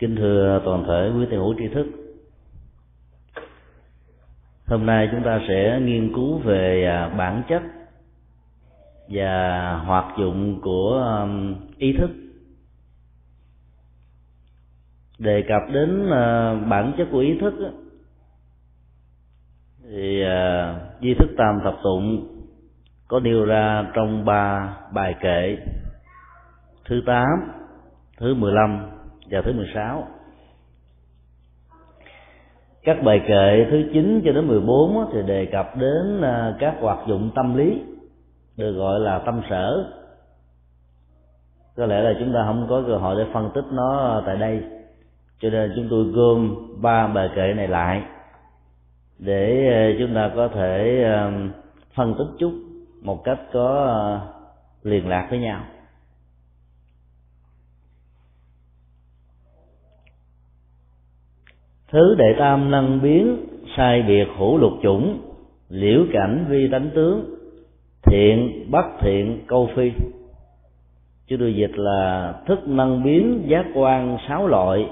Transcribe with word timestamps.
Kính 0.00 0.16
thưa 0.16 0.60
toàn 0.64 0.84
thể 0.84 1.10
quý 1.16 1.26
thầy 1.30 1.38
hữu 1.38 1.54
tri 1.58 1.68
thức. 1.68 1.86
Hôm 4.66 4.86
nay 4.86 5.08
chúng 5.12 5.22
ta 5.24 5.40
sẽ 5.48 5.80
nghiên 5.82 6.14
cứu 6.14 6.38
về 6.38 6.84
à, 6.84 7.08
bản 7.08 7.42
chất 7.48 7.62
và 9.08 9.74
hoạt 9.76 10.18
dụng 10.18 10.60
của 10.60 11.26
ý 11.78 11.92
thức. 11.98 12.10
Đề 15.18 15.42
cập 15.48 15.62
đến 15.72 16.10
à, 16.10 16.54
bản 16.54 16.92
chất 16.98 17.08
của 17.12 17.18
ý 17.18 17.38
thức 17.40 17.54
thì 19.90 20.22
à, 20.22 20.74
di 21.00 21.14
thức 21.14 21.28
tam 21.38 21.60
thập 21.64 21.74
tụng 21.82 22.26
có 23.08 23.20
nêu 23.20 23.44
ra 23.44 23.90
trong 23.94 24.24
ba 24.24 24.76
bài 24.92 25.14
kệ. 25.20 25.56
Thứ 26.84 27.02
tám, 27.06 27.28
thứ 28.18 28.34
mười 28.34 28.52
lăm 28.52 28.99
và 29.30 29.42
thứ 29.42 29.52
16 29.52 30.06
các 32.82 33.02
bài 33.02 33.20
kệ 33.28 33.66
thứ 33.70 33.82
9 33.92 34.22
cho 34.24 34.32
đến 34.32 34.48
14 34.48 35.10
thì 35.12 35.22
đề 35.22 35.46
cập 35.46 35.76
đến 35.76 36.22
à, 36.22 36.54
các 36.58 36.74
hoạt 36.80 36.98
dụng 37.08 37.30
tâm 37.34 37.56
lý, 37.56 37.82
được 38.56 38.72
gọi 38.72 39.00
là 39.00 39.18
tâm 39.18 39.40
sở. 39.50 39.92
Có 41.76 41.86
lẽ 41.86 42.00
là 42.00 42.14
chúng 42.18 42.32
ta 42.32 42.42
không 42.46 42.66
có 42.68 42.82
cơ 42.86 42.96
hội 42.96 43.16
để 43.18 43.30
phân 43.32 43.50
tích 43.54 43.64
nó 43.72 44.22
tại 44.26 44.36
đây. 44.36 44.62
Cho 45.40 45.50
nên 45.50 45.72
chúng 45.76 45.86
tôi 45.90 46.04
gom 46.04 46.56
ba 46.82 47.06
bài 47.06 47.30
kệ 47.36 47.54
này 47.54 47.68
lại 47.68 48.02
để 49.18 49.68
à, 49.72 49.96
chúng 49.98 50.14
ta 50.14 50.30
có 50.36 50.48
thể 50.48 51.02
à, 51.04 51.32
phân 51.94 52.14
tích 52.18 52.28
chút 52.38 52.52
một 53.02 53.24
cách 53.24 53.38
có 53.52 54.20
liên 54.82 55.08
lạc 55.08 55.26
với 55.30 55.38
nhau. 55.38 55.60
Thứ 61.92 62.14
đệ 62.18 62.34
tam 62.38 62.70
năng 62.70 63.02
biến, 63.02 63.36
sai 63.76 64.02
biệt 64.02 64.28
hữu 64.38 64.58
lục 64.58 64.72
chủng, 64.82 65.18
liễu 65.68 66.04
cảnh 66.12 66.44
vi 66.48 66.68
tánh 66.72 66.90
tướng, 66.94 67.24
thiện, 68.02 68.66
bất 68.70 68.84
thiện, 69.00 69.44
câu 69.46 69.68
phi. 69.74 69.92
Chứ 71.28 71.36
tôi 71.40 71.54
dịch 71.54 71.72
là 71.74 72.34
thức 72.46 72.68
năng 72.68 73.04
biến 73.04 73.42
giác 73.46 73.66
quan 73.74 74.16
sáu 74.28 74.46
loại, 74.46 74.86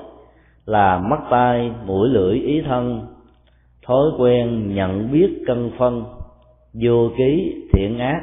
là 0.66 0.98
mắt 0.98 1.20
tai, 1.30 1.70
mũi 1.86 2.08
lưỡi, 2.08 2.38
ý 2.38 2.62
thân, 2.62 3.06
thói 3.86 4.10
quen 4.18 4.74
nhận 4.74 5.12
biết 5.12 5.42
cân 5.46 5.70
phân, 5.78 6.04
vô 6.74 7.10
ký, 7.18 7.62
thiện 7.72 7.98
ác, 7.98 8.20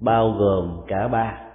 bao 0.00 0.30
gồm 0.30 0.80
cả 0.86 1.08
ba. 1.08 1.45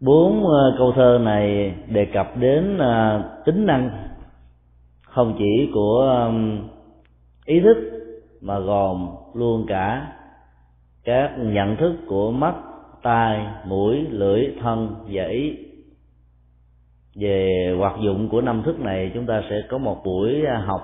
Bốn 0.00 0.46
ờ, 0.46 0.74
câu 0.78 0.92
thơ 0.92 1.18
này 1.22 1.74
đề 1.88 2.04
cập 2.04 2.36
đến 2.36 2.78
ờ, 2.78 3.22
tính 3.44 3.66
năng 3.66 3.90
không 5.02 5.34
chỉ 5.38 5.70
của 5.74 6.30
ý 7.44 7.60
thức 7.60 7.76
mà 8.40 8.58
gồm 8.58 9.08
luôn 9.34 9.66
cả 9.68 10.12
các 11.04 11.30
nhận 11.38 11.76
thức 11.76 11.96
của 12.06 12.30
mắt, 12.30 12.54
tai, 13.02 13.46
mũi, 13.64 14.06
lưỡi, 14.10 14.46
thân 14.62 14.94
và 15.12 15.24
ý. 15.24 15.56
Về 17.14 17.48
hoạt 17.78 17.94
dụng 18.00 18.28
của 18.28 18.40
năm 18.40 18.62
thức 18.62 18.80
này, 18.80 19.10
chúng 19.14 19.26
ta 19.26 19.42
sẽ 19.50 19.62
có 19.68 19.78
một 19.78 20.04
buổi 20.04 20.44
ờ, 20.44 20.56
học 20.56 20.82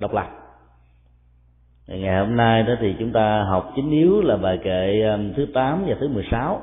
độc 0.00 0.14
lập. 0.14 0.26
Ngày 1.86 2.26
hôm 2.26 2.36
nay 2.36 2.62
đó 2.62 2.74
thì 2.80 2.94
chúng 2.98 3.12
ta 3.12 3.44
học 3.44 3.72
chính 3.76 3.90
yếu 3.90 4.20
là 4.20 4.36
bài 4.36 4.58
kệ 4.64 5.02
thứ 5.36 5.46
8 5.54 5.84
và 5.86 5.96
thứ 6.00 6.08
16 6.08 6.60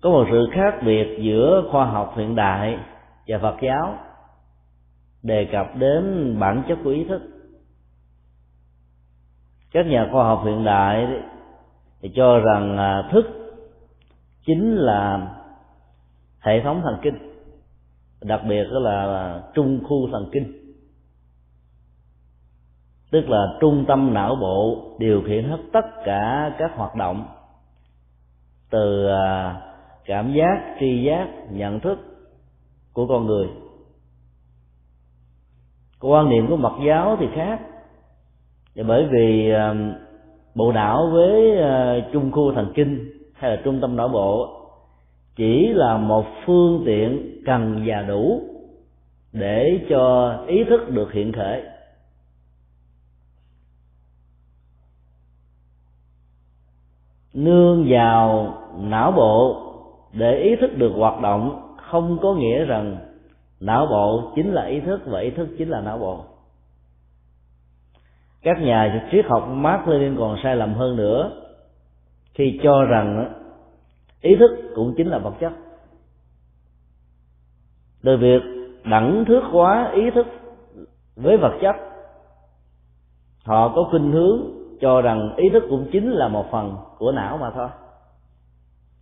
có 0.00 0.10
một 0.10 0.26
sự 0.30 0.48
khác 0.52 0.74
biệt 0.84 1.18
giữa 1.20 1.68
khoa 1.70 1.84
học 1.84 2.14
hiện 2.16 2.34
đại 2.34 2.78
và 3.26 3.38
phật 3.38 3.56
giáo, 3.62 3.98
đề 5.22 5.48
cập 5.52 5.76
đến 5.76 6.36
bản 6.40 6.62
chất 6.68 6.78
của 6.84 6.90
ý 6.90 7.04
thức. 7.04 7.22
Các 9.72 9.86
nhà 9.86 10.08
khoa 10.12 10.24
học 10.24 10.42
hiện 10.44 10.64
đại 10.64 11.06
thì 12.00 12.10
cho 12.14 12.38
rằng 12.38 12.78
à, 12.78 13.08
thức 13.12 13.26
chính 14.46 14.76
là 14.76 15.34
hệ 16.40 16.62
thống 16.64 16.80
thần 16.84 16.98
kinh, 17.02 17.14
đặc 18.20 18.40
biệt 18.48 18.64
đó 18.72 18.78
là 18.78 19.40
trung 19.54 19.80
khu 19.88 20.08
thần 20.12 20.28
kinh, 20.32 20.74
tức 23.10 23.28
là 23.28 23.46
trung 23.60 23.84
tâm 23.88 24.14
não 24.14 24.36
bộ 24.40 24.94
điều 24.98 25.22
khiển 25.26 25.48
hết 25.50 25.58
tất 25.72 25.86
cả 26.04 26.54
các 26.58 26.70
hoạt 26.76 26.94
động 26.94 27.26
từ 28.70 29.08
à, 29.08 29.60
cảm 30.08 30.32
giác, 30.32 30.76
tri 30.80 31.02
giác, 31.02 31.28
nhận 31.50 31.80
thức 31.80 31.98
của 32.92 33.06
con 33.06 33.26
người. 33.26 33.48
Quan 36.00 36.28
niệm 36.28 36.46
của 36.48 36.56
mật 36.56 36.72
giáo 36.86 37.16
thì 37.20 37.26
khác. 37.34 37.60
Bởi 38.86 39.08
vì 39.12 39.50
ờ, 39.50 39.76
bộ 40.54 40.72
não 40.72 41.10
với 41.12 41.58
ờ, 41.58 42.00
trung 42.12 42.32
khu 42.32 42.52
thần 42.52 42.72
kinh 42.74 43.10
hay 43.32 43.50
là 43.50 43.62
trung 43.64 43.80
tâm 43.80 43.96
não 43.96 44.08
bộ 44.08 44.54
chỉ 45.36 45.68
là 45.68 45.96
một 45.96 46.26
phương 46.46 46.82
tiện 46.86 47.40
cần 47.46 47.82
và 47.86 48.02
đủ 48.02 48.42
để 49.32 49.86
cho 49.90 50.34
ý 50.46 50.64
thức 50.64 50.90
được 50.90 51.12
hiện 51.12 51.32
khởi 51.32 51.62
nương 57.34 57.86
vào 57.90 58.54
não 58.78 59.12
bộ 59.12 59.67
để 60.18 60.36
ý 60.36 60.56
thức 60.56 60.70
được 60.76 60.92
hoạt 60.96 61.20
động, 61.20 61.74
không 61.76 62.18
có 62.22 62.34
nghĩa 62.34 62.64
rằng 62.64 62.96
não 63.60 63.86
bộ 63.86 64.32
chính 64.36 64.52
là 64.52 64.64
ý 64.64 64.80
thức 64.80 65.00
và 65.06 65.20
ý 65.20 65.30
thức 65.30 65.48
chính 65.58 65.68
là 65.68 65.80
não 65.80 65.98
bộ. 65.98 66.24
Các 68.42 68.60
nhà 68.60 69.08
triết 69.12 69.26
học 69.26 69.48
Mark 69.48 69.88
Lenin 69.88 70.16
còn 70.18 70.36
sai 70.42 70.56
lầm 70.56 70.74
hơn 70.74 70.96
nữa 70.96 71.30
khi 72.34 72.60
cho 72.62 72.84
rằng 72.84 73.34
ý 74.20 74.36
thức 74.36 74.50
cũng 74.74 74.94
chính 74.96 75.08
là 75.08 75.18
vật 75.18 75.34
chất. 75.40 75.52
Từ 78.02 78.16
việc 78.16 78.42
đẳng 78.84 79.24
thước 79.28 79.42
hóa 79.50 79.90
ý 79.94 80.10
thức 80.14 80.26
với 81.16 81.36
vật 81.36 81.58
chất, 81.60 81.76
họ 83.44 83.72
có 83.74 83.88
khuynh 83.90 84.12
hướng 84.12 84.40
cho 84.80 85.00
rằng 85.00 85.34
ý 85.36 85.48
thức 85.52 85.64
cũng 85.70 85.88
chính 85.92 86.10
là 86.10 86.28
một 86.28 86.50
phần 86.50 86.76
của 86.98 87.12
não 87.12 87.38
mà 87.38 87.50
thôi 87.54 87.68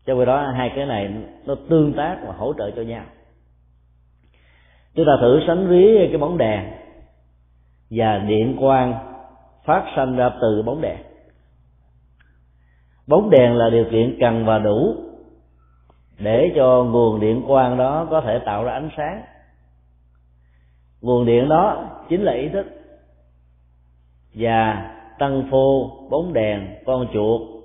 cho 0.07 0.15
vì 0.15 0.25
đó, 0.25 0.53
hai 0.57 0.73
cái 0.77 0.87
này 0.87 1.15
nó 1.47 1.55
tương 1.69 1.93
tác 1.93 2.17
và 2.27 2.33
hỗ 2.33 2.53
trợ 2.59 2.71
cho 2.71 2.83
nhau. 2.83 3.05
Chúng 4.95 5.07
ta 5.07 5.13
thử 5.21 5.41
sánh 5.47 5.69
ví 5.69 6.09
cái 6.09 6.19
bóng 6.19 6.39
đèn 6.39 6.65
và 7.91 8.19
điện 8.19 8.57
quang 8.61 8.95
phát 9.65 9.85
sanh 9.97 10.17
ra 10.17 10.31
từ 10.41 10.63
bóng 10.63 10.81
đèn. 10.81 10.97
Bóng 13.07 13.31
đèn 13.31 13.57
là 13.57 13.71
điều 13.71 13.85
kiện 13.91 14.17
cần 14.21 14.45
và 14.45 14.59
đủ 14.59 14.97
để 16.19 16.53
cho 16.57 16.85
nguồn 16.85 17.21
điện 17.21 17.43
quang 17.47 17.77
đó 17.77 18.07
có 18.11 18.21
thể 18.21 18.39
tạo 18.39 18.65
ra 18.65 18.73
ánh 18.73 18.91
sáng. 18.97 19.23
Nguồn 21.01 21.27
điện 21.27 21.49
đó 21.49 21.91
chính 22.09 22.23
là 22.23 22.33
ý 22.33 22.49
thức 22.49 22.67
và 24.35 24.91
tăng 25.19 25.49
phô 25.51 25.91
bóng 26.11 26.33
đèn 26.33 26.77
con 26.87 27.07
chuột 27.13 27.56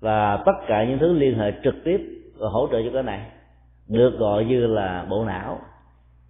và 0.00 0.36
tất 0.46 0.52
cả 0.66 0.84
những 0.84 0.98
thứ 0.98 1.12
liên 1.12 1.38
hệ 1.38 1.52
trực 1.64 1.74
tiếp 1.84 2.00
và 2.38 2.48
hỗ 2.48 2.68
trợ 2.72 2.82
cho 2.84 2.90
cái 2.92 3.02
này 3.02 3.30
được 3.88 4.18
gọi 4.18 4.44
như 4.44 4.66
là 4.66 5.06
bộ 5.10 5.24
não. 5.24 5.58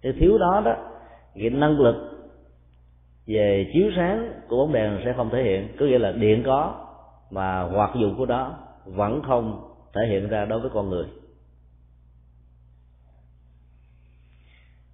Thì 0.03 0.11
thiếu 0.11 0.37
đó 0.37 0.61
đó, 0.65 0.75
cái 1.35 1.49
năng 1.49 1.79
lực 1.79 1.95
về 3.27 3.71
chiếu 3.73 3.91
sáng 3.95 4.31
của 4.47 4.57
bóng 4.57 4.73
đèn 4.73 4.99
sẽ 5.05 5.13
không 5.13 5.29
thể 5.29 5.43
hiện. 5.43 5.67
Có 5.79 5.85
nghĩa 5.85 5.99
là 5.99 6.11
điện 6.11 6.43
có 6.45 6.75
mà 7.31 7.61
hoạt 7.61 7.95
dụng 7.95 8.15
của 8.17 8.25
đó 8.25 8.57
vẫn 8.85 9.21
không 9.27 9.73
thể 9.93 10.01
hiện 10.07 10.27
ra 10.27 10.45
đối 10.45 10.59
với 10.59 10.69
con 10.73 10.89
người. 10.89 11.05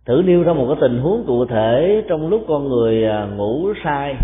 Thử 0.05 0.21
nêu 0.25 0.43
ra 0.43 0.53
một 0.53 0.65
cái 0.67 0.77
tình 0.81 0.99
huống 0.99 1.23
cụ 1.27 1.45
thể 1.45 2.03
trong 2.09 2.27
lúc 2.27 2.45
con 2.47 2.69
người 2.69 3.05
à, 3.05 3.25
ngủ 3.25 3.73
sai, 3.83 4.15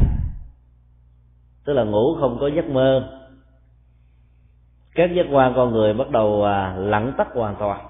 tức 1.66 1.74
là 1.74 1.84
ngủ 1.84 2.16
không 2.20 2.38
có 2.40 2.48
giấc 2.48 2.66
mơ 2.66 3.20
các 4.95 5.10
giác 5.16 5.25
quan 5.31 5.54
con 5.56 5.72
người 5.72 5.94
bắt 5.94 6.10
đầu 6.10 6.44
à, 6.44 6.75
lặng 6.78 7.13
tắt 7.18 7.28
hoàn 7.34 7.56
toàn. 7.60 7.88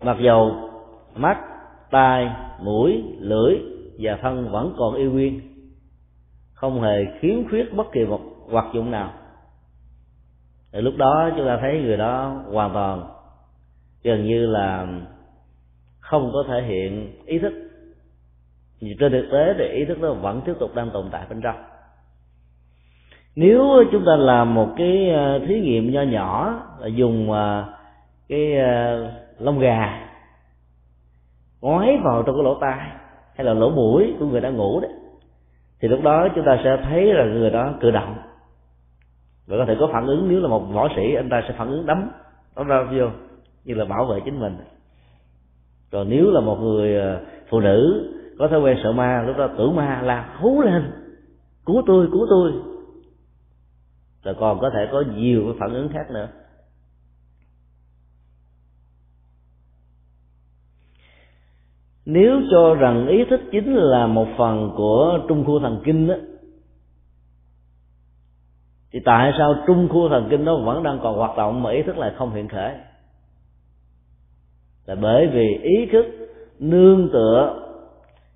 Mặc 0.00 0.16
dầu 0.20 0.70
mắt 1.14 1.38
tai 1.90 2.30
mũi 2.60 3.04
lưỡi 3.18 3.58
và 3.98 4.18
thân 4.22 4.50
vẫn 4.50 4.74
còn 4.78 4.94
yêu 4.94 5.12
nguyên 5.12 5.40
không 6.52 6.82
hề 6.82 7.04
khiếm 7.20 7.48
khuyết 7.48 7.74
bất 7.74 7.86
kỳ 7.92 8.04
một 8.04 8.20
hoạt 8.50 8.66
dụng 8.74 8.90
nào. 8.90 9.12
Ở 10.72 10.80
lúc 10.80 10.94
đó 10.96 11.30
chúng 11.36 11.46
ta 11.46 11.58
thấy 11.60 11.80
người 11.82 11.96
đó 11.96 12.42
hoàn 12.52 12.72
toàn 12.72 13.08
gần 14.02 14.24
như 14.24 14.46
là 14.46 14.86
không 16.00 16.30
có 16.32 16.44
thể 16.48 16.62
hiện 16.62 17.16
ý 17.26 17.38
thức. 17.38 17.52
Trên 18.80 19.12
thực 19.12 19.28
tế 19.32 19.54
thì 19.58 19.64
ý 19.64 19.84
thức 19.84 20.00
đó 20.00 20.12
vẫn 20.12 20.40
tiếp 20.44 20.54
tục 20.60 20.74
đang 20.74 20.90
tồn 20.90 21.08
tại 21.12 21.26
bên 21.30 21.40
trong 21.40 21.56
nếu 23.38 23.84
chúng 23.92 24.04
ta 24.06 24.16
làm 24.16 24.54
một 24.54 24.68
cái 24.76 25.10
ờ, 25.10 25.38
thí 25.38 25.60
nghiệm 25.60 25.92
nho 25.92 26.02
nhỏ 26.02 26.60
là 26.80 26.86
dùng 26.86 27.32
ờ, 27.32 27.64
cái 28.28 28.58
ờ, 28.58 29.10
lông 29.38 29.58
gà 29.58 30.08
ngoái 31.60 31.98
vào 32.04 32.22
trong 32.22 32.34
cái 32.34 32.44
lỗ 32.44 32.54
tai 32.60 32.90
hay 33.34 33.44
là 33.44 33.54
lỗ 33.54 33.70
mũi 33.70 34.14
của 34.18 34.26
người 34.26 34.40
đang 34.40 34.56
ngủ 34.56 34.80
đấy, 34.80 34.90
thì 35.80 35.88
lúc 35.88 36.02
đó 36.02 36.28
chúng 36.34 36.44
ta 36.44 36.58
sẽ 36.64 36.76
thấy 36.84 37.14
là 37.14 37.24
người 37.24 37.50
đó 37.50 37.72
cử 37.80 37.90
động 37.90 38.16
và 39.46 39.56
có 39.58 39.64
thể 39.68 39.76
có 39.80 39.88
phản 39.92 40.06
ứng. 40.06 40.28
Nếu 40.28 40.40
là 40.40 40.48
một 40.48 40.60
võ 40.60 40.88
sĩ, 40.96 41.14
anh 41.14 41.28
ta 41.30 41.42
sẽ 41.48 41.54
phản 41.58 41.68
ứng 41.68 41.86
đấm 41.86 42.10
đấm 42.56 42.66
ra 42.66 42.82
vô 42.82 43.06
như 43.64 43.74
là 43.74 43.84
bảo 43.84 44.04
vệ 44.04 44.20
chính 44.24 44.40
mình. 44.40 44.56
Còn 45.92 46.08
nếu 46.08 46.30
là 46.30 46.40
một 46.40 46.56
người 46.60 47.18
phụ 47.50 47.60
nữ 47.60 48.10
có 48.38 48.48
thói 48.48 48.60
quen 48.60 48.78
sợ 48.82 48.92
ma, 48.92 49.22
lúc 49.26 49.36
đó 49.36 49.48
tưởng 49.58 49.76
ma 49.76 50.02
là 50.02 50.34
hú 50.40 50.62
lên, 50.62 50.92
cứu 51.66 51.82
tôi 51.86 52.08
cứu 52.12 52.26
tôi 52.30 52.52
rồi 54.22 54.34
còn 54.40 54.60
có 54.60 54.70
thể 54.70 54.88
có 54.92 55.04
nhiều 55.16 55.42
cái 55.44 55.56
phản 55.60 55.74
ứng 55.74 55.88
khác 55.88 56.10
nữa. 56.10 56.28
Nếu 62.06 62.40
cho 62.50 62.74
rằng 62.74 63.06
ý 63.06 63.24
thức 63.30 63.40
chính 63.52 63.74
là 63.74 64.06
một 64.06 64.26
phần 64.38 64.72
của 64.76 65.18
trung 65.28 65.44
khu 65.44 65.60
thần 65.60 65.80
kinh 65.84 66.06
đó, 66.06 66.14
thì 68.92 69.00
tại 69.04 69.32
sao 69.38 69.54
trung 69.66 69.88
khu 69.88 70.08
thần 70.08 70.26
kinh 70.30 70.44
nó 70.44 70.56
vẫn 70.56 70.82
đang 70.82 71.00
còn 71.02 71.16
hoạt 71.16 71.36
động 71.36 71.62
mà 71.62 71.70
ý 71.70 71.82
thức 71.82 71.98
lại 71.98 72.12
không 72.16 72.34
hiện 72.34 72.48
khởi 72.48 72.74
là 74.86 74.94
bởi 74.94 75.26
vì 75.26 75.58
ý 75.62 75.86
thức 75.92 76.06
nương 76.58 77.08
tựa 77.12 77.64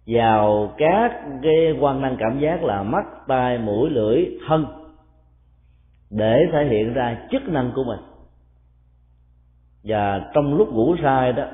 vào 0.07 0.75
các 0.79 1.23
cái 1.43 1.77
quan 1.81 2.01
năng 2.01 2.17
cảm 2.19 2.41
giác 2.41 2.65
là 2.65 2.83
mắt 2.83 3.05
tai 3.29 3.59
mũi 3.59 3.91
lưỡi 3.91 4.27
thân 4.49 4.82
để 6.13 6.47
thể 6.53 6.65
hiện 6.65 6.93
ra 6.93 7.27
chức 7.31 7.43
năng 7.49 7.73
của 7.75 7.85
mình. 7.85 8.01
Và 9.85 10.31
trong 10.35 10.55
lúc 10.55 10.73
ngủ 10.73 10.97
sai 11.03 11.33
đó, 11.33 11.45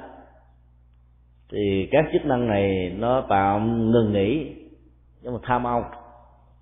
thì 1.53 1.89
các 1.91 2.05
chức 2.13 2.25
năng 2.25 2.47
này 2.47 2.95
nó 2.99 3.21
tạm 3.29 3.91
ngừng 3.91 4.13
nghỉ 4.13 4.55
nhưng 5.23 5.33
mà 5.33 5.39
tham 5.43 5.67
ông 5.67 5.83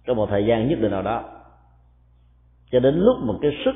trong 0.07 0.17
một 0.17 0.27
thời 0.31 0.47
gian 0.47 0.69
nhất 0.69 0.79
định 0.81 0.91
nào 0.91 1.03
đó. 1.03 1.25
Cho 2.71 2.81
đến 2.81 2.95
lúc 2.95 3.17
một 3.23 3.39
cái 3.43 3.51
sức 3.65 3.75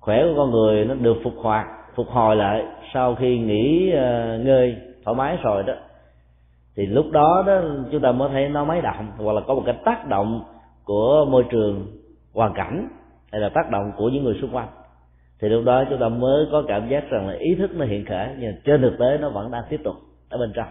khỏe 0.00 0.22
của 0.24 0.34
con 0.36 0.50
người 0.50 0.84
nó 0.84 0.94
được 0.94 1.16
phục 1.24 1.34
hoạt 1.36 1.66
phục 1.94 2.08
hồi 2.08 2.36
lại 2.36 2.64
sau 2.94 3.14
khi 3.14 3.38
nghỉ 3.38 3.90
ờ, 3.90 4.38
ngơi 4.38 4.76
thoải 5.04 5.16
mái 5.16 5.38
rồi 5.42 5.62
đó, 5.62 5.74
thì 6.76 6.86
lúc 6.86 7.06
đó 7.12 7.44
đó 7.46 7.60
chúng 7.92 8.02
ta 8.02 8.12
mới 8.12 8.28
thấy 8.28 8.48
nó 8.48 8.64
máy 8.64 8.80
động 8.80 9.12
hoặc 9.16 9.32
là 9.32 9.40
có 9.46 9.54
một 9.54 9.62
cái 9.66 9.74
tác 9.84 10.08
động 10.08 10.44
của 10.84 11.26
môi 11.30 11.44
trường 11.50 11.86
hoàn 12.34 12.54
cảnh 12.54 12.88
hay 13.32 13.40
là 13.40 13.48
tác 13.48 13.70
động 13.70 13.92
của 13.96 14.08
những 14.08 14.24
người 14.24 14.38
xung 14.40 14.56
quanh. 14.56 14.68
Thì 15.40 15.48
lúc 15.48 15.64
đó 15.64 15.84
chúng 15.90 15.98
ta 15.98 16.08
mới 16.08 16.46
có 16.52 16.62
cảm 16.68 16.88
giác 16.88 17.10
rằng 17.10 17.28
là 17.28 17.34
ý 17.34 17.54
thức 17.54 17.70
nó 17.74 17.84
hiện 17.84 18.04
khởi, 18.04 18.28
nhưng 18.38 18.54
trên 18.64 18.82
thực 18.82 18.98
tế 18.98 19.18
nó 19.20 19.28
vẫn 19.28 19.50
đang 19.50 19.62
tiếp 19.68 19.80
tục 19.84 19.94
ở 20.30 20.38
bên 20.38 20.52
trong. 20.54 20.68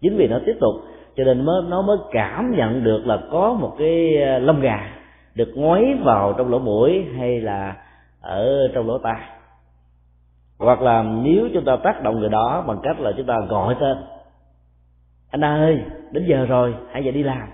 Chính 0.00 0.16
vì 0.16 0.28
nó 0.28 0.38
tiếp 0.46 0.56
tục, 0.60 0.74
cho 1.16 1.24
nên 1.24 1.44
mới, 1.44 1.62
nó 1.68 1.82
mới 1.82 1.96
cảm 2.10 2.50
nhận 2.56 2.84
được 2.84 3.06
là 3.06 3.18
có 3.30 3.52
một 3.52 3.74
cái 3.78 4.22
ờ, 4.22 4.38
lông 4.38 4.60
gà 4.60 4.90
được 5.34 5.48
ngoáy 5.54 5.94
vào 6.04 6.34
trong 6.38 6.50
lỗ 6.50 6.58
mũi 6.58 7.04
hay 7.18 7.40
là 7.40 7.76
ở 8.20 8.68
trong 8.74 8.86
lỗ 8.86 8.98
tai. 8.98 9.20
Hoặc 10.58 10.82
là 10.82 11.02
nếu 11.02 11.48
chúng 11.54 11.64
ta 11.64 11.76
tác 11.76 12.02
động 12.02 12.20
người 12.20 12.28
đó 12.28 12.64
bằng 12.66 12.78
cách 12.82 13.00
là 13.00 13.12
chúng 13.16 13.26
ta 13.26 13.34
gọi 13.48 13.76
tên, 13.80 13.96
anh 15.30 15.44
ơi, 15.44 15.82
đến 16.10 16.24
giờ 16.28 16.44
rồi, 16.44 16.74
hãy 16.92 17.04
giờ 17.04 17.10
đi 17.10 17.22
làm. 17.22 17.48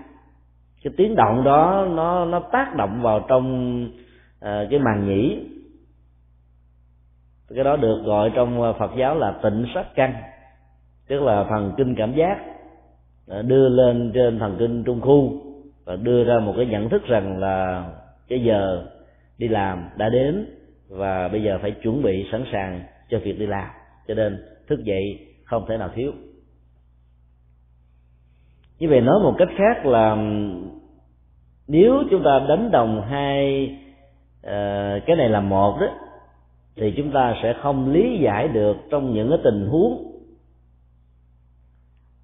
Cái 0.84 0.92
tiếng 0.96 1.14
động 1.16 1.44
đó 1.44 1.86
nó 1.90 2.24
nó 2.24 2.40
tác 2.40 2.76
động 2.76 3.02
vào 3.02 3.24
trong 3.28 3.88
Ờ, 4.40 4.66
cái 4.70 4.78
màng 4.78 5.08
nhĩ. 5.08 5.38
Cái 7.54 7.64
đó 7.64 7.76
được 7.76 8.02
gọi 8.04 8.32
trong 8.34 8.62
ờ, 8.62 8.72
phật 8.72 8.90
giáo 8.98 9.14
là 9.14 9.38
tịnh 9.42 9.66
sắc 9.74 9.94
căn, 9.94 10.14
tức 11.08 11.22
là 11.22 11.44
thần 11.48 11.72
kinh 11.76 11.94
cảm 11.94 12.14
giác 12.14 12.38
ờ, 13.26 13.42
đưa 13.42 13.68
lên 13.68 14.10
trên 14.14 14.38
thần 14.38 14.56
kinh 14.58 14.84
trung 14.84 15.00
khu 15.00 15.42
và 15.84 15.96
đưa 15.96 16.24
ra 16.24 16.38
một 16.38 16.54
cái 16.56 16.66
nhận 16.66 16.88
thức 16.88 17.06
rằng 17.06 17.38
là 17.38 17.84
cái 18.28 18.44
giờ 18.44 18.86
đi 19.38 19.48
làm 19.48 19.88
đã 19.96 20.08
đến 20.08 20.46
và 20.88 21.28
bây 21.28 21.42
giờ 21.42 21.58
phải 21.62 21.70
chuẩn 21.70 22.02
bị 22.02 22.28
sẵn 22.32 22.44
sàng 22.52 22.82
cho 23.10 23.18
việc 23.18 23.38
đi 23.38 23.46
làm. 23.46 23.68
Cho 24.08 24.14
nên 24.14 24.44
thức 24.66 24.84
dậy 24.84 25.26
không 25.44 25.64
thể 25.68 25.76
nào 25.76 25.90
thiếu. 25.94 26.12
Như 28.78 28.88
vậy 28.88 29.00
nói 29.00 29.20
một 29.22 29.34
cách 29.38 29.48
khác 29.58 29.86
là 29.86 30.16
nếu 31.68 32.02
chúng 32.10 32.22
ta 32.24 32.46
đánh 32.48 32.70
đồng 32.70 33.02
hai 33.10 33.68
Ờ, 34.42 35.00
cái 35.06 35.16
này 35.16 35.28
là 35.28 35.40
một 35.40 35.78
đó. 35.80 35.86
Thì 36.76 36.94
chúng 36.96 37.10
ta 37.12 37.34
sẽ 37.42 37.54
không 37.62 37.92
lý 37.92 38.18
giải 38.18 38.48
được 38.48 38.76
trong 38.90 39.14
những 39.14 39.28
cái 39.28 39.38
tình 39.44 39.68
huống. 39.68 40.04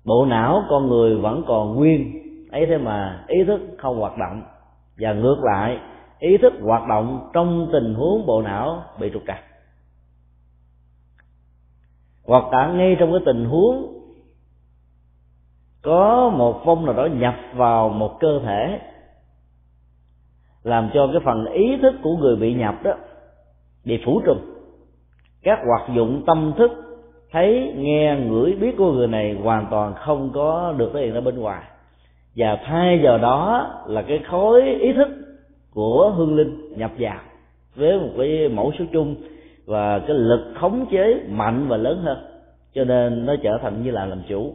Bộ 0.05 0.27
não 0.27 0.65
con 0.69 0.89
người 0.89 1.17
vẫn 1.17 1.45
còn 1.47 1.75
nguyên. 1.75 2.21
Ấy 2.51 2.67
thế 2.67 2.79
mà 2.79 3.25
ý 3.29 3.45
thức 3.45 3.61
không 3.79 4.01
hoạt 4.01 4.19
động. 4.19 4.43
Và 4.99 5.13
ngược 5.13 5.39
lại, 5.43 5.79
ý 6.19 6.37
thức 6.37 6.53
hoạt 6.63 6.89
động 6.89 7.31
trong 7.33 7.69
tình 7.73 7.95
huống 7.95 8.27
bộ 8.27 8.43
não 8.43 8.83
bị 9.01 9.11
trục 9.13 9.23
trặc. 9.27 9.45
Hoặc 12.25 12.45
cả 12.51 12.73
ngay 12.73 12.97
trong 13.01 13.13
cái 13.13 13.21
tình 13.27 13.45
huống 13.45 13.95
có 15.83 16.31
một 16.35 16.63
phong 16.65 16.87
nào 16.87 16.95
đó 16.95 17.07
nhập 17.07 17.35
vào 17.55 17.89
một 17.89 18.17
cơ 18.21 18.41
thể 18.45 18.81
làm 20.65 20.91
cho 20.95 21.07
cái 21.07 21.21
phần 21.25 21.47
ý 21.47 21.77
thức 21.83 21.95
của 22.03 22.17
người 22.17 22.37
bị 22.37 22.55
nhập 22.55 22.75
đó 22.83 22.95
bị 23.85 24.03
phủ 24.05 24.21
trùm. 24.27 24.39
Các 25.43 25.59
hoạt 25.67 25.91
dụng 25.97 26.23
tâm 26.27 26.53
thức, 26.57 26.71
thấy, 27.33 27.73
nghe, 27.77 28.17
ngửi, 28.17 28.53
biết 28.53 28.77
của 28.77 28.93
người 28.93 29.07
này 29.07 29.37
hoàn 29.43 29.67
toàn 29.71 29.95
không 29.95 30.31
có 30.35 30.75
được 30.77 30.91
thể 30.95 31.01
hiện 31.01 31.15
ra 31.15 31.21
bên 31.21 31.39
ngoài. 31.39 31.63
Và 32.37 32.59
thay 32.67 33.01
vào 33.03 33.19
đó 33.19 33.71
là 33.87 34.03
cái 34.03 34.19
khối 34.19 34.63
ý 34.63 34.93
thức 34.93 35.09
của 35.75 36.13
hương 36.17 36.37
linh 36.37 36.79
nhập 36.79 36.91
vào 36.99 37.21
với 37.75 37.99
một 37.99 38.11
cái 38.19 38.49
mẫu 38.49 38.73
số 38.79 38.85
chung 38.93 39.15
và 39.67 39.99
cái 39.99 40.17
lực 40.17 40.53
khống 40.55 40.87
chế 40.91 41.21
mạnh 41.29 41.67
và 41.69 41.77
lớn 41.77 42.03
hơn. 42.03 42.19
Cho 42.75 42.85
nên 42.85 43.27
nó 43.27 43.37
trở 43.43 43.59
thành 43.63 43.83
như 43.83 43.91
là 43.91 44.07
làm 44.07 44.23
chủ. 44.29 44.55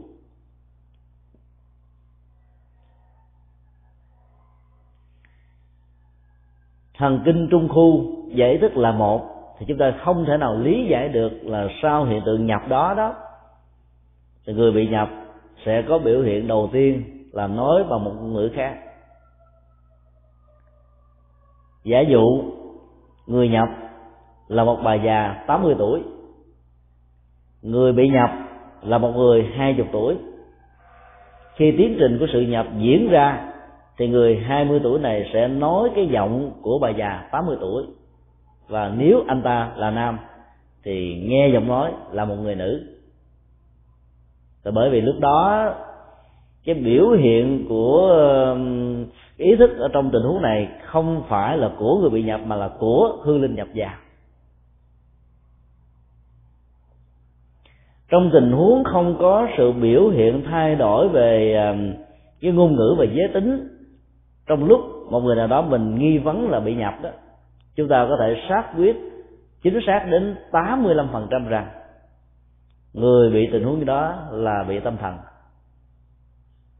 Thần 7.00 7.22
kinh 7.24 7.48
trung 7.50 7.68
khu, 7.68 8.04
giải 8.28 8.58
thích 8.58 8.76
là 8.76 8.92
một, 8.92 9.22
thì 9.58 9.66
chúng 9.68 9.78
ta 9.78 9.92
không 10.04 10.24
thể 10.24 10.36
nào 10.36 10.56
lý 10.56 10.86
giải 10.90 11.08
được 11.08 11.30
là 11.42 11.68
sau 11.82 12.04
hiện 12.04 12.22
tượng 12.26 12.46
nhập 12.46 12.68
đó 12.68 12.94
đó. 12.96 13.14
Thì 14.46 14.52
người 14.52 14.72
bị 14.72 14.88
nhập 14.88 15.08
sẽ 15.64 15.82
có 15.82 15.98
biểu 15.98 16.22
hiện 16.22 16.48
đầu 16.48 16.68
tiên 16.72 17.02
là 17.32 17.46
nói 17.46 17.84
bằng 17.90 18.04
một 18.04 18.12
ngữ 18.22 18.50
khác. 18.54 18.78
Giả 21.84 22.00
dụ, 22.00 22.42
người 23.26 23.48
nhập 23.48 23.68
là 24.48 24.64
một 24.64 24.78
bà 24.84 24.94
già 24.94 25.44
80 25.46 25.74
tuổi, 25.78 26.02
người 27.62 27.92
bị 27.92 28.08
nhập 28.08 28.30
là 28.82 28.98
một 28.98 29.12
người 29.16 29.50
hai 29.56 29.74
chục 29.76 29.86
tuổi. 29.92 30.16
Khi 31.54 31.74
tiến 31.78 31.96
trình 31.98 32.18
của 32.18 32.26
sự 32.32 32.40
nhập 32.40 32.66
diễn 32.78 33.08
ra 33.10 33.49
thì 34.00 34.08
người 34.08 34.36
20 34.36 34.80
tuổi 34.82 35.00
này 35.00 35.30
sẽ 35.32 35.48
nói 35.48 35.90
cái 35.94 36.06
giọng 36.06 36.52
của 36.62 36.78
bà 36.78 36.90
già 36.90 37.28
80 37.32 37.56
tuổi. 37.60 37.84
Và 38.68 38.92
nếu 38.96 39.24
anh 39.28 39.42
ta 39.42 39.72
là 39.76 39.90
nam, 39.90 40.18
thì 40.82 41.24
nghe 41.28 41.48
giọng 41.48 41.68
nói 41.68 41.92
là 42.12 42.24
một 42.24 42.34
người 42.34 42.54
nữ. 42.54 42.96
Và 44.62 44.70
bởi 44.70 44.90
vì 44.90 45.00
lúc 45.00 45.16
đó, 45.20 45.70
cái 46.64 46.74
biểu 46.74 47.10
hiện 47.10 47.66
của 47.68 48.16
ý 49.36 49.56
thức 49.56 49.70
ở 49.78 49.88
trong 49.92 50.10
tình 50.10 50.22
huống 50.22 50.42
này 50.42 50.68
không 50.84 51.22
phải 51.28 51.58
là 51.58 51.70
của 51.78 51.98
người 51.98 52.10
bị 52.10 52.22
nhập 52.22 52.40
mà 52.46 52.56
là 52.56 52.68
của 52.78 53.18
hương 53.22 53.42
linh 53.42 53.54
nhập 53.54 53.68
vào 53.74 53.94
trong 58.08 58.30
tình 58.32 58.52
huống 58.52 58.84
không 58.84 59.16
có 59.18 59.48
sự 59.56 59.72
biểu 59.72 60.08
hiện 60.08 60.42
thay 60.50 60.74
đổi 60.74 61.08
về 61.08 61.56
cái 62.40 62.52
ngôn 62.52 62.76
ngữ 62.76 62.94
và 62.98 63.04
giới 63.04 63.28
tính 63.34 63.79
trong 64.50 64.64
lúc 64.64 64.80
một 65.10 65.20
người 65.20 65.36
nào 65.36 65.46
đó 65.46 65.62
mình 65.62 65.98
nghi 65.98 66.18
vấn 66.18 66.50
là 66.50 66.60
bị 66.60 66.74
nhập 66.74 66.94
đó 67.02 67.10
chúng 67.76 67.88
ta 67.88 68.06
có 68.08 68.16
thể 68.20 68.36
xác 68.48 68.72
quyết 68.76 68.96
chính 69.62 69.78
xác 69.86 70.06
đến 70.10 70.36
85% 70.52 71.48
rằng 71.48 71.68
người 72.92 73.30
bị 73.30 73.48
tình 73.52 73.64
huống 73.64 73.84
đó 73.84 74.28
là 74.30 74.64
bị 74.68 74.80
tâm 74.80 74.96
thần. 74.96 75.18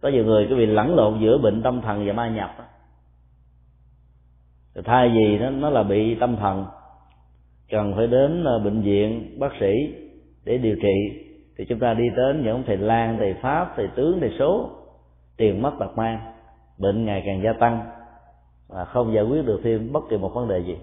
Có 0.00 0.08
nhiều 0.08 0.24
người 0.24 0.46
cứ 0.48 0.56
bị 0.56 0.66
lẫn 0.66 0.94
lộn 0.94 1.20
giữa 1.20 1.38
bệnh 1.38 1.62
tâm 1.62 1.80
thần 1.80 2.06
và 2.06 2.12
ma 2.12 2.28
nhập 2.28 2.50
thay 4.84 5.08
vì 5.08 5.38
nó, 5.38 5.50
nó 5.50 5.70
là 5.70 5.82
bị 5.82 6.14
tâm 6.14 6.36
thần 6.36 6.66
cần 7.70 7.92
phải 7.96 8.06
đến 8.06 8.44
ờ, 8.44 8.58
bệnh 8.58 8.82
viện 8.82 9.36
bác 9.38 9.52
sĩ 9.60 9.94
để 10.44 10.58
điều 10.58 10.76
trị 10.76 11.24
thì 11.58 11.64
chúng 11.68 11.78
ta 11.78 11.94
đi 11.94 12.04
đến 12.16 12.44
những 12.44 12.62
thầy 12.66 12.76
lang 12.76 13.16
thầy 13.18 13.34
pháp 13.34 13.72
thầy 13.76 13.88
tướng 13.96 14.20
thầy 14.20 14.30
số 14.38 14.70
tiền 15.36 15.62
mất 15.62 15.72
tật 15.78 15.96
mang 15.96 16.39
bệnh 16.80 17.04
ngày 17.04 17.22
càng 17.26 17.42
gia 17.44 17.52
tăng 17.52 17.90
và 18.68 18.84
không 18.84 19.14
giải 19.14 19.25
quyết 19.25 19.46
được 19.46 19.60
thêm 19.64 19.92
bất 19.92 20.00
kỳ 20.10 20.16
một 20.16 20.34
vấn 20.34 20.49
đề 20.49 20.58
gì. 20.58 20.76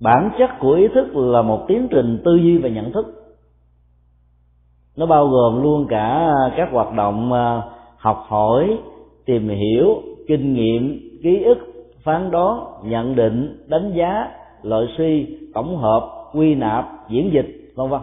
Bản 0.00 0.30
chất 0.38 0.50
của 0.60 0.72
ý 0.72 0.88
thức 0.94 1.16
là 1.16 1.42
một 1.42 1.64
tiến 1.68 1.88
trình 1.90 2.22
tư 2.24 2.34
duy 2.36 2.58
và 2.58 2.68
nhận 2.68 2.92
thức. 2.92 3.06
Nó 4.96 5.06
bao 5.06 5.28
gồm 5.28 5.62
luôn 5.62 5.86
cả 5.88 6.28
các 6.56 6.68
hoạt 6.72 6.94
động 6.94 7.32
à, 7.32 7.62
học 7.96 8.24
hỏi, 8.28 8.78
tìm 9.24 9.48
hiểu, 9.48 10.02
kinh 10.28 10.54
nghiệm, 10.54 11.00
ký 11.22 11.42
ức, 11.42 11.58
phán 12.02 12.30
đoán, 12.30 12.64
nhận 12.84 13.16
định, 13.16 13.64
đánh 13.66 13.92
giá, 13.96 14.30
loại 14.62 14.86
suy, 14.98 15.38
tổng 15.54 15.76
hợp, 15.76 16.30
quy 16.34 16.54
nạp, 16.54 17.08
diễn 17.08 17.30
dịch, 17.32 17.72
vân 17.74 17.90
vân 17.90 18.00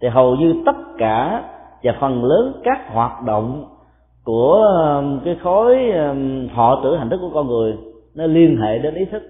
thì 0.00 0.08
hầu 0.08 0.36
như 0.36 0.62
tất 0.66 0.76
cả 0.98 1.44
và 1.82 1.96
phần 2.00 2.24
lớn 2.24 2.60
các 2.64 2.88
hoạt 2.92 3.22
động 3.22 3.76
của 4.24 4.54
um, 4.54 5.20
cái 5.24 5.36
khối 5.42 5.90
um, 5.90 6.48
họ 6.48 6.80
tử 6.84 6.96
hành 6.96 7.10
thức 7.10 7.18
của 7.20 7.30
con 7.34 7.46
người 7.46 7.76
nó 8.14 8.26
liên 8.26 8.56
hệ 8.60 8.78
đến 8.78 8.94
ý 8.94 9.04
thức. 9.04 9.22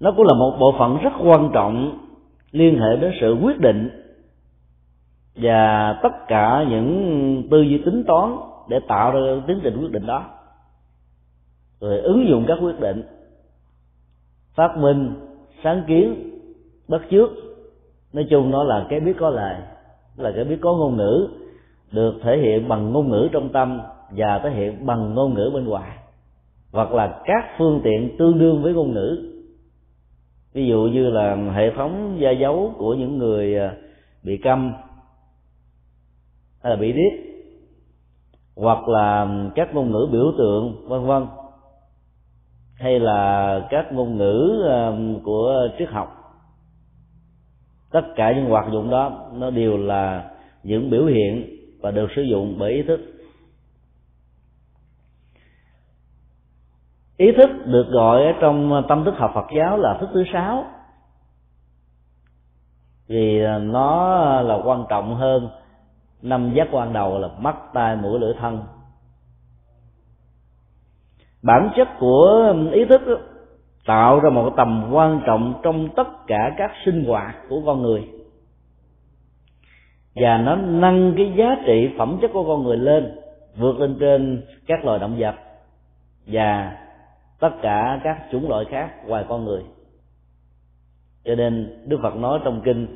Nó 0.00 0.12
cũng 0.16 0.26
là 0.26 0.34
một 0.34 0.56
bộ 0.60 0.74
phận 0.78 0.98
rất 0.98 1.12
quan 1.24 1.50
trọng 1.54 1.98
liên 2.50 2.80
hệ 2.80 2.96
đến 2.96 3.12
sự 3.20 3.36
quyết 3.42 3.60
định 3.60 3.90
và 5.34 5.92
tất 6.02 6.28
cả 6.28 6.64
những 6.68 7.42
tư 7.50 7.62
duy 7.62 7.82
tính 7.84 8.04
toán 8.06 8.36
để 8.68 8.80
tạo 8.88 9.12
ra 9.12 9.20
tiến 9.46 9.60
trình 9.62 9.76
quyết 9.80 9.90
định 9.90 10.06
đó 10.06 10.37
rồi 11.80 12.00
ứng 12.00 12.28
dụng 12.28 12.44
các 12.48 12.58
quyết 12.62 12.80
định. 12.80 13.02
Phát 14.54 14.76
minh, 14.78 15.14
sáng 15.64 15.84
kiến, 15.88 16.30
bắt 16.88 17.02
chước. 17.10 17.30
Nói 18.12 18.26
chung 18.30 18.50
nó 18.50 18.64
là 18.64 18.86
cái 18.90 19.00
biết 19.00 19.14
có 19.18 19.30
lời 19.30 19.56
là 20.18 20.32
cái 20.34 20.44
biết 20.44 20.58
có 20.60 20.76
ngôn 20.76 20.96
ngữ, 20.96 21.28
được 21.92 22.14
thể 22.22 22.38
hiện 22.38 22.68
bằng 22.68 22.92
ngôn 22.92 23.10
ngữ 23.10 23.28
trong 23.32 23.48
tâm 23.48 23.80
và 24.10 24.40
thể 24.44 24.50
hiện 24.50 24.86
bằng 24.86 25.14
ngôn 25.14 25.34
ngữ 25.34 25.50
bên 25.54 25.64
ngoài. 25.64 25.98
Hoặc 26.72 26.92
là 26.92 27.20
các 27.24 27.44
phương 27.58 27.80
tiện 27.84 28.16
tương 28.18 28.38
đương 28.38 28.62
với 28.62 28.74
ngôn 28.74 28.92
ngữ. 28.92 29.34
Ví 30.52 30.66
dụ 30.66 30.88
như 30.92 31.10
là 31.10 31.36
hệ 31.54 31.70
thống 31.76 32.16
gia 32.20 32.30
dấu 32.30 32.74
của 32.78 32.94
những 32.94 33.18
người 33.18 33.58
à, 33.58 33.74
bị 34.22 34.36
câm 34.36 34.72
hay 36.62 36.70
là 36.70 36.76
bị 36.76 36.92
điếc. 36.92 37.12
Hoặc 38.56 38.88
là 38.88 39.28
các 39.54 39.74
ngôn 39.74 39.90
ngữ 39.90 40.08
biểu 40.12 40.32
tượng, 40.38 40.88
vân 40.88 41.06
vân 41.06 41.26
hay 42.78 42.98
là 42.98 43.60
các 43.70 43.92
ngôn 43.92 44.16
ngữ 44.16 44.64
của 45.24 45.68
triết 45.78 45.88
học. 45.88 46.14
Tất 47.90 48.02
cả 48.16 48.32
những 48.32 48.44
hoạt 48.44 48.66
dụng 48.72 48.90
đó, 48.90 49.30
nó 49.32 49.50
đều 49.50 49.76
là 49.76 50.30
những 50.62 50.90
biểu 50.90 51.04
hiện 51.04 51.46
và 51.80 51.90
được 51.90 52.06
sử 52.16 52.22
dụng 52.22 52.56
bởi 52.58 52.72
ý 52.72 52.82
thức. 52.82 53.00
Ý 57.16 57.32
thức 57.32 57.50
được 57.66 57.86
gọi 57.90 58.34
trong 58.40 58.82
tâm 58.88 59.04
thức 59.04 59.14
học 59.16 59.30
Phật 59.34 59.46
giáo 59.56 59.78
là 59.78 59.96
thức 60.00 60.08
thứ 60.14 60.24
sáu. 60.32 60.64
Vì 63.06 63.40
ờ, 63.40 63.58
nó 63.58 64.40
là 64.40 64.58
quan 64.64 64.84
trọng 64.88 65.14
hơn 65.14 65.48
năm 66.22 66.52
giác 66.54 66.68
quan 66.70 66.92
đầu 66.92 67.18
là 67.18 67.28
mắt, 67.38 67.56
tai, 67.74 67.96
mũi, 67.96 68.18
lưỡi, 68.20 68.34
thân 68.40 68.62
bản 71.42 71.70
chất 71.76 71.88
của 71.98 72.54
ý 72.72 72.84
thức 72.84 73.06
đó, 73.06 73.16
tạo 73.86 74.20
ra 74.20 74.30
một 74.30 74.52
tầm 74.56 74.88
quan 74.92 75.20
trọng 75.26 75.54
trong 75.62 75.88
tất 75.96 76.08
cả 76.26 76.54
các 76.58 76.70
sinh 76.84 77.04
hoạt 77.04 77.36
của 77.48 77.62
con 77.66 77.82
người. 77.82 78.08
Và 80.14 80.38
nó 80.38 80.56
nâng 80.56 81.14
cái 81.16 81.32
giá 81.36 81.56
trị 81.66 81.90
phẩm 81.98 82.18
chất 82.22 82.30
của 82.32 82.44
con 82.44 82.62
người 82.62 82.76
lên 82.76 83.18
vượt 83.56 83.80
lên 83.80 83.96
trên 84.00 84.42
các 84.66 84.84
loài 84.84 84.98
động 84.98 85.16
vật 85.18 85.34
và 86.26 86.76
tất 87.40 87.50
cả 87.62 88.00
các 88.04 88.18
chủng 88.32 88.48
loại 88.48 88.64
khác 88.64 88.90
ngoài 89.06 89.24
con 89.28 89.44
người. 89.44 89.62
Cho 91.24 91.34
nên 91.34 91.82
đức 91.86 91.98
phật 92.02 92.16
nói 92.16 92.40
trong 92.44 92.60
kinh 92.64 92.86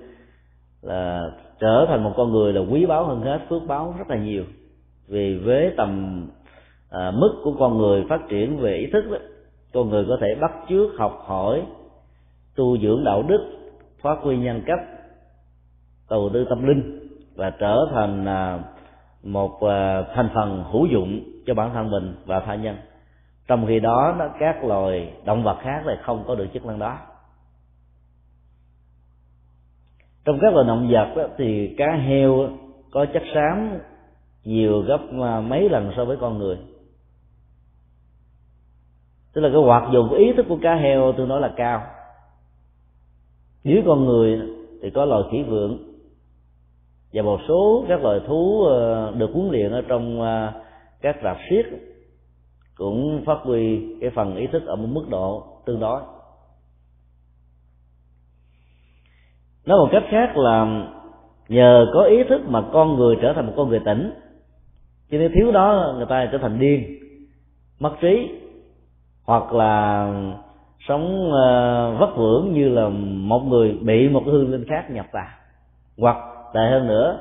là 0.83 1.31
trở 1.59 1.87
thành 1.89 2.05
một 2.05 2.13
con 2.17 2.33
người 2.33 2.53
là 2.53 2.61
quý 2.61 2.87
báu 2.87 3.05
hơn 3.05 3.21
hết 3.21 3.39
phước 3.49 3.63
báo 3.67 3.95
rất 3.99 4.11
là 4.11 4.17
nhiều. 4.17 4.45
Vì 5.09 5.39
với 5.39 5.75
tầm 5.77 6.23
à, 6.93 7.11
mức 7.11 7.41
của 7.45 7.55
con 7.59 7.79
người 7.79 8.05
phát 8.09 8.21
triển 8.29 8.59
về 8.59 8.77
ý 8.77 8.87
thức 8.93 9.11
đó, 9.11 9.19
con 9.73 9.91
người 9.91 10.05
có 10.09 10.19
thể 10.21 10.35
bắt 10.41 10.53
chước 10.69 10.91
học 10.99 11.23
hỏi 11.27 11.63
tu 12.57 12.79
dưỡng 12.79 13.05
đạo 13.05 13.23
đức 13.23 13.53
phát 14.03 14.19
huy 14.23 14.39
nhân 14.39 14.63
cách 14.67 14.81
đầu 16.11 16.31
tư 16.33 16.47
tâm 16.49 16.67
linh 16.67 17.09
và 17.37 17.51
trở 17.51 17.77
thành 17.93 18.29
à, 18.29 18.59
một 19.23 19.61
à, 19.63 20.03
thành 20.15 20.29
phần 20.35 20.65
hữu 20.73 20.87
dụng 20.87 21.21
cho 21.47 21.55
bản 21.55 21.71
thân 21.75 21.91
mình 21.91 22.15
và 22.27 22.41
tha 22.41 22.55
nhân. 22.55 22.77
Trong 23.47 23.67
khi 23.67 23.81
đó 23.81 24.15
nó 24.19 24.25
các 24.41 24.65
loài 24.65 25.13
động 25.25 25.43
vật 25.43 25.57
khác 25.63 25.83
lại 25.87 25.97
không 26.03 26.25
có 26.27 26.35
được 26.35 26.47
chức 26.55 26.67
năng 26.67 26.79
đó. 26.79 26.99
Trong 30.25 30.39
các 30.41 30.55
loài 30.55 30.67
động 30.67 30.89
vật 30.91 31.13
đó, 31.17 31.29
thì 31.39 31.75
cá 31.79 31.93
heo 31.93 32.49
có 32.91 33.07
chất 33.13 33.23
xám 33.35 33.79
nhiều 34.45 34.81
gấp 34.81 35.01
à, 35.23 35.41
mấy 35.41 35.69
lần 35.69 35.93
so 35.97 36.05
với 36.05 36.17
con 36.17 36.39
người 36.39 36.59
tức 39.33 39.41
là 39.41 39.49
cái 39.49 39.63
hoạt 39.63 39.93
dụng 39.93 40.13
ý 40.13 40.33
thức 40.37 40.47
của 40.49 40.59
cá 40.63 40.75
heo 40.75 41.13
tôi 41.13 41.27
nói 41.27 41.41
là 41.41 41.53
cao. 41.57 41.83
Dưới 43.65 43.83
con 43.87 44.05
người 44.05 44.41
thì 44.83 44.91
có 44.91 45.05
loài 45.05 45.23
khỉ 45.31 45.43
vượn 45.43 45.79
và 47.13 47.23
một 47.23 47.41
số 47.49 47.85
các 47.89 48.03
loài 48.03 48.21
thú 48.27 48.63
ờ, 48.63 49.13
được 49.17 49.31
huấn 49.35 49.51
luyện 49.51 49.73
ở 49.73 49.83
trong 49.89 50.21
ờ, 50.21 50.53
các 51.01 51.17
rạp 51.25 51.37
xiếc 51.51 51.63
cũng 52.75 53.23
phát 53.27 53.39
huy 53.43 53.81
cái 54.01 54.11
phần 54.11 54.37
ý 54.37 54.47
thức 54.47 54.63
ở 54.67 54.77
một 54.77 54.89
mức 54.93 55.07
độ 55.11 55.45
tương 55.67 55.81
đối. 55.81 56.01
Nói 59.67 59.79
một 59.79 59.89
cách 59.93 60.03
khác 60.11 60.37
là 60.37 60.87
nhờ 61.49 61.87
có 61.95 62.03
ý 62.03 62.17
thức 62.29 62.41
mà 62.47 62.65
con 62.73 62.97
người 62.97 63.17
trở 63.23 63.33
thành 63.33 63.47
một 63.47 63.53
con 63.57 63.69
người 63.69 63.81
tỉnh 63.85 64.13
chứ 65.11 65.19
nếu 65.19 65.29
thiếu 65.35 65.53
đó 65.53 65.95
người 65.97 66.07
ta 66.09 66.29
trở 66.33 66.39
thành 66.39 66.59
điên, 66.59 66.99
mất 67.79 67.93
trí 68.01 68.42
hoặc 69.27 69.53
là 69.53 70.07
sống 70.89 71.33
ờ, 71.33 71.97
vất 72.01 72.17
vưởng 72.17 72.53
như 72.53 72.69
là 72.69 72.89
một 73.17 73.41
người 73.41 73.79
bị 73.83 74.09
một 74.09 74.23
hương 74.27 74.51
linh 74.51 74.65
khác 74.69 74.91
nhập 74.91 75.07
vào. 75.13 75.29
Hoặc 75.99 76.17
tệ 76.55 76.61
hơn 76.71 76.87
nữa 76.87 77.19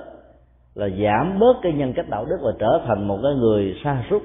là 0.76 0.90
giảm 0.90 1.40
bớt 1.40 1.54
cái 1.62 1.74
nhân 1.74 1.94
cách 1.94 2.10
đạo 2.10 2.26
đức 2.26 2.38
và 2.44 2.52
trở 2.60 2.82
thành 2.86 3.08
một 3.08 3.20
cái 3.24 3.34
người 3.34 3.76
sa 3.84 4.04
sút, 4.10 4.22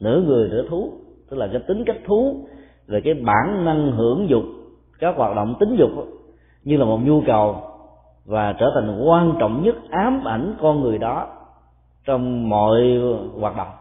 nửa 0.00 0.20
người 0.20 0.48
nửa 0.48 0.68
thú. 0.68 0.92
Tức 1.30 1.36
là 1.36 1.48
cái 1.52 1.60
tính 1.68 1.84
cách 1.86 1.98
thú 2.06 2.46
về 2.86 3.00
cái 3.00 3.14
bản 3.14 3.64
năng 3.64 3.92
hưởng 3.92 4.28
dục, 4.28 4.42
các 4.98 5.16
hoạt 5.16 5.36
động 5.36 5.54
tính 5.60 5.76
dục 5.78 5.90
như 6.64 6.76
là 6.76 6.84
một 6.84 6.98
nhu 7.04 7.22
cầu 7.26 7.56
và 8.26 8.52
trở 8.52 8.70
thành 8.74 9.02
quan 9.04 9.34
trọng 9.40 9.62
nhất, 9.62 9.74
ám 9.90 10.28
ảnh 10.28 10.54
con 10.60 10.80
người 10.80 10.98
đó 10.98 11.26
trong 12.04 12.48
mọi 12.48 13.00
hoạt 13.40 13.56
động 13.56 13.79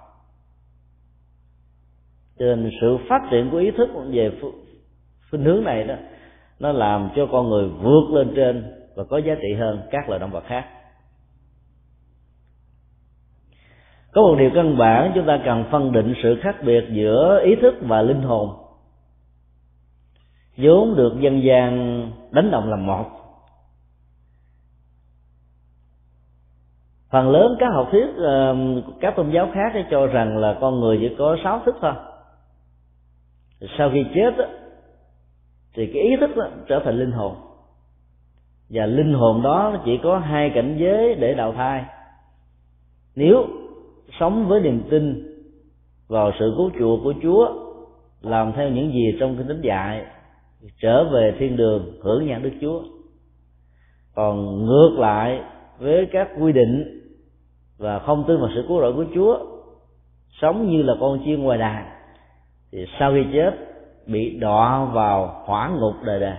cho 2.39 2.45
nên 2.45 2.71
sự 2.81 2.97
phát 3.09 3.21
triển 3.31 3.49
của 3.51 3.57
ý 3.57 3.71
thức 3.71 3.89
về 4.11 4.31
phương 5.29 5.43
hướng 5.43 5.63
này 5.63 5.83
đó, 5.83 5.95
nó 6.59 6.71
làm 6.71 7.09
cho 7.15 7.27
con 7.31 7.49
người 7.49 7.69
vượt 7.81 8.09
lên 8.11 8.33
trên 8.35 8.73
và 8.95 9.03
có 9.03 9.17
giá 9.17 9.35
trị 9.41 9.53
hơn 9.59 9.81
các 9.91 10.09
loài 10.09 10.19
động 10.19 10.31
vật 10.31 10.43
khác. 10.47 10.65
Có 14.11 14.21
một 14.21 14.35
điều 14.39 14.49
căn 14.55 14.77
bản, 14.77 15.11
chúng 15.15 15.25
ta 15.25 15.39
cần 15.45 15.65
phân 15.71 15.91
định 15.91 16.13
sự 16.23 16.39
khác 16.41 16.55
biệt 16.63 16.85
giữa 16.91 17.41
ý 17.43 17.55
thức 17.61 17.75
và 17.81 18.01
linh 18.01 18.21
hồn. 18.21 18.49
Vốn 20.57 20.95
được 20.95 21.19
dân 21.19 21.43
gian 21.43 22.01
đánh 22.31 22.51
động 22.51 22.69
làm 22.69 22.85
một. 22.85 23.05
Phần 27.09 27.29
lớn 27.29 27.55
các 27.59 27.69
học 27.73 27.87
thuyết 27.91 28.07
ờ, 28.17 28.55
các 29.01 29.15
tôn 29.15 29.31
giáo 29.31 29.49
khác 29.53 29.73
cho 29.91 30.07
rằng 30.07 30.37
là 30.37 30.57
con 30.61 30.79
người 30.79 30.97
chỉ 31.01 31.15
có 31.17 31.37
sáu 31.43 31.61
thức 31.65 31.75
thôi 31.81 31.93
sau 33.77 33.89
khi 33.93 34.05
chết 34.15 34.33
thì 35.73 35.91
cái 35.93 36.03
ý 36.03 36.09
thức 36.19 36.35
đó 36.35 36.47
trở 36.67 36.81
thành 36.85 36.99
linh 36.99 37.11
hồn. 37.11 37.35
Và 38.69 38.85
linh 38.85 39.13
hồn 39.13 39.41
đó 39.41 39.81
chỉ 39.85 39.99
có 40.03 40.17
hai 40.17 40.51
cảnh 40.55 40.77
giới 40.79 41.15
để 41.15 41.33
đào 41.33 41.53
thai. 41.53 41.85
Nếu 43.15 43.47
sống 44.19 44.47
với 44.47 44.61
niềm 44.61 44.83
tin 44.89 45.35
vào 46.07 46.31
sự 46.39 46.53
cứu 46.57 46.71
chuộc 46.79 46.99
của 47.03 47.13
Chúa, 47.23 47.53
làm 48.21 48.53
theo 48.55 48.69
những 48.69 48.91
gì 48.91 49.17
trong 49.19 49.37
kinh 49.37 49.47
thánh 49.47 49.61
dạy, 49.61 50.05
trở 50.81 51.09
về 51.09 51.35
thiên 51.39 51.57
đường 51.57 51.99
hưởng 52.01 52.27
nhận 52.27 52.43
Đức 52.43 52.51
Chúa. 52.61 52.83
Còn 54.15 54.65
ngược 54.65 54.95
lại 54.97 55.41
với 55.79 56.07
các 56.11 56.29
quy 56.39 56.51
định 56.51 57.01
và 57.77 57.99
không 57.99 58.23
tin 58.27 58.37
vào 58.37 58.49
sự 58.55 58.65
cứu 58.67 58.81
rỗi 58.81 58.93
của 58.93 59.05
Chúa, 59.15 59.39
sống 60.41 60.69
như 60.69 60.81
là 60.81 60.93
con 60.99 61.21
chiên 61.25 61.43
ngoài 61.43 61.57
đàn 61.57 61.98
thì 62.71 62.85
sau 62.99 63.11
khi 63.13 63.25
chết, 63.33 63.51
bị 64.05 64.39
đọa 64.39 64.85
vào 64.85 65.43
hỏa 65.45 65.69
ngục 65.69 65.93
đời 66.03 66.19
đời. 66.19 66.37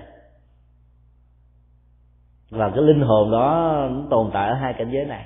Và 2.51 2.71
cái 2.75 2.85
linh 2.85 3.01
hồn 3.01 3.31
đó 3.31 3.73
nó 3.91 4.03
tồn 4.11 4.31
tại 4.33 4.49
ở 4.49 4.55
hai 4.55 4.73
cảnh 4.73 4.91
giới 4.93 5.05
này. 5.05 5.25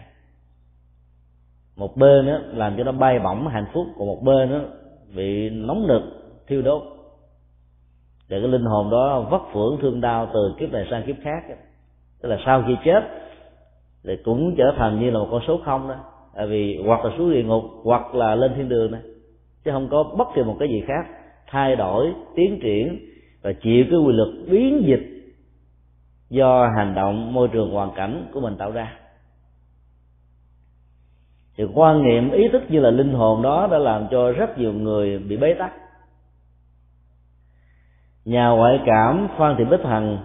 Một 1.77 1.97
bên 1.97 2.27
đó 2.27 2.39
làm 2.53 2.77
cho 2.77 2.85
nó 2.85 2.93
bay 2.93 3.19
bổng 3.19 3.49
hạnh 3.49 3.67
phúc, 3.73 3.87
còn 3.99 4.07
một 4.07 4.23
bên 4.23 4.51
đó 4.51 4.59
bị 5.15 5.51
nóng 5.51 5.87
nực, 5.87 6.03
thiêu 6.47 6.63
đốt. 6.63 6.83
Để 8.29 8.41
cái 8.41 8.49
linh 8.49 8.65
hồn 8.65 8.91
đó 8.91 9.21
vất 9.21 9.43
vưởng 9.53 9.79
thương 9.83 10.01
đau 10.01 10.29
từ 10.35 10.55
kiếp 10.59 10.73
này 10.73 10.87
sang 10.91 11.03
kiếp 11.07 11.17
khác 11.23 11.43
tức 12.21 12.29
là 12.29 12.39
sau 12.47 12.65
khi 12.67 12.77
chết, 12.85 13.01
thì 14.05 14.17
cũng 14.25 14.55
trở 14.59 14.75
thành 14.77 15.01
như 15.01 15.11
là 15.11 15.19
một 15.19 15.29
con 15.31 15.43
số 15.47 15.61
không 15.65 15.89
đó. 15.89 15.95
Tại 16.35 16.47
vì 16.47 16.83
hoặc 16.87 17.05
là 17.05 17.11
xuống 17.19 17.33
địa 17.33 17.43
ngục, 17.43 17.65
hoặc 17.85 18.15
là 18.15 18.35
lên 18.35 18.53
thiên 18.57 18.69
đường 18.69 18.93
này 18.93 19.01
chứ 19.65 19.71
không 19.71 19.89
có 19.91 20.03
bất 20.19 20.29
kỳ 20.35 20.43
một 20.43 20.57
cái 20.59 20.69
gì 20.69 20.83
khác. 20.87 21.07
Thay 21.47 21.77
đổi, 21.77 22.15
tiến 22.37 22.59
triển 22.63 22.99
và 23.43 23.53
chịu 23.53 23.85
cái 23.91 23.99
quy 23.99 24.13
luật 24.13 24.29
biến 24.51 24.83
dịch 24.87 25.35
do 26.31 26.69
hành 26.77 26.95
động, 26.95 27.33
môi 27.33 27.49
trường, 27.49 27.71
hoàn 27.71 27.91
cảnh 27.97 28.27
của 28.33 28.41
mình 28.41 28.57
tạo 28.57 28.71
ra. 28.71 28.97
Thì 31.57 31.65
quan 31.75 32.03
niệm, 32.03 32.31
ý 32.31 32.49
thức 32.49 32.63
như 32.69 32.81
là 32.81 32.91
linh 32.91 33.13
hồn 33.13 33.43
đó 33.43 33.69
đã 33.71 33.79
làm 33.79 34.07
cho 34.11 34.33
rất 34.33 34.59
nhiều 34.59 34.73
người 34.73 35.19
bị 35.19 35.37
bế 35.37 35.55
tắc. 35.55 35.73
Nhà 38.25 38.49
ngoại 38.49 38.81
cảm 38.87 39.29
phan 39.39 39.55
thị 39.59 39.65
bích 39.65 39.85
hằng 39.85 40.19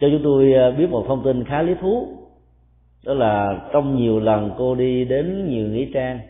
cho 0.00 0.08
chúng 0.10 0.20
tôi 0.24 0.54
à, 0.54 0.70
biết 0.70 0.90
một 0.90 1.04
thông 1.08 1.24
tin 1.24 1.44
khá 1.44 1.62
lý 1.62 1.74
thú. 1.80 2.08
Đó 3.04 3.14
là 3.14 3.60
trong 3.72 3.96
nhiều 3.96 4.20
lần 4.20 4.50
cô 4.58 4.74
đi 4.74 5.04
đến 5.04 5.48
nhiều 5.48 5.68
nghĩa 5.68 5.86
trang 5.94 6.20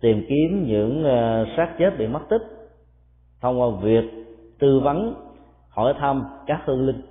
tìm 0.00 0.24
kiếm 0.28 0.66
những 0.66 1.04
ờ, 1.04 1.46
xác 1.56 1.74
chết 1.78 1.98
bị 1.98 2.06
mất 2.06 2.20
tích 2.28 2.42
thông 3.40 3.60
qua 3.60 3.68
việc 3.82 4.04
tư 4.58 4.80
vấn, 4.80 5.14
hỏi 5.68 5.94
thăm 5.98 6.24
các 6.46 6.60
hương 6.64 6.86
linh. 6.86 7.02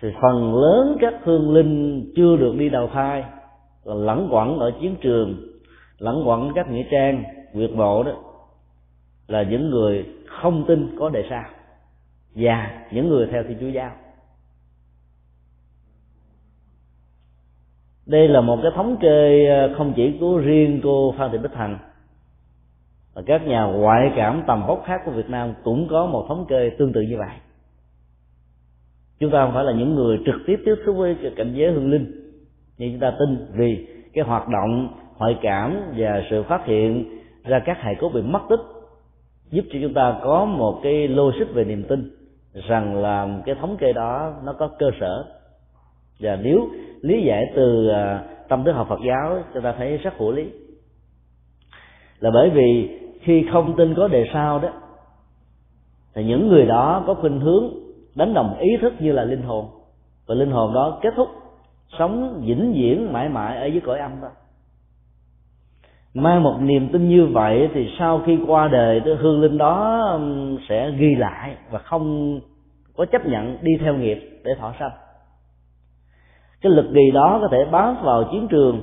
Thì 0.00 0.08
phần 0.22 0.54
lớn 0.54 0.96
các 1.00 1.14
hương 1.22 1.54
linh 1.54 2.04
chưa 2.16 2.36
được 2.36 2.54
đi 2.58 2.68
đầu 2.68 2.88
thai 2.92 3.24
là 3.84 3.94
lẫn 3.94 4.28
quẩn 4.30 4.58
ở 4.58 4.72
chiến 4.80 4.96
trường, 5.00 5.36
lẫn 5.98 6.28
quẩn 6.28 6.52
các 6.54 6.70
nghĩa 6.70 6.84
trang 6.90 7.24
việt 7.54 7.70
mộ 7.74 8.02
đó, 8.02 8.12
là 9.26 9.42
những 9.42 9.70
người 9.70 10.06
không 10.26 10.64
tin 10.68 10.96
có 10.98 11.08
đề 11.08 11.24
sao 11.30 11.44
và 12.34 12.86
những 12.92 13.08
người 13.08 13.26
theo 13.26 13.42
thiên 13.42 13.58
chúa 13.60 13.68
giáo. 13.68 13.90
Đây 18.08 18.28
là 18.28 18.40
một 18.40 18.58
cái 18.62 18.72
thống 18.74 18.96
kê 19.00 19.46
ờ, 19.46 19.74
không 19.78 19.92
chỉ 19.96 20.18
của 20.20 20.38
riêng 20.38 20.80
cô 20.82 21.14
phan 21.18 21.30
thị 21.32 21.38
bích 21.38 21.54
hằng 21.54 21.78
và 23.14 23.22
các 23.26 23.46
nhà 23.46 23.64
ngoại 23.64 24.12
cảm 24.16 24.42
tầm 24.46 24.66
vóc 24.66 24.82
khác 24.86 25.00
của 25.04 25.10
việt 25.10 25.30
nam 25.30 25.54
cũng 25.64 25.88
có 25.90 26.06
một 26.06 26.24
thống 26.28 26.46
kê 26.48 26.70
tương 26.78 26.92
tự 26.92 27.00
như 27.00 27.16
vậy. 27.18 27.36
Chúng 29.20 29.30
ta 29.30 29.44
không 29.44 29.54
phải 29.54 29.64
là 29.64 29.72
những 29.72 29.94
người 29.94 30.18
trực 30.26 30.34
tiếp 30.46 30.56
tiếp 30.64 30.74
xúc 30.86 30.96
với 30.96 31.16
cảnh 31.36 31.52
giới 31.54 31.72
hương 31.72 31.90
linh, 31.90 32.32
nhưng 32.78 32.92
chúng 32.92 33.00
ta 33.00 33.12
tin 33.18 33.46
vì 33.52 33.86
cái 34.12 34.24
hoạt 34.24 34.48
động 34.48 34.88
ngoại 35.18 35.38
cảm 35.42 35.80
và 35.96 36.22
sự 36.30 36.42
phát 36.42 36.66
hiện 36.66 37.18
ra 37.44 37.58
các 37.58 37.78
hài 37.80 37.94
cốt 37.94 38.08
bị 38.08 38.22
mất 38.22 38.42
tích, 38.50 38.60
giúp 39.50 39.64
cho 39.72 39.78
chúng 39.82 39.94
ta 39.94 40.20
có 40.22 40.44
một 40.44 40.80
cái 40.82 41.08
logic 41.08 41.54
về 41.54 41.64
niềm 41.64 41.84
tin 41.88 42.10
rằng 42.68 42.96
là 43.02 43.42
cái 43.46 43.54
thống 43.60 43.76
kê 43.76 43.92
đó 43.92 44.34
nó 44.44 44.52
có 44.52 44.68
cơ 44.78 44.90
sở. 45.00 45.24
Và 46.20 46.38
nếu 46.42 46.68
lý 47.02 47.22
giải 47.22 47.52
từ 47.54 47.88
à, 47.88 48.24
tâm 48.48 48.64
thức 48.64 48.72
học 48.72 48.86
Phật 48.88 49.00
giáo, 49.06 49.42
chúng 49.54 49.62
ta 49.62 49.74
thấy 49.78 49.96
rất 49.96 50.14
hữu 50.18 50.32
lý. 50.32 50.50
Là 52.20 52.30
bởi 52.30 52.50
vì 52.50 52.98
khi 53.20 53.46
không 53.52 53.76
tin 53.76 53.94
có 53.94 54.08
đề 54.08 54.24
sau 54.32 54.58
đó, 54.58 54.68
thì 56.14 56.24
những 56.24 56.48
người 56.48 56.66
đó 56.66 57.04
có 57.06 57.14
khuynh 57.14 57.40
hướng 57.40 57.64
đánh 58.14 58.34
đồng 58.34 58.58
ý 58.58 58.76
thức 58.80 58.94
như 58.98 59.12
là 59.12 59.24
linh 59.24 59.42
hồn. 59.42 59.66
Và 60.26 60.34
linh 60.34 60.50
hồn 60.50 60.74
đó 60.74 60.98
kết 61.02 61.14
thúc, 61.16 61.28
sống 61.98 62.42
vĩnh 62.46 62.72
viễn 62.72 63.12
mãi 63.12 63.28
mãi 63.28 63.58
ở 63.58 63.66
dưới 63.66 63.80
cõi 63.80 63.98
âm 63.98 64.20
đó. 64.22 64.28
Mang 66.14 66.42
một 66.42 66.58
niềm 66.60 66.88
tin 66.92 67.08
như 67.08 67.26
vậy 67.26 67.68
thì 67.74 67.88
sau 67.98 68.22
khi 68.26 68.38
qua 68.46 68.68
đời, 68.68 69.00
cái 69.04 69.14
hương 69.14 69.40
linh 69.40 69.58
đó 69.58 70.20
sẽ 70.68 70.90
ghi 70.90 71.14
lại 71.14 71.56
và 71.70 71.78
không 71.78 72.40
có 72.96 73.04
chấp 73.04 73.26
nhận 73.26 73.58
đi 73.62 73.72
theo 73.80 73.94
nghiệp 73.94 74.40
để 74.44 74.54
thọ 74.60 74.74
sanh 74.78 74.90
cái 76.60 76.72
lực 76.72 76.86
ghi 76.92 77.10
đó 77.14 77.38
có 77.42 77.48
thể 77.50 77.64
bám 77.70 77.96
vào 78.02 78.24
chiến 78.32 78.48
trường 78.50 78.80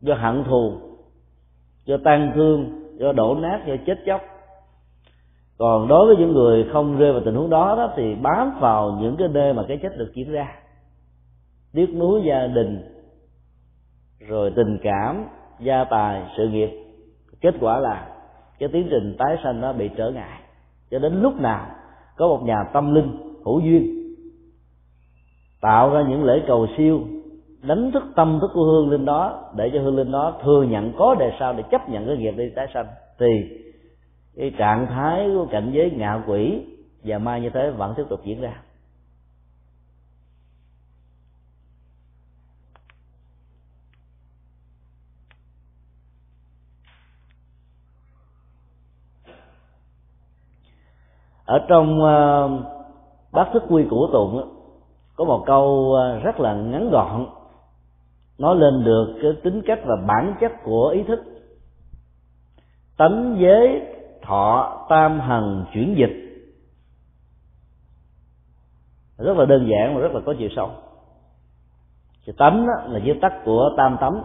do 0.00 0.14
hận 0.14 0.44
thù 0.44 0.72
do 1.84 1.96
tan 2.04 2.32
thương 2.34 2.82
do 2.98 3.12
đổ 3.12 3.34
nát 3.34 3.60
do 3.66 3.74
chết 3.86 3.98
chóc. 4.06 4.20
Còn 5.58 5.88
đối 5.88 6.06
với 6.06 6.16
những 6.16 6.32
người 6.32 6.64
không 6.72 6.98
rơi 6.98 7.12
vào 7.12 7.22
tình 7.24 7.34
huống 7.34 7.50
đó, 7.50 7.74
đó 7.76 7.92
thì 7.96 8.14
bám 8.14 8.52
vào 8.60 8.98
những 9.00 9.16
cái 9.16 9.28
nơi 9.28 9.52
mà 9.52 9.62
cái 9.68 9.78
chết 9.82 9.98
được 9.98 10.10
diễn 10.14 10.32
ra. 10.32 10.48
Tiếc 11.72 11.94
nuối 11.94 12.22
gia 12.24 12.46
đình 12.46 12.80
rồi 14.28 14.52
tình 14.56 14.78
cảm 14.82 15.24
gia 15.60 15.84
tài 15.84 16.22
sự 16.36 16.48
nghiệp. 16.48 16.70
Kết 17.40 17.54
quả 17.60 17.78
là 17.78 18.08
cái 18.58 18.68
tiến 18.72 18.86
trình 18.90 19.16
tái 19.18 19.36
sanh 19.44 19.60
nó 19.60 19.72
bị 19.72 19.90
trở 19.96 20.10
ngại. 20.10 20.40
Cho 20.90 20.98
đến 20.98 21.22
lúc 21.22 21.40
nào 21.40 21.66
có 22.16 22.28
một 22.28 22.42
nhà 22.42 22.64
tâm 22.72 22.94
linh 22.94 23.18
hữu 23.44 23.60
duyên 23.60 24.01
tạo 25.62 25.90
ra 25.90 26.02
những 26.08 26.24
lễ 26.24 26.42
cầu 26.46 26.66
siêu 26.76 27.00
đánh 27.62 27.90
thức 27.92 28.02
tâm 28.16 28.38
thức 28.40 28.50
của 28.54 28.64
hương 28.64 28.90
linh 28.90 29.04
đó 29.04 29.50
để 29.56 29.70
cho 29.74 29.82
hương 29.82 29.96
linh 29.96 30.10
đó 30.10 30.38
thừa 30.42 30.62
nhận 30.62 30.92
có 30.98 31.14
đề 31.14 31.32
sao 31.40 31.52
để 31.52 31.62
chấp 31.70 31.88
nhận 31.88 32.06
cái 32.06 32.16
nghiệp 32.16 32.34
đi 32.36 32.50
tái 32.56 32.66
sanh. 32.74 32.86
Thì 33.18 33.26
cái 34.36 34.52
trạng 34.58 34.86
thái 34.86 35.28
của 35.34 35.46
cảnh 35.50 35.70
giới 35.74 35.90
ngạo 35.90 36.22
quỷ 36.26 36.66
và 37.04 37.18
ma 37.18 37.38
như 37.38 37.50
thế 37.50 37.70
vẫn 37.70 37.94
tiếp 37.96 38.04
tục 38.08 38.20
diễn 38.24 38.40
ra. 38.40 38.62
Ở 51.44 51.58
trong 51.68 52.02
uh, 52.02 52.50
bát 53.32 53.48
thức 53.52 53.62
quy 53.68 53.84
củ 53.90 54.06
tụng 54.12 54.61
có 55.22 55.26
một 55.26 55.44
câu 55.46 55.94
à, 55.94 56.18
rất 56.18 56.40
là 56.40 56.54
ngắn 56.54 56.90
gọn. 56.90 57.26
Nói 58.38 58.56
lên 58.56 58.84
được 58.84 59.18
cái 59.22 59.32
tính 59.42 59.62
cách 59.66 59.80
và 59.84 59.96
bản 60.06 60.34
chất 60.40 60.52
của 60.64 60.88
ý 60.88 61.02
thức. 61.02 61.22
Tánh 62.96 63.36
giới 63.38 63.82
thọ 64.22 64.86
tam 64.88 65.20
hằng 65.20 65.64
chuyển 65.72 65.94
dịch. 65.98 66.44
Rất 69.18 69.36
là 69.36 69.44
đơn 69.44 69.68
giản 69.70 69.94
và 69.94 70.00
rất 70.00 70.12
là 70.12 70.20
có 70.26 70.34
chiều 70.38 70.48
sâu. 70.56 70.70
Thì 72.26 72.32
tánh 72.38 72.66
là 72.66 73.00
viết 73.04 73.18
tắt 73.20 73.32
của 73.44 73.70
tam 73.76 73.96
tánh 74.00 74.24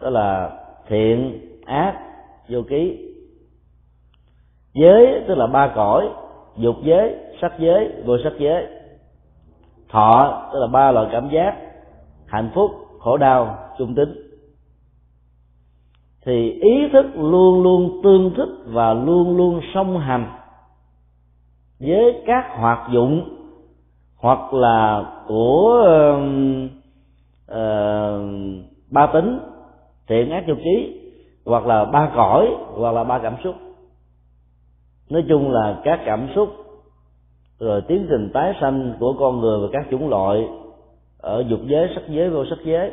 đó 0.00 0.10
là 0.10 0.58
thiện, 0.86 1.40
ác, 1.66 2.00
vô 2.48 2.60
ký. 2.68 3.12
Giới 4.72 5.24
tức 5.28 5.34
là 5.34 5.46
ba 5.46 5.72
cõi, 5.74 6.08
dục 6.56 6.76
giới, 6.82 7.16
sắc 7.40 7.52
giới, 7.58 7.92
vô 8.04 8.16
sắc 8.24 8.32
giới 8.38 8.75
thọ 9.88 10.42
tức 10.52 10.58
là 10.60 10.66
ba 10.66 10.92
loại 10.92 11.08
cảm 11.12 11.28
giác 11.28 11.56
hạnh 12.26 12.50
phúc 12.54 12.70
khổ 12.98 13.16
đau 13.16 13.58
trung 13.78 13.94
tính. 13.94 14.14
Thì 16.24 16.50
ý 16.50 16.88
thức 16.92 17.06
luôn 17.14 17.62
luôn 17.62 18.00
tương 18.02 18.34
thích 18.36 18.48
và 18.66 18.94
luôn 18.94 19.36
luôn 19.36 19.60
song 19.74 19.98
hành 19.98 20.26
với 21.80 22.22
các 22.26 22.44
hoạt 22.58 22.88
dụng 22.92 23.28
hoặc 24.16 24.54
là 24.54 25.04
của 25.26 25.84
uh, 26.12 26.70
uh, 27.52 28.20
ba 28.90 29.06
tính 29.06 29.38
thiện 30.08 30.30
ác 30.30 30.44
dục 30.46 30.58
trí 30.64 31.00
hoặc 31.46 31.66
là 31.66 31.84
ba 31.84 32.10
cõi 32.14 32.48
hoặc 32.74 32.92
là 32.92 33.04
ba 33.04 33.18
cảm 33.18 33.36
xúc. 33.44 33.54
Nói 35.10 35.24
chung 35.28 35.50
là 35.50 35.80
các 35.84 36.00
cảm 36.06 36.28
xúc 36.34 36.48
rồi 37.58 37.82
tiến 37.88 38.06
trình 38.10 38.30
tái 38.34 38.54
sanh 38.60 38.94
của 39.00 39.14
con 39.18 39.40
người 39.40 39.58
và 39.60 39.68
các 39.72 39.86
chủng 39.90 40.08
loại 40.08 40.48
ở 41.18 41.44
dục 41.48 41.60
giới, 41.64 41.88
sắc 41.94 42.02
giới, 42.08 42.30
vô 42.30 42.44
sắc 42.50 42.58
giới. 42.64 42.92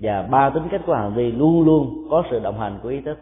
Và 0.00 0.22
ba 0.22 0.50
tính 0.50 0.68
cách 0.70 0.80
của 0.86 0.94
hành 0.94 1.14
vi 1.14 1.32
luôn 1.32 1.64
luôn 1.64 2.06
có 2.10 2.22
sự 2.30 2.38
đồng 2.38 2.58
hành 2.58 2.78
của 2.82 2.88
ý 2.88 3.00
thức. 3.00 3.18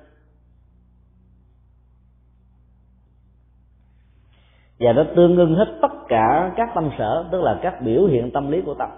Và 4.81 4.93
nó 4.93 5.05
tương 5.17 5.37
ưng 5.37 5.55
hết 5.55 5.79
tất 5.83 5.93
cả 6.09 6.53
các 6.57 6.69
tâm 6.75 6.91
sở, 6.99 7.29
tức 7.33 7.43
là 7.43 7.59
các 7.63 7.83
biểu 7.83 8.07
hiện 8.07 8.31
tâm 8.31 8.51
lý 8.51 8.63
của 8.63 8.75
tâm. 8.75 8.89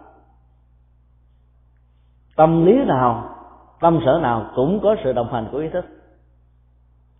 Tâm 2.36 2.66
lý 2.66 2.72
nào, 2.86 3.36
tâm 3.80 4.00
sở 4.04 4.18
nào 4.22 4.50
cũng 4.54 4.80
có 4.82 4.96
sự 5.04 5.12
đồng 5.12 5.32
hành 5.32 5.48
của 5.52 5.58
ý 5.58 5.68
thức 5.68 5.84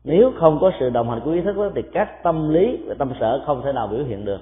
nếu 0.06 0.32
không 0.38 0.58
có 0.60 0.70
sự 0.80 0.90
đồng 0.90 1.10
hành 1.10 1.20
của 1.24 1.30
ý 1.30 1.40
thức 1.40 1.56
đó, 1.56 1.70
thì 1.74 1.82
các 1.92 2.22
tâm 2.22 2.48
lý 2.48 2.76
và 2.86 2.94
tâm 2.98 3.12
sở 3.20 3.42
không 3.46 3.62
thể 3.64 3.72
nào 3.72 3.88
biểu 3.88 4.04
hiện 4.04 4.24
được. 4.24 4.40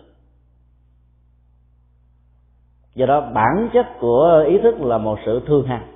Do 2.94 3.06
đó 3.06 3.20
bản 3.20 3.70
chất 3.74 3.86
của 4.00 4.44
ý 4.46 4.58
thức 4.58 4.80
là 4.80 4.98
một 4.98 5.18
sự 5.26 5.40
thương 5.46 5.66
hằng. 5.66 5.86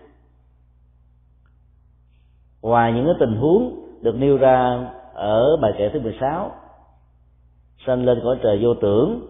Ngoài 2.63 2.93
những 2.93 3.05
cái 3.05 3.15
tình 3.21 3.37
huống 3.37 3.85
được 4.03 4.17
nêu 4.17 4.37
ra 4.37 4.91
ở 5.15 5.57
bài 5.57 5.73
kệ 5.79 5.89
thứ 5.89 6.01
16 6.01 6.51
sanh 7.87 8.05
lên 8.05 8.21
cõi 8.25 8.39
trời 8.43 8.65
vô 8.65 8.75
tưởng 8.75 9.27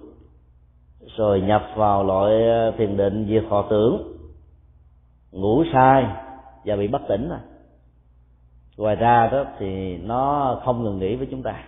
rồi 1.16 1.40
nhập 1.40 1.62
vào 1.77 2.05
loại 2.05 2.48
ờ, 2.48 2.70
thiền 2.79 2.96
định 2.96 3.27
diệt 3.29 3.44
họ 3.51 3.66
tưởng 3.70 4.18
ngủ 5.33 5.64
sai 5.72 6.07
và 6.64 6.77
bị 6.77 6.88
bất 6.88 7.03
tỉnh 7.09 7.29
rồi 7.29 7.38
ngoài 8.79 8.97
ra 8.97 9.29
đó 9.33 9.45
thì 9.59 9.97
nó 9.97 10.61
không 10.64 10.85
ngừng 10.85 10.99
nghỉ 10.99 11.17
với 11.17 11.29
chúng 11.31 11.43
ta. 11.43 11.64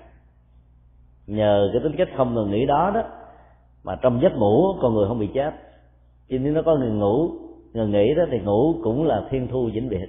Nhờ 1.26 1.70
cái 1.72 1.82
tính 1.82 1.94
cách 1.98 2.08
không 2.16 2.34
ngừng 2.34 2.50
nghỉ 2.50 2.66
đó 2.66 2.90
đó, 2.94 3.02
mà 3.84 3.96
trong 4.02 4.20
giấc 4.22 4.32
ngủ 4.36 4.74
con 4.82 4.94
người 4.94 5.08
không 5.08 5.18
bị 5.18 5.30
chết. 5.34 5.50
Chứ 6.28 6.38
nếu 6.38 6.52
nó 6.52 6.62
có 6.62 6.76
ngừng 6.76 6.98
ngủ, 6.98 7.30
ngừng 7.72 7.90
nghỉ 7.90 8.14
đó 8.14 8.22
thì 8.30 8.38
ngủ 8.38 8.74
cũng 8.82 9.06
là 9.06 9.22
thiên 9.30 9.48
thu 9.48 9.70
vĩnh 9.74 9.88
biệt. 9.88 10.06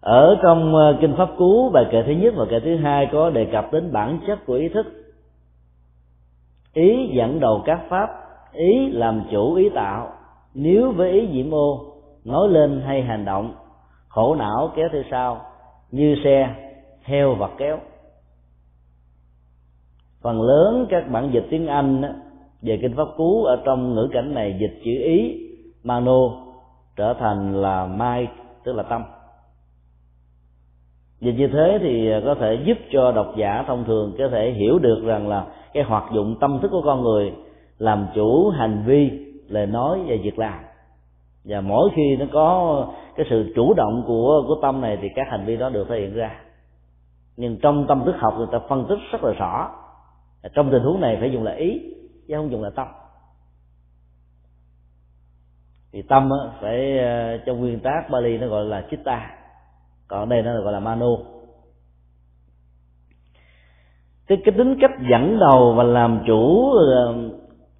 Ở 0.00 0.36
trong 0.42 0.74
ờ, 0.74 0.98
kinh 1.00 1.14
pháp 1.16 1.28
cú, 1.38 1.70
bài 1.70 1.84
kệ 1.92 2.02
thứ 2.06 2.12
nhất 2.12 2.34
và 2.36 2.44
kệ 2.50 2.60
thứ 2.60 2.76
hai 2.76 3.08
có 3.12 3.30
đề 3.30 3.48
cập 3.52 3.72
đến 3.72 3.92
bản 3.92 4.20
chất 4.26 4.46
của 4.46 4.54
ý 4.54 4.68
thức. 4.68 4.86
Ý 6.72 7.10
dẫn 7.16 7.40
đầu 7.40 7.62
các 7.66 7.80
pháp, 7.88 8.08
ý 8.52 8.90
làm 8.92 9.22
chủ, 9.30 9.54
ý 9.54 9.68
tạo 9.74 10.12
nếu 10.54 10.92
với 10.92 11.10
ý 11.10 11.26
nhiễm 11.26 11.54
ô, 11.54 11.94
nói 12.24 12.48
lên 12.48 12.82
hay 12.86 13.02
hành 13.02 13.24
động, 13.24 13.54
khổ 14.08 14.34
não 14.34 14.72
kéo 14.76 14.88
theo 14.92 15.02
sau, 15.10 15.40
như 15.90 16.16
xe 16.24 16.54
heo 17.02 17.34
vật 17.34 17.50
kéo. 17.58 17.78
Phần 20.22 20.42
lớn 20.42 20.86
các 20.90 21.10
bản 21.10 21.30
dịch 21.32 21.46
tiếng 21.50 21.66
anh 21.66 22.02
về 22.62 22.78
kinh 22.82 22.96
pháp 22.96 23.08
cú, 23.16 23.44
ở 23.44 23.62
trong 23.64 23.94
ngữ 23.94 24.08
cảnh 24.12 24.34
này 24.34 24.56
dịch 24.60 24.80
chữ 24.84 24.90
ý, 25.04 25.48
mano, 25.82 26.20
trở 26.96 27.14
thành 27.14 27.62
là 27.62 27.86
mai, 27.86 28.28
tức 28.64 28.72
là 28.72 28.82
tâm. 28.82 29.04
Dịch 31.20 31.34
như 31.38 31.48
thế 31.52 31.78
thì 31.82 32.10
có 32.24 32.34
thể 32.34 32.58
giúp 32.64 32.78
cho 32.92 33.12
độc 33.12 33.34
giả 33.36 33.64
thông 33.66 33.84
thường 33.84 34.14
có 34.18 34.28
thể 34.28 34.50
hiểu 34.50 34.78
được 34.78 35.02
rằng 35.04 35.28
là 35.28 35.46
cái 35.72 35.82
hoạt 35.82 36.04
dụng 36.12 36.36
tâm 36.40 36.58
thức 36.62 36.68
của 36.70 36.82
con 36.84 37.02
người 37.02 37.32
làm 37.78 38.06
chủ 38.14 38.50
hành 38.50 38.82
vi 38.86 39.10
lời 39.54 39.66
nói 39.66 39.98
và 40.06 40.14
việc 40.22 40.38
làm. 40.38 40.64
Và 41.44 41.60
mỗi 41.60 41.90
khi 41.96 42.16
nó 42.16 42.26
có 42.32 42.86
cái 43.16 43.26
sự 43.30 43.52
chủ 43.56 43.74
động 43.74 44.04
của 44.06 44.44
của 44.46 44.58
tâm 44.62 44.80
này 44.80 44.98
thì 45.02 45.08
các 45.14 45.26
hành 45.30 45.44
vi 45.46 45.56
đó 45.56 45.68
được 45.68 45.86
thể 45.88 46.00
hiện 46.00 46.14
ra. 46.14 46.40
Nhưng 47.36 47.58
trong 47.62 47.86
tâm 47.88 48.02
thức 48.04 48.14
học 48.18 48.34
người 48.36 48.46
ta 48.52 48.58
phân 48.68 48.86
tích 48.88 48.98
rất 49.12 49.24
là 49.24 49.32
rõ. 49.32 49.70
Trong 50.54 50.70
tình 50.70 50.82
huống 50.82 51.00
này 51.00 51.16
phải 51.20 51.32
dùng 51.32 51.42
là 51.42 51.52
ý, 51.52 51.80
chứ 52.28 52.34
không 52.36 52.50
dùng 52.50 52.62
là 52.62 52.70
tâm. 52.70 52.88
Thì 55.92 56.02
tâm 56.02 56.30
phải 56.60 56.98
ờ, 56.98 57.38
trong 57.46 57.60
nguyên 57.60 57.80
tác 57.80 58.10
Bali 58.10 58.38
nó 58.38 58.46
gọi 58.46 58.64
là 58.64 58.84
chitta. 58.90 59.30
Còn 60.08 60.28
đây 60.28 60.42
nó 60.42 60.60
gọi 60.60 60.72
là 60.72 60.80
manu. 60.80 61.18
Cái 64.26 64.38
cái 64.44 64.54
tính 64.58 64.76
cách 64.80 64.90
dẫn 65.10 65.38
đầu 65.38 65.74
và 65.76 65.82
làm 65.84 66.20
chủ 66.26 66.70
ờ, 66.70 67.14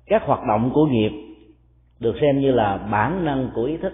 các 0.06 0.22
hoạt 0.26 0.40
động 0.48 0.70
của 0.74 0.86
nghiệp 0.86 1.23
được 2.04 2.14
xem 2.20 2.40
như 2.40 2.52
là 2.52 2.76
bản 2.76 3.24
năng 3.24 3.50
của 3.54 3.62
ý 3.62 3.76
thức. 3.76 3.92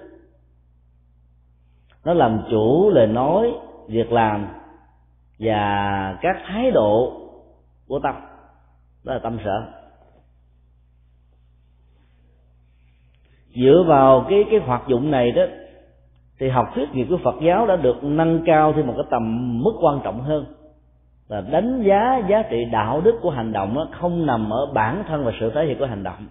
Nó 2.04 2.14
làm 2.14 2.42
chủ 2.50 2.90
lời 2.90 3.06
nói, 3.06 3.52
việc 3.88 4.12
làm 4.12 4.46
và 5.38 6.18
các 6.22 6.36
thái 6.46 6.70
độ 6.70 7.12
của 7.88 8.00
tâm. 8.02 8.14
Đó 9.04 9.12
là 9.12 9.18
tâm 9.18 9.38
sở. 9.44 9.62
Dựa 13.54 13.84
vào 13.86 14.26
cái 14.30 14.44
cái 14.50 14.60
hoạt 14.60 14.82
dụng 14.88 15.10
này 15.10 15.32
đó, 15.32 15.42
thì 16.38 16.48
học 16.48 16.66
thuyết 16.74 16.94
nghiệp 16.94 17.06
của 17.10 17.18
Phật 17.24 17.34
giáo 17.42 17.66
đã 17.66 17.76
được 17.76 18.04
nâng 18.04 18.42
cao 18.46 18.72
thêm 18.72 18.86
một 18.86 18.94
cái 18.96 19.06
tầm 19.10 19.58
mức 19.62 19.72
quan 19.80 20.00
trọng 20.04 20.20
hơn. 20.20 20.46
Là 21.28 21.40
đánh 21.40 21.82
giá 21.82 22.22
giá 22.28 22.42
trị 22.50 22.64
đạo 22.72 23.00
đức 23.00 23.18
của 23.22 23.30
hành 23.30 23.52
động 23.52 23.90
không 24.00 24.26
nằm 24.26 24.50
ở 24.50 24.66
bản 24.74 25.04
thân 25.08 25.24
và 25.24 25.32
sự 25.40 25.50
thể 25.54 25.66
hiện 25.66 25.78
của 25.78 25.86
hành 25.86 26.02
động 26.02 26.26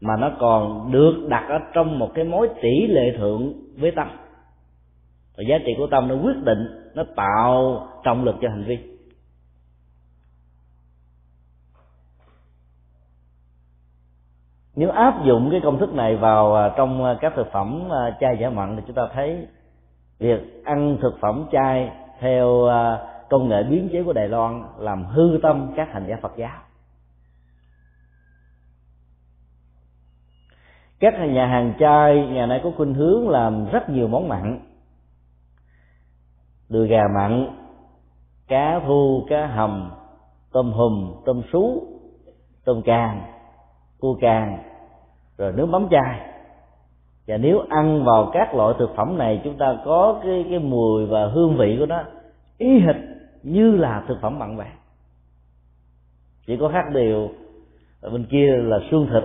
mà 0.00 0.16
nó 0.16 0.30
còn 0.38 0.92
được 0.92 1.26
đặt 1.28 1.46
ở 1.48 1.58
trong 1.74 1.98
một 1.98 2.10
cái 2.14 2.24
mối 2.24 2.48
tỷ 2.62 2.86
lệ 2.86 3.16
thượng 3.18 3.52
với 3.76 3.90
tâm. 3.90 4.08
Và 5.36 5.44
giá 5.48 5.58
trị 5.66 5.74
của 5.78 5.86
tâm 5.86 6.08
nó 6.08 6.14
quyết 6.14 6.44
định, 6.44 6.92
nó 6.94 7.04
tạo 7.16 7.88
trọng 8.04 8.24
lực 8.24 8.34
cho 8.40 8.48
hành 8.48 8.64
vi. 8.64 8.78
Nếu 14.76 14.90
áp 14.90 15.24
dụng 15.24 15.48
cái 15.50 15.60
công 15.64 15.78
thức 15.78 15.94
này 15.94 16.16
vào 16.16 16.54
à, 16.54 16.70
trong 16.76 17.04
à, 17.04 17.16
các 17.20 17.32
thực 17.36 17.52
phẩm 17.52 17.88
à, 17.90 18.16
chay 18.20 18.36
giả 18.40 18.50
mặn 18.50 18.76
thì 18.76 18.82
chúng 18.86 18.96
ta 18.96 19.02
thấy 19.14 19.46
việc 20.18 20.64
ăn 20.64 20.98
thực 21.00 21.20
phẩm 21.20 21.46
chay 21.52 21.90
theo 22.20 22.68
công 23.30 23.48
nghệ 23.48 23.62
biến 23.62 23.88
chế 23.92 24.02
của 24.02 24.12
Đài 24.12 24.28
Loan 24.28 24.62
làm 24.78 25.04
hư 25.04 25.38
tâm 25.42 25.72
các 25.76 25.88
hành 25.92 26.04
giả 26.08 26.16
Phật 26.22 26.32
giáo. 26.36 26.58
Các 31.04 31.18
nhà 31.18 31.46
hàng 31.46 31.72
chai, 31.78 32.26
nhà 32.26 32.46
này 32.46 32.60
có 32.64 32.70
khuynh 32.76 32.94
hướng 32.94 33.28
làm 33.28 33.66
rất 33.72 33.90
nhiều 33.90 34.08
món 34.08 34.28
mặn. 34.28 34.60
Đùi 36.68 36.88
gà 36.88 37.02
mặn, 37.14 37.48
cá 38.48 38.80
thu, 38.86 39.24
cá 39.28 39.46
hầm, 39.46 39.90
tôm 40.52 40.72
hùm, 40.72 41.14
tôm 41.24 41.42
sú, 41.52 41.86
tôm 42.64 42.82
càng, 42.84 43.22
cua 44.00 44.14
càng, 44.20 44.58
rồi 45.38 45.52
nước 45.52 45.66
mắm 45.66 45.88
chai. 45.90 46.20
Và 47.26 47.36
nếu 47.36 47.64
ăn 47.68 48.04
vào 48.04 48.30
các 48.32 48.54
loại 48.54 48.74
thực 48.78 48.90
phẩm 48.96 49.18
này, 49.18 49.40
chúng 49.44 49.56
ta 49.58 49.78
có 49.84 50.20
cái 50.22 50.46
cái 50.50 50.58
mùi 50.58 51.06
và 51.06 51.26
hương 51.26 51.56
vị 51.56 51.76
của 51.78 51.86
nó 51.86 52.02
y 52.58 52.80
hệt 52.80 52.96
như 53.42 53.76
là 53.76 54.04
thực 54.08 54.18
phẩm 54.22 54.38
mặn 54.38 54.56
vàng. 54.56 54.76
Chỉ 56.46 56.56
có 56.56 56.68
khác 56.68 56.84
điều 56.94 57.30
ở 58.00 58.10
bên 58.10 58.26
kia 58.30 58.56
là 58.56 58.78
xương 58.90 59.08
thịt, 59.12 59.24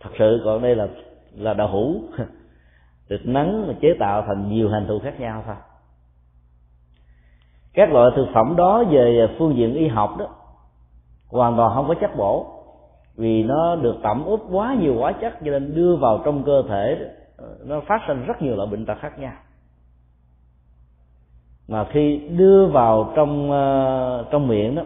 thật 0.00 0.10
sự 0.18 0.40
còn 0.44 0.62
đây 0.62 0.76
là 0.76 0.88
là 1.34 1.54
đậu 1.54 1.68
hũ 1.68 2.00
được 3.08 3.20
nắng 3.24 3.66
mà 3.68 3.74
chế 3.80 3.88
tạo 4.00 4.22
thành 4.26 4.48
nhiều 4.48 4.70
hành 4.70 4.86
thù 4.88 4.98
khác 4.98 5.20
nhau 5.20 5.42
thôi. 5.46 5.56
Các 7.74 7.92
loại 7.92 8.10
thực 8.16 8.26
phẩm 8.34 8.54
đó 8.56 8.84
về 8.90 9.26
phương 9.38 9.56
diện 9.56 9.74
y 9.74 9.88
học 9.88 10.16
đó, 10.18 10.28
hoàn 11.28 11.56
toàn 11.56 11.74
không 11.74 11.88
có 11.88 11.94
chất 12.00 12.10
bổ. 12.16 12.46
Vì 13.16 13.42
nó 13.42 13.76
được 13.76 13.96
tẩm 14.02 14.24
ướp 14.24 14.40
quá 14.50 14.76
nhiều 14.80 14.98
hóa 14.98 15.12
chất 15.12 15.32
cho 15.44 15.50
nên 15.50 15.74
đưa 15.74 15.96
vào 15.96 16.22
trong 16.24 16.44
cơ 16.44 16.62
thể, 16.68 17.10
nó 17.64 17.80
phát 17.80 18.00
sinh 18.06 18.24
rất 18.24 18.42
nhiều 18.42 18.56
loại 18.56 18.68
bệnh 18.70 18.86
tật 18.86 18.98
khác 19.00 19.18
nhau. 19.18 19.32
Mà 21.68 21.84
khi 21.84 22.28
đưa 22.28 22.66
vào 22.66 23.12
trong 23.16 23.50
ờ, 23.50 24.24
trong 24.30 24.48
miệng 24.48 24.74
đó, 24.74 24.82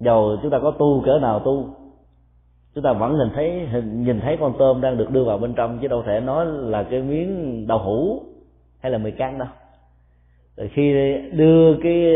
dầu 0.00 0.36
chúng 0.42 0.50
ta 0.50 0.58
có 0.62 0.70
tu 0.70 1.02
cỡ 1.06 1.18
nào 1.18 1.40
tu 1.40 1.68
chúng 2.76 2.84
ta 2.84 2.92
vẫn 2.92 3.18
nhìn 3.18 3.28
thấy 3.34 3.68
nhìn 3.84 4.20
thấy 4.20 4.36
con 4.40 4.52
tôm 4.58 4.80
đang 4.80 4.96
được 4.96 5.10
đưa 5.10 5.24
vào 5.24 5.38
bên 5.38 5.54
trong 5.54 5.78
chứ 5.78 5.88
đâu 5.88 6.02
thể 6.02 6.20
nói 6.20 6.46
là 6.46 6.82
cái 6.82 7.02
miếng 7.02 7.64
đậu 7.66 7.78
hũ 7.78 8.22
hay 8.82 8.92
là 8.92 8.98
mì 8.98 9.10
căng 9.10 9.38
đâu. 9.38 9.48
Rồi 10.56 10.70
khi 10.72 10.92
đưa 11.32 11.76
cái 11.82 12.14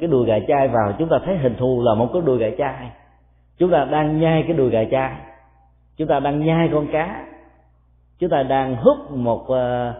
cái 0.00 0.08
đùi 0.08 0.26
gà 0.26 0.38
chai 0.48 0.68
vào 0.68 0.92
chúng 0.98 1.08
ta 1.08 1.18
thấy 1.24 1.38
hình 1.38 1.54
thù 1.58 1.82
là 1.82 1.94
một 1.94 2.10
cái 2.12 2.22
đùi 2.22 2.38
gà 2.38 2.46
chai. 2.58 2.90
Chúng 3.58 3.70
ta 3.70 3.84
đang 3.84 4.20
nhai 4.20 4.42
cái 4.42 4.56
đùi 4.56 4.70
gà 4.70 4.84
chai. 4.90 5.16
Chúng 5.96 6.08
ta 6.08 6.20
đang 6.20 6.46
nhai 6.46 6.68
con 6.72 6.86
cá. 6.92 7.26
Chúng 8.18 8.30
ta 8.30 8.42
đang 8.42 8.76
hút 8.76 8.96
một 9.10 9.42
uh, 9.42 9.94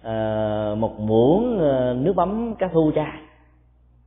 uh, 0.00 0.78
một 0.78 1.00
muỗng 1.00 1.58
ờ, 1.60 1.96
nước 1.98 2.16
mắm 2.16 2.54
cá 2.58 2.68
thu 2.68 2.92
chai 2.94 3.12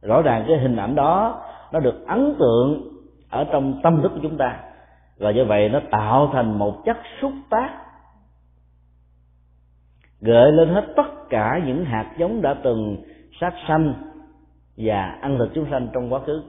rõ 0.01 0.21
ràng 0.21 0.45
cái 0.47 0.57
hình 0.57 0.75
ảnh 0.75 0.95
đó 0.95 1.41
nó 1.71 1.79
được 1.79 2.07
ấn 2.07 2.35
tượng 2.39 2.81
ở 3.29 3.43
trong 3.51 3.79
tâm 3.83 4.01
thức 4.01 4.11
của 4.15 4.19
chúng 4.21 4.37
ta 4.37 4.59
và 5.19 5.29
do 5.29 5.43
vậy 5.43 5.69
nó 5.69 5.79
tạo 5.91 6.29
thành 6.33 6.59
một 6.59 6.81
chất 6.85 6.97
xúc 7.21 7.31
tác, 7.49 7.85
gợi 10.21 10.51
lên 10.51 10.69
hết 10.69 10.93
tất 10.95 11.29
cả 11.29 11.61
những 11.65 11.85
hạt 11.85 12.15
giống 12.17 12.41
đã 12.41 12.55
từng 12.63 13.03
sát 13.41 13.53
sanh 13.67 13.93
và 14.77 15.17
ăn 15.21 15.37
thịt 15.39 15.49
chúng 15.55 15.67
sanh 15.71 15.87
trong 15.93 16.13
quá 16.13 16.19
khứ. 16.25 16.43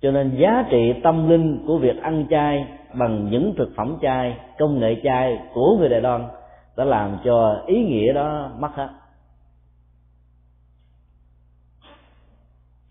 Cho 0.00 0.10
nên 0.10 0.36
giá 0.38 0.64
trị 0.70 0.94
tâm 1.02 1.28
linh 1.28 1.64
của 1.66 1.78
việc 1.78 2.02
ăn 2.02 2.26
chay 2.30 2.66
bằng 2.94 3.30
những 3.30 3.54
thực 3.58 3.68
phẩm 3.76 3.96
chay, 4.02 4.38
công 4.58 4.80
nghệ 4.80 5.00
chay 5.04 5.38
của 5.54 5.76
người 5.78 5.88
đài 5.88 6.00
loan 6.00 6.28
đã 6.76 6.84
làm 6.84 7.18
cho 7.24 7.62
ý 7.66 7.84
nghĩa 7.84 8.12
đó 8.12 8.50
mất 8.58 8.70
hết. 8.74 8.88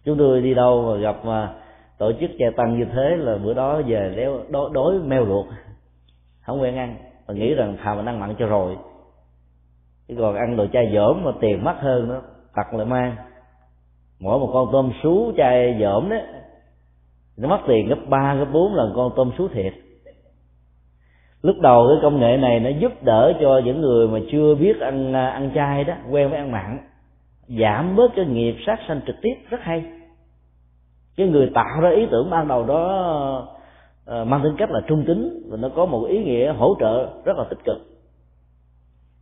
Chúng 0.04 0.17
tôi 0.17 0.41
đi 0.41 0.54
đâu 0.54 0.84
mà 0.88 0.99
gặp 0.99 1.25
mà 1.25 1.54
tổ 2.01 2.11
chức 2.19 2.31
chay 2.39 2.51
tăng 2.51 2.79
như 2.79 2.85
thế 2.85 3.15
là 3.17 3.37
bữa 3.37 3.53
đó 3.53 3.81
về 3.87 4.13
đéo 4.17 4.39
đối, 4.49 4.69
đối 4.73 4.99
meo 4.99 5.25
ruột, 5.25 5.45
không 6.41 6.61
quen 6.61 6.75
ăn. 6.75 6.95
Và 7.25 7.33
nghĩ 7.33 7.53
rằng 7.53 7.77
thà 7.83 7.95
mình 7.95 8.05
ăn 8.05 8.19
mặn 8.19 8.35
cho 8.39 8.45
rồi. 8.45 8.77
Chứ 10.07 10.15
còn 10.19 10.35
ăn 10.35 10.57
đồ 10.57 10.65
chai 10.73 10.91
dởm 10.93 11.23
mà 11.23 11.31
tiền 11.41 11.63
mắc 11.63 11.75
hơn 11.79 12.07
nữa 12.07 12.21
tặc 12.55 12.73
lại 12.73 12.85
mang. 12.85 13.15
Mỗi 14.19 14.39
một 14.39 14.49
con 14.53 14.69
tôm 14.71 14.91
sú 15.03 15.31
chai 15.37 15.77
dởm 15.81 16.09
đấy 16.09 16.21
nó 17.37 17.49
mất 17.49 17.59
tiền 17.67 17.87
gấp 17.87 17.99
ba 18.09 18.35
gấp 18.35 18.47
bốn 18.53 18.75
lần 18.75 18.93
con 18.95 19.11
tôm 19.15 19.31
sú 19.37 19.47
thiệt. 19.47 19.73
Lúc 21.41 21.55
đầu 21.61 21.87
cái 21.87 21.97
công 22.01 22.19
nghệ 22.19 22.37
này 22.37 22.59
nó 22.59 22.69
giúp 22.69 23.03
đỡ 23.03 23.33
cho 23.41 23.61
những 23.65 23.81
người 23.81 24.07
mà 24.07 24.19
chưa 24.31 24.55
biết 24.55 24.79
ăn 24.79 25.13
à, 25.13 25.29
ăn 25.29 25.51
chay 25.55 25.83
đó 25.83 25.93
quen 26.11 26.29
với 26.29 26.37
ăn 26.37 26.51
mặn. 26.51 26.79
Giảm 27.47 27.95
bớt 27.95 28.11
cái 28.15 28.25
nghiệp 28.25 28.55
sát 28.65 28.79
sanh 28.87 29.01
trực 29.07 29.15
tiếp 29.21 29.33
rất 29.49 29.61
hay 29.61 30.00
cái 31.17 31.28
người 31.28 31.52
tạo 31.54 31.82
ra 31.82 31.89
ý 31.89 32.08
tưởng 32.12 32.30
ban 32.30 32.47
đầu 32.47 32.63
đó 32.63 33.47
ờ, 34.06 34.26
mang 34.26 34.41
tính 34.43 34.56
cách 34.58 34.71
là 34.71 34.82
trung 34.88 35.04
tính 35.08 35.43
và 35.50 35.58
nó 35.58 35.69
có 35.76 35.86
một 35.86 36.06
ý 36.10 36.24
nghĩa 36.24 36.54
hỗ 36.54 36.76
trợ 36.80 37.10
rất 37.26 37.38
là 37.38 37.43
tích 37.50 37.60
cực. 37.65 37.78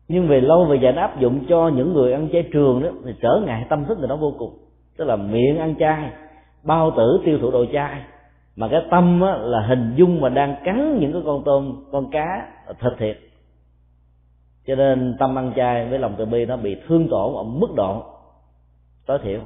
Nhưng 0.07 0.27
về 0.27 0.41
lâu 0.41 0.65
về 0.65 0.79
dài 0.81 0.93
nó 0.93 1.01
áp 1.01 1.19
dụng 1.19 1.45
cho 1.49 1.67
những 1.75 1.93
người 1.93 2.13
ăn 2.13 2.29
chay 2.31 2.49
trường 2.53 2.83
đó 2.83 2.89
thì 3.05 3.11
trở 3.21 3.41
ngại 3.45 3.65
tâm 3.69 3.85
thức 3.85 3.99
người 3.99 4.07
đó 4.07 4.15
vô 4.15 4.33
cùng. 4.37 4.57
Tức 4.97 5.05
là 5.05 5.15
miệng 5.15 5.57
ăn 5.57 5.75
chay 5.79 6.11
bao 6.63 6.91
tử 6.97 7.21
tiêu 7.25 7.37
thụ 7.41 7.51
đồ 7.51 7.65
chay. 7.73 8.01
Mà 8.55 8.67
cái 8.67 8.81
tâm 8.91 9.21
á, 9.21 9.37
là 9.37 9.61
hình 9.67 9.93
dung 9.95 10.21
mà 10.21 10.29
đang 10.29 10.55
cắn 10.63 10.99
những 10.99 11.13
cái 11.13 11.21
con 11.25 11.43
tôm 11.45 11.85
con 11.91 12.11
cá 12.11 12.47
thịt 12.67 12.93
thiệt. 12.97 13.17
Cho 14.67 14.75
nên 14.75 15.15
tâm 15.19 15.37
ăn 15.37 15.53
chay 15.55 15.85
với 15.89 15.99
lòng 15.99 16.15
từ 16.17 16.25
bi 16.25 16.45
nó 16.45 16.57
bị 16.57 16.77
thương 16.87 17.07
tổn 17.09 17.35
ở 17.35 17.43
mức 17.43 17.67
độ 17.75 18.03
tối 19.05 19.19
thiểu. 19.23 19.39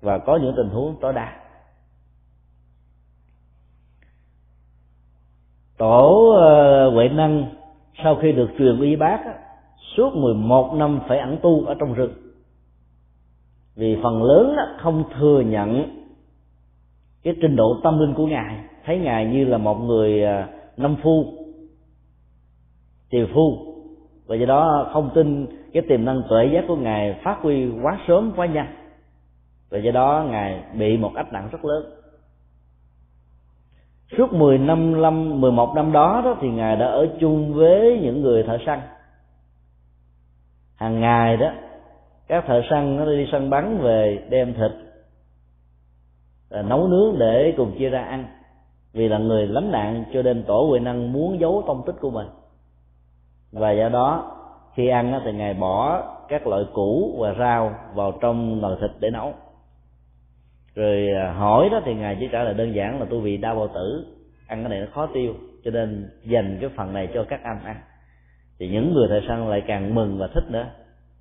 Và 0.00 0.18
có 0.18 0.36
những 0.36 0.54
tình 0.56 0.68
huống 0.68 0.96
tối 1.00 1.12
đa. 1.12 1.41
Tổ 5.78 6.30
ờ, 6.30 6.90
huệ 6.90 7.08
năng 7.08 7.46
sau 8.04 8.16
khi 8.16 8.32
được 8.32 8.50
truyền 8.58 8.80
y 8.80 8.96
bác 8.96 9.20
suốt 9.96 10.16
11 10.16 10.74
năm 10.74 11.00
phải 11.08 11.18
ẩn 11.18 11.38
tu 11.42 11.64
ở 11.64 11.74
trong 11.74 11.94
rừng. 11.94 12.12
Vì 13.76 13.98
phần 14.02 14.22
lớn 14.22 14.56
không 14.78 15.04
thừa 15.18 15.40
nhận 15.40 15.84
cái 17.22 17.34
trình 17.42 17.56
độ 17.56 17.76
tâm 17.82 17.98
linh 17.98 18.14
của 18.14 18.26
ngài. 18.26 18.58
Thấy 18.84 18.98
ngài 18.98 19.26
như 19.26 19.44
là 19.44 19.58
một 19.58 19.74
người 19.74 20.24
à, 20.24 20.48
năm 20.76 20.96
phu 21.02 21.24
tiều 23.10 23.26
phu. 23.34 23.58
Và 24.26 24.36
do 24.36 24.46
đó 24.46 24.90
không 24.92 25.10
tin 25.14 25.46
cái 25.72 25.82
tiềm 25.88 26.04
năng 26.04 26.22
tuệ 26.28 26.50
giác 26.52 26.64
của 26.68 26.76
ngài 26.76 27.20
phát 27.24 27.38
huy 27.42 27.70
quá 27.82 27.98
sớm 28.08 28.32
quá 28.36 28.46
nhanh. 28.46 28.74
Và 29.70 29.78
do 29.78 29.90
đó 29.90 30.26
ngài 30.30 30.64
bị 30.78 30.96
một 30.96 31.12
ách 31.14 31.32
nặng 31.32 31.48
rất 31.52 31.64
lớn 31.64 32.01
suốt 34.16 34.32
10 34.32 34.58
năm 34.58 35.02
năm 35.02 35.40
11 35.40 35.74
năm 35.74 35.92
đó, 35.92 36.22
đó 36.24 36.36
thì 36.40 36.48
ngài 36.48 36.76
đã 36.76 36.86
ở 36.86 37.08
chung 37.20 37.54
với 37.54 37.98
những 38.02 38.22
người 38.22 38.42
thợ 38.42 38.58
săn. 38.66 38.80
Hàng 40.76 41.00
ngày 41.00 41.36
đó 41.36 41.50
các 42.28 42.44
thợ 42.46 42.62
săn 42.70 42.96
nó 42.96 43.04
đi 43.04 43.28
săn 43.32 43.50
bắn 43.50 43.78
về 43.78 44.26
đem 44.28 44.54
thịt 44.54 44.72
à, 46.50 46.62
nấu 46.62 46.88
nướng 46.88 47.18
để 47.18 47.54
cùng 47.56 47.78
chia 47.78 47.88
ra 47.88 48.02
ăn. 48.02 48.24
Vì 48.92 49.08
là 49.08 49.18
người 49.18 49.46
lánh 49.46 49.70
nạn 49.70 50.04
cho 50.12 50.22
nên 50.22 50.42
tổ 50.42 50.66
huệ 50.68 50.80
năng 50.80 51.12
muốn 51.12 51.40
giấu 51.40 51.62
tông 51.66 51.82
tích 51.86 51.96
của 52.00 52.10
mình. 52.10 52.26
Và 53.52 53.72
do 53.72 53.88
đó 53.88 54.36
khi 54.74 54.88
ăn 54.88 55.20
thì 55.24 55.32
ngài 55.32 55.54
bỏ 55.54 56.02
các 56.28 56.46
loại 56.46 56.64
củ 56.74 57.16
và 57.18 57.34
rau 57.38 57.74
vào 57.94 58.12
trong 58.20 58.60
nồi 58.60 58.76
thịt 58.80 58.90
để 59.00 59.10
nấu 59.10 59.32
rồi 60.74 61.08
à, 61.12 61.32
hỏi 61.32 61.68
đó 61.72 61.80
thì 61.84 61.94
ngài 61.94 62.16
chỉ 62.20 62.28
trả 62.32 62.42
lời 62.42 62.54
đơn 62.54 62.74
giản 62.74 63.00
là 63.00 63.06
tôi 63.10 63.20
bị 63.20 63.36
đau 63.36 63.54
bao 63.54 63.68
tử, 63.68 64.06
ăn 64.46 64.62
cái 64.62 64.70
này 64.70 64.80
nó 64.80 64.86
khó 64.94 65.06
tiêu, 65.06 65.34
cho 65.64 65.70
nên 65.70 66.10
dành 66.24 66.58
cái 66.60 66.70
phần 66.76 66.92
này 66.92 67.08
cho 67.14 67.24
các 67.28 67.40
anh 67.42 67.64
ăn. 67.64 67.76
Thì 68.58 68.68
những 68.68 68.94
người 68.94 69.08
thợ 69.08 69.20
săn 69.28 69.50
lại 69.50 69.62
càng 69.66 69.94
mừng 69.94 70.18
và 70.18 70.28
thích 70.34 70.44
nữa. 70.50 70.66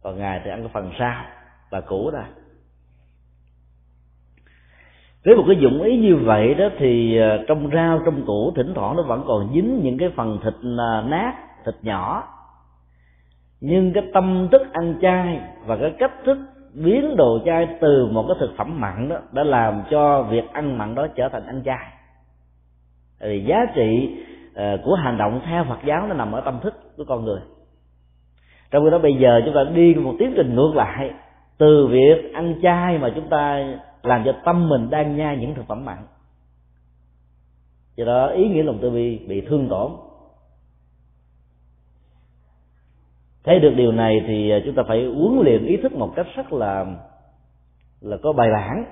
Còn 0.03 0.17
ngài 0.17 0.41
thì 0.43 0.51
ăn 0.51 0.59
cái 0.59 0.69
phần 0.73 0.91
sau 0.99 1.25
và 1.69 1.81
củ 1.81 2.09
ra. 2.09 2.25
Với 5.25 5.35
một 5.35 5.43
cái 5.47 5.57
dụng 5.61 5.81
ý 5.81 5.97
như 5.97 6.15
vậy 6.15 6.53
đó 6.53 6.69
thì 6.77 7.17
à, 7.17 7.39
trong 7.47 7.69
rau, 7.73 8.01
trong 8.05 8.25
củ, 8.25 8.53
thỉnh 8.55 8.73
thoảng 8.75 8.95
nó 8.97 9.03
vẫn 9.03 9.23
còn 9.27 9.51
dính 9.53 9.81
những 9.83 9.97
cái 9.97 10.09
phần 10.15 10.39
thịt 10.43 10.53
à, 10.79 11.03
nát, 11.07 11.33
thịt 11.65 11.75
nhỏ. 11.81 12.23
Nhưng 13.61 13.93
cái 13.93 14.03
tâm 14.13 14.47
thức 14.51 14.61
ăn 14.71 14.95
chay 15.01 15.39
và 15.65 15.77
cái 15.77 15.93
cách 15.99 16.13
thức 16.25 16.37
biến 16.73 17.15
đồ 17.17 17.39
chay 17.45 17.67
từ 17.81 18.05
một 18.11 18.25
cái 18.27 18.37
thực 18.39 18.53
phẩm 18.57 18.79
mặn 18.79 19.09
đó, 19.09 19.17
đã 19.31 19.43
làm 19.43 19.83
cho 19.91 20.23
việc 20.23 20.53
ăn 20.53 20.77
mặn 20.77 20.95
đó 20.95 21.07
trở 21.15 21.29
thành 21.29 21.45
ăn 21.45 21.61
chay. 21.65 21.93
Thì 23.19 23.43
giá 23.47 23.65
trị 23.75 24.17
ờ, 24.55 24.77
của 24.85 24.95
hành 24.95 25.17
động 25.17 25.41
theo 25.45 25.63
Phật 25.63 25.79
giáo 25.85 26.07
nó 26.07 26.13
nằm 26.13 26.31
ở 26.31 26.41
tâm 26.41 26.59
thức 26.63 26.73
của 26.97 27.03
con 27.07 27.25
người. 27.25 27.41
Trong 28.71 28.83
khi 28.83 28.89
đó 28.91 28.99
bây 28.99 29.13
giờ 29.13 29.41
chúng 29.45 29.53
ta 29.53 29.63
đi 29.73 29.95
một 29.95 30.15
tiến 30.19 30.33
trình 30.35 30.55
ngược 30.55 30.71
lại, 30.75 31.11
từ 31.57 31.87
việc 31.87 32.33
ăn 32.33 32.55
chay 32.61 32.97
mà 32.97 33.11
chúng 33.15 33.29
ta 33.29 33.63
làm 34.03 34.23
cho 34.25 34.33
tâm 34.45 34.69
mình 34.69 34.89
đang 34.89 35.17
nhai 35.17 35.37
những 35.37 35.55
thực 35.55 35.67
phẩm 35.67 35.85
mặn. 35.85 35.97
Do 37.95 38.05
đó 38.05 38.27
ý 38.27 38.47
nghĩa 38.47 38.63
lòng 38.63 38.77
từ 38.81 38.89
bi 38.89 39.19
bị 39.27 39.41
thương 39.41 39.69
tổn. 39.69 39.91
Thấy 43.43 43.59
được 43.59 43.73
điều 43.75 43.91
này 43.91 44.23
thì 44.27 44.51
à, 44.51 44.57
chúng 44.65 44.75
ta 44.75 44.83
phải 44.87 45.05
huấn 45.05 45.39
luyện 45.43 45.65
ý 45.65 45.77
thức 45.77 45.93
một 45.93 46.13
cách 46.15 46.27
rất 46.35 46.53
là 46.53 46.85
là 48.01 48.17
có 48.23 48.33
bài 48.33 48.49
bản 48.51 48.85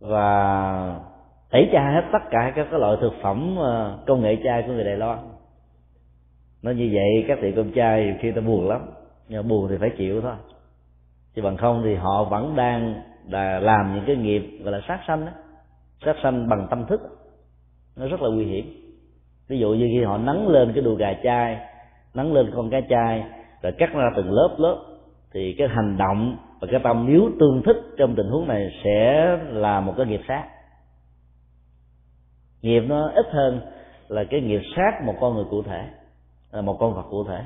và 0.00 1.00
tẩy 1.50 1.68
chay 1.72 1.94
hết 1.94 2.02
tất 2.12 2.30
cả 2.30 2.52
các 2.56 2.72
loại 2.72 2.96
thực 3.00 3.12
phẩm 3.22 3.58
à, 3.58 3.96
công 4.06 4.22
nghệ 4.22 4.36
chay 4.44 4.62
của 4.62 4.72
người 4.72 4.84
Đài 4.84 4.96
Loan. 4.96 5.18
Nó 6.62 6.70
như 6.70 6.90
vậy, 6.92 7.24
các 7.28 7.38
tiệm 7.42 7.54
cơm 7.56 7.72
chay 7.72 8.16
khi 8.20 8.32
ta 8.32 8.40
buồn 8.40 8.68
lắm, 8.68 8.80
nhưng 9.28 9.48
buồn 9.48 9.68
thì 9.70 9.76
phải 9.80 9.90
chịu 9.98 10.20
thôi. 10.20 10.34
Chứ 11.34 11.42
bằng 11.42 11.56
không 11.56 11.82
thì 11.84 11.94
họ 11.94 12.24
vẫn 12.24 12.56
đang 12.56 13.02
là 13.28 13.58
làm 13.58 13.94
những 13.94 14.04
cái 14.06 14.16
nghiệp 14.16 14.58
gọi 14.62 14.72
là 14.72 14.80
sát 14.88 15.00
sanh 15.06 15.26
đó 15.26 15.32
sát 16.04 16.16
sanh 16.22 16.48
bằng 16.48 16.66
tâm 16.70 16.86
thức. 16.86 17.00
Nó 17.96 18.06
rất 18.06 18.22
là 18.22 18.28
nguy 18.28 18.44
hiểm. 18.44 18.64
Ví 19.48 19.58
dụ 19.58 19.68
như 19.68 19.88
khi 19.92 20.04
họ 20.04 20.18
nắng 20.18 20.48
lên 20.48 20.72
cái 20.74 20.82
đùi 20.82 20.96
gà 20.96 21.14
chai 21.22 21.58
nắng 22.14 22.32
lên 22.32 22.50
con 22.54 22.70
cá 22.70 22.80
chai 22.88 23.24
rồi 23.62 23.72
cắt 23.78 23.90
ra 23.94 24.10
từng 24.16 24.32
lớp 24.32 24.54
lớp, 24.58 24.76
thì 25.32 25.54
cái 25.58 25.68
hành 25.68 25.96
động 25.96 26.36
và 26.60 26.68
cái 26.70 26.80
tâm 26.84 27.06
nếu 27.08 27.30
tương 27.40 27.62
thích 27.62 27.76
trong 27.98 28.14
tình 28.16 28.28
huống 28.30 28.48
này 28.48 28.70
sẽ 28.84 29.36
là 29.50 29.80
một 29.80 29.94
cái 29.96 30.06
nghiệp 30.06 30.20
sát. 30.28 30.44
Nghiệp 32.62 32.80
nó 32.80 33.10
ít 33.14 33.26
hơn 33.30 33.60
là 34.08 34.24
cái 34.30 34.40
nghiệp 34.40 34.60
sát 34.76 35.04
một 35.04 35.14
con 35.20 35.34
người 35.34 35.44
cụ 35.50 35.62
thể, 35.62 35.88
là 36.52 36.60
một 36.60 36.76
con 36.80 36.94
vật 36.94 37.06
cụ 37.10 37.24
thể. 37.24 37.44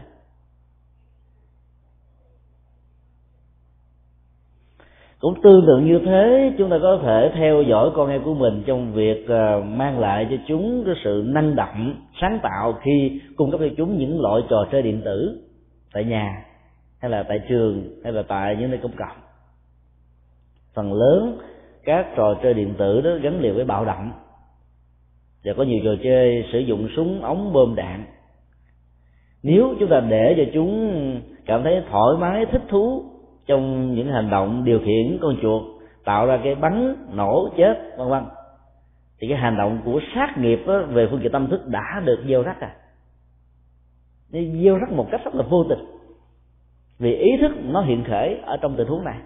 Cũng 5.21 5.43
tương 5.43 5.65
tự 5.67 5.79
như 5.79 5.99
thế, 5.99 6.53
chúng 6.59 6.71
ta 6.71 6.79
có 6.83 6.99
thể 7.03 7.31
theo 7.35 7.63
dõi 7.63 7.91
con 7.95 8.11
em 8.11 8.23
của 8.23 8.35
mình 8.35 8.63
trong 8.67 8.93
việc 8.93 9.29
à, 9.29 9.61
mang 9.67 9.99
lại 9.99 10.27
cho 10.31 10.37
chúng 10.49 10.83
cái 10.87 10.95
sự 11.05 11.25
năng 11.27 11.57
động, 11.57 11.95
sáng 12.21 12.39
tạo 12.43 12.79
khi 12.83 13.21
cung 13.37 13.51
cấp 13.51 13.61
cho 13.61 13.75
chúng 13.77 13.99
những 13.99 14.21
loại 14.21 14.43
trò 14.51 14.67
chơi 14.73 14.83
điện 14.83 15.03
tử 15.05 15.41
tại 15.93 16.05
nhà, 16.05 16.45
hay 17.01 17.11
là 17.11 17.23
tại 17.23 17.41
trường, 17.49 18.01
hay 18.05 18.13
là 18.13 18.23
tại 18.29 18.57
những 18.61 18.71
nơi 18.71 18.81
công 18.83 18.97
cộng. 18.97 19.17
Phần 20.75 20.93
lớn 20.93 21.39
các 21.85 22.07
trò 22.17 22.35
chơi 22.43 22.55
điện 22.55 22.75
tử 22.79 23.01
đó 23.01 23.11
gắn 23.23 23.41
liền 23.41 23.55
với 23.55 23.65
bạo 23.65 23.85
động 23.85 24.13
và 25.45 25.53
có 25.57 25.63
nhiều 25.63 25.81
trò 25.85 25.91
chơi 26.03 26.45
sử 26.53 26.59
dụng 26.59 26.89
súng, 26.97 27.23
ống 27.23 27.53
bơm 27.53 27.75
đạn. 27.75 28.05
Nếu 29.43 29.75
chúng 29.81 29.89
ta 29.89 30.01
để 30.01 30.35
cho 30.37 30.43
chúng 30.55 31.21
cảm 31.47 31.63
thấy 31.63 31.83
thoải 31.91 32.17
mái, 32.19 32.47
thích 32.47 32.63
thú 32.69 33.05
trong 33.47 33.95
những 33.95 34.13
hành 34.13 34.31
động 34.31 34.65
điều 34.65 34.79
khiển 34.79 35.19
con 35.21 35.37
chuột 35.43 35.63
tạo 36.05 36.27
ra 36.27 36.41
cái 36.45 36.55
bắn 36.55 36.97
nổ 37.13 37.49
chết 37.57 37.75
vân 37.99 38.09
vân. 38.09 38.25
Thì 39.21 39.29
cái 39.29 39.39
hành 39.39 39.57
động 39.57 39.81
của 39.85 40.01
sát 40.15 40.39
nghiệp 40.39 40.61
đó, 40.67 40.83
về 40.83 41.09
phương 41.11 41.23
diện 41.23 41.33
tâm 41.33 41.49
thức 41.49 41.67
đã 41.67 42.03
được 42.05 42.25
gieo 42.29 42.43
rắc 42.43 42.61
à. 42.61 42.75
Gieo 44.31 44.79
rắc 44.79 44.93
một 44.93 45.09
cách 45.11 45.21
rất 45.25 45.35
là 45.35 45.45
vô 45.51 45.65
tình. 45.65 45.79
Vì 46.99 47.15
ý 47.15 47.31
thức 47.41 47.53
nó 47.65 47.81
hiện 47.81 48.05
khởi 48.05 48.39
ở 48.45 48.57
trong 48.57 48.77
tình 48.77 48.89
huống 48.89 49.05
này. 49.05 49.19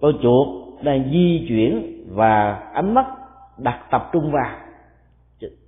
Con 0.00 0.12
chuột 0.22 0.48
đang 0.82 1.10
di 1.12 1.46
chuyển 1.48 2.04
và 2.08 2.52
ánh 2.74 2.94
mắt 2.94 3.06
đặt 3.58 3.80
tập 3.90 4.10
trung 4.12 4.30
vào 4.30 4.56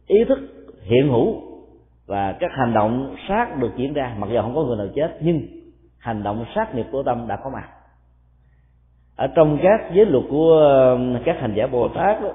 ý 0.07 0.25
thức 0.29 0.39
hiện 0.83 1.09
hữu 1.09 1.43
và 2.07 2.37
các 2.41 2.51
hành 2.55 2.75
động 2.75 3.17
sát 3.29 3.57
được 3.59 3.71
diễn 3.77 3.93
ra 3.93 4.15
mặc 4.19 4.31
dù 4.33 4.41
không 4.41 4.55
có 4.55 4.63
người 4.63 4.77
nào 4.77 4.87
chết 4.95 5.19
nhưng 5.21 5.43
hành 6.03 6.23
động 6.23 6.45
sát 6.55 6.75
nghiệp 6.75 6.87
của 6.93 7.03
tâm 7.03 7.27
đã 7.29 7.37
có 7.37 7.51
mặt. 7.51 7.69
Ở 9.17 9.27
trong 9.27 9.59
các 9.63 9.91
giới 9.95 10.07
luật 10.07 10.25
của 10.31 10.53
um, 10.95 11.17
các 11.25 11.37
hành 11.41 11.55
giả 11.57 11.67
bồ 11.67 11.89
tát 11.89 12.23
đó, 12.23 12.33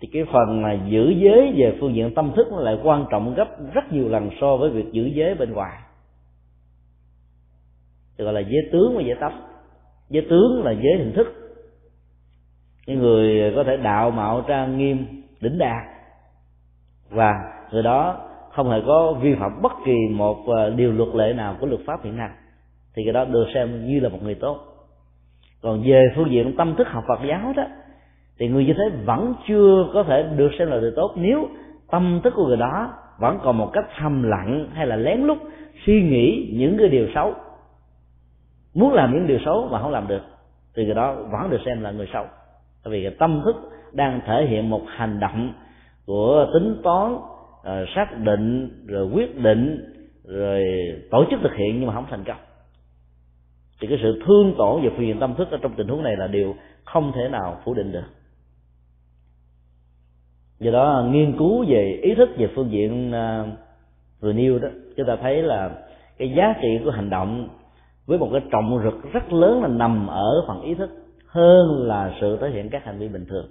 thì 0.00 0.08
cái 0.12 0.24
phần 0.32 0.62
mà 0.62 0.72
giữ 0.72 1.10
giới 1.10 1.52
về 1.56 1.76
phương 1.80 1.94
diện 1.94 2.14
tâm 2.14 2.32
thức 2.36 2.48
nó 2.50 2.60
lại 2.60 2.78
quan 2.82 3.06
trọng 3.10 3.34
gấp 3.34 3.48
rất 3.72 3.92
nhiều 3.92 4.08
lần 4.08 4.30
so 4.40 4.56
với 4.56 4.70
việc 4.70 4.92
giữ 4.92 5.06
giới 5.06 5.34
bên 5.34 5.52
ngoài. 5.52 5.78
Thì 8.18 8.24
gọi 8.24 8.32
là 8.32 8.40
giới 8.40 8.68
tướng 8.72 8.96
và 8.96 9.02
giới 9.02 9.16
tánh. 9.20 9.42
Giới 10.08 10.26
tướng 10.30 10.64
là 10.64 10.72
giới 10.72 10.98
hình 10.98 11.12
thức. 11.16 11.26
Những 12.86 12.98
người 12.98 13.52
có 13.56 13.64
thể 13.64 13.76
đạo 13.76 14.10
mạo 14.10 14.44
trang 14.48 14.78
nghiêm 14.78 15.06
đỉnh 15.40 15.58
đạt 15.58 15.84
và 17.10 17.32
người 17.72 17.82
đó 17.82 18.28
không 18.52 18.70
hề 18.70 18.82
có 18.86 19.12
vi 19.20 19.34
phạm 19.34 19.62
bất 19.62 19.72
kỳ 19.84 19.96
một 20.10 20.36
uh, 20.38 20.76
điều 20.76 20.92
luật 20.92 21.08
lệ 21.14 21.32
nào 21.32 21.56
của 21.60 21.66
luật 21.66 21.80
pháp 21.86 22.04
hiện 22.04 22.16
hành 22.16 22.39
thì 22.94 23.02
cái 23.04 23.12
đó 23.12 23.24
được 23.24 23.46
xem 23.54 23.86
như 23.86 24.00
là 24.00 24.08
một 24.08 24.22
người 24.22 24.34
tốt. 24.34 24.58
Còn 25.62 25.82
về 25.84 26.12
phương 26.16 26.30
diện 26.30 26.56
tâm 26.56 26.74
thức 26.76 26.88
học 26.88 27.04
Phật 27.08 27.20
giáo 27.28 27.52
đó, 27.56 27.64
thì 28.38 28.48
người 28.48 28.64
như 28.64 28.72
thế 28.72 28.84
vẫn 29.04 29.34
chưa 29.48 29.86
có 29.94 30.02
thể 30.02 30.22
được 30.36 30.50
xem 30.58 30.70
là 30.70 30.78
người 30.78 30.92
tốt. 30.96 31.14
Nếu 31.16 31.48
tâm 31.90 32.20
thức 32.24 32.32
của 32.36 32.46
người 32.46 32.56
đó 32.56 32.92
vẫn 33.18 33.38
còn 33.42 33.58
một 33.58 33.70
cách 33.72 33.84
thầm 33.98 34.22
lặng 34.22 34.68
hay 34.72 34.86
là 34.86 34.96
lén 34.96 35.20
lút 35.20 35.38
suy 35.86 36.02
nghĩ 36.02 36.54
những 36.58 36.78
cái 36.78 36.88
điều 36.88 37.08
xấu, 37.14 37.34
muốn 38.74 38.92
làm 38.92 39.14
những 39.14 39.26
điều 39.26 39.38
xấu 39.44 39.68
mà 39.70 39.82
không 39.82 39.90
làm 39.90 40.08
được, 40.08 40.22
thì 40.76 40.84
người 40.84 40.94
đó 40.94 41.14
vẫn 41.14 41.50
được 41.50 41.60
xem 41.64 41.82
là 41.82 41.90
người 41.90 42.08
xấu. 42.12 42.24
Bởi 42.84 42.92
vì 42.92 43.02
cái 43.02 43.16
tâm 43.18 43.42
thức 43.44 43.56
đang 43.92 44.20
thể 44.26 44.46
hiện 44.48 44.70
một 44.70 44.82
hành 44.86 45.20
động 45.20 45.52
của 46.06 46.46
tính 46.54 46.80
toán 46.82 47.16
ờ, 47.62 47.84
xác 47.94 48.18
định, 48.18 48.70
rồi 48.86 49.08
quyết 49.12 49.36
định, 49.36 49.84
rồi 50.24 50.64
tổ 51.10 51.24
chức 51.30 51.40
thực 51.42 51.54
hiện 51.54 51.78
nhưng 51.78 51.86
mà 51.86 51.94
không 51.94 52.06
thành 52.10 52.24
công 52.24 52.36
thì 53.80 53.88
cái 53.88 53.98
sự 54.02 54.22
thương 54.26 54.54
tổn 54.58 54.82
và 54.82 54.90
phiền 54.98 55.20
tâm 55.20 55.34
thức 55.34 55.50
ở 55.50 55.58
trong 55.62 55.74
tình 55.76 55.88
huống 55.88 56.02
này 56.02 56.16
là 56.16 56.26
điều 56.26 56.54
không 56.84 57.12
thể 57.12 57.28
nào 57.28 57.60
phủ 57.64 57.74
định 57.74 57.92
được. 57.92 58.04
Do 60.58 60.70
đó, 60.70 61.08
nghiên 61.10 61.38
cứu 61.38 61.64
về 61.68 62.00
ý 62.02 62.14
thức 62.14 62.30
về 62.36 62.48
phương 62.54 62.70
diện 62.70 63.12
à, 63.12 63.44
vừa 64.20 64.32
nêu 64.32 64.58
đó, 64.58 64.68
chúng 64.96 65.06
ta 65.06 65.16
thấy 65.22 65.42
là 65.42 65.70
cái 66.18 66.32
giá 66.36 66.54
trị 66.62 66.68
của 66.84 66.90
hành 66.90 67.10
động 67.10 67.48
với 68.06 68.18
một 68.18 68.28
cái 68.32 68.40
trọng 68.52 68.80
rực 68.84 69.12
rất 69.12 69.32
lớn 69.32 69.62
là 69.62 69.68
nằm 69.68 70.06
ở 70.06 70.44
phần 70.46 70.62
ý 70.62 70.74
thức 70.74 70.90
hơn 71.26 71.86
là 71.86 72.14
sự 72.20 72.38
thể 72.40 72.50
hiện 72.50 72.68
các 72.70 72.84
hành 72.84 72.98
vi 72.98 73.08
bình 73.08 73.26
thường. 73.26 73.48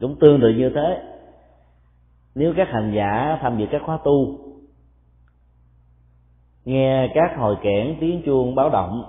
Cũng 0.00 0.16
tương 0.20 0.40
tự 0.40 0.48
như 0.48 0.70
thế. 0.74 1.02
Nếu 2.34 2.54
các 2.56 2.68
hành 2.68 2.92
giả 2.96 3.38
tham 3.42 3.58
dự 3.58 3.66
các 3.70 3.82
khóa 3.84 3.98
tu 4.04 4.38
nghe 6.64 7.12
các 7.14 7.36
hồi 7.38 7.56
kẽn 7.62 7.96
tiếng 8.00 8.22
chuông 8.26 8.54
báo 8.54 8.70
động, 8.70 9.04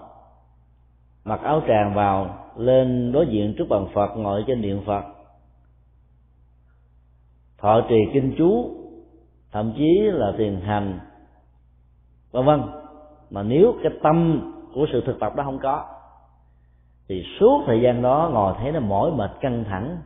mặc 1.23 1.41
áo 1.43 1.61
tràng 1.67 1.93
vào, 1.95 2.37
lên 2.57 3.11
đối 3.11 3.27
diện 3.27 3.55
trước 3.57 3.65
bàn 3.69 3.87
phật 3.93 4.15
ngồi 4.15 4.43
trên 4.47 4.61
điện 4.61 4.81
phật. 4.85 5.03
Thọ 7.57 7.81
trì 7.89 7.95
kinh 8.13 8.35
chú, 8.37 8.75
thậm 9.51 9.73
chí 9.77 9.99
là 10.03 10.33
thiền 10.37 10.61
hành, 10.61 10.99
vân 12.31 12.45
vân. 12.45 12.61
Mà 13.29 13.43
nếu 13.43 13.75
cái 13.83 13.91
tâm 14.03 14.41
của 14.73 14.85
sự 14.91 15.03
thực 15.05 15.19
tập 15.19 15.35
đó 15.35 15.43
không 15.43 15.59
có, 15.59 15.85
thì 17.07 17.23
suốt 17.39 17.63
thời 17.65 17.81
gian 17.81 18.01
đó 18.01 18.29
ngồi 18.33 18.53
thấy 18.57 18.71
nó 18.71 18.79
mỏi 18.79 19.11
mệt 19.11 19.31
căng 19.41 19.63
thẳng. 19.63 19.97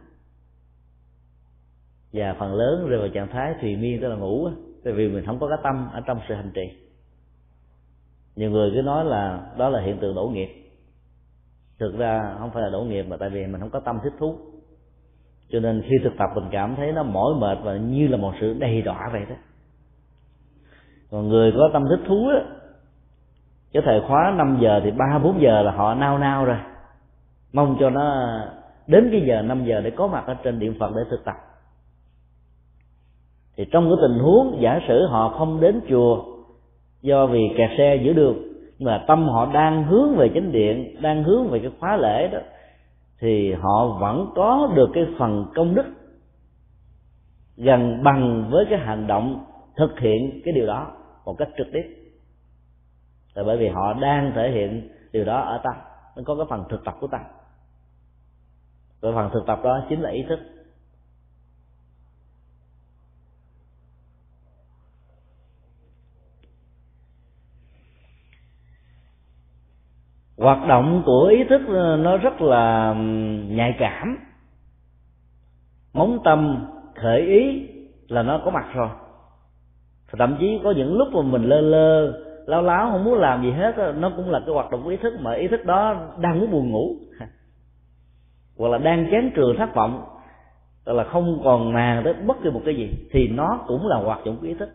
Và 2.14 2.36
phần 2.40 2.54
lớn 2.54 2.88
rơi 2.88 3.00
vào 3.00 3.10
trạng 3.10 3.28
thái 3.28 3.54
thùy 3.62 3.76
miên, 3.76 4.02
tức 4.02 4.08
là 4.08 4.16
ngủ 4.16 4.50
tại 4.84 4.94
vì 4.94 5.10
mình 5.10 5.26
không 5.26 5.40
có 5.40 5.48
cái 5.48 5.58
tâm 5.64 5.90
ở 5.94 6.02
trong 6.06 6.20
sự 6.28 6.36
hành 6.36 6.52
trì 6.54 6.85
nhiều 8.36 8.52
người 8.52 8.72
cứ 8.74 8.82
nói 8.82 9.06
là 9.06 9.42
đó 9.58 9.70
là 9.70 9.82
hiện 9.82 9.98
tượng 9.98 10.16
đổ 10.16 10.28
nghiệp. 10.28 10.50
Thực 11.80 11.98
ra 11.98 12.36
không 12.40 12.52
phải 12.52 12.64
là 12.64 12.70
đổ 12.70 12.82
nghiệp 12.82 13.04
mà 13.04 13.18
tại 13.18 13.30
vì 13.30 13.48
mình 13.48 13.62
không 13.62 13.70
có 13.70 13.80
tâm 13.80 14.00
thích 14.04 14.14
thú. 14.20 14.38
Cho 15.50 15.60
nên 15.60 15.82
khi 15.82 15.96
thực 16.04 16.14
tập 16.18 16.30
mình 16.36 16.46
cảm 16.52 16.76
thấy 16.76 16.92
nó 16.92 17.04
mỏi 17.04 17.34
mệt 17.38 17.58
và 17.64 17.78
như 17.78 18.08
là 18.08 18.18
một 18.18 18.34
sự 18.40 18.54
đầy 18.54 18.82
đọa 18.82 19.10
vậy 19.12 19.26
đó. 19.30 19.36
Còn 21.12 21.30
người 21.30 21.54
có 21.58 21.70
tâm 21.74 21.84
thích 21.90 22.06
thú 22.08 22.28
á, 22.28 22.42
cái 23.74 23.84
thời 23.86 24.02
khóa 24.08 24.34
5 24.38 24.58
giờ 24.62 24.82
thì 24.84 24.92
ba, 24.92 25.20
bốn 25.24 25.42
giờ 25.42 25.62
là 25.62 25.72
họ 25.72 25.94
nao 25.94 26.18
nao 26.18 26.46
rồi. 26.46 26.58
Mong 27.54 27.78
cho 27.80 27.90
nó 27.90 28.38
đến 28.88 29.10
cái 29.12 29.22
giờ 29.28 29.42
5 29.42 29.66
giờ 29.66 29.82
để 29.82 29.92
có 29.92 30.08
mặt 30.08 30.24
ở 30.28 30.34
trên 30.34 30.60
điện 30.60 30.76
phật 30.80 30.92
để 30.96 31.02
thực 31.12 31.26
tập. 31.26 31.36
Thì 33.58 33.66
trong 33.72 33.84
cái 33.84 33.98
tình 34.02 34.20
huống 34.20 34.58
giả 34.62 34.80
sử 34.88 35.08
họ 35.08 35.36
không 35.38 35.60
đến 35.60 35.82
chùa 35.90 36.35
do 37.06 37.28
vì 37.28 37.50
kẹt 37.58 37.70
xe 37.78 38.00
giữa 38.04 38.14
đường 38.14 38.38
nhưng 38.78 38.86
mà 38.86 39.04
tâm 39.08 39.28
họ 39.28 39.52
đang 39.54 39.84
hướng 39.84 40.16
về 40.16 40.30
chánh 40.34 40.52
điện, 40.52 41.02
đang 41.02 41.24
hướng 41.24 41.48
về 41.48 41.60
cái 41.60 41.72
khóa 41.80 41.98
lễ 41.98 42.28
đó, 42.28 42.40
thì 43.20 43.54
họ 43.54 43.98
vẫn 44.00 44.32
có 44.36 44.72
được 44.76 44.90
cái 44.94 45.04
phần 45.20 45.46
công 45.56 45.76
đức 45.76 45.86
gần 47.58 48.04
bằng 48.04 48.50
với 48.52 48.66
cái 48.70 48.80
hành 48.80 49.08
động 49.08 49.46
thực 49.78 50.00
hiện 50.00 50.42
cái 50.46 50.54
điều 50.54 50.68
đó 50.68 50.92
một 51.26 51.36
cách 51.38 51.50
trực 51.58 51.68
tiếp. 51.74 51.84
Là 53.34 53.44
bởi 53.44 53.58
vì 53.58 53.68
họ 53.68 53.94
đang 53.94 54.32
thể 54.36 54.52
hiện 54.52 54.90
điều 55.12 55.26
đó 55.26 55.40
ở 55.40 55.62
tâm 55.64 55.74
nó 56.16 56.24
có 56.26 56.36
cái 56.36 56.46
phần 56.50 56.64
thực 56.70 56.86
tập 56.86 56.96
của 57.00 57.08
tâm 57.08 57.22
và 59.02 59.12
phần 59.16 59.30
thực 59.34 59.46
tập 59.48 59.60
đó 59.64 59.86
chính 59.90 60.02
là 60.02 60.10
ý 60.10 60.24
thức. 60.30 60.40
Hoạt 70.46 70.68
động 70.68 71.04
của 71.06 71.26
ý 71.26 71.44
thức 71.44 71.62
ờ, 71.68 71.98
nó 71.98 72.18
rất 72.18 72.42
là 72.42 72.94
nhạy 73.50 73.76
cảm. 73.80 74.18
Móng 75.94 76.20
tâm 76.24 76.68
khởi 76.96 77.22
ý 77.22 77.70
là 78.08 78.24
nó 78.24 78.42
có 78.46 78.52
mặt 78.52 78.66
rồi. 78.74 78.90
Thậm 80.18 80.38
chí 80.40 80.60
có 80.64 80.72
những 80.72 80.98
lúc 80.98 81.08
mà 81.14 81.22
mình 81.22 81.44
lơ 81.44 81.62
lơ 81.62 82.14
lao 82.46 82.62
láo, 82.62 82.92
không 82.92 83.04
muốn 83.04 83.20
làm 83.20 83.44
gì 83.44 83.52
hết 83.52 83.94
nó 83.98 84.12
cũng 84.16 84.30
là 84.30 84.40
cái 84.40 84.54
hoạt 84.54 84.72
động 84.72 84.84
của 84.84 84.90
ý 84.90 84.98
thức, 84.98 85.14
mà 85.20 85.34
ý 85.34 85.48
thức 85.48 85.66
đó 85.66 85.96
đang 86.20 86.40
muốn 86.40 86.52
buồn 86.52 86.72
ngủ. 86.72 86.96
Hoặc 88.58 88.70
là 88.70 88.78
đang 88.78 89.08
chán 89.12 89.32
trường 89.36 89.58
thất 89.58 89.76
vọng, 89.76 90.06
tức 90.86 90.94
là 90.94 91.04
không 91.04 91.42
còn 91.44 91.74
màng 91.74 92.02
tới 92.04 92.14
bất 92.14 92.38
kỳ 92.44 92.50
một 92.50 92.62
cái 92.66 92.76
gì, 92.76 92.90
thì 93.12 93.28
nó 93.28 93.60
cũng 93.68 93.88
là 93.88 93.96
hoạt 93.98 94.20
dụng 94.26 94.38
của 94.38 94.48
ý 94.48 94.54
thức. 94.54 94.70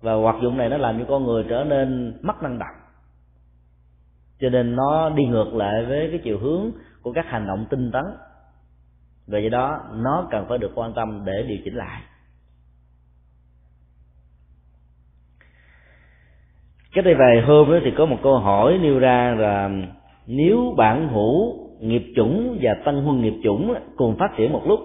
Và 0.00 0.14
hoạt 0.14 0.36
dụng 0.42 0.58
này 0.58 0.68
nó 0.68 0.76
làm 0.76 0.98
cho 0.98 1.04
con 1.08 1.24
người 1.24 1.44
trở 1.48 1.64
nên 1.64 2.18
mất 2.22 2.42
năng 2.42 2.58
động 2.58 2.79
cho 4.40 4.48
nên 4.48 4.76
nó 4.76 5.10
đi 5.10 5.24
ngược 5.24 5.54
lại 5.54 5.84
với 5.84 6.08
cái 6.10 6.20
chiều 6.24 6.38
hướng 6.38 6.70
của 7.02 7.12
các 7.12 7.26
hành 7.28 7.46
động 7.46 7.66
tinh 7.70 7.90
tấn. 7.92 8.04
Và 9.26 9.38
vậy 9.38 9.50
đó, 9.50 9.80
nó 9.94 10.28
cần 10.30 10.46
phải 10.48 10.58
được 10.58 10.72
quan 10.74 10.92
tâm 10.92 11.22
để 11.24 11.44
điều 11.48 11.58
chỉnh 11.64 11.74
lại. 11.74 12.02
Cách 16.92 17.04
đây 17.04 17.14
vài 17.14 17.40
hôm 17.40 17.70
đó 17.70 17.76
thì 17.84 17.92
có 17.98 18.06
một 18.06 18.16
câu 18.22 18.38
hỏi 18.38 18.78
nêu 18.82 18.98
ra 18.98 19.34
là 19.38 19.70
nếu 20.26 20.74
bản 20.76 21.08
hữu 21.08 21.56
nghiệp 21.80 22.12
chủng 22.16 22.58
và 22.62 22.74
tân 22.84 23.02
huân 23.02 23.20
nghiệp 23.20 23.34
chủng 23.44 23.74
cùng 23.96 24.16
phát 24.18 24.30
triển 24.36 24.52
một 24.52 24.62
lúc, 24.66 24.80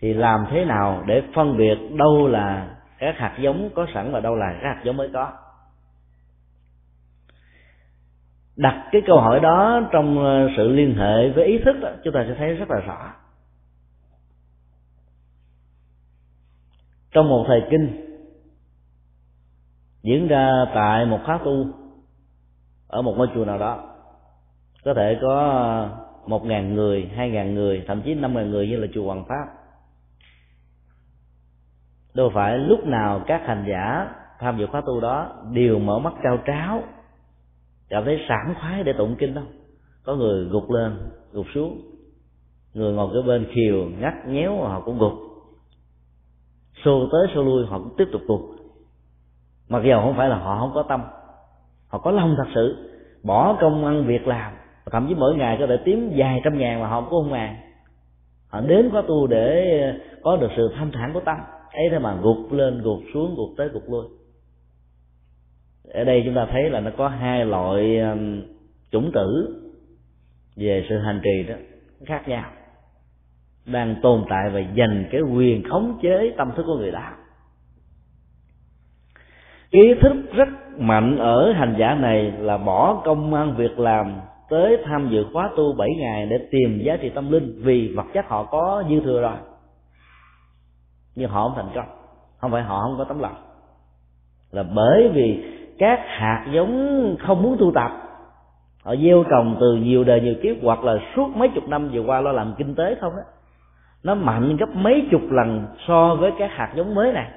thì 0.00 0.12
làm 0.12 0.46
thế 0.50 0.64
nào 0.64 1.02
để 1.06 1.22
phân 1.34 1.56
biệt 1.56 1.78
đâu 1.98 2.28
là 2.28 2.76
các 2.98 3.18
hạt 3.18 3.36
giống 3.40 3.70
có 3.74 3.86
sẵn 3.94 4.12
và 4.12 4.20
đâu 4.20 4.34
là 4.34 4.58
các 4.62 4.68
hạt 4.68 4.80
giống 4.84 4.96
mới 4.96 5.10
có? 5.12 5.32
Đặt 8.56 8.88
cái 8.92 9.02
câu 9.06 9.20
hỏi 9.20 9.40
đó 9.40 9.88
trong 9.92 10.24
ờ, 10.24 10.48
sự 10.56 10.68
liên 10.68 10.94
hệ 10.94 11.30
với 11.30 11.44
ý 11.44 11.58
thức 11.58 11.76
đó, 11.80 11.88
chúng 12.04 12.14
ta 12.14 12.24
sẽ 12.28 12.34
thấy 12.38 12.54
rất 12.54 12.70
là 12.70 12.80
rõ. 12.80 13.12
Trong 17.10 17.28
một 17.28 17.44
thời 17.48 17.62
kinh 17.70 18.04
diễn 20.02 20.28
ra 20.28 20.64
tại 20.74 21.06
một 21.06 21.18
khóa 21.24 21.38
tu 21.44 21.66
ở 22.86 23.02
một 23.02 23.14
ngôi 23.16 23.28
chùa 23.34 23.44
nào 23.44 23.58
đó. 23.58 23.82
Có 24.84 24.94
thể 24.94 25.18
có 25.22 25.88
một 26.26 26.44
ngàn 26.44 26.74
người 26.74 27.10
hai 27.16 27.30
ngàn 27.30 27.54
người 27.54 27.84
thậm 27.86 28.02
chí 28.02 28.14
năm 28.14 28.34
ngàn 28.34 28.50
người 28.50 28.68
như 28.68 28.76
là 28.76 28.86
chùa 28.94 29.06
Hoàng 29.06 29.24
Pháp. 29.28 29.46
Đâu 32.14 32.30
phải 32.34 32.58
lúc 32.58 32.86
nào 32.86 33.20
các 33.26 33.42
hành 33.46 33.64
giả 33.68 34.08
tham 34.38 34.58
dự 34.58 34.66
khóa 34.66 34.82
tu 34.86 35.00
đó 35.00 35.32
đều 35.50 35.78
mở 35.78 35.98
mắt 35.98 36.12
cao 36.22 36.38
tráo 36.46 36.82
cảm 37.88 38.04
thấy 38.04 38.20
sảng 38.28 38.54
khoái 38.60 38.82
để 38.82 38.92
tụng 38.92 39.16
kinh 39.18 39.34
đâu 39.34 39.44
có 40.04 40.16
người 40.16 40.44
gục 40.44 40.70
lên, 40.70 40.98
gục 41.32 41.46
xuống. 41.54 41.80
Người 42.74 42.92
ngồi 42.92 43.10
cái 43.12 43.22
bên 43.22 43.46
khiều, 43.54 43.88
ngắt 43.98 44.14
nhéo, 44.28 44.56
họ 44.56 44.80
cũng 44.80 44.98
gục. 44.98 45.12
Xô 46.84 47.08
tới 47.12 47.26
xô 47.34 47.42
lui, 47.42 47.66
họ 47.66 47.78
cũng 47.78 47.94
tiếp 47.98 48.08
tục 48.12 48.22
gục. 48.26 48.40
Mặc 49.68 49.82
dù 49.84 50.00
không 50.00 50.14
phải 50.16 50.28
là 50.28 50.38
họ 50.38 50.58
không 50.58 50.70
có 50.74 50.82
tâm, 50.82 51.02
họ 51.88 51.98
có 51.98 52.10
lòng 52.10 52.34
thật 52.38 52.50
sự, 52.54 52.90
bỏ 53.22 53.56
công 53.60 53.84
ăn 53.84 54.06
việc 54.06 54.26
làm. 54.26 54.52
Thậm 54.90 55.06
chí 55.08 55.14
mỗi 55.14 55.36
ngày 55.36 55.56
có 55.60 55.66
thể 55.66 55.78
kiếm 55.84 56.12
vài 56.16 56.40
trăm 56.44 56.58
ngàn 56.58 56.80
mà 56.80 56.88
họ 56.88 57.00
cũng 57.00 57.10
không 57.10 57.32
ngàn. 57.32 57.56
Họ 58.48 58.60
đến 58.60 58.90
có 58.92 59.02
tu 59.02 59.26
để 59.26 59.78
có 60.22 60.36
được 60.36 60.50
sự 60.56 60.72
thanh 60.76 60.90
thản 60.92 61.12
của 61.12 61.20
tâm. 61.20 61.36
Ấy 61.72 61.88
thế 61.90 61.98
mà 61.98 62.16
gục 62.22 62.52
lên, 62.52 62.82
gục 62.82 62.98
xuống, 63.14 63.34
gục 63.36 63.48
tới, 63.56 63.68
gục 63.68 63.90
lui 63.90 64.04
ở 65.94 66.04
đây 66.04 66.22
chúng 66.24 66.34
ta 66.34 66.46
thấy 66.50 66.70
là 66.70 66.80
nó 66.80 66.90
có 66.96 67.08
hai 67.08 67.46
loại 67.46 67.98
um, 67.98 68.42
chủng 68.92 69.10
tử 69.12 69.60
về 70.56 70.86
sự 70.88 70.98
hành 70.98 71.20
trì 71.24 71.42
đó, 71.48 71.54
khác 72.06 72.28
nhau, 72.28 72.50
đang 73.66 73.96
tồn 74.02 74.24
tại 74.28 74.50
và 74.50 74.60
dành 74.60 75.08
cái 75.10 75.20
quyền 75.20 75.62
khống 75.70 75.98
chế 76.02 76.32
tâm 76.36 76.52
thức 76.56 76.62
của 76.66 76.76
người 76.76 76.90
đạo 76.90 77.12
ý 79.74 79.94
thức 80.00 80.12
rất 80.32 80.48
mạnh 80.78 81.18
ở 81.18 81.52
hành 81.52 81.74
giả 81.78 81.94
này 81.94 82.32
là 82.38 82.56
bỏ 82.56 83.02
công 83.04 83.34
ăn 83.34 83.54
việc 83.56 83.78
làm, 83.78 84.20
tới 84.50 84.78
tham 84.84 85.08
dự 85.10 85.26
khóa 85.32 85.50
tu 85.56 85.72
7 85.72 85.88
ngày 85.98 86.26
để 86.26 86.38
tìm 86.50 86.80
giá 86.84 86.96
trị 86.96 87.10
tâm 87.14 87.32
linh 87.32 87.62
vì 87.62 87.92
vật 87.96 88.06
chất 88.14 88.28
họ 88.28 88.44
có 88.44 88.84
dư 88.90 89.00
thừa 89.00 89.20
rồi. 89.20 89.36
Nhưng 91.14 91.30
họ 91.30 91.48
không 91.48 91.56
thành 91.56 91.74
công, 91.74 91.96
không 92.38 92.50
phải 92.50 92.62
họ 92.62 92.80
không 92.82 92.98
có 92.98 93.04
tấm 93.04 93.18
lòng. 93.18 93.36
Là 94.52 94.62
bởi 94.62 95.10
vì 95.14 95.53
các 95.78 96.00
hạt 96.06 96.46
giống 96.52 97.16
không 97.20 97.42
muốn 97.42 97.56
tu 97.60 97.72
tập. 97.74 97.90
Họ 98.82 98.96
gieo 98.96 99.24
trồng 99.30 99.56
từ 99.60 99.76
nhiều 99.76 100.04
đời 100.04 100.20
nhiều 100.20 100.34
kiếp 100.42 100.56
hoặc 100.62 100.84
là 100.84 100.96
suốt 101.16 101.28
mấy 101.36 101.48
chục 101.54 101.68
năm 101.68 101.90
vừa 101.92 102.00
qua 102.00 102.20
lo 102.20 102.32
làm 102.32 102.54
kinh 102.58 102.74
tế 102.74 102.96
không 103.00 103.16
á. 103.16 103.22
Nó 104.02 104.14
mạnh 104.14 104.56
gấp 104.56 104.68
mấy 104.74 105.08
chục 105.10 105.22
lần 105.30 105.66
so 105.86 106.14
với 106.14 106.32
các 106.38 106.50
hạt 106.52 106.72
giống 106.76 106.94
mới 106.94 107.12
này. 107.12 107.30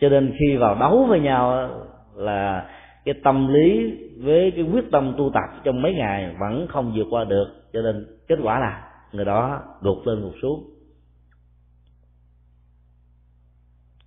Cho 0.00 0.08
nên 0.08 0.34
khi 0.38 0.56
vào 0.56 0.74
đấu 0.80 1.06
với 1.08 1.20
nhau 1.20 1.70
là 2.14 2.70
cái 3.04 3.14
tâm 3.24 3.52
lý 3.52 3.98
với 4.22 4.50
cái 4.50 4.64
quyết 4.72 4.84
tâm 4.92 5.14
tu 5.18 5.30
tập 5.34 5.62
trong 5.64 5.82
mấy 5.82 5.94
ngày 5.94 6.36
vẫn 6.40 6.66
không 6.68 6.92
vượt 6.96 7.06
qua 7.10 7.24
được. 7.24 7.46
Cho 7.72 7.82
nên 7.82 8.06
kết 8.28 8.38
quả 8.42 8.58
là 8.58 8.88
người 9.12 9.24
đó 9.24 9.60
đột 9.82 10.06
lên 10.06 10.22
một 10.22 10.32
xuống. 10.42 10.64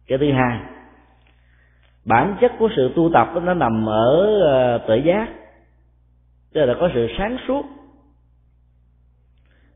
Cái 0.08 0.18
thứ 0.18 0.32
hai 0.32 0.60
bản 2.06 2.36
chất 2.42 2.52
của 2.60 2.70
sự 2.76 2.92
tu 2.96 3.10
tập 3.14 3.28
nó 3.44 3.54
nằm 3.54 3.90
ở 3.90 4.42
ờ, 4.42 4.78
tự 4.88 4.96
giác. 4.96 5.28
Tức 6.54 6.66
là 6.66 6.76
có 6.80 6.90
sự 6.94 7.08
sáng 7.18 7.38
suốt. 7.48 7.66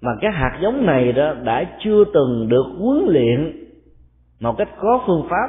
Mà 0.02 0.12
cái 0.22 0.32
hạt 0.32 0.60
giống 0.62 0.86
này 0.86 1.12
đó 1.12 1.34
đã 1.44 1.64
chưa 1.80 2.04
từng 2.14 2.48
được 2.50 2.66
huấn 2.80 3.06
luyện 3.08 3.68
một 4.40 4.58
cách 4.58 4.70
có 4.80 5.04
phương 5.08 5.28
pháp 5.30 5.48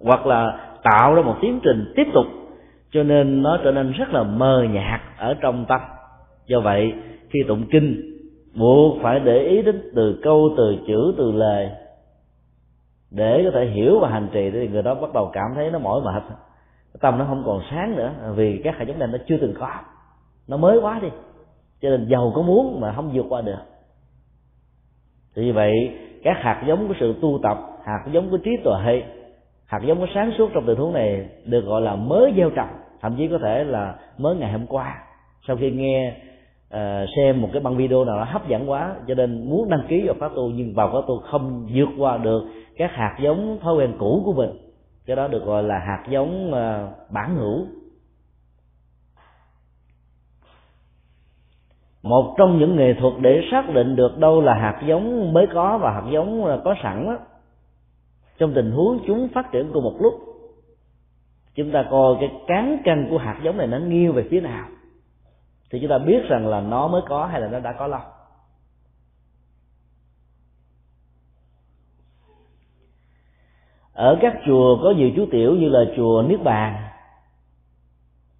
hoặc 0.00 0.26
là 0.26 0.58
tạo 0.82 1.14
ra 1.14 1.22
một 1.22 1.36
tiến 1.40 1.60
trình 1.62 1.92
tiếp 1.96 2.06
tục. 2.14 2.26
Cho 2.92 3.02
nên 3.02 3.42
nó 3.42 3.58
trở 3.64 3.72
nên 3.72 3.92
rất 3.92 4.12
là 4.12 4.22
mờ 4.22 4.66
nhạt 4.70 5.00
ở 5.18 5.34
trong 5.40 5.64
tâm. 5.68 5.80
Do 6.46 6.60
vậy, 6.60 6.92
khi 7.30 7.38
tụng 7.48 7.66
kinh, 7.70 8.00
buộc 8.54 9.02
phải 9.02 9.20
để 9.20 9.38
ý 9.38 9.62
đến 9.62 9.82
từ 9.96 10.20
câu, 10.22 10.54
từ 10.56 10.76
chữ, 10.86 11.14
từ 11.18 11.32
lời 11.32 11.70
để 13.10 13.42
có 13.44 13.50
thể 13.54 13.66
hiểu 13.66 13.98
và 14.00 14.08
hành 14.08 14.28
trì 14.32 14.50
thì 14.50 14.68
người 14.68 14.82
đó 14.82 14.94
bắt 14.94 15.12
đầu 15.14 15.30
cảm 15.32 15.52
thấy 15.54 15.70
nó 15.70 15.78
mỏi 15.78 16.00
mệt. 16.04 16.22
Tâm 17.00 17.18
nó 17.18 17.24
không 17.24 17.42
còn 17.46 17.60
sáng 17.70 17.96
nữa 17.96 18.12
vì 18.34 18.60
các 18.64 18.74
hạt 18.78 18.84
giống 18.88 18.98
này 18.98 19.08
nó 19.12 19.18
chưa 19.26 19.36
từng 19.40 19.54
có. 19.58 19.68
Nó 20.48 20.56
mới 20.56 20.78
quá 20.78 20.98
đi. 21.02 21.08
Cho 21.82 21.90
nên 21.90 22.08
giàu 22.08 22.32
có 22.34 22.42
muốn 22.42 22.80
mà 22.80 22.92
không 22.92 23.10
vượt 23.14 23.26
qua 23.28 23.40
được. 23.40 23.58
Thì 25.36 25.44
như 25.44 25.52
vậy 25.52 25.72
các 26.22 26.36
hạt 26.40 26.64
giống 26.66 26.88
của 26.88 26.94
sự 27.00 27.14
tu 27.22 27.38
tập 27.42 27.58
hạt 27.84 28.04
giống 28.12 28.30
của 28.30 28.36
trí 28.36 28.50
tuệ 28.64 29.02
hạt 29.66 29.80
giống 29.86 29.98
của 29.98 30.06
sáng 30.14 30.32
suốt 30.38 30.50
trong 30.54 30.66
tình 30.66 30.78
huống 30.78 30.92
này 30.92 31.28
được 31.44 31.60
gọi 31.60 31.80
là 31.80 31.94
mới 31.94 32.32
gieo 32.36 32.50
trồng. 32.50 32.68
Thậm 33.00 33.16
chí 33.18 33.28
có 33.28 33.38
thể 33.38 33.64
là 33.64 33.94
mới 34.18 34.36
ngày 34.36 34.52
hôm 34.52 34.66
qua. 34.66 35.02
Sau 35.46 35.56
khi 35.56 35.70
nghe 35.70 36.14
uh, 36.74 37.08
xem 37.16 37.42
một 37.42 37.48
cái 37.52 37.62
băng 37.62 37.76
video 37.76 38.04
nào 38.04 38.16
đó 38.16 38.24
hấp 38.24 38.48
dẫn 38.48 38.70
quá 38.70 38.94
cho 39.08 39.14
nên 39.14 39.50
muốn 39.50 39.68
đăng 39.68 39.82
ký 39.88 40.02
vào 40.06 40.14
pháp 40.20 40.32
tu 40.36 40.50
nhưng 40.50 40.74
vào 40.74 40.90
pháp 40.92 41.00
tu 41.08 41.18
không 41.18 41.66
vượt 41.74 41.88
qua 41.98 42.16
được 42.16 42.42
các 42.80 42.94
hạt 42.94 43.16
giống 43.20 43.58
thói 43.62 43.74
quen 43.74 43.94
cũ 43.98 44.22
của 44.24 44.32
mình 44.32 44.50
cái 45.06 45.16
đó 45.16 45.28
được 45.28 45.44
gọi 45.44 45.62
là 45.62 45.78
hạt 45.78 46.04
giống 46.08 46.52
ờ, 46.52 46.88
bản 47.10 47.36
hữu 47.36 47.66
một 52.02 52.34
trong 52.38 52.58
những 52.58 52.76
nghệ 52.76 52.94
thuật 53.00 53.14
để 53.20 53.40
xác 53.50 53.74
định 53.74 53.96
được 53.96 54.18
đâu 54.18 54.40
là 54.40 54.54
hạt 54.54 54.82
giống 54.86 55.32
mới 55.32 55.46
có 55.54 55.78
và 55.78 55.92
hạt 55.92 56.04
giống 56.12 56.44
ờ, 56.44 56.60
có 56.64 56.74
sẵn 56.82 57.06
đó, 57.06 57.18
trong 58.38 58.52
tình 58.54 58.70
huống 58.70 58.98
chúng 59.06 59.28
phát 59.34 59.52
triển 59.52 59.70
cùng 59.72 59.84
một 59.84 59.96
lúc 60.00 60.14
chúng 61.54 61.72
ta 61.72 61.84
coi 61.90 62.16
cái 62.20 62.30
cán 62.46 62.82
cân 62.84 63.06
của 63.10 63.18
hạt 63.18 63.40
giống 63.42 63.56
này 63.56 63.66
nó 63.66 63.78
nghiêng 63.78 64.12
về 64.12 64.26
phía 64.30 64.40
nào 64.40 64.68
thì 65.70 65.78
chúng 65.80 65.90
ta 65.90 65.98
biết 65.98 66.22
rằng 66.28 66.46
là 66.46 66.60
nó 66.60 66.88
mới 66.88 67.02
có 67.08 67.26
hay 67.26 67.40
là 67.40 67.48
nó 67.48 67.60
đã 67.60 67.72
có 67.72 67.86
lâu. 67.86 68.00
Ở 74.00 74.18
các 74.20 74.34
chùa 74.46 74.78
có 74.82 74.90
nhiều 74.90 75.10
chú 75.16 75.26
tiểu 75.30 75.54
như 75.54 75.68
là 75.68 75.84
chùa 75.96 76.24
niết 76.28 76.42
bàn, 76.42 76.76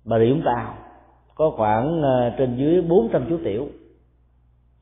bà 0.04 0.18
rịa 0.18 0.30
vũng 0.30 0.42
tàu, 0.44 0.74
có 1.34 1.50
khoảng 1.56 2.02
ờ, 2.02 2.30
trên 2.38 2.56
dưới 2.56 2.82
400 2.82 3.26
chú 3.28 3.38
tiểu, 3.44 3.68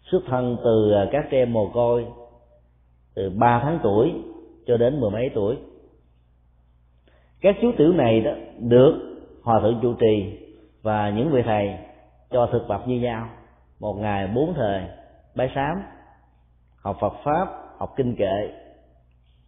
xuất 0.02 0.22
thân 0.26 0.56
từ 0.64 0.92
ờ, 0.92 1.08
các 1.12 1.26
trẻ 1.30 1.38
em 1.38 1.52
mồ 1.52 1.70
côi, 1.74 2.06
từ 3.14 3.30
3 3.30 3.60
tháng 3.62 3.78
tuổi 3.82 4.12
cho 4.66 4.76
đến 4.76 5.00
mười 5.00 5.10
mấy 5.10 5.30
tuổi. 5.34 5.56
Các 7.40 7.56
chú 7.62 7.72
tiểu 7.78 7.92
này 7.92 8.20
đó 8.20 8.32
được 8.58 8.94
hòa 9.42 9.60
thượng 9.60 9.78
chủ 9.82 9.94
trì 9.94 10.38
và 10.82 11.10
những 11.10 11.30
vị 11.30 11.42
thầy 11.44 11.78
cho 12.30 12.48
thực 12.52 12.68
tập 12.68 12.82
như 12.86 13.00
nhau, 13.00 13.28
một 13.80 13.94
ngày 13.94 14.26
bốn 14.34 14.54
thời 14.54 14.82
bái 15.34 15.50
sám, 15.54 15.82
học 16.82 16.96
Phật 17.00 17.12
pháp, 17.24 17.48
học 17.78 17.94
kinh 17.96 18.16
kệ 18.16 18.67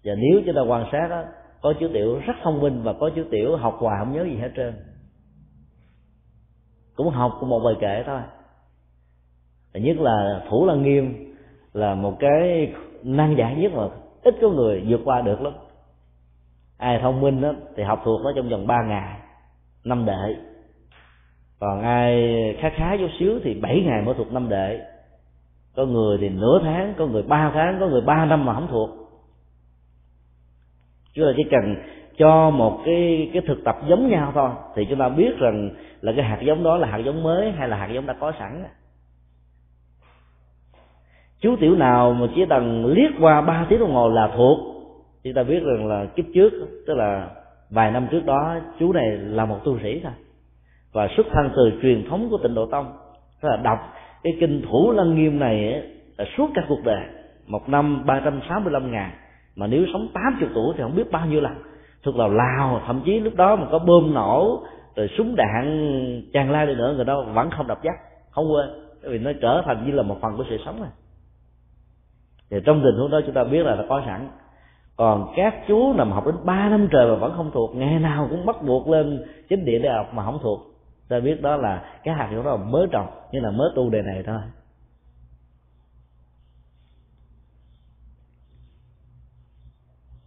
và 0.05 0.14
nếu 0.14 0.42
chúng 0.46 0.55
ta 0.55 0.61
quan 0.61 0.86
sát 0.92 1.09
đó 1.11 1.22
có 1.62 1.74
chú 1.80 1.88
tiểu 1.92 2.18
rất 2.26 2.32
thông 2.42 2.61
minh 2.61 2.82
và 2.82 2.92
có 3.01 3.11
chú 3.16 3.24
tiểu 3.30 3.57
học 3.57 3.76
hoài 3.78 3.96
không 3.98 4.12
nhớ 4.12 4.24
gì 4.24 4.36
hết 4.36 4.51
trơn. 4.57 4.74
Cũng 6.96 7.11
học 7.11 7.40
một 7.42 7.61
bài 7.64 7.74
kệ 7.80 8.03
thôi. 8.07 8.20
Nhất 9.74 9.96
là 9.96 10.44
thủ 10.51 10.66
lăng 10.66 10.82
nghiêm 10.82 11.34
là 11.72 11.94
một 11.94 12.16
cái 12.18 12.72
năng 13.03 13.36
giải 13.36 13.57
nhất 13.57 13.72
mà 13.74 13.82
ít 14.22 14.34
có 14.40 14.48
người 14.48 14.84
vượt 14.88 15.01
qua 15.05 15.20
được 15.20 15.40
lắm. 15.40 15.53
Ai 16.78 16.98
thông 17.03 17.20
minh 17.20 17.40
đó, 17.40 17.53
thì 17.76 17.82
học 17.82 18.01
thuộc 18.05 18.20
nó 18.24 18.32
trong 18.36 18.48
vòng 18.48 18.66
ba 18.66 18.82
ngày 18.88 19.20
năm 19.84 20.07
đệ. 20.07 20.36
Còn 21.61 21.82
ai 21.82 22.34
khá 22.61 22.70
khá 22.76 22.96
chút 22.96 23.11
xíu 23.18 23.40
thì 23.44 23.55
bảy 23.55 23.82
ngày 23.86 24.03
mới 24.03 24.14
thuộc 24.14 24.32
năm 24.32 24.48
đệ. 24.48 24.80
Có 25.76 25.84
người 25.84 26.18
thì 26.20 26.28
nửa 26.28 26.61
tháng 26.62 26.94
có 26.98 27.07
người 27.07 27.22
ba 27.22 27.51
tháng 27.55 27.76
có 27.80 27.88
người 27.88 28.01
ba 28.01 28.24
năm 28.24 28.44
mà 28.44 28.55
không 28.55 28.68
thuộc 28.70 28.99
chúng 31.14 31.24
ta 31.26 31.32
chỉ 31.36 31.42
cần 31.50 31.76
cho 32.16 32.50
một 32.50 32.80
cái 32.84 33.30
cái 33.32 33.42
thực 33.46 33.64
tập 33.64 33.76
giống 33.88 34.08
nhau 34.08 34.32
thôi. 34.34 34.50
Thì 34.74 34.86
chúng 34.90 34.98
ta 34.98 35.08
biết 35.08 35.38
rằng 35.38 35.70
là 36.00 36.12
cái 36.16 36.24
hạt 36.24 36.38
giống 36.42 36.62
đó 36.62 36.76
là 36.76 36.88
hạt 36.88 36.98
giống 36.98 37.22
mới 37.22 37.52
hay 37.52 37.68
là 37.68 37.76
hạt 37.76 37.88
giống 37.92 38.06
đã 38.06 38.14
có 38.20 38.32
sẵn. 38.38 38.64
Chú 41.40 41.56
tiểu 41.56 41.76
nào 41.76 42.12
mà 42.12 42.26
chỉ 42.34 42.46
cần 42.48 42.86
liếc 42.86 43.11
qua 43.20 43.40
ba 43.40 43.66
tiếng 43.68 43.80
đồng 43.80 43.92
hồ 43.92 44.08
là 44.08 44.30
thuộc. 44.36 44.58
Chúng 45.24 45.34
ta 45.34 45.42
biết 45.42 45.62
rằng 45.62 45.86
là 45.86 46.06
kiếp 46.16 46.24
trước, 46.34 46.52
tức 46.86 46.94
là 46.94 47.30
vài 47.70 47.90
năm 47.90 48.06
trước 48.11 48.26
đó, 48.26 48.56
chú 48.78 48.92
này 48.92 49.11
là 49.11 49.44
một 49.44 49.58
tu 49.64 49.78
sĩ 49.82 50.00
thôi. 50.02 50.12
Và 50.92 51.08
xuất 51.16 51.26
thân 51.32 51.50
từ 51.56 51.72
truyền 51.82 52.08
thống 52.08 52.28
của 52.30 52.38
tịnh 52.38 52.54
độ 52.54 52.66
tông. 52.66 52.92
Tức 53.42 53.48
là 53.48 53.56
đọc 53.56 53.78
cái 54.22 54.32
kinh 54.40 54.62
thủ 54.62 54.92
lăng 54.92 55.14
nghiêm 55.14 55.38
này 55.38 55.82
là 56.18 56.24
suốt 56.36 56.50
cả 56.54 56.62
cuộc 56.68 56.80
đời. 56.84 57.04
Một 57.46 57.68
năm 57.68 58.06
ba 58.06 58.20
trăm 58.24 58.40
sáu 58.48 58.61
mươi 58.61 58.72
lăm 58.72 58.92
ngàn 58.92 59.11
mà 59.61 59.66
nếu 59.66 59.86
sống 59.92 60.08
tám 60.14 60.36
chục 60.40 60.48
tuổi 60.54 60.74
thì 60.76 60.82
không 60.82 60.96
biết 60.96 61.11
bao 61.11 61.26
nhiêu 61.26 61.40
lần. 61.40 61.52
Thuộc 62.02 62.16
lào 62.16 62.30
lào, 62.30 62.80
thậm 62.86 63.02
chí 63.04 63.20
lúc 63.20 63.34
đó 63.34 63.56
mà 63.56 63.66
có 63.70 63.78
bơm 63.78 64.14
nổ, 64.14 64.62
rồi 64.96 65.08
súng 65.18 65.36
đạn, 65.36 66.22
tràn 66.32 66.50
la 66.50 66.64
đi 66.64 66.74
nữa, 66.74 66.92
người 66.96 67.04
đó 67.04 67.24
vẫn 67.34 67.50
không 67.50 67.66
đập 67.66 67.78
dắt 67.82 67.94
không 68.30 68.52
quên. 68.52 68.68
Vì 69.02 69.18
nó 69.18 69.30
trở 69.42 69.62
thành 69.64 69.86
như 69.86 69.92
là 69.92 70.02
một 70.02 70.16
phần 70.20 70.36
của 70.36 70.44
sự 70.50 70.56
sống 70.64 70.80
này. 70.80 70.90
Thì 72.50 72.56
trong 72.64 72.82
tình 72.84 73.00
huống 73.00 73.11
đó 73.11 73.20
chúng 73.26 73.34
ta 73.34 73.44
biết 73.44 73.66
là 73.66 73.74
nó 73.74 73.84
có 73.88 74.02
sẵn. 74.06 74.28
Còn 74.96 75.32
các 75.36 75.54
chú 75.68 75.92
nằm 75.92 76.12
học 76.12 76.26
đến 76.26 76.34
ba 76.44 76.68
năm 76.68 76.88
trời 76.92 77.08
mà 77.08 77.14
vẫn 77.14 77.32
không 77.36 77.50
thuộc, 77.54 77.76
ngày 77.76 77.98
nào 77.98 78.26
cũng 78.30 78.46
bắt 78.46 78.62
buộc 78.62 78.88
lên 78.88 79.24
chính 79.48 79.64
địa 79.64 79.78
để 79.78 79.88
học 79.88 80.14
mà 80.14 80.24
không 80.24 80.38
thuộc. 80.42 80.61
Ta 81.08 81.20
biết 81.20 81.42
đó 81.42 81.56
là 81.56 81.82
cái 82.04 82.14
hạt 82.14 82.28
giống 82.32 82.44
đó 82.44 82.50
là 82.50 82.56
mới 82.56 82.86
trồng, 82.92 83.06
như 83.32 83.40
là 83.40 83.50
mới 83.50 83.70
tu 83.74 83.90
đề 83.90 84.02
này 84.02 84.22
thôi. 84.26 84.40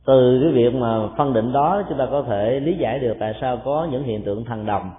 Từ 0.06 0.40
cái 0.44 0.52
việc 0.52 0.74
mà 0.74 1.08
phân 1.18 1.34
định 1.34 1.54
đó, 1.54 1.84
chúng 1.90 1.98
ta 1.98 2.06
có 2.12 2.24
thể 2.28 2.60
lý 2.60 2.78
giải 2.78 3.00
được 3.00 3.18
tại 3.20 3.34
sao 3.42 3.58
có 3.66 3.88
những 3.92 4.04
hiện 4.04 4.24
tượng 4.24 4.46
thần 4.46 4.66
đồng. 4.66 4.92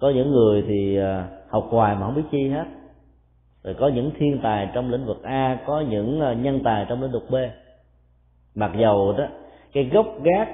Có 0.00 0.10
những 0.10 0.30
người 0.30 0.64
thì 0.68 0.98
à, 0.98 1.28
học 1.48 1.66
hoài 1.70 1.94
mà 1.94 2.06
không 2.06 2.14
biết 2.14 2.22
chi 2.30 2.48
hết. 2.48 2.64
Rồi 3.64 3.74
có 3.74 3.88
những 3.88 4.10
thiên 4.18 4.38
tài 4.42 4.68
trong 4.74 4.90
lĩnh 4.90 5.06
vực 5.06 5.22
a, 5.22 5.58
có 5.66 5.80
những 5.80 6.20
à, 6.20 6.32
nhân 6.32 6.60
tài 6.64 6.86
trong 6.88 7.02
lĩnh 7.02 7.12
vực 7.12 7.30
b. 7.30 7.34
Mặc 8.54 8.70
dầu 8.78 9.14
đó, 9.18 9.24
cái 9.72 9.84
gốc 9.84 10.06
gác 10.22 10.48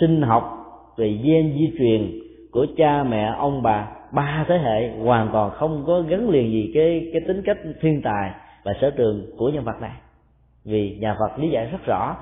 sinh 0.00 0.22
học 0.22 0.56
về 0.96 1.08
gen 1.24 1.54
di 1.54 1.72
truyền 1.78 2.20
của 2.52 2.66
cha 2.76 3.02
mẹ, 3.02 3.34
ông 3.38 3.62
bà, 3.62 3.88
ba 4.12 4.44
thế 4.48 4.58
hệ 4.58 4.98
hoàn 5.04 5.28
toàn 5.32 5.50
không 5.50 5.84
có 5.86 6.00
gắn 6.08 6.30
liền 6.30 6.50
gì 6.50 6.70
cái 6.74 7.10
cái 7.12 7.22
tính 7.26 7.42
cách 7.44 7.58
thiên 7.80 8.02
tài 8.02 8.30
và 8.64 8.72
sở 8.80 8.90
trường 8.90 9.26
của 9.38 9.48
nhân 9.48 9.64
vật 9.64 9.80
này. 9.80 9.92
Vì 10.64 10.96
nhà 11.00 11.16
Phật 11.18 11.38
lý 11.38 11.50
giải 11.50 11.66
rất 11.66 11.86
rõ 11.86 12.16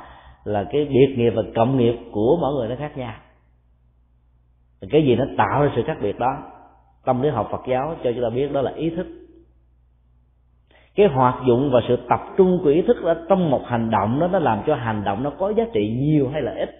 là 0.49 0.65
cái 0.71 0.85
biệt 0.85 1.15
nghiệp 1.17 1.31
và 1.31 1.43
cộng 1.55 1.79
nghiệp 1.79 1.95
của 2.13 2.39
mỗi 2.41 2.55
người 2.55 2.69
nó 2.69 2.77
khác 2.77 2.97
nhau. 2.97 3.15
Cái 4.91 5.03
gì 5.05 5.17
nó 5.17 5.25
tạo 5.39 5.63
ra 5.63 5.73
sự 5.77 5.83
khác 5.87 5.99
biệt 6.03 6.19
đó, 6.19 6.37
tâm 7.05 7.23
lý 7.23 7.29
học 7.29 7.49
Phật 7.53 7.63
giáo 7.69 7.97
cho 8.05 8.11
chúng 8.13 8.23
ta 8.23 8.31
biết 8.31 8.53
đó 8.53 8.63
là 8.63 8.73
ý 8.75 8.91
thức. 8.91 9.07
Cái 10.95 11.07
hoạt 11.07 11.43
dụng 11.47 11.71
và 11.73 11.81
sự 11.89 11.97
tập 12.09 12.21
trung 12.37 12.61
của 12.63 12.69
ý 12.69 12.83
thức 12.83 12.97
đó, 13.05 13.15
trong 13.29 13.51
một 13.51 13.63
hành 13.67 13.91
động 13.91 14.21
đó, 14.21 14.29
nó 14.29 14.39
làm 14.39 14.63
cho 14.67 14.75
hành 14.75 15.05
động 15.05 15.23
nó 15.23 15.31
có 15.31 15.53
giá 15.57 15.65
trị 15.73 15.97
nhiều 16.01 16.29
hay 16.29 16.43
là 16.43 16.55
ít. 16.55 16.71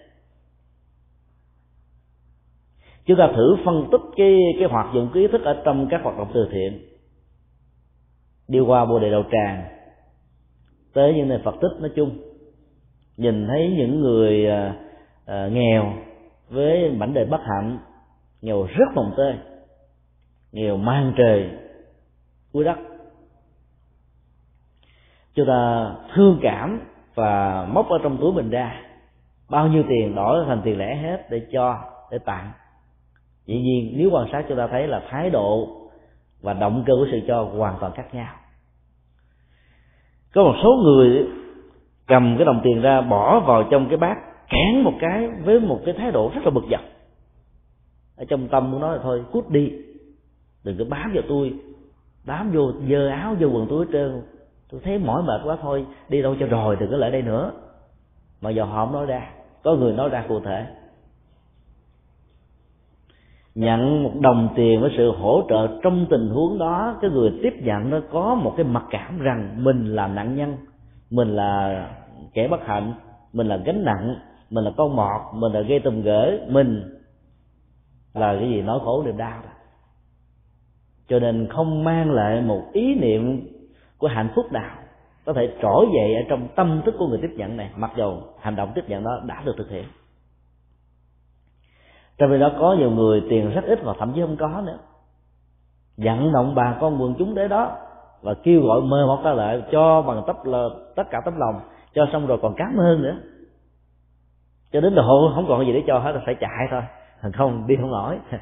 Chúng 3.05 3.17
ta 3.17 3.31
thử 3.35 3.57
phân 3.65 3.87
tích 3.91 4.01
cái 4.15 4.37
cái 4.59 4.69
hoạt 4.69 4.93
dụng 4.93 5.09
của 5.13 5.19
ý 5.19 5.27
thức 5.27 5.41
ở 5.43 5.61
trong 5.65 5.87
các 5.91 6.01
hoạt 6.03 6.17
động 6.17 6.31
từ 6.33 6.49
thiện. 6.51 6.85
Đi 8.47 8.59
qua 8.59 8.85
bồ 8.85 8.99
đề 8.99 9.11
đầu 9.11 9.23
tràng, 9.31 9.63
tới 10.93 11.13
những 11.13 11.27
nơi 11.27 11.39
phật 11.43 11.55
tích 11.61 11.79
nói 11.79 11.91
chung 11.95 12.28
nhìn 13.19 13.47
thấy 13.47 13.73
những 13.77 14.01
người 14.01 14.49
à, 14.49 14.75
à, 15.25 15.47
nghèo 15.51 15.93
với 16.49 16.91
mảnh 16.91 17.13
đời 17.13 17.25
bất 17.25 17.41
hạnh 17.41 17.79
nghèo 18.41 18.63
rất 18.63 18.85
mồng 18.95 19.13
tơi 19.17 19.33
nghèo 20.51 20.77
mang 20.77 21.13
trời 21.17 21.49
cuối 22.53 22.63
đất 22.63 22.77
chúng 25.33 25.47
ta 25.47 25.91
thương 26.15 26.39
cảm 26.41 26.81
và 27.15 27.65
móc 27.65 27.89
ở 27.89 27.99
trong 28.03 28.17
túi 28.17 28.33
mình 28.33 28.49
ra 28.49 28.81
bao 29.49 29.67
nhiêu 29.67 29.83
tiền 29.89 30.15
đổi 30.15 30.45
thành 30.45 30.61
tiền 30.63 30.77
lẻ 30.77 30.95
hết 30.95 31.29
để 31.29 31.41
cho 31.51 31.79
để 32.11 32.17
tặng. 32.17 32.51
Dĩ 33.45 33.61
nhiên 33.61 33.93
nếu 33.97 34.09
quan 34.11 34.27
sát 34.31 34.45
chúng 34.49 34.57
ta 34.57 34.67
thấy 34.67 34.87
là 34.87 35.01
thái 35.09 35.29
độ 35.29 35.67
và 36.41 36.53
động 36.53 36.83
cơ 36.87 36.93
của 36.93 37.07
sự 37.11 37.19
cho 37.27 37.43
hoàn 37.43 37.75
toàn 37.79 37.91
khác 37.93 38.13
nhau. 38.13 38.35
Có 40.33 40.43
một 40.43 40.55
số 40.63 40.69
người 40.83 41.25
cầm 42.09 42.35
cái 42.37 42.45
đồng 42.45 42.61
tiền 42.63 42.81
ra, 42.81 43.01
bỏ 43.01 43.39
vào 43.39 43.63
trong 43.71 43.89
cái 43.89 43.97
bát 43.97 44.17
cản 44.49 44.83
một 44.83 44.93
cái 44.99 45.27
với 45.27 45.59
một 45.59 45.79
cái 45.85 45.95
thái 45.97 46.11
độ 46.11 46.31
rất 46.35 46.41
là 46.43 46.49
bực 46.49 46.63
dọc. 46.71 46.81
Ở 48.17 48.25
trong 48.29 48.47
tâm 48.47 48.71
của 48.71 48.79
nó 48.79 48.91
là 48.91 48.99
thôi, 49.03 49.23
cút 49.31 49.49
đi, 49.49 49.71
đừng 50.63 50.77
có 50.77 50.85
bám 50.89 51.11
vào 51.13 51.23
tôi, 51.29 51.53
bám 52.25 52.51
vô 52.51 52.71
dơ 52.89 53.07
áo 53.07 53.35
vô 53.39 53.47
quần 53.47 53.67
tôi 53.69 53.85
hết 53.85 53.91
trơn. 53.93 54.21
Tôi 54.71 54.81
thấy 54.83 54.97
mỏi 54.99 55.23
mệt 55.23 55.41
quá 55.43 55.57
thôi, 55.61 55.85
đi 56.09 56.21
đâu 56.21 56.35
cho 56.39 56.45
rồi, 56.45 56.77
đừng 56.79 56.91
có 56.91 56.97
lại 56.97 57.11
đây 57.11 57.21
nữa. 57.21 57.51
Mà 58.41 58.49
giờ 58.49 58.63
họ 58.63 58.85
không 58.85 58.93
nói 58.93 59.05
ra, 59.05 59.29
có 59.63 59.75
người 59.75 59.93
nói 59.93 60.09
ra 60.09 60.25
cụ 60.27 60.39
thể. 60.39 60.65
Nhận 63.55 64.03
một 64.03 64.11
đồng 64.19 64.49
tiền 64.55 64.81
với 64.81 64.91
sự 64.97 65.11
hỗ 65.11 65.43
trợ 65.49 65.67
trong 65.83 66.05
tình 66.09 66.29
huống 66.29 66.57
đó, 66.57 66.97
cái 67.01 67.11
người 67.11 67.39
tiếp 67.43 67.53
nhận 67.59 67.89
nó 67.89 67.99
có 68.11 68.35
một 68.35 68.53
cái 68.57 68.63
mặc 68.63 68.83
cảm 68.89 69.19
rằng 69.19 69.63
mình 69.63 69.95
là 69.95 70.07
nạn 70.07 70.35
nhân, 70.35 70.57
mình 71.09 71.35
là 71.35 71.85
kẻ 72.33 72.47
bất 72.47 72.65
hạnh, 72.65 72.93
mình 73.33 73.47
là 73.47 73.57
gánh 73.57 73.85
nặng, 73.85 74.15
mình 74.49 74.63
là 74.63 74.71
con 74.77 74.95
mọt, 74.95 75.21
mình 75.33 75.53
là 75.53 75.61
gây 75.61 75.79
tùm 75.79 76.01
gỡ, 76.01 76.37
mình 76.47 76.99
là 78.13 78.35
cái 78.39 78.49
gì 78.49 78.61
nói 78.61 78.79
khổ 78.83 79.03
niềm 79.05 79.17
đau. 79.17 79.41
Đó 79.43 79.49
cho 81.09 81.19
nên 81.19 81.47
không 81.47 81.83
mang 81.83 82.11
lại 82.11 82.41
một 82.41 82.61
ý 82.73 82.95
niệm 82.95 83.47
của 83.97 84.07
hạnh 84.07 84.29
phúc 84.35 84.51
nào 84.51 84.75
có 85.25 85.33
thể 85.33 85.53
trỗi 85.61 85.87
dậy 85.95 86.15
ở 86.15 86.21
trong 86.29 86.47
tâm 86.55 86.81
thức 86.85 86.95
của 86.99 87.07
người 87.07 87.19
tiếp 87.21 87.31
nhận 87.35 87.57
này, 87.57 87.69
mặc 87.75 87.91
dù 87.97 88.13
hành 88.39 88.55
động 88.55 88.71
tiếp 88.75 88.81
nhận 88.87 89.03
đó 89.03 89.21
đã 89.25 89.41
được 89.45 89.55
thực 89.57 89.69
hiện. 89.69 89.85
Trong 92.17 92.29
khi 92.31 92.39
đó 92.39 92.51
có 92.59 92.75
nhiều 92.79 92.91
người 92.91 93.23
tiền 93.29 93.49
rất 93.49 93.63
ít 93.65 93.79
hoặc 93.83 93.97
thậm 93.99 94.11
chí 94.15 94.21
không 94.21 94.37
có 94.37 94.61
nữa. 94.65 94.77
Vận 95.97 96.33
động 96.33 96.55
bà 96.55 96.77
con 96.81 97.01
quần 97.01 97.15
chúng 97.19 97.35
đến 97.35 97.49
đó 97.49 97.77
và 98.21 98.33
kêu 98.33 98.61
gọi 98.61 98.81
mời 98.81 99.05
một 99.05 99.21
ta 99.23 99.33
lại 99.33 99.63
cho 99.71 100.01
bằng 100.01 100.23
tất 100.27 100.47
là 100.47 100.67
tất 100.95 101.03
cả 101.11 101.21
tấm 101.25 101.33
lòng 101.37 101.59
cho 101.93 102.07
xong 102.11 102.27
rồi 102.27 102.37
còn 102.41 102.55
cám 102.57 102.77
ơn 102.77 103.01
nữa. 103.01 103.17
Cho 104.71 104.81
đến 104.81 104.95
độ 104.95 105.31
không 105.35 105.45
còn 105.47 105.65
gì 105.65 105.73
để 105.73 105.83
cho 105.87 105.99
hết 105.99 106.11
là 106.11 106.21
phải 106.25 106.35
chạy 106.39 106.67
thôi. 106.71 106.81
Thằng 107.21 107.31
không 107.31 107.67
đi 107.67 107.75
không 107.75 107.91
nổi. 107.91 108.17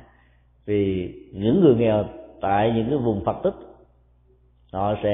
Vì 0.66 1.14
những 1.34 1.62
người 1.62 1.76
nghèo 1.76 2.06
tại 2.42 2.72
những 2.76 2.90
cái 2.90 2.98
vùng 2.98 3.26
phật 3.26 3.38
tích, 3.44 3.54
họ 4.74 4.96
sẽ 5.04 5.12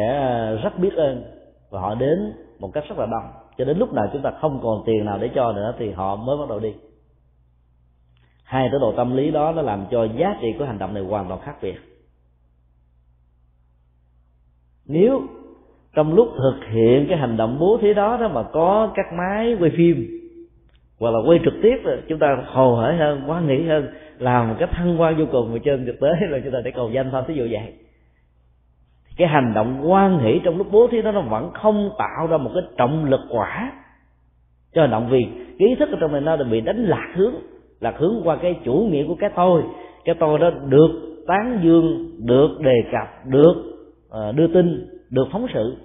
rất 0.64 0.80
biết 0.80 0.94
ơn 0.96 1.24
và 1.70 1.80
họ 1.80 1.96
đến 1.96 2.34
một 2.60 2.72
cách 2.74 2.84
rất 2.90 2.98
là 2.98 3.06
đông. 3.06 3.32
Cho 3.58 3.66
đến 3.66 3.78
lúc 3.78 3.94
nào 3.94 4.10
chúng 4.14 4.22
ta 4.22 4.32
không 4.42 4.60
còn 4.64 4.84
tiền 4.86 5.06
nào 5.06 5.18
để 5.18 5.30
cho 5.36 5.52
nữa 5.52 5.76
thì 5.80 5.92
họ 5.92 6.16
mới 6.16 6.38
bắt 6.38 6.50
đầu 6.50 6.60
đi. 6.60 6.74
Hai 8.44 8.70
thái 8.70 8.80
độ 8.80 8.94
tâm 8.98 9.16
lý 9.16 9.32
đó 9.32 9.52
nó 9.52 9.62
làm 9.62 9.86
cho 9.92 10.04
giá 10.04 10.38
trị 10.42 10.48
của 10.60 10.66
hành 10.66 10.80
động 10.80 10.94
này 10.94 11.04
hoàn 11.04 11.28
toàn 11.28 11.42
khác 11.42 11.56
biệt. 11.62 11.76
Nếu 14.86 15.22
trong 15.96 16.14
lúc 16.14 16.28
thực 16.38 16.66
hiện 16.72 17.06
cái 17.10 17.18
hành 17.18 17.38
động 17.38 17.58
bố 17.60 17.78
thí 17.82 17.94
đó 17.94 18.18
đó 18.18 18.28
mà 18.28 18.44
có 18.44 18.92
các 18.96 19.06
máy 19.18 19.58
quay 19.60 19.72
phim, 19.78 20.08
hoặc 21.00 21.12
là 21.12 21.20
quay 21.28 21.40
trực 21.46 21.54
tiếp, 21.64 21.78
chúng 22.08 22.20
ta 22.20 22.44
hồ 22.46 22.76
hởi 22.76 22.96
hơn, 22.96 23.22
quá 23.28 23.42
nghĩ 23.42 23.64
hơn, 23.64 23.88
làm 24.20 24.50
một 24.50 24.56
cách 24.60 24.70
thăng 24.72 25.02
quan 25.02 25.18
vô 25.18 25.26
cùng 25.32 25.54
mà 25.54 25.60
trên 25.64 25.86
thực 25.86 26.00
tế 26.00 26.08
là 26.30 26.40
chúng 26.44 26.54
ta 26.54 26.60
để 26.64 26.72
cầu 26.72 26.90
danh 26.90 27.12
thôi 27.12 27.24
ví 27.28 27.36
dụ 27.36 27.48
vậy. 27.52 27.74
Cái 29.18 29.28
hành 29.28 29.54
động 29.54 29.92
quan 29.92 30.20
hỷ 30.20 30.42
trong 30.44 30.58
lúc 30.58 30.68
bố 30.72 30.88
thí 30.88 31.02
đó 31.02 31.12
nó 31.12 31.22
vẫn 31.22 31.52
không 31.54 31.90
tạo 31.98 32.28
ra 32.28 32.38
một 32.38 32.52
cái 32.54 32.64
trọng 32.78 33.06
lực 33.06 33.22
quả 33.30 33.72
cho 34.74 34.82
hành 34.82 34.92
động, 34.92 35.08
vì 35.10 35.28
cái 35.60 35.68
ý 35.68 35.76
thức 35.76 35.90
ở 35.92 35.98
trong 36.02 36.12
này 36.12 36.22
nó 36.22 36.38
bị 36.38 36.62
đánh 36.62 36.86
lạc 36.86 37.14
hướng 37.16 37.34
lạc 37.84 37.98
hướng 37.98 38.22
qua 38.24 38.36
cái 38.36 38.56
chủ 38.66 38.74
nghĩa 38.92 39.04
của 39.08 39.16
cái 39.20 39.30
tôi. 39.36 39.64
Cái 40.06 40.16
tôi 40.20 40.40
đó 40.40 40.50
được 40.50 40.90
tán 41.28 41.60
dương, 41.64 42.12
được 42.26 42.62
đề 42.62 42.84
cập, 42.92 43.26
được 43.26 43.54
ờ, 44.10 44.32
đưa 44.32 44.48
tin 44.48 44.93
được 45.14 45.28
phóng 45.32 45.48
sự. 45.54 45.78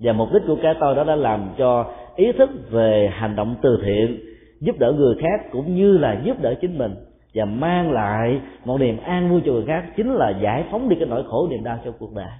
Và 0.00 0.12
mục 0.12 0.28
đích 0.32 0.42
của 0.46 0.56
cái 0.62 0.74
tôi 0.80 0.94
đó 0.94 1.04
đã 1.04 1.16
làm 1.16 1.50
cho 1.58 1.92
ý 2.16 2.32
thức 2.32 2.50
về 2.70 3.10
hành 3.12 3.36
động 3.36 3.56
từ 3.62 3.78
thiện, 3.84 4.20
giúp 4.60 4.76
đỡ 4.78 4.92
người 4.92 5.14
khác 5.20 5.48
cũng 5.52 5.74
như 5.74 5.98
là 5.98 6.20
giúp 6.24 6.36
đỡ 6.40 6.54
chính 6.60 6.78
mình 6.78 6.94
và 7.34 7.44
mang 7.44 7.92
lại 7.92 8.40
một 8.64 8.78
niềm 8.80 8.98
an 9.00 9.30
vui 9.30 9.42
cho 9.46 9.52
người 9.52 9.64
khác 9.66 9.84
chính 9.96 10.14
là 10.14 10.30
giải 10.42 10.64
phóng 10.70 10.88
đi 10.88 10.96
cái 10.96 11.08
nỗi 11.08 11.24
khổ 11.28 11.48
niềm 11.50 11.64
đau 11.64 11.78
cho 11.84 11.92
cuộc 11.98 12.14
đời. 12.14 12.30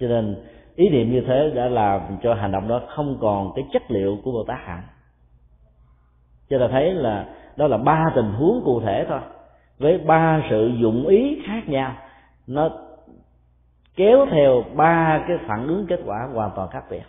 Cho 0.00 0.08
nên, 0.08 0.36
ý 0.76 0.88
niệm 0.88 1.12
như 1.12 1.20
thế 1.26 1.50
đã 1.54 1.68
làm 1.68 2.00
cho 2.22 2.34
hành 2.34 2.52
động 2.52 2.68
đó 2.68 2.80
không 2.88 3.18
còn 3.20 3.52
cái 3.56 3.64
chất 3.72 3.82
liệu 3.88 4.18
của 4.24 4.32
bồ 4.32 4.44
tát 4.44 4.58
hạnh 4.64 4.82
cho 6.50 6.58
ta 6.58 6.68
thấy 6.68 6.94
là 6.94 7.26
đó 7.56 7.66
là 7.66 7.76
ba 7.76 8.04
tình 8.14 8.32
huống 8.32 8.62
cụ 8.64 8.80
thể 8.80 9.06
thôi, 9.08 9.20
với 9.78 9.98
ba 9.98 10.42
sự 10.50 10.70
dụng 10.80 11.06
ý 11.06 11.42
khác 11.46 11.68
nhau. 11.68 11.94
Nó 12.46 12.68
kéo 13.96 14.26
theo 14.30 14.64
ba 14.74 15.24
cái 15.28 15.36
phản 15.46 15.66
ứng 15.68 15.86
kết 15.88 16.00
quả 16.06 16.28
hoàn 16.34 16.50
toàn 16.56 16.68
khác 16.68 16.84
biệt. 16.90 17.02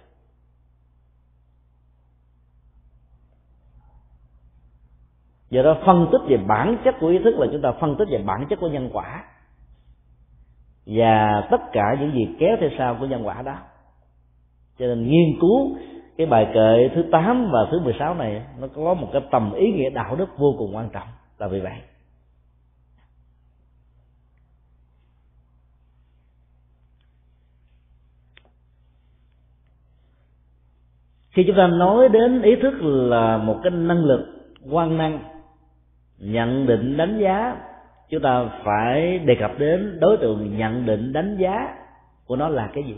Do 5.49 5.63
đó 5.63 5.77
phân 5.85 6.07
tích 6.11 6.21
về 6.27 6.37
bản 6.37 6.77
chất 6.83 6.95
của 6.99 7.07
ý 7.07 7.19
thức 7.19 7.35
là 7.37 7.47
chúng 7.51 7.61
ta 7.61 7.71
phân 7.71 7.95
tích 7.97 8.07
về 8.11 8.23
bản 8.25 8.45
chất 8.49 8.59
của 8.59 8.67
nhân 8.67 8.89
quả. 8.93 9.23
Và 10.85 11.47
tất 11.51 11.61
cả 11.71 11.95
những 11.99 12.13
gì 12.13 12.35
kéo 12.39 12.57
theo 12.59 12.69
sau 12.77 12.95
của 12.99 13.05
nhân 13.05 13.27
quả 13.27 13.41
đó. 13.41 13.55
Cho 14.79 14.85
nên 14.85 15.09
nghiên 15.09 15.39
cứu 15.41 15.77
cái 16.17 16.27
bài 16.27 16.47
kệ 16.53 16.89
thứ 16.95 17.03
8 17.11 17.49
và 17.51 17.59
thứ 17.71 17.79
16 17.79 18.13
này, 18.13 18.41
nó 18.59 18.67
có 18.75 18.93
một 18.93 19.09
cái 19.13 19.21
tầm 19.31 19.53
ý 19.53 19.71
nghĩa 19.71 19.89
đạo 19.89 20.15
đức 20.15 20.37
vô 20.37 20.55
cùng 20.57 20.75
quan 20.75 20.89
trọng. 20.89 21.07
Là 21.37 21.47
vì 21.47 21.59
vậy 21.59 21.81
khi 31.35 31.43
chúng 31.47 31.55
ta 31.55 31.67
nói 31.67 32.09
đến 32.09 32.41
ý 32.41 32.55
thức 32.55 32.73
là 32.81 33.37
một 33.37 33.59
cái 33.63 33.71
năng 33.71 34.05
lực 34.05 34.25
quan 34.69 34.97
năng 34.97 35.19
nhận 36.17 36.65
định 36.65 36.97
đánh 36.97 37.19
giá 37.19 37.57
chúng 38.09 38.21
ta 38.21 38.45
phải 38.63 39.19
đề 39.19 39.35
cập 39.39 39.51
đến 39.59 39.99
đối 39.99 40.17
tượng 40.17 40.57
nhận 40.57 40.85
định 40.85 41.13
đánh 41.13 41.37
giá 41.37 41.75
của 42.25 42.35
nó 42.35 42.49
là 42.49 42.69
cái 42.73 42.83
gì. 42.83 42.97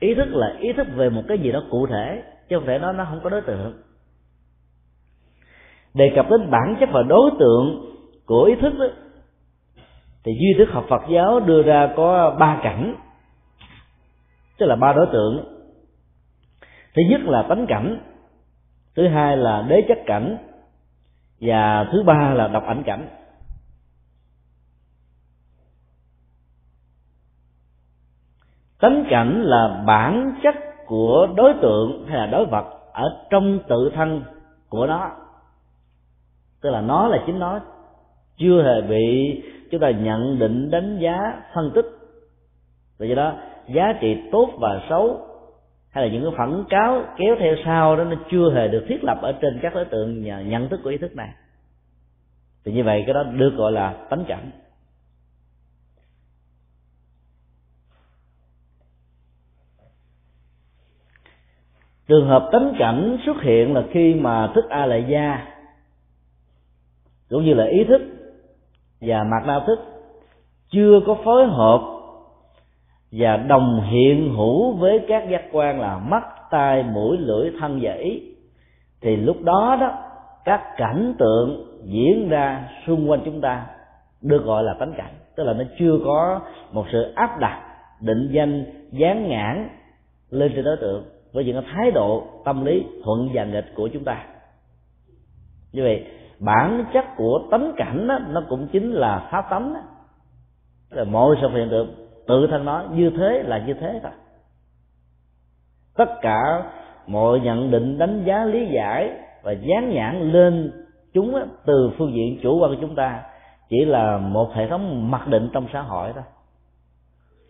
Ý 0.00 0.14
thức 0.14 0.28
là 0.30 0.56
ý 0.60 0.72
thức 0.72 0.86
về 0.94 1.10
một 1.10 1.22
cái 1.28 1.38
gì 1.38 1.52
đó 1.52 1.62
cụ 1.70 1.86
thể 1.86 2.22
chứ 2.48 2.56
không 2.56 2.66
thể 2.66 2.78
nói 2.78 2.94
nó 2.94 3.04
không 3.04 3.20
có 3.24 3.30
đối 3.30 3.40
tượng. 3.40 3.82
Đề 5.94 6.12
cập 6.16 6.30
đến 6.30 6.50
bản 6.50 6.76
chất 6.80 6.88
và 6.92 7.02
đối 7.02 7.30
tượng 7.38 7.94
của 8.26 8.44
ý 8.44 8.54
thức 8.54 8.74
đó, 8.78 8.86
thì 10.24 10.32
duy 10.40 10.54
thức 10.58 10.68
học 10.72 10.84
Phật 10.88 11.02
giáo 11.10 11.40
đưa 11.40 11.62
ra 11.62 11.92
có 11.96 12.36
ba 12.38 12.60
cảnh 12.62 12.96
tức 14.58 14.66
là 14.66 14.76
ba 14.76 14.92
đối 14.92 15.06
tượng 15.12 15.57
thứ 16.98 17.04
nhất 17.10 17.20
là 17.24 17.42
tánh 17.42 17.66
cảnh. 17.68 17.98
Thứ 18.96 19.08
hai 19.08 19.36
là 19.36 19.62
đế 19.68 19.84
chất 19.88 19.98
cảnh. 20.06 20.38
Và 21.40 21.86
thứ 21.92 22.02
ba 22.02 22.34
là 22.34 22.48
độc 22.48 22.64
ảnh 22.66 22.82
cảnh. 22.86 23.08
Tánh 28.80 29.04
cảnh 29.10 29.42
là 29.42 29.84
bản 29.86 30.34
chất 30.42 30.54
của 30.86 31.28
đối 31.36 31.54
tượng 31.62 32.06
hay 32.08 32.18
là 32.18 32.26
đối 32.26 32.46
vật 32.46 32.64
ở 32.92 33.26
trong 33.30 33.58
tự 33.68 33.90
thân 33.94 34.22
của 34.68 34.86
nó. 34.86 35.10
Tức 36.60 36.70
là 36.70 36.80
nó 36.80 37.08
là 37.08 37.22
chính 37.26 37.38
nó. 37.38 37.60
Chưa 38.36 38.62
hề 38.62 38.88
bị 38.88 39.42
chúng 39.70 39.80
ta 39.80 39.90
nhận 39.90 40.38
định 40.38 40.70
đánh 40.70 40.98
giá 41.00 41.42
phân 41.54 41.70
tích. 41.74 41.86
Vì 42.98 43.06
vậy 43.06 43.16
đó, 43.16 43.32
giá 43.74 43.92
trị 44.00 44.16
tốt 44.32 44.50
và 44.60 44.82
xấu 44.88 45.27
hay 45.98 46.08
là 46.08 46.14
những 46.14 46.24
cái 46.24 46.32
phản 46.36 46.64
cáo 46.68 47.04
kéo 47.16 47.36
theo 47.38 47.54
sau 47.64 47.96
đó 47.96 48.04
nó 48.04 48.16
chưa 48.30 48.54
hề 48.54 48.68
được 48.68 48.84
thiết 48.88 49.04
lập 49.04 49.18
ở 49.22 49.32
trên 49.32 49.58
các 49.62 49.74
đối 49.74 49.84
tượng 49.84 50.22
nhận 50.22 50.68
thức 50.68 50.80
của 50.84 50.90
ý 50.90 50.98
thức 50.98 51.16
này. 51.16 51.30
Thì 52.64 52.72
như 52.72 52.84
vậy 52.84 53.02
cái 53.06 53.14
đó 53.14 53.22
được 53.22 53.54
gọi 53.56 53.72
là 53.72 54.06
tánh 54.10 54.24
cảnh. 54.28 54.50
Trường 62.08 62.28
hợp 62.28 62.48
tánh 62.52 62.74
cảnh 62.78 63.18
xuất 63.26 63.42
hiện 63.42 63.74
là 63.74 63.84
khi 63.92 64.14
mà 64.14 64.52
thức 64.54 64.64
a 64.68 64.86
lại 64.86 65.04
gia, 65.08 65.46
cũng 67.30 67.44
như 67.44 67.54
là 67.54 67.64
ý 67.64 67.84
thức 67.84 68.02
và 69.00 69.24
mạt 69.24 69.46
na 69.46 69.60
thức 69.66 69.78
chưa 70.70 71.00
có 71.06 71.16
phối 71.24 71.46
hợp 71.46 71.97
và 73.12 73.36
đồng 73.36 73.82
hiện 73.90 74.34
hữu 74.34 74.72
với 74.72 75.04
các 75.08 75.28
giác 75.30 75.42
quan 75.52 75.80
là 75.80 75.98
mắt 75.98 76.24
tai 76.50 76.82
mũi 76.82 77.16
lưỡi 77.18 77.50
thân 77.60 77.78
và 77.82 77.92
ý. 77.92 78.22
Thì 79.00 79.16
lúc 79.16 79.36
đó 79.42 79.76
đó 79.80 79.92
các 80.44 80.62
cảnh 80.76 81.14
tượng 81.18 81.64
diễn 81.84 82.28
ra 82.28 82.68
xung 82.86 83.10
quanh 83.10 83.20
chúng 83.24 83.40
ta 83.40 83.66
được 84.22 84.44
gọi 84.44 84.62
là 84.62 84.74
tánh 84.74 84.92
cảnh. 84.96 85.12
Tức 85.36 85.44
là 85.44 85.52
nó 85.52 85.64
chưa 85.78 85.98
có 86.04 86.40
một 86.72 86.86
sự 86.92 87.12
áp 87.14 87.38
đặt 87.40 87.62
định 88.00 88.28
danh 88.32 88.64
dán 88.90 89.28
nhãn 89.28 89.68
lên 90.30 90.52
trên 90.54 90.64
đối 90.64 90.76
tượng. 90.76 91.04
Với 91.32 91.44
những 91.44 91.62
cái 91.62 91.72
thái 91.74 91.90
độ 91.90 92.22
tâm 92.44 92.64
lý 92.64 92.84
thuận 93.04 93.28
và 93.32 93.44
nghịch 93.44 93.74
của 93.74 93.88
chúng 93.88 94.04
ta. 94.04 94.24
Như 95.72 95.82
vậy 95.82 96.04
bản 96.38 96.84
chất 96.92 97.04
của 97.16 97.40
tánh 97.50 97.72
cảnh 97.76 98.08
đó, 98.08 98.18
nó 98.28 98.42
cũng 98.48 98.68
chính 98.72 98.92
là 98.92 99.28
pháp 99.30 99.50
tánh 99.50 99.74
đó. 99.74 99.80
là 100.90 101.04
mọi 101.04 101.36
sự 101.40 101.48
hiện 101.48 101.68
tượng 101.70 102.07
tự 102.28 102.46
thân 102.50 102.64
nó 102.64 102.84
như 102.92 103.10
thế 103.16 103.42
là 103.42 103.58
như 103.58 103.74
thế 103.74 104.00
thôi 104.02 104.12
tất 105.98 106.18
cả 106.22 106.62
mọi 107.06 107.40
nhận 107.40 107.70
định, 107.70 107.98
đánh 107.98 108.24
giá, 108.24 108.44
lý 108.44 108.66
giải 108.74 109.10
và 109.42 109.52
dán 109.52 109.90
nhãn 109.94 110.32
lên 110.32 110.72
chúng 111.14 111.34
từ 111.66 111.90
phương 111.98 112.12
diện 112.14 112.38
chủ 112.42 112.58
quan 112.58 112.74
của 112.74 112.80
chúng 112.80 112.94
ta 112.94 113.22
chỉ 113.68 113.84
là 113.84 114.18
một 114.18 114.50
hệ 114.54 114.68
thống 114.68 115.10
mặc 115.10 115.28
định 115.28 115.50
trong 115.52 115.66
xã 115.72 115.82
hội 115.82 116.12
thôi. 116.14 116.24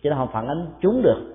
Chứ 0.02 0.10
nó 0.10 0.16
không 0.16 0.28
phản 0.32 0.48
ánh 0.48 0.66
chúng 0.80 1.02
được. 1.02 1.34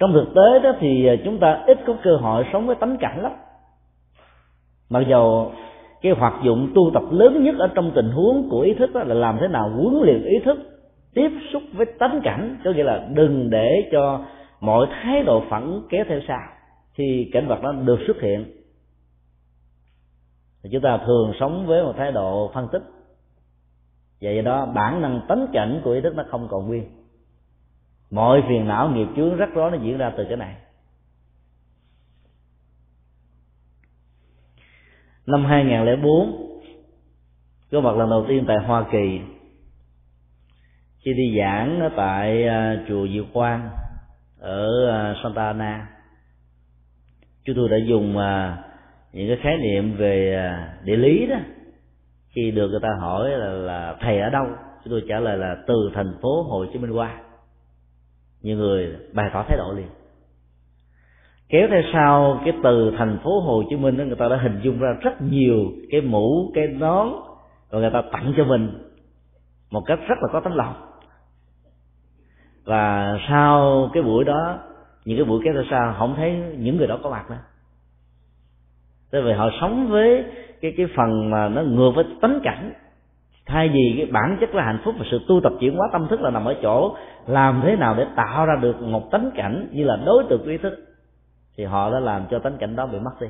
Trong 0.00 0.12
thực 0.12 0.26
tế 0.34 0.58
đó 0.62 0.72
thì 0.80 1.08
chúng 1.24 1.38
ta 1.38 1.64
ít 1.66 1.78
có 1.86 1.94
cơ 2.02 2.16
hội 2.16 2.44
sống 2.52 2.66
với 2.66 2.76
tánh 2.76 2.96
cảnh 3.00 3.22
lắm. 3.22 3.32
Mặc 4.88 5.00
dầu 5.08 5.52
cái 6.02 6.12
hoạt 6.12 6.34
dụng 6.44 6.72
tu 6.74 6.90
tập 6.94 7.02
lớn 7.10 7.44
nhất 7.44 7.54
ở 7.58 7.68
trong 7.74 7.92
tình 7.94 8.10
huống 8.10 8.48
của 8.50 8.60
ý 8.60 8.74
thức 8.74 8.94
đó 8.94 9.02
là 9.04 9.14
làm 9.14 9.38
thế 9.40 9.48
nào 9.48 9.70
huấn 9.70 10.02
luyện 10.02 10.24
ý 10.24 10.38
thức, 10.44 10.58
tiếp 11.14 11.30
xúc 11.52 11.62
với 11.72 11.86
tánh 11.86 12.20
cảnh, 12.24 12.56
có 12.64 12.72
nghĩa 12.72 12.84
là 12.84 13.08
đừng 13.14 13.50
để 13.50 13.88
cho 13.92 14.24
mọi 14.60 14.86
thái 14.90 15.22
độ 15.22 15.42
phẳng 15.50 15.82
kéo 15.88 16.04
theo 16.08 16.20
sau. 16.28 16.40
Khi 16.94 17.30
cảnh 17.32 17.48
vật 17.48 17.62
đó 17.62 17.72
được 17.72 17.98
xuất 18.06 18.20
hiện, 18.20 18.44
thì 20.62 20.70
chúng 20.72 20.82
ta 20.82 20.98
thường 21.06 21.32
sống 21.40 21.66
với 21.66 21.82
một 21.84 21.92
thái 21.96 22.12
độ 22.12 22.50
phân 22.54 22.68
tích. 22.72 22.82
Vậy 24.22 24.42
đó, 24.42 24.66
bản 24.74 25.00
năng 25.00 25.20
tánh 25.28 25.46
cảnh 25.52 25.80
của 25.84 25.90
ý 25.90 26.00
thức 26.00 26.16
nó 26.16 26.24
không 26.30 26.48
còn 26.50 26.66
nguyên. 26.66 26.84
Mọi 28.10 28.42
phiền 28.48 28.68
não 28.68 28.88
nghiệp 28.88 29.06
chướng 29.16 29.36
rắc 29.36 29.48
rối 29.54 29.70
nó 29.70 29.76
diễn 29.82 29.98
ra 29.98 30.12
từ 30.16 30.24
cái 30.28 30.36
này. 30.36 30.54
Năm 35.26 35.44
2004 35.44 36.48
có 37.72 37.80
mặt 37.80 37.96
lần 37.96 38.10
đầu 38.10 38.24
tiên 38.28 38.44
tại 38.48 38.56
Hoa 38.58 38.84
Kỳ 38.92 39.20
khi 41.04 41.12
đi 41.14 41.38
giảng 41.38 41.90
tại 41.96 42.48
à, 42.48 42.84
chùa 42.88 43.08
Diệu 43.08 43.24
Quang 43.32 43.70
ở 44.38 44.88
à, 44.90 45.14
Santa 45.22 45.46
Ana. 45.46 45.88
Chúng 47.44 47.56
tôi 47.56 47.68
đã 47.68 47.76
dùng 47.76 48.18
à, 48.18 48.64
những 49.12 49.28
cái 49.28 49.38
khái 49.42 49.56
niệm 49.56 49.96
về 49.96 50.48
địa 50.84 50.96
lý 50.96 51.26
đó. 51.26 51.36
Khi 52.34 52.50
được 52.50 52.68
người 52.68 52.80
ta 52.82 52.88
hỏi 53.00 53.30
là, 53.30 53.46
là 53.46 53.96
thầy 54.00 54.20
ở 54.20 54.30
đâu 54.30 54.46
chúng 54.84 54.90
tôi 54.90 55.04
trả 55.08 55.20
lời 55.20 55.38
là 55.38 55.56
từ 55.66 55.90
thành 55.94 56.14
phố 56.22 56.42
Hồ 56.42 56.66
Chí 56.72 56.78
Minh 56.78 56.92
qua. 56.92 57.20
Nhiều 58.42 58.56
người 58.56 58.96
bày 59.12 59.30
tỏ 59.32 59.44
thái 59.48 59.58
độ 59.58 59.72
liền 59.76 59.88
kéo 61.52 61.68
theo 61.70 61.82
sau 61.92 62.40
cái 62.44 62.54
từ 62.62 62.94
thành 62.98 63.18
phố 63.24 63.40
Hồ 63.40 63.62
Chí 63.70 63.76
Minh 63.76 63.96
đó, 63.96 64.04
người 64.04 64.16
ta 64.16 64.28
đã 64.28 64.36
hình 64.36 64.60
dung 64.62 64.78
ra 64.78 64.88
rất 65.00 65.22
nhiều 65.22 65.72
cái 65.90 66.00
mũ, 66.00 66.50
cái 66.54 66.66
nón, 66.66 67.08
rồi 67.70 67.80
người 67.82 67.90
ta 67.90 68.02
tặng 68.12 68.34
cho 68.36 68.44
mình 68.44 68.70
một 69.70 69.82
cách 69.86 69.98
rất 70.08 70.18
là 70.22 70.28
có 70.32 70.40
tấm 70.40 70.56
lòng. 70.56 70.74
Và 72.64 73.16
sau 73.28 73.88
cái 73.92 74.02
buổi 74.02 74.24
đó, 74.24 74.58
những 75.04 75.18
cái 75.18 75.24
buổi 75.24 75.40
kéo 75.44 75.54
theo 75.54 75.64
sau, 75.70 75.94
không 75.98 76.14
thấy 76.16 76.32
những 76.58 76.76
người 76.76 76.86
đó 76.86 76.98
có 77.02 77.10
mặt 77.10 77.30
nữa. 77.30 77.38
Tại 79.12 79.22
vì 79.22 79.32
họ 79.32 79.50
sống 79.60 79.88
với 79.90 80.24
cái 80.60 80.74
cái 80.76 80.86
phần 80.96 81.30
mà 81.30 81.48
nó 81.48 81.62
ngược 81.62 81.90
với 81.94 82.04
tánh 82.20 82.40
cảnh, 82.42 82.72
thay 83.46 83.68
vì 83.68 83.94
cái 83.96 84.06
bản 84.06 84.36
chất 84.40 84.54
là 84.54 84.64
hạnh 84.64 84.80
phúc 84.84 84.94
và 84.98 85.04
sự 85.10 85.20
tu 85.28 85.40
tập 85.42 85.52
chuyển 85.60 85.76
hóa 85.76 85.88
tâm 85.92 86.08
thức 86.08 86.20
là 86.20 86.30
nằm 86.30 86.44
ở 86.44 86.54
chỗ 86.62 86.96
làm 87.26 87.60
thế 87.64 87.76
nào 87.76 87.94
để 87.98 88.06
tạo 88.16 88.46
ra 88.46 88.56
được 88.60 88.82
một 88.82 89.10
tánh 89.10 89.30
cảnh 89.34 89.68
như 89.72 89.84
là 89.84 89.96
đối 90.06 90.24
tượng 90.24 90.44
ý 90.44 90.58
thức 90.58 90.91
thì 91.56 91.64
họ 91.64 91.90
đã 91.92 92.00
làm 92.00 92.26
cho 92.30 92.38
tánh 92.38 92.58
cảnh 92.58 92.76
đó 92.76 92.86
bị 92.86 92.98
mất 92.98 93.20
đi. 93.20 93.26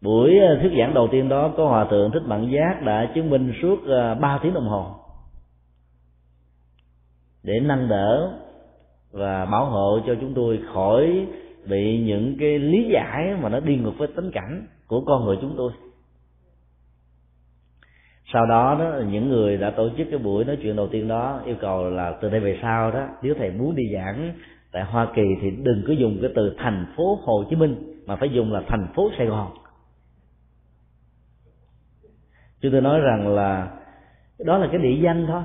Buổi 0.00 0.38
ờ, 0.38 0.58
thuyết 0.60 0.72
giảng 0.78 0.94
đầu 0.94 1.08
tiên 1.12 1.28
đó, 1.28 1.52
có 1.56 1.68
hòa 1.68 1.86
thượng 1.90 2.10
thích 2.10 2.22
mạng 2.26 2.50
giác 2.52 2.82
đã 2.84 3.12
chứng 3.14 3.30
minh 3.30 3.52
suốt 3.62 3.78
ờ, 3.86 4.14
3 4.14 4.38
tiếng 4.42 4.54
đồng 4.54 4.68
hồ 4.68 4.94
để 7.42 7.60
nâng 7.60 7.88
đỡ 7.88 8.38
và 9.12 9.44
bảo 9.44 9.66
hộ 9.66 9.98
cho 10.06 10.14
chúng 10.20 10.34
tôi 10.34 10.60
khỏi 10.74 11.26
bị 11.66 12.02
những 12.06 12.36
cái 12.40 12.58
lý 12.58 12.90
giải 12.92 13.36
mà 13.40 13.48
nó 13.48 13.60
đi 13.60 13.76
ngược 13.76 13.92
với 13.98 14.08
tính 14.16 14.30
cảnh 14.30 14.66
của 14.86 15.04
con 15.06 15.24
người 15.24 15.38
chúng 15.40 15.54
tôi 15.56 15.72
sau 18.34 18.46
đó 18.46 18.76
đó, 18.78 18.92
những 19.10 19.28
người 19.28 19.56
đã 19.56 19.70
tổ 19.70 19.88
chức 19.96 20.06
cái 20.10 20.18
buổi 20.18 20.44
nói 20.44 20.58
chuyện 20.62 20.76
đầu 20.76 20.88
tiên 20.88 21.08
đó, 21.08 21.40
yêu 21.44 21.56
cầu 21.60 21.90
là 21.90 22.12
từ 22.20 22.30
đây 22.30 22.40
về 22.40 22.58
sau 22.62 22.90
đó, 22.90 23.06
nếu 23.22 23.34
thầy 23.38 23.50
muốn 23.50 23.74
đi 23.74 23.82
giảng 23.94 24.32
tại 24.72 24.84
Hoa 24.84 25.08
Kỳ 25.14 25.22
thì 25.42 25.50
đừng 25.50 25.84
có 25.86 25.92
dùng 25.92 26.18
cái 26.22 26.30
từ 26.34 26.54
thành 26.58 26.86
phố 26.96 27.18
Hồ 27.24 27.44
Chí 27.50 27.56
Minh, 27.56 28.02
mà 28.06 28.16
phải 28.16 28.30
dùng 28.30 28.52
là 28.52 28.62
thành 28.68 28.86
phố 28.94 29.10
Sài 29.18 29.26
Gòn. 29.26 29.50
Chúng 32.60 32.72
tôi 32.72 32.80
nói 32.80 33.00
rằng 33.00 33.28
là 33.28 33.68
đó 34.44 34.58
là 34.58 34.68
cái 34.72 34.78
địa 34.78 35.00
danh 35.02 35.26
thôi. 35.26 35.42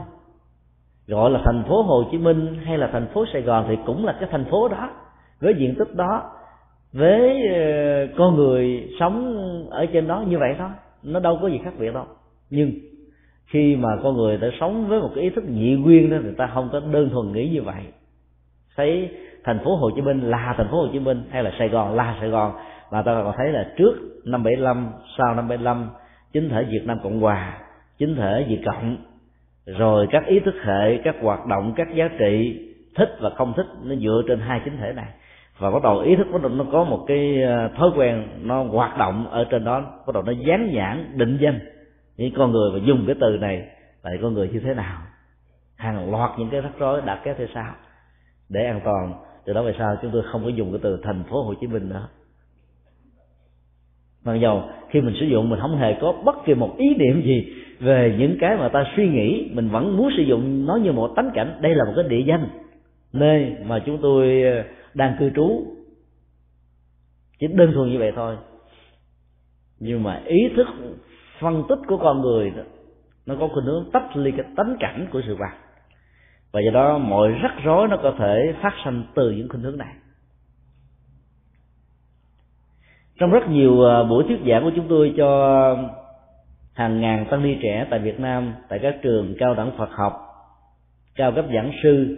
Gọi 1.07 1.31
là 1.31 1.41
thành 1.45 1.63
phố 1.67 1.81
Hồ 1.81 2.03
Chí 2.11 2.17
Minh 2.17 2.55
hay 2.63 2.77
là 2.77 2.89
thành 2.91 3.07
phố 3.13 3.25
Sài 3.33 3.41
Gòn 3.41 3.65
thì 3.69 3.77
cũng 3.85 4.05
là 4.05 4.17
cái 4.19 4.29
thành 4.31 4.45
phố 4.45 4.67
đó, 4.67 4.89
với 5.39 5.53
diện 5.57 5.75
tích 5.79 5.95
đó, 5.95 6.31
với 6.93 7.47
ờ, 7.53 8.07
con 8.17 8.35
người 8.35 8.89
sống 8.99 9.35
ở 9.69 9.85
trên 9.93 10.07
đó 10.07 10.23
như 10.27 10.37
vậy 10.37 10.55
thôi. 10.57 10.69
Nó 11.03 11.19
đâu 11.19 11.39
có 11.41 11.47
gì 11.47 11.59
khác 11.63 11.73
biệt 11.79 11.93
đâu 11.93 12.05
nhưng 12.49 12.71
khi 13.47 13.75
mà 13.75 13.89
con 14.03 14.17
người 14.17 14.37
đã 14.37 14.47
sống 14.59 14.87
với 14.87 14.99
một 14.99 15.11
cái 15.15 15.23
ý 15.23 15.29
thức 15.29 15.43
nhị 15.49 15.75
nguyên 15.75 16.09
đó, 16.09 16.17
người 16.23 16.35
ta 16.37 16.49
không 16.53 16.69
có 16.71 16.79
đơn 16.79 17.09
thuần 17.09 17.31
nghĩ 17.31 17.49
như 17.49 17.61
vậy. 17.61 17.83
Thấy 18.75 19.09
thành 19.43 19.59
phố 19.63 19.75
Hồ 19.75 19.89
Chí 19.95 20.01
Minh 20.01 20.21
là 20.21 20.53
thành 20.57 20.67
phố 20.71 20.81
Hồ 20.81 20.87
Chí 20.93 20.99
Minh 20.99 21.23
hay 21.29 21.43
là 21.43 21.51
Sài 21.59 21.69
Gòn 21.69 21.95
là 21.95 22.17
Sài 22.19 22.29
Gòn, 22.29 22.53
mà 22.91 23.01
ta 23.01 23.21
còn 23.23 23.33
thấy 23.37 23.51
là 23.51 23.73
trước 23.77 23.93
năm 24.25 24.43
75 24.43 24.91
sau 25.17 25.35
năm 25.35 25.47
75 25.47 25.89
chính 26.33 26.49
thể 26.49 26.63
Việt 26.63 26.81
Nam 26.85 26.97
Cộng 27.03 27.19
Hòa, 27.19 27.57
chính 27.97 28.15
thể 28.15 28.45
Việt 28.49 28.61
Cộng, 28.65 28.97
rồi 29.65 30.07
các 30.11 30.25
ý 30.25 30.39
thức 30.39 30.55
hệ, 30.63 30.97
các 31.03 31.15
hoạt 31.21 31.45
động, 31.45 31.73
các 31.75 31.87
giá 31.95 32.09
trị, 32.19 32.65
thích 32.95 33.17
và 33.19 33.29
không 33.29 33.53
thích, 33.57 33.67
nó 33.83 33.95
dựa 33.95 34.21
trên 34.27 34.39
hai 34.39 34.61
chính 34.65 34.77
thể 34.77 34.93
này. 34.93 35.07
Và 35.59 35.71
bắt 35.71 35.83
đầu 35.83 35.99
ý 35.99 36.15
thức 36.15 36.27
bắt 36.33 36.41
đầu 36.41 36.51
nó 36.51 36.65
có 36.71 36.83
một 36.83 37.05
cái 37.07 37.43
ờ, 37.43 37.67
thói 37.77 37.89
quen 37.95 38.27
nó 38.41 38.63
hoạt 38.63 38.97
động 38.97 39.27
ở 39.29 39.45
trên 39.49 39.63
đó, 39.63 39.81
bắt 40.07 40.13
đầu 40.13 40.23
nó 40.23 40.31
dán 40.31 40.73
nhãn 40.73 41.17
định 41.17 41.37
danh 41.41 41.59
những 42.19 42.33
con 42.35 42.51
người 42.51 42.71
mà 42.73 42.85
dùng 42.85 43.03
cái 43.07 43.15
từ 43.21 43.37
này 43.37 43.67
là 44.03 44.11
con 44.21 44.33
người 44.33 44.49
như 44.49 44.59
thế 44.59 44.73
nào? 44.73 45.01
Hàng 45.75 46.11
loạt 46.11 46.31
những 46.39 46.49
cái 46.49 46.61
rắc 46.61 46.71
rối 46.79 47.01
đã 47.01 47.21
kéo 47.23 47.35
theo 47.37 47.47
sau. 47.53 47.75
Để 48.49 48.65
an 48.65 48.81
toàn, 48.83 49.13
từ 49.45 49.53
đó 49.53 49.63
về 49.63 49.73
sau 49.77 49.97
chúng 50.01 50.11
tôi 50.11 50.23
không 50.31 50.43
có 50.43 50.49
dùng 50.49 50.71
cái 50.71 50.79
từ 50.83 50.99
thành 51.03 51.23
phố 51.29 51.43
Hồ 51.43 51.53
Chí 51.61 51.67
Minh 51.67 51.89
nữa. 51.89 52.07
Mặc 54.25 54.35
dầu 54.35 54.63
khi 54.89 55.01
mình 55.01 55.15
sử 55.19 55.25
dụng 55.25 55.49
mình 55.49 55.59
không 55.59 55.77
hề 55.77 55.97
có 56.01 56.13
bất 56.25 56.35
kỳ 56.45 56.53
một 56.53 56.75
ý 56.77 56.95
niệm 56.95 57.21
gì 57.25 57.53
về 57.79 58.15
những 58.19 58.37
cái 58.39 58.57
mà 58.57 58.69
ta 58.69 58.85
suy 58.95 59.09
nghĩ, 59.09 59.49
mình 59.53 59.69
vẫn 59.69 59.97
muốn 59.97 60.09
sử 60.17 60.23
dụng 60.23 60.65
nó 60.65 60.75
như 60.75 60.91
một 60.91 61.13
tánh 61.15 61.31
cảnh. 61.33 61.59
Đây 61.61 61.75
là 61.75 61.85
một 61.85 61.93
cái 61.95 62.05
địa 62.07 62.23
danh, 62.27 62.49
nơi 63.13 63.55
mà 63.65 63.79
chúng 63.85 63.97
tôi 64.01 64.43
ờ, 64.43 64.63
đang 64.93 65.15
cư 65.19 65.29
trú. 65.35 65.65
Chỉ 67.39 67.47
đơn 67.47 67.71
thuần 67.73 67.89
như 67.89 67.99
vậy 67.99 68.11
thôi. 68.15 68.37
Nhưng 69.79 70.03
mà 70.03 70.21
ý 70.25 70.49
thức 70.55 70.67
phân 71.39 71.63
tích 71.69 71.79
của 71.87 71.97
con 71.97 72.21
người 72.21 72.49
đó, 72.49 72.63
nó 73.25 73.35
có 73.39 73.47
khuynh 73.53 73.65
hướng 73.65 73.91
tách 73.93 74.17
ly 74.17 74.31
cái 74.31 74.45
tánh 74.55 74.75
cảnh 74.79 75.07
của 75.11 75.21
sự 75.27 75.35
vật. 75.35 75.51
Và 76.51 76.61
do 76.61 76.71
đó 76.71 76.97
mọi 76.97 77.31
rắc 77.31 77.51
rối 77.63 77.87
nó 77.87 77.97
có 78.03 78.13
thể 78.19 78.53
phát 78.61 78.73
sinh 78.85 79.03
từ 79.15 79.31
những 79.31 79.49
khuynh 79.49 79.63
hướng 79.63 79.77
này. 79.77 79.93
Trong 83.19 83.31
rất 83.31 83.49
nhiều 83.49 83.85
à, 83.85 84.03
buổi 84.03 84.23
thuyết 84.27 84.39
giảng 84.49 84.63
của 84.63 84.71
chúng 84.75 84.87
tôi 84.89 85.13
cho 85.17 85.77
hàng 86.73 87.01
ngàn 87.01 87.25
tăng 87.31 87.43
ni 87.43 87.57
trẻ 87.61 87.87
tại 87.89 87.99
Việt 87.99 88.19
Nam 88.19 88.53
tại 88.69 88.79
các 88.81 88.95
trường 89.01 89.35
cao 89.39 89.55
đẳng 89.55 89.71
Phật 89.77 89.89
học 89.91 90.13
cao 91.15 91.31
cấp 91.35 91.45
giảng 91.53 91.71
sư 91.83 92.17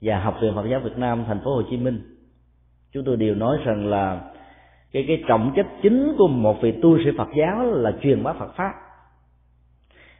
và 0.00 0.20
học 0.20 0.38
viện 0.42 0.54
Phật 0.54 0.66
giáo 0.70 0.80
Việt 0.80 0.98
Nam 0.98 1.24
thành 1.26 1.40
phố 1.44 1.54
Hồ 1.54 1.62
Chí 1.70 1.76
Minh 1.76 2.02
chúng 2.92 3.04
tôi 3.04 3.16
đều 3.16 3.34
nói 3.34 3.58
rằng 3.64 3.86
là 3.86 4.20
cái 4.92 5.04
cái 5.08 5.24
trọng 5.28 5.52
trách 5.56 5.66
chính 5.82 6.14
của 6.18 6.28
một 6.28 6.62
vị 6.62 6.72
tu 6.82 6.98
sĩ 6.98 7.10
Phật 7.18 7.28
giáo 7.36 7.64
là 7.64 7.92
truyền 8.02 8.22
bá 8.22 8.32
Phật 8.32 8.54
pháp. 8.56 8.72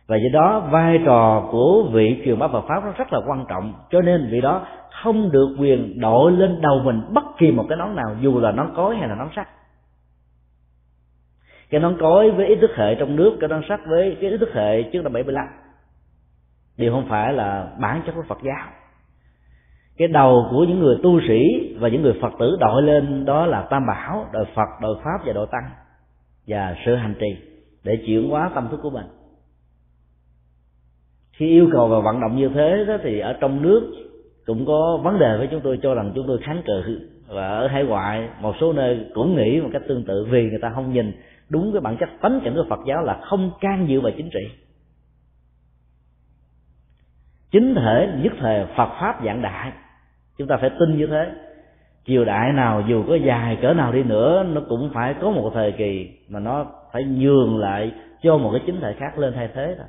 Và 0.06 0.16
do 0.16 0.40
đó, 0.40 0.68
vai 0.70 1.00
trò 1.04 1.48
của 1.50 1.88
vị 1.92 2.22
truyền 2.24 2.38
bá 2.38 2.48
Phật 2.48 2.64
pháp 2.68 2.84
nó 2.84 2.92
rất 2.92 3.12
là 3.12 3.20
quan 3.26 3.44
trọng. 3.48 3.74
Cho 3.90 4.00
nên 4.00 4.28
vị 4.30 4.40
đó 4.40 4.66
không 5.02 5.30
được 5.30 5.56
quyền 5.58 6.00
đội 6.00 6.32
lên 6.32 6.60
đầu 6.60 6.80
mình 6.84 7.02
bất 7.12 7.24
kỳ 7.38 7.52
một 7.52 7.66
cái 7.68 7.78
nón 7.78 7.96
nào, 7.96 8.16
dù 8.20 8.40
là 8.40 8.52
nón 8.52 8.72
cối 8.76 8.96
hay 8.96 9.08
là 9.08 9.14
nón 9.14 9.28
sắt. 9.36 9.48
Cái 11.70 11.80
nón 11.80 11.96
cối 12.00 12.30
với 12.30 12.46
ý 12.46 12.56
thức 12.56 12.70
hệ 12.76 12.94
trong 12.94 13.16
nước, 13.16 13.36
cái 13.40 13.48
nón 13.48 13.62
sắt 13.68 13.80
với 13.86 14.16
cái 14.20 14.30
ý 14.30 14.38
thức 14.38 14.48
hệ 14.54 14.82
trước 14.82 15.02
năm 15.02 15.12
75 15.12 15.44
đều 16.76 16.92
không 16.92 17.06
phải 17.08 17.32
là 17.32 17.68
bản 17.80 18.02
chất 18.06 18.12
của 18.12 18.24
Phật 18.28 18.38
giáo 18.42 18.68
cái 20.00 20.08
đầu 20.08 20.46
của 20.50 20.64
những 20.64 20.78
người 20.78 20.96
tu 21.02 21.20
sĩ 21.28 21.74
và 21.78 21.88
những 21.88 22.02
người 22.02 22.18
phật 22.20 22.32
tử 22.38 22.56
đội 22.60 22.82
lên 22.82 23.24
đó 23.24 23.46
là 23.46 23.62
tam 23.62 23.86
bảo, 23.86 24.26
đội 24.32 24.44
phật, 24.54 24.68
đội 24.82 24.96
pháp 25.04 25.26
và 25.26 25.32
đội 25.32 25.46
tăng 25.52 25.70
và 26.46 26.76
sự 26.86 26.94
hành 26.94 27.14
trì 27.20 27.36
để 27.84 27.96
chuyển 28.06 28.30
hóa 28.30 28.50
tâm 28.54 28.68
thức 28.70 28.80
của 28.82 28.90
mình. 28.90 29.06
Khi 31.32 31.46
yêu 31.46 31.68
cầu 31.72 31.88
và 31.88 32.00
vận 32.00 32.20
động 32.20 32.36
như 32.36 32.48
thế 32.48 32.84
đó 32.88 32.96
thì 33.02 33.18
ở 33.18 33.32
trong 33.40 33.62
nước 33.62 33.92
cũng 34.46 34.66
có 34.66 35.00
vấn 35.02 35.18
đề 35.18 35.36
với 35.38 35.48
chúng 35.50 35.60
tôi 35.60 35.78
cho 35.82 35.94
rằng 35.94 36.12
chúng 36.14 36.26
tôi 36.26 36.38
kháng 36.42 36.62
cự. 36.66 37.08
Và 37.28 37.48
ở 37.48 37.66
hải 37.66 37.84
ngoại, 37.84 38.28
một 38.40 38.54
số 38.60 38.72
nơi 38.72 39.06
cũng 39.14 39.36
nghĩ 39.36 39.60
một 39.60 39.68
cách 39.72 39.82
tương 39.88 40.04
tự 40.04 40.26
vì 40.30 40.42
người 40.50 40.58
ta 40.62 40.70
không 40.74 40.92
nhìn 40.92 41.12
đúng 41.48 41.72
cái 41.72 41.80
bản 41.80 41.96
chất 42.00 42.08
tánh 42.20 42.40
cảnh 42.44 42.54
của 42.54 42.66
Phật 42.68 42.80
giáo 42.86 43.02
là 43.02 43.20
không 43.22 43.50
can 43.60 43.88
dự 43.88 44.00
vào 44.00 44.12
chính 44.16 44.30
trị. 44.30 44.48
Chính 47.50 47.74
thể, 47.74 48.08
nhất 48.22 48.32
thể 48.40 48.66
Phật 48.76 48.88
pháp 49.00 49.20
dạng 49.24 49.42
đại 49.42 49.72
chúng 50.40 50.48
ta 50.48 50.56
phải 50.56 50.70
tin 50.70 50.96
như 50.96 51.06
thế. 51.06 51.32
Triều 52.06 52.24
đại 52.24 52.52
nào 52.52 52.82
dù 52.88 53.04
có 53.08 53.14
dài 53.14 53.58
cỡ 53.62 53.74
nào 53.74 53.92
đi 53.92 54.02
nữa, 54.02 54.46
nó 54.52 54.60
cũng 54.68 54.90
phải 54.94 55.14
có 55.20 55.30
một 55.30 55.50
thời 55.54 55.72
kỳ 55.72 56.10
mà 56.28 56.40
nó 56.40 56.66
phải 56.92 57.04
nhường 57.04 57.58
lại 57.58 57.92
cho 58.22 58.38
một 58.38 58.50
cái 58.52 58.62
chính 58.66 58.80
thể 58.80 58.92
khác 58.98 59.18
lên 59.18 59.32
thay 59.36 59.48
thế 59.54 59.74
thôi. 59.78 59.86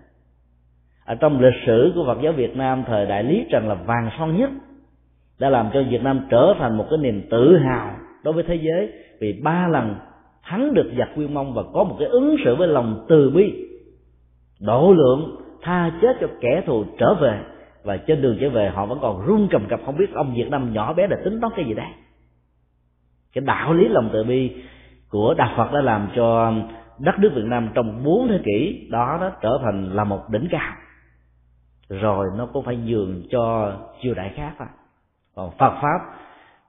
Ở 1.06 1.16
trong 1.16 1.41
lịch 1.41 1.64
sử 1.66 1.91
của 1.95 2.06
Phật 2.06 2.18
giáo 2.22 2.34
Việt 2.34 2.58
Nam, 2.58 2.84
thời 2.88 3.06
đại 3.06 3.24
Lý 3.24 3.45
Trần 3.52 3.68
là 3.68 3.76
vàng 3.76 4.10
son 4.18 4.38
nhất, 4.38 4.49
đã 5.39 5.49
làm 5.49 5.70
cho 5.74 5.84
Việt 5.89 6.04
Nam 6.04 6.28
trở 6.30 6.54
thành 6.60 6.78
một 6.78 6.86
cái 6.89 6.97
niềm 6.97 7.28
tự 7.32 7.58
hào 7.58 7.95
đối 8.24 8.34
với 8.34 8.43
thế 8.43 8.56
giới 8.56 8.91
vì 9.20 9.41
ba 9.43 9.68
lần 9.68 9.95
thắng 10.43 10.74
được 10.74 10.91
giặc 10.97 11.10
Quy 11.16 11.28
Mông 11.28 11.54
và 11.54 11.64
có 11.74 11.84
một 11.84 11.95
cái 11.99 12.08
ứng 12.08 12.36
xử 12.45 12.56
với 12.56 12.68
lòng 12.68 13.06
từ 13.10 13.30
bi 13.30 13.54
độ 14.60 14.93
lượng 14.97 15.36
tha 15.62 15.91
chết 16.02 16.18
cho 16.22 16.28
kẻ 16.41 16.64
thù 16.66 16.84
trở 16.97 17.14
về 17.14 17.39
và 17.84 17.97
trên 17.97 18.21
đường 18.21 18.38
trở 18.41 18.49
về, 18.49 18.69
họ 18.69 18.86
vẫn 18.86 18.99
còn 19.01 19.25
run 19.25 19.47
cầm 19.51 19.67
cập, 19.69 19.79
không 19.86 19.97
biết 19.97 20.13
ông 20.13 20.34
Việt 20.36 20.49
Nam 20.49 20.73
nhỏ 20.73 20.93
bé 20.93 21.07
là 21.07 21.17
tính 21.23 21.41
toán 21.41 21.53
cái 21.55 21.65
gì 21.65 21.73
đây 21.73 21.88
cái 23.34 23.43
đạo 23.45 23.73
lý 23.73 23.88
lòng 23.88 24.09
từ 24.13 24.23
bi 24.23 24.63
của 25.09 25.34
đạo 25.38 25.53
Phật 25.57 25.73
đã 25.73 25.82
làm 25.82 26.09
cho 26.15 26.53
đất 26.99 27.19
nước 27.19 27.32
Việt 27.36 27.45
Nam 27.45 27.69
trong 27.73 28.03
bốn 28.03 28.27
thế 28.27 28.39
kỷ 28.45 28.88
đó 28.91 29.17
nó 29.21 29.32
trở 29.41 29.59
thành 29.63 29.93
là 29.93 30.03
một 30.03 30.29
đỉnh 30.29 30.47
cao. 30.51 30.73
Rồi 31.89 32.27
nó 32.38 32.45
cũng 32.45 32.65
phải 32.65 32.75
nhường 32.75 33.23
cho 33.32 33.73
triều 34.01 34.13
đại 34.13 34.34
khác 34.36 34.53
à. 34.57 34.67
còn 35.36 35.51
Phật 35.57 35.73
pháp 35.82 35.99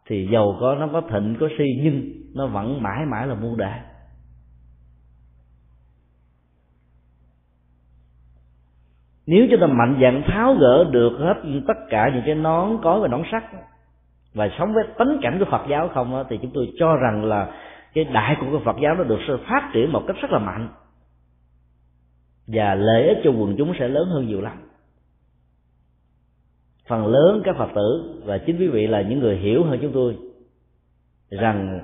thì 0.07 0.29
giàu 0.33 0.57
có, 0.61 0.75
nó 0.75 0.89
có 0.93 1.01
thịnh, 1.01 1.37
có 1.41 1.49
si, 1.59 1.65
nhưng 1.83 2.03
nó 2.35 2.47
vẫn 2.47 2.83
mãi 2.83 3.07
mãi 3.07 3.27
là 3.27 3.35
muôn 3.35 3.57
đời. 3.57 3.79
Nếu 9.27 9.47
chúng 9.51 9.61
ta 9.61 9.67
mạnh 9.67 9.99
dạn 10.03 10.23
tháo 10.27 10.55
gỡ 10.55 10.85
được 10.91 11.13
hết 11.19 11.35
tất 11.69 11.77
cả 11.91 12.11
những 12.15 12.23
cái 12.27 12.35
nón 12.35 12.79
có 12.83 13.01
và 13.01 13.09
nón 13.09 13.23
sắt 13.33 13.45
và 14.35 14.49
sống 14.59 14.75
với 14.75 14.85
tánh 14.99 15.19
cảnh 15.23 15.39
của 15.39 15.51
Phật 15.51 15.63
giáo 15.71 15.89
không 15.95 16.25
thì 16.29 16.39
chúng 16.43 16.51
tôi 16.55 16.73
cho 16.79 16.97
rằng 16.97 17.25
là 17.25 17.53
cái 17.95 18.05
đại 18.05 18.37
của 18.41 18.61
Phật 18.65 18.77
giáo 18.83 18.95
nó 18.95 19.05
được 19.05 19.19
sự 19.29 19.39
phát 19.49 19.71
triển 19.75 19.93
một 19.93 20.03
cách 20.07 20.17
rất 20.23 20.31
là 20.31 20.39
mạnh. 20.39 20.69
Và 22.47 22.75
lợi 22.75 23.09
ích 23.09 23.19
cho 23.25 23.31
quần 23.31 23.55
chúng 23.59 23.73
sẽ 23.79 23.89
lớn 23.89 24.09
hơn 24.09 24.27
nhiều 24.27 24.41
lắm. 24.41 24.53
Phần 26.89 27.07
lớn 27.07 27.43
các 27.45 27.57
phật 27.59 27.69
tử, 27.75 28.21
và 28.25 28.39
chính 28.39 28.59
quý 28.59 28.69
vị 28.69 28.87
là 28.87 29.03
những 29.03 29.19
người 29.19 29.37
hiểu 29.37 29.65
hơn 29.65 29.79
chúng 29.83 29.93
tôi, 29.93 30.17
rằng 31.31 31.81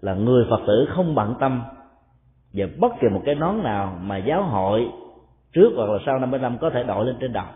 là 0.00 0.14
người 0.14 0.46
phật 0.50 0.60
tử 0.66 0.88
không 0.88 1.14
bận 1.14 1.34
tâm 1.40 1.62
về 2.52 2.66
bất 2.78 2.92
kỳ 3.00 3.08
một 3.08 3.22
cái 3.24 3.34
nón 3.34 3.62
nào 3.62 3.98
mà 4.02 4.16
giáo 4.16 4.42
hội 4.42 4.88
trước 5.52 5.72
hoặc 5.76 5.90
là 5.90 5.98
sau 6.06 6.18
năm 6.18 6.30
mươi 6.30 6.40
năm 6.40 6.58
có 6.58 6.70
thể 6.70 6.82
đội 6.82 7.06
lên 7.06 7.16
trên 7.20 7.32
đầu. 7.32 7.46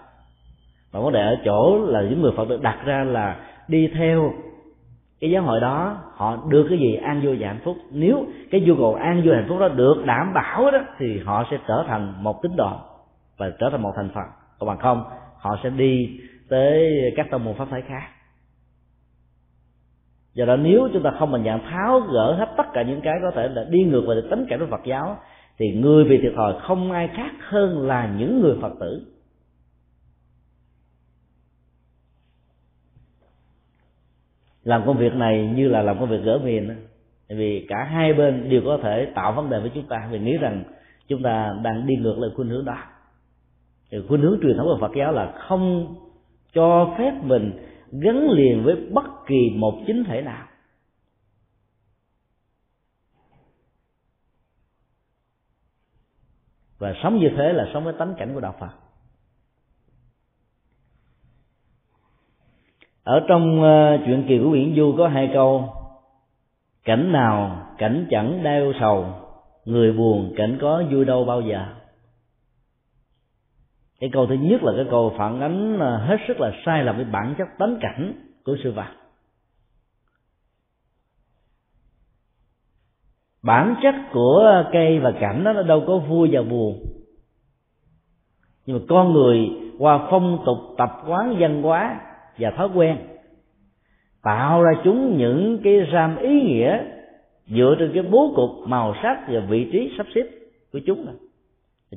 Mà 0.92 1.00
vấn 1.00 1.12
đề 1.12 1.20
ở 1.20 1.36
chỗ 1.44 1.86
là 1.86 2.02
những 2.02 2.22
người 2.22 2.32
phật 2.36 2.48
tử 2.48 2.58
đặt 2.62 2.78
ra 2.84 3.04
là 3.04 3.36
đi 3.68 3.90
theo 3.94 4.32
cái 5.20 5.30
giáo 5.30 5.42
hội 5.42 5.60
đó, 5.60 5.96
họ 6.14 6.38
được 6.48 6.66
cái 6.68 6.78
gì 6.78 6.94
an 6.94 7.20
vui 7.24 7.36
và 7.40 7.48
hạnh 7.48 7.60
phúc. 7.64 7.76
Nếu 7.90 8.26
cái 8.50 8.60
nhu 8.60 8.74
cầu 8.76 8.94
an 8.94 9.22
vui 9.24 9.34
hạnh 9.34 9.46
phúc 9.48 9.58
đó 9.60 9.68
được 9.68 10.02
đảm 10.06 10.32
bảo 10.34 10.70
đó, 10.70 10.78
thì 10.98 11.18
họ 11.18 11.44
sẽ 11.50 11.58
trở 11.68 11.84
thành 11.88 12.14
một 12.22 12.42
tín 12.42 12.52
đồ 12.56 12.70
và 13.36 13.50
trở 13.58 13.70
thành 13.70 13.82
một 13.82 13.92
thành 13.96 14.08
phần. 14.14 14.24
Còn 14.58 14.68
bằng 14.68 14.78
không, 14.78 15.04
họ 15.38 15.58
sẽ 15.62 15.70
đi 15.70 16.20
tới 16.48 16.88
các 17.16 17.26
tông 17.30 17.44
môn 17.44 17.54
pháp 17.54 17.68
phái 17.70 17.82
khác. 17.82 18.02
Do 20.34 20.44
đó, 20.44 20.56
nếu 20.56 20.88
chúng 20.92 21.02
ta 21.02 21.10
không 21.18 21.32
mạnh 21.32 21.44
dạng 21.44 21.70
tháo 21.70 22.00
gỡ 22.00 22.34
hết 22.38 22.48
tất 22.56 22.66
cả 22.72 22.82
những 22.82 23.00
cái 23.00 23.14
có 23.22 23.30
thể 23.30 23.48
là 23.48 23.64
đi 23.70 23.84
ngược 23.84 24.04
về 24.08 24.14
tính 24.30 24.46
cảnh 24.48 24.60
của 24.60 24.66
Phật 24.70 24.84
giáo 24.84 25.18
thì 25.58 25.72
người 25.72 26.04
bị 26.04 26.18
thiệt 26.22 26.32
thòi 26.36 26.60
không 26.60 26.92
ai 26.92 27.08
khác 27.16 27.32
hơn 27.40 27.86
là 27.86 28.14
những 28.18 28.40
người 28.40 28.56
Phật 28.60 28.72
tử. 28.80 29.06
Làm 34.64 34.86
công 34.86 34.98
việc 34.98 35.14
này 35.14 35.52
như 35.56 35.68
là 35.68 35.82
làm 35.82 35.98
công 35.98 36.10
việc 36.10 36.22
gỡ 36.24 36.38
miền 36.44 36.76
vì 37.28 37.66
cả 37.68 37.84
hai 37.84 38.12
bên 38.12 38.48
đều 38.48 38.62
có 38.64 38.78
thể 38.82 39.12
tạo 39.14 39.32
vấn 39.32 39.50
đề 39.50 39.60
với 39.60 39.70
chúng 39.74 39.86
ta. 39.86 40.08
Vì 40.10 40.18
nghĩ 40.18 40.36
rằng 40.36 40.64
chúng 41.08 41.22
ta 41.22 41.54
đang 41.62 41.86
đi 41.86 41.96
ngược 41.96 42.18
lại 42.18 42.30
khuynh 42.36 42.48
hướng 42.48 42.64
đó. 42.64 42.78
Thì 43.90 43.98
khuynh 44.08 44.20
hướng 44.20 44.38
truyền 44.42 44.56
thống 44.56 44.66
của 44.66 44.78
Phật 44.80 44.92
giáo 44.98 45.12
là 45.12 45.32
không 45.32 45.94
cho 46.52 46.94
phép 46.98 47.12
mình 47.22 47.52
gắn 47.92 48.30
liền 48.30 48.62
với 48.64 48.76
bất 48.92 49.04
kỳ 49.26 49.50
một 49.56 49.74
chính 49.86 50.04
thể 50.04 50.22
nào. 50.22 50.46
Và 56.78 56.94
sống 57.02 57.18
như 57.18 57.28
thế 57.36 57.52
là 57.52 57.66
sống 57.74 57.84
với 57.84 57.94
tánh 57.98 58.14
cảnh 58.18 58.34
của 58.34 58.40
đạo 58.40 58.54
phật. 58.60 58.70
Ở 63.04 63.20
trong 63.28 63.60
uh, 63.60 64.00
chuyện 64.06 64.24
kỳ 64.28 64.38
của 64.38 64.48
nguyễn 64.48 64.74
du 64.76 64.94
có 64.98 65.08
hai 65.08 65.30
câu. 65.34 65.72
Cảnh 66.84 67.12
nào 67.12 67.66
cảnh 67.78 68.06
chẳng 68.10 68.42
đau 68.42 68.72
sầu. 68.80 69.06
Người 69.64 69.92
buồn 69.92 70.34
cảnh 70.36 70.58
có 70.60 70.82
vui 70.90 71.04
đâu 71.04 71.24
bao 71.24 71.40
giờ. 71.40 71.66
Cái 74.00 74.10
câu 74.12 74.26
thứ 74.26 74.34
nhất 74.34 74.62
là 74.62 74.72
cái 74.76 74.86
câu 74.90 75.14
phản 75.18 75.40
ánh 75.40 75.78
ờ, 75.78 75.96
hết 75.96 76.16
sức 76.28 76.40
là 76.40 76.52
sai 76.66 76.84
lầm 76.84 76.96
với 76.96 77.04
bản 77.04 77.34
chất 77.38 77.48
tánh 77.58 77.78
cảnh 77.80 78.12
của 78.44 78.56
sư 78.64 78.72
vật 78.72 79.05
bản 83.46 83.74
chất 83.82 83.94
của 84.12 84.64
cây 84.72 84.98
và 84.98 85.12
cảnh 85.20 85.44
đó 85.44 85.52
nó 85.52 85.62
đâu 85.62 85.84
có 85.86 85.98
vui 85.98 86.28
và 86.32 86.42
buồn. 86.42 86.78
Nhưng 88.66 88.78
mà 88.78 88.82
con 88.88 89.12
người 89.12 89.50
qua 89.78 90.06
phong 90.10 90.42
tục 90.46 90.58
tập 90.78 90.90
quán 91.08 91.36
văn 91.38 91.62
hóa 91.62 92.00
và 92.38 92.50
thói 92.50 92.68
quen 92.74 92.96
tạo 94.22 94.62
ra 94.62 94.72
chúng 94.84 95.16
những 95.16 95.58
cái 95.64 95.86
ram 95.92 96.16
ý 96.16 96.40
nghĩa 96.40 96.78
dựa 97.46 97.76
trên 97.78 97.90
cái 97.94 98.02
bố 98.02 98.32
cục 98.36 98.68
màu 98.68 98.94
sắc 99.02 99.28
và 99.28 99.40
vị 99.40 99.68
trí 99.72 99.90
sắp 99.98 100.06
xếp 100.14 100.24
của 100.72 100.80
chúng 100.86 101.06
này 101.06 101.14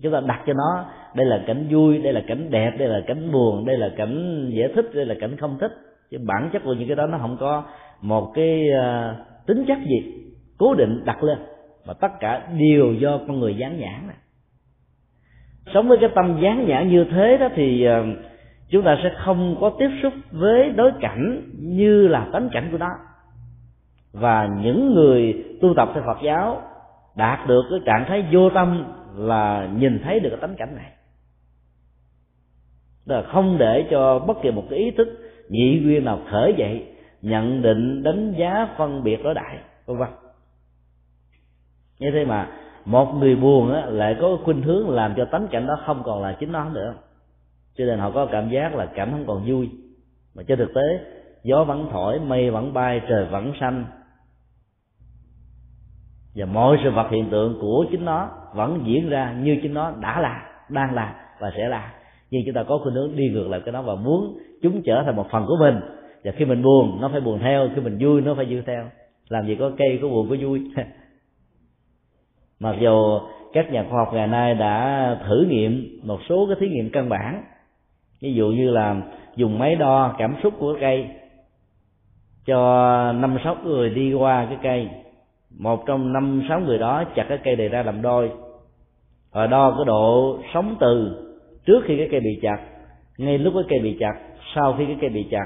chúng 0.02 0.14
ta 0.14 0.20
đặt 0.28 0.44
cho 0.48 0.54
nó 0.54 0.86
đây 1.16 1.26
là 1.26 1.44
cảnh 1.48 1.68
vui 1.72 1.98
đây 1.98 2.14
là 2.14 2.22
cảnh 2.28 2.52
đẹp 2.52 2.72
đây 2.78 2.88
là 2.88 3.02
cảnh 3.08 3.32
buồn 3.32 3.66
đây 3.66 3.78
là 3.78 3.90
cảnh 3.98 4.46
dễ 4.54 4.68
thích 4.76 4.90
đây 4.94 5.06
là 5.06 5.16
cảnh 5.20 5.38
không 5.38 5.58
thích. 5.60 5.72
Chứ 6.12 6.18
bản 6.26 6.50
chất 6.54 6.62
của 6.64 6.74
những 6.74 6.88
cái 6.88 6.96
đó 6.96 7.06
nó 7.08 7.18
không 7.18 7.38
có 7.40 7.64
một 8.02 8.32
cái 8.36 8.68
uh, 8.70 9.48
tính 9.48 9.66
chất 9.68 9.78
gì 9.90 10.29
cố 10.60 10.76
định 10.76 11.06
đặt 11.06 11.24
lên. 11.24 11.38
Mà 11.86 11.94
tất 11.94 12.12
cả 12.20 12.48
đều 12.60 12.94
do 12.94 13.20
con 13.28 13.40
người 13.40 13.56
dán 13.56 13.80
nhãn 13.80 14.08
này 14.08 14.16
sống 15.74 15.88
với 15.88 15.98
cái 16.02 16.10
tâm 16.16 16.40
dán 16.42 16.68
nhãn 16.68 16.90
như 16.90 17.04
thế 17.12 17.38
đó 17.38 17.50
thì 17.56 17.84
ờ, 17.84 18.06
chúng 18.70 18.84
ta 18.84 18.98
sẽ 19.04 19.12
không 19.18 19.58
có 19.62 19.72
tiếp 19.80 19.90
xúc 20.04 20.14
với 20.32 20.70
đối 20.70 20.92
cảnh 21.02 21.42
như 21.60 22.08
là 22.08 22.28
tánh 22.34 22.50
cảnh 22.52 22.68
của 22.72 22.78
nó. 22.78 22.90
Và 24.14 24.50
những 24.62 24.94
người 24.94 25.46
tu 25.62 25.74
tập 25.74 25.90
theo 25.94 26.04
Phật 26.06 26.18
giáo 26.24 26.62
đạt 27.16 27.48
được 27.48 27.62
cái 27.70 27.80
trạng 27.86 28.06
thái 28.08 28.26
vô 28.32 28.50
tâm 28.50 28.86
là 29.16 29.70
nhìn 29.78 30.00
thấy 30.04 30.20
được 30.20 30.30
cái 30.30 30.40
tánh 30.42 30.56
cảnh 30.56 30.76
này. 30.76 30.92
Tức 33.08 33.16
là 33.16 33.22
không 33.22 33.58
để 33.58 33.88
cho 33.92 34.20
bất 34.20 34.38
kỳ 34.42 34.52
một 34.52 34.64
cái 34.70 34.80
ý 34.80 34.92
thức 34.92 35.08
nhị 35.50 35.80
nguyên 35.80 36.06
nào 36.06 36.20
khởi 36.32 36.54
dậy, 36.58 36.86
nhận 37.22 37.62
định, 37.62 38.04
đánh 38.04 38.34
giá, 38.38 38.68
phân 38.78 39.04
biệt 39.04 39.24
đối 39.24 39.34
đại, 39.34 39.58
vân 39.86 39.98
vân 39.98 40.10
như 42.00 42.12
thế 42.12 42.26
mà 42.26 42.48
một 42.86 43.14
người 43.20 43.36
buồn 43.36 43.74
á, 43.74 43.86
lại 43.86 44.16
có 44.22 44.38
khuynh 44.44 44.62
hướng 44.62 44.90
làm 44.90 45.14
cho 45.18 45.26
tánh 45.26 45.48
cảnh 45.48 45.68
đó 45.68 45.80
không 45.86 46.02
còn 46.06 46.22
là 46.22 46.38
chính 46.40 46.52
nó 46.52 46.70
nữa. 46.70 46.94
Cho 47.78 47.86
nên 47.86 48.00
họ 48.00 48.12
có 48.12 48.26
cảm 48.32 48.50
giác 48.50 48.76
là 48.76 48.86
cảnh 48.86 49.12
không 49.12 49.26
còn 49.28 49.44
vui. 49.48 49.70
Mà 50.36 50.44
trên 50.48 50.60
thực 50.60 50.74
tế 50.76 51.00
gió 51.44 51.64
vẫn 51.64 51.90
thổi 51.92 52.20
mây 52.20 52.50
vẫn 52.50 52.74
bay 52.74 53.02
trời 53.10 53.26
vẫn 53.26 53.54
xanh. 53.60 53.86
Và 56.36 56.46
mọi 56.46 56.78
sự 56.84 56.92
vật 56.92 57.08
hiện 57.12 57.30
tượng 57.30 57.58
của 57.62 57.86
chính 57.92 58.06
nó 58.06 58.30
vẫn 58.56 58.82
diễn 58.86 59.10
ra 59.10 59.34
như 59.34 59.60
chính 59.62 59.74
nó 59.74 59.92
đã 60.02 60.22
là 60.22 60.50
đang 60.70 60.94
là 60.94 61.16
và 61.40 61.52
sẽ 61.58 61.68
là. 61.68 61.94
Nhưng 62.32 62.42
chúng 62.46 62.56
ta 62.56 62.64
có 62.64 62.80
khuynh 62.84 62.96
hướng 62.96 63.16
đi 63.16 63.30
ngược 63.30 63.48
lại 63.48 63.62
cái 63.66 63.72
đó 63.72 63.82
và 63.82 63.96
muốn 63.96 64.38
chúng 64.62 64.82
trở 64.86 65.04
thành 65.06 65.16
một 65.16 65.28
phần 65.32 65.46
của 65.48 65.58
mình. 65.60 65.80
Và 66.24 66.32
khi 66.32 66.46
mình 66.46 66.64
buồn 66.64 66.98
nó 67.02 67.10
phải 67.10 67.22
buồn 67.22 67.40
theo 67.40 67.70
khi 67.76 67.82
mình 67.82 67.98
vui 68.02 68.22
nó 68.22 68.34
phải 68.36 68.46
vui 68.46 68.62
theo. 68.68 68.90
Làm 69.30 69.48
gì 69.48 69.56
có 69.56 69.72
cây 69.78 70.00
có 70.02 70.08
buồn 70.08 70.30
có 70.30 70.36
vui. 70.42 70.72
mặc 72.60 72.76
dù 72.80 73.20
các 73.54 73.72
nhà 73.72 73.86
khoa 73.90 74.00
học 74.00 74.14
ngày 74.14 74.28
nay 74.28 74.56
đã 74.56 75.18
thử 75.28 75.46
nghiệm 75.50 76.00
một 76.04 76.20
số 76.30 76.48
cái 76.48 76.56
thí 76.60 76.70
nghiệm 76.70 76.90
căn 76.90 77.10
bản, 77.10 77.44
ví 78.22 78.34
dụ 78.34 78.48
như 78.48 78.72
là 78.72 78.96
dùng 79.36 79.60
máy 79.60 79.76
đo 79.76 80.16
cảm 80.18 80.36
xúc 80.44 80.54
của 80.60 80.78
cây 80.82 81.08
cho 82.46 83.12
năm 83.12 83.38
sáu 83.44 83.56
người 83.64 83.90
đi 83.90 84.14
qua 84.14 84.46
cái 84.46 84.58
cây, 84.64 84.88
một 85.60 85.86
trong 85.86 86.14
năm 86.14 86.44
sáu 86.50 86.60
người 86.60 86.78
đó 86.78 87.04
chặt 87.16 87.26
cái 87.30 87.38
cây 87.44 87.56
này 87.56 87.68
ra 87.68 87.84
làm 87.84 88.02
đôi, 88.02 88.32
và 89.32 89.48
đo 89.48 89.72
cái 89.72 89.86
độ 89.86 90.38
sống 90.54 90.76
từ 90.80 91.26
trước 91.66 91.84
khi 91.86 91.98
cái 91.98 92.08
cây 92.12 92.20
bị 92.20 92.40
chặt, 92.42 92.58
ngay 93.18 93.38
lúc 93.38 93.54
cái 93.54 93.64
cây 93.70 93.80
bị 93.80 93.98
chặt, 94.00 94.14
sau 94.56 94.76
khi 94.78 94.86
cái 94.86 94.98
cây 95.02 95.10
bị 95.10 95.28
chặt, 95.32 95.46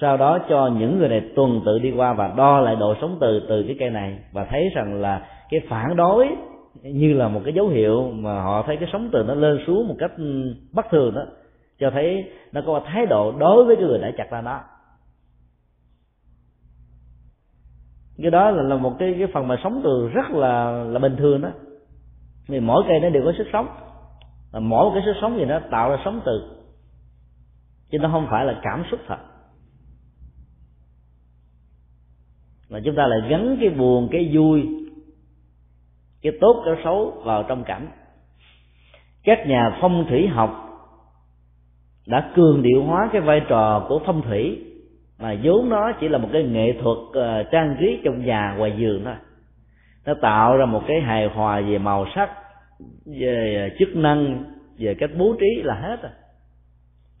sau 0.00 0.16
đó 0.16 0.38
cho 0.48 0.70
những 0.78 0.98
người 0.98 1.08
này 1.08 1.22
tuần 1.36 1.60
tự 1.66 1.78
đi 1.78 1.90
qua 1.90 2.12
và 2.12 2.34
đo 2.36 2.60
lại 2.60 2.76
độ 2.76 2.94
sống 3.00 3.16
từ 3.20 3.46
từ 3.48 3.62
cái 3.66 3.76
cây 3.78 3.90
này 3.90 4.18
và 4.32 4.44
thấy 4.44 4.68
rằng 4.74 5.00
là 5.00 5.26
cái 5.50 5.60
phản 5.68 5.96
đối 5.96 6.28
như 6.82 7.12
là 7.12 7.28
một 7.28 7.40
cái 7.44 7.54
dấu 7.54 7.68
hiệu 7.68 8.10
mà 8.12 8.42
họ 8.42 8.62
thấy 8.66 8.76
cái 8.76 8.88
sống 8.92 9.10
từ 9.12 9.22
nó 9.22 9.34
lên 9.34 9.58
xuống 9.66 9.88
một 9.88 9.94
cách 9.98 10.12
ừ, 10.16 10.54
bất 10.72 10.86
thường 10.90 11.14
đó 11.14 11.22
cho 11.78 11.90
thấy 11.90 12.32
nó 12.52 12.60
có 12.66 12.82
thái 12.86 13.06
độ 13.06 13.32
đối 13.38 13.64
với 13.64 13.76
cái 13.76 13.84
người 13.84 13.98
đã 13.98 14.10
chặt 14.16 14.30
ra 14.30 14.40
nó. 14.40 14.60
Cái 18.22 18.30
đó 18.30 18.50
là, 18.50 18.62
là 18.62 18.76
một 18.76 18.96
cái 18.98 19.14
cái 19.18 19.28
phần 19.32 19.48
mà 19.48 19.56
sống 19.64 19.80
từ 19.84 20.08
rất 20.08 20.30
là 20.30 20.70
là 20.70 20.98
bình 20.98 21.16
thường 21.16 21.42
đó. 21.42 21.48
Vì 22.48 22.60
mỗi 22.60 22.84
cây 22.88 23.00
nó 23.00 23.08
đều 23.08 23.24
có 23.24 23.32
sức 23.38 23.46
sống. 23.52 23.68
Và 24.52 24.60
mỗi 24.60 24.84
một 24.84 24.90
cái 24.94 25.02
sức 25.06 25.18
sống 25.20 25.38
gì 25.38 25.44
nó 25.44 25.60
tạo 25.70 25.90
ra 25.90 25.96
sống 26.04 26.20
từ. 26.26 26.40
Chứ 27.90 27.98
nó 27.98 28.08
không 28.12 28.26
phải 28.30 28.44
là 28.44 28.60
cảm 28.62 28.84
xúc 28.90 29.00
thật. 29.06 29.18
Mà 32.70 32.80
chúng 32.84 32.94
ta 32.96 33.06
lại 33.06 33.30
gắn 33.30 33.56
cái 33.60 33.70
buồn 33.70 34.08
cái 34.12 34.30
vui 34.34 34.66
cái 36.22 36.32
tốt, 36.40 36.62
cái 36.64 36.74
xấu 36.84 37.22
vào 37.24 37.42
trong 37.42 37.64
cảnh. 37.64 37.88
Các 39.24 39.46
nhà 39.46 39.78
phong 39.80 40.06
thủy 40.08 40.26
học 40.26 40.64
đã 42.06 42.30
cường 42.36 42.62
điệu 42.62 42.82
hóa 42.82 43.08
cái 43.12 43.20
vai 43.20 43.40
trò 43.48 43.86
của 43.88 44.00
phong 44.06 44.22
thủy, 44.22 44.64
mà 45.18 45.36
vốn 45.42 45.68
nó 45.68 45.92
chỉ 46.00 46.08
là 46.08 46.18
một 46.18 46.28
cái 46.32 46.42
nghệ 46.42 46.72
thuật 46.82 46.98
ờ, 47.12 47.42
trang 47.42 47.76
trí 47.80 48.00
trong 48.04 48.24
nhà 48.24 48.54
ngoài 48.58 48.74
giường 48.78 49.02
thôi. 49.04 49.14
Nó 50.06 50.14
tạo 50.20 50.56
ra 50.56 50.64
một 50.64 50.82
cái 50.86 51.00
hài 51.00 51.26
hòa 51.26 51.60
về 51.60 51.78
màu 51.78 52.06
sắc, 52.14 52.30
về 53.06 53.68
ờ, 53.70 53.76
chức 53.78 53.96
năng, 53.96 54.44
về 54.78 54.94
cách 54.94 55.10
bố 55.18 55.34
trí 55.40 55.62
là 55.62 55.74
hết 55.74 56.02
rồi. 56.02 56.12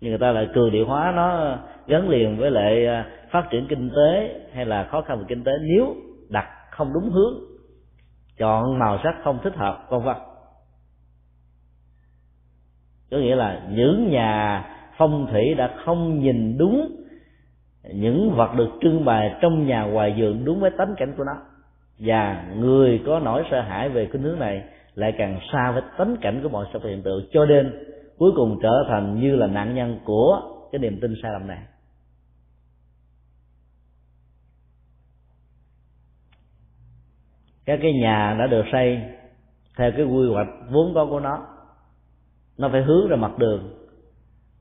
Nhưng 0.00 0.10
người 0.10 0.18
ta 0.18 0.32
lại 0.32 0.48
cường 0.54 0.70
điệu 0.70 0.86
hóa 0.86 1.12
nó 1.16 1.56
gắn 1.86 2.08
liền 2.08 2.36
với 2.36 2.50
lại 2.50 2.86
ờ, 2.86 3.02
phát 3.30 3.50
triển 3.50 3.66
kinh 3.68 3.90
tế 3.96 4.40
hay 4.54 4.66
là 4.66 4.84
khó 4.84 5.02
khăn 5.02 5.18
về 5.18 5.24
kinh 5.28 5.44
tế 5.44 5.52
nếu 5.62 5.94
đặt 6.30 6.46
không 6.70 6.92
đúng 6.92 7.10
hướng 7.10 7.47
chọn 8.38 8.78
màu 8.78 8.98
sắc 9.04 9.14
không 9.24 9.38
thích 9.44 9.56
hợp, 9.56 9.86
vân 9.90 10.02
vân. 10.02 10.16
Có 13.10 13.16
nghĩa 13.16 13.36
là 13.36 13.62
những 13.70 14.10
nhà 14.10 14.64
phong 14.96 15.26
thủy 15.30 15.54
đã 15.54 15.74
không 15.84 16.20
nhìn 16.20 16.58
đúng 16.58 16.96
những 17.94 18.34
vật 18.36 18.54
được 18.56 18.70
trưng 18.80 19.04
bày 19.04 19.34
trong 19.40 19.66
nhà 19.66 19.82
ngoài 19.82 20.14
giường 20.18 20.44
đúng 20.44 20.60
với 20.60 20.70
tánh 20.70 20.94
cảnh 20.96 21.14
của 21.16 21.24
nó. 21.24 21.32
Và 21.98 22.44
người 22.56 23.02
có 23.06 23.20
nỗi 23.20 23.44
sợ 23.50 23.60
hãi 23.60 23.88
về 23.88 24.08
cái 24.12 24.22
hướng 24.22 24.38
này 24.38 24.62
lại 24.94 25.14
càng 25.18 25.40
xa 25.52 25.70
với 25.70 25.82
tánh 25.98 26.16
cảnh 26.20 26.40
của 26.42 26.48
mọi 26.48 26.66
sự 26.72 26.78
hiện 26.88 27.02
tượng, 27.02 27.28
cho 27.32 27.46
nên 27.46 27.86
cuối 28.18 28.32
cùng 28.36 28.58
trở 28.62 28.84
thành 28.88 29.20
như 29.20 29.36
là 29.36 29.46
nạn 29.46 29.74
nhân 29.74 29.98
của 30.04 30.40
cái 30.72 30.78
niềm 30.78 30.98
tin 31.00 31.14
sai 31.22 31.32
lầm 31.32 31.46
này. 31.46 31.58
Các 37.68 37.78
cái 37.82 37.92
nhà 37.92 38.36
đã 38.38 38.46
được 38.46 38.64
xây 38.72 39.00
theo 39.76 39.90
cái 39.96 40.06
quy 40.06 40.28
hoạch 40.28 40.48
vốn 40.70 40.94
có 40.94 41.06
của 41.06 41.20
nó. 41.20 41.38
Nó 42.58 42.68
phải 42.68 42.82
hướng 42.82 43.08
ra 43.08 43.16
mặt 43.16 43.38
đường. 43.38 43.70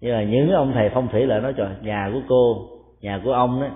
Nhưng 0.01 0.14
mà 0.14 0.24
những 0.24 0.51
ông 0.51 0.72
thầy 0.74 0.89
phong 0.93 1.08
thủy 1.08 1.26
lại 1.26 1.41
nói 1.41 1.53
trời 1.58 1.70
nhà 1.82 2.10
của 2.14 2.22
cô 2.30 2.70
nhà 3.01 3.22
của 3.24 3.34
ông 3.34 3.62
đó 3.62 3.68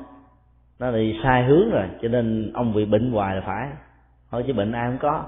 nó 0.79 0.91
bị 0.91 1.19
sai 1.23 1.43
hướng 1.43 1.69
rồi 1.69 1.85
cho 2.01 2.07
nên 2.07 2.51
ông 2.53 2.73
bị 2.73 2.85
bệnh 2.85 3.11
hoài 3.11 3.35
là 3.35 3.41
phải. 3.45 3.67
Thôi 4.31 4.43
chứ 4.47 4.53
bệnh 4.53 4.71
ai 4.71 4.89
không 4.89 4.97
có. 5.01 5.23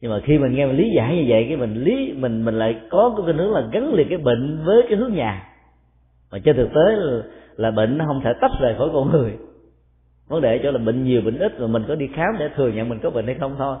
Nhưng 0.00 0.10
mà 0.10 0.20
khi 0.24 0.38
mình 0.38 0.54
nghe 0.54 0.66
mình 0.66 0.76
lý 0.76 0.90
giải 0.96 1.16
như 1.16 1.24
vậy 1.28 1.46
cái 1.48 1.56
mình 1.56 1.74
lý 1.74 2.12
mình 2.16 2.44
mình 2.44 2.58
lại 2.58 2.80
có 2.90 3.14
cái 3.16 3.34
hướng 3.34 3.52
là 3.52 3.62
gắn 3.72 3.94
liền 3.94 4.06
cái 4.08 4.18
bệnh 4.18 4.62
với 4.64 4.82
cái 4.88 4.98
hướng 4.98 5.12
nhà. 5.12 5.48
Mà 6.32 6.38
trên 6.44 6.56
thực 6.56 6.68
tế 6.68 6.96
là, 6.96 7.22
là 7.56 7.70
bệnh 7.70 7.98
nó 7.98 8.04
không 8.06 8.20
thể 8.24 8.32
tách 8.40 8.52
rời 8.60 8.74
khỏi 8.78 8.88
con 8.92 9.10
người 9.10 9.36
vấn 10.30 10.42
đề 10.42 10.60
chỗ 10.62 10.70
là 10.70 10.78
bệnh 10.78 11.04
nhiều 11.04 11.22
bệnh 11.22 11.38
ít 11.38 11.60
mà 11.60 11.66
mình 11.66 11.84
có 11.88 11.94
đi 11.94 12.08
khám 12.14 12.38
để 12.38 12.48
thừa 12.56 12.68
nhận 12.68 12.88
mình 12.88 12.98
có 13.02 13.10
bệnh 13.10 13.26
hay 13.26 13.34
không 13.40 13.54
thôi. 13.58 13.76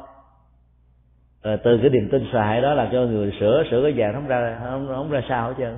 Rồi 1.42 1.56
từ 1.64 1.78
cái 1.78 1.90
niềm 1.90 2.08
tin 2.12 2.26
sợ 2.32 2.40
hãi 2.40 2.60
đó 2.60 2.74
làm 2.74 2.88
cho 2.92 3.00
người 3.00 3.32
sửa 3.40 3.64
sửa 3.70 3.82
cái 3.82 3.92
vàng 3.96 4.12
không 4.14 4.26
ra 4.26 4.60
không, 4.64 4.88
không 4.88 5.10
ra 5.10 5.22
sao 5.28 5.48
hết 5.48 5.54
trơn. 5.58 5.76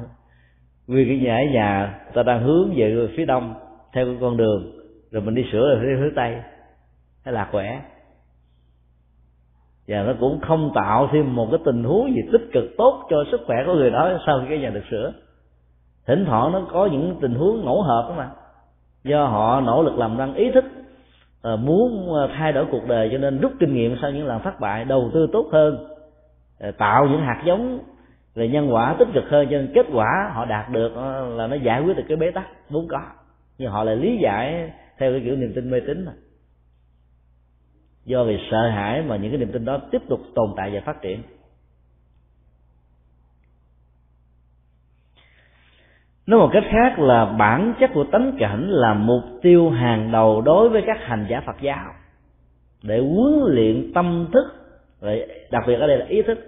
Vì 0.89 1.05
cái 1.09 1.19
nhà 1.19 1.37
ở 1.37 1.53
nhà 1.53 2.01
ta 2.15 2.23
đang 2.23 2.43
hướng 2.43 2.73
về 2.77 3.09
phía 3.17 3.25
đông 3.25 3.55
theo 3.95 4.07
cái 4.07 4.17
con 4.21 4.37
đường 4.37 4.73
rồi 5.11 5.23
mình 5.23 5.35
đi 5.35 5.45
sửa 5.53 5.75
rồi 5.75 5.97
hướng 6.01 6.15
tây. 6.15 6.37
Nó 7.25 7.33
lạc 7.33 7.49
quẻ 7.53 7.81
và 9.89 10.03
nó 10.03 10.13
cũng 10.21 10.41
không 10.41 10.73
tạo 10.75 11.09
thêm 11.13 11.35
một 11.35 11.49
cái 11.51 11.61
tình 11.65 11.85
huống 11.85 12.15
gì 12.15 12.21
tích 12.33 12.49
cực 12.53 12.65
tốt 12.79 13.07
cho 13.11 13.25
sức 13.31 13.41
khỏe 13.47 13.57
của 13.67 13.75
người 13.75 13.91
đó 13.91 14.19
sau 14.27 14.41
khi 14.41 14.47
cái 14.49 14.59
nhà 14.59 14.71
được 14.71 14.85
sửa. 14.91 15.13
Thỉnh 16.07 16.25
thoảng 16.25 16.53
nó 16.53 16.63
có 16.73 16.89
những 16.93 17.19
tình 17.21 17.35
huống 17.35 17.65
ngẫu 17.65 17.83
hợp 17.83 18.07
đó 18.09 18.15
mà 18.17 18.31
do 19.05 19.27
họ 19.27 19.61
nỗ 19.61 19.83
lực 19.83 19.99
làm 19.99 20.19
năng 20.19 20.35
ý 20.35 20.51
thức 20.51 20.65
ờ, 21.43 21.57
muốn 21.57 22.15
ờ, 22.15 22.29
thay 22.37 22.53
đổi 22.53 22.67
cuộc 22.71 22.89
đời 22.89 23.09
cho 23.13 23.19
nên 23.19 23.41
rút 23.41 23.53
kinh 23.61 23.75
nghiệm 23.75 23.97
sau 24.03 24.11
những 24.11 24.27
lần 24.27 24.43
thất 24.43 24.61
bại, 24.61 24.85
đầu 24.85 25.11
tư 25.15 25.29
tốt 25.33 25.49
hơn 25.53 25.87
ờ, 26.59 26.71
tạo 26.71 27.07
những 27.07 27.21
hạt 27.21 27.43
giống 27.47 27.79
về 28.35 28.49
nhân 28.49 28.75
quả 28.75 28.97
tích 28.99 29.09
cực 29.15 29.25
hơn 29.29 29.47
cho 29.51 29.57
nên 29.57 29.73
kết 29.75 29.87
quả 29.93 30.31
họ 30.35 30.45
đạt 30.45 30.71
được 30.71 30.97
là 31.37 31.47
nó 31.47 31.57
giải 31.57 31.83
quyết 31.83 31.97
được 31.97 32.05
cái 32.09 32.17
bế 32.17 32.31
tắc 32.31 32.71
vốn 32.71 32.89
có. 32.89 33.01
Nhưng 33.59 33.71
họ 33.71 33.85
lại 33.85 33.97
lý 33.97 34.19
giải 34.23 34.73
theo 34.99 35.13
cái 35.13 35.21
kiểu 35.25 35.37
niềm 35.37 35.53
tin 35.55 35.71
mê 35.71 35.81
tín 35.87 36.05
mà. 36.05 36.13
Do 38.05 38.25
vì 38.25 38.39
sợ 38.51 38.69
hãi 38.69 39.03
mà 39.03 39.17
những 39.17 39.31
cái 39.31 39.39
niềm 39.39 39.53
tin 39.53 39.65
đó 39.65 39.79
tiếp 39.91 40.03
tục 40.09 40.21
tồn 40.35 40.51
tại 40.57 40.71
và 40.73 40.81
phát 40.81 41.03
triển. 41.03 41.23
Nói 46.33 46.41
một 46.41 46.51
cách 46.53 46.65
khác 46.71 46.99
là 46.99 47.25
bản 47.25 47.75
chất 47.81 47.91
của 47.95 48.05
tánh 48.05 48.33
cảnh 48.39 48.71
là 48.71 48.95
mục 48.95 49.23
tiêu 49.43 49.71
hàng 49.71 50.13
đầu 50.13 50.41
đối 50.41 50.69
với 50.69 50.83
các 50.87 50.99
hành 51.01 51.27
giả 51.29 51.43
phật 51.47 51.57
giáo. 51.61 51.87
Để 52.83 52.99
huấn 52.99 53.55
luyện 53.55 53.93
tâm 53.95 54.27
thức 54.33 54.45
đặc 55.51 55.65
biệt 55.67 55.75
ở 55.75 55.87
đây 55.87 55.99
là 55.99 56.07
ý 56.09 56.23
thức, 56.23 56.39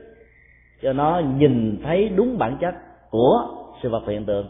cho 0.82 0.92
nó 0.92 1.22
nhìn 1.38 1.80
thấy 1.84 2.08
đúng 2.08 2.38
bản 2.38 2.56
chất 2.60 2.74
của 3.10 3.48
sự 3.82 3.88
vật 3.88 4.02
hiện 4.08 4.24
tượng. 4.24 4.46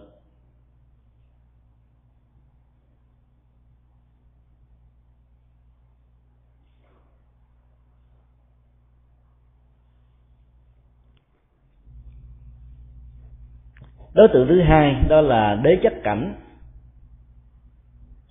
Đối 14.14 14.28
tượng 14.28 14.48
thứ 14.48 14.60
hai 14.60 14.96
đó 15.08 15.20
là 15.20 15.54
đế 15.54 15.78
chất 15.82 15.92
cảnh. 16.02 16.34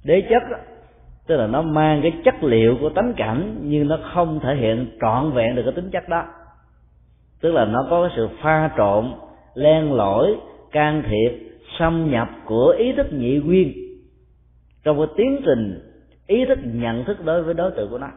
Đế 0.04 0.28
chất 0.30 0.44
tức 1.28 1.38
là 1.38 1.48
nó 1.48 1.62
mang 1.62 2.00
cái 2.02 2.12
chất 2.26 2.44
liệu 2.44 2.78
của 2.82 2.90
tánh 2.90 3.14
cảnh, 3.18 3.58
nhưng 3.62 3.88
nó 3.88 4.00
không 4.14 4.40
thể 4.40 4.56
hiện 4.56 4.98
trọn 5.02 5.32
vẹn 5.32 5.56
được 5.56 5.62
cái 5.66 5.74
tính 5.74 5.90
chất 5.92 6.10
đó. 6.10 6.26
Tức 7.42 7.52
là 7.52 7.66
nó 7.66 7.88
có 7.90 8.08
cái 8.08 8.14
sự 8.16 8.30
pha 8.42 8.72
trộn, 8.78 9.14
len 9.54 9.94
lỏi, 9.94 10.36
can 10.72 11.04
thiệp, 11.10 11.60
xâm 11.80 12.12
nhập 12.12 12.30
của 12.46 12.76
ý 12.78 12.94
thức 12.94 13.14
nhị 13.14 13.38
nguyên 13.38 13.74
trong 14.84 14.98
cái 14.98 15.08
tiến 15.18 15.42
trình 15.46 15.80
ý 16.28 16.46
thức 16.46 16.60
nhận 16.64 17.06
thức 17.06 17.26
đối 17.26 17.44
với 17.44 17.54
đối 17.54 17.72
tượng 17.72 17.90
của 17.90 17.98
nó. 17.98 18.08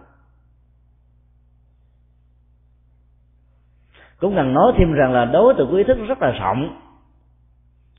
Cũng 4.21 4.37
cần 4.37 4.55
nói 4.55 4.73
thêm 4.79 4.93
rằng 4.93 5.13
là 5.13 5.25
đối 5.25 5.55
tượng 5.55 5.71
của 5.71 5.77
ý 5.77 5.85
thức 5.85 5.99
rất 6.09 6.23
là 6.23 6.31
rộng 6.31 6.81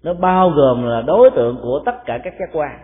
nó 0.03 0.13
bao 0.13 0.49
gồm 0.49 0.83
là 0.83 1.01
đối 1.01 1.29
tượng 1.35 1.59
của 1.61 1.81
tất 1.85 2.05
cả 2.05 2.19
các 2.23 2.33
giác 2.39 2.49
quan. 2.53 2.79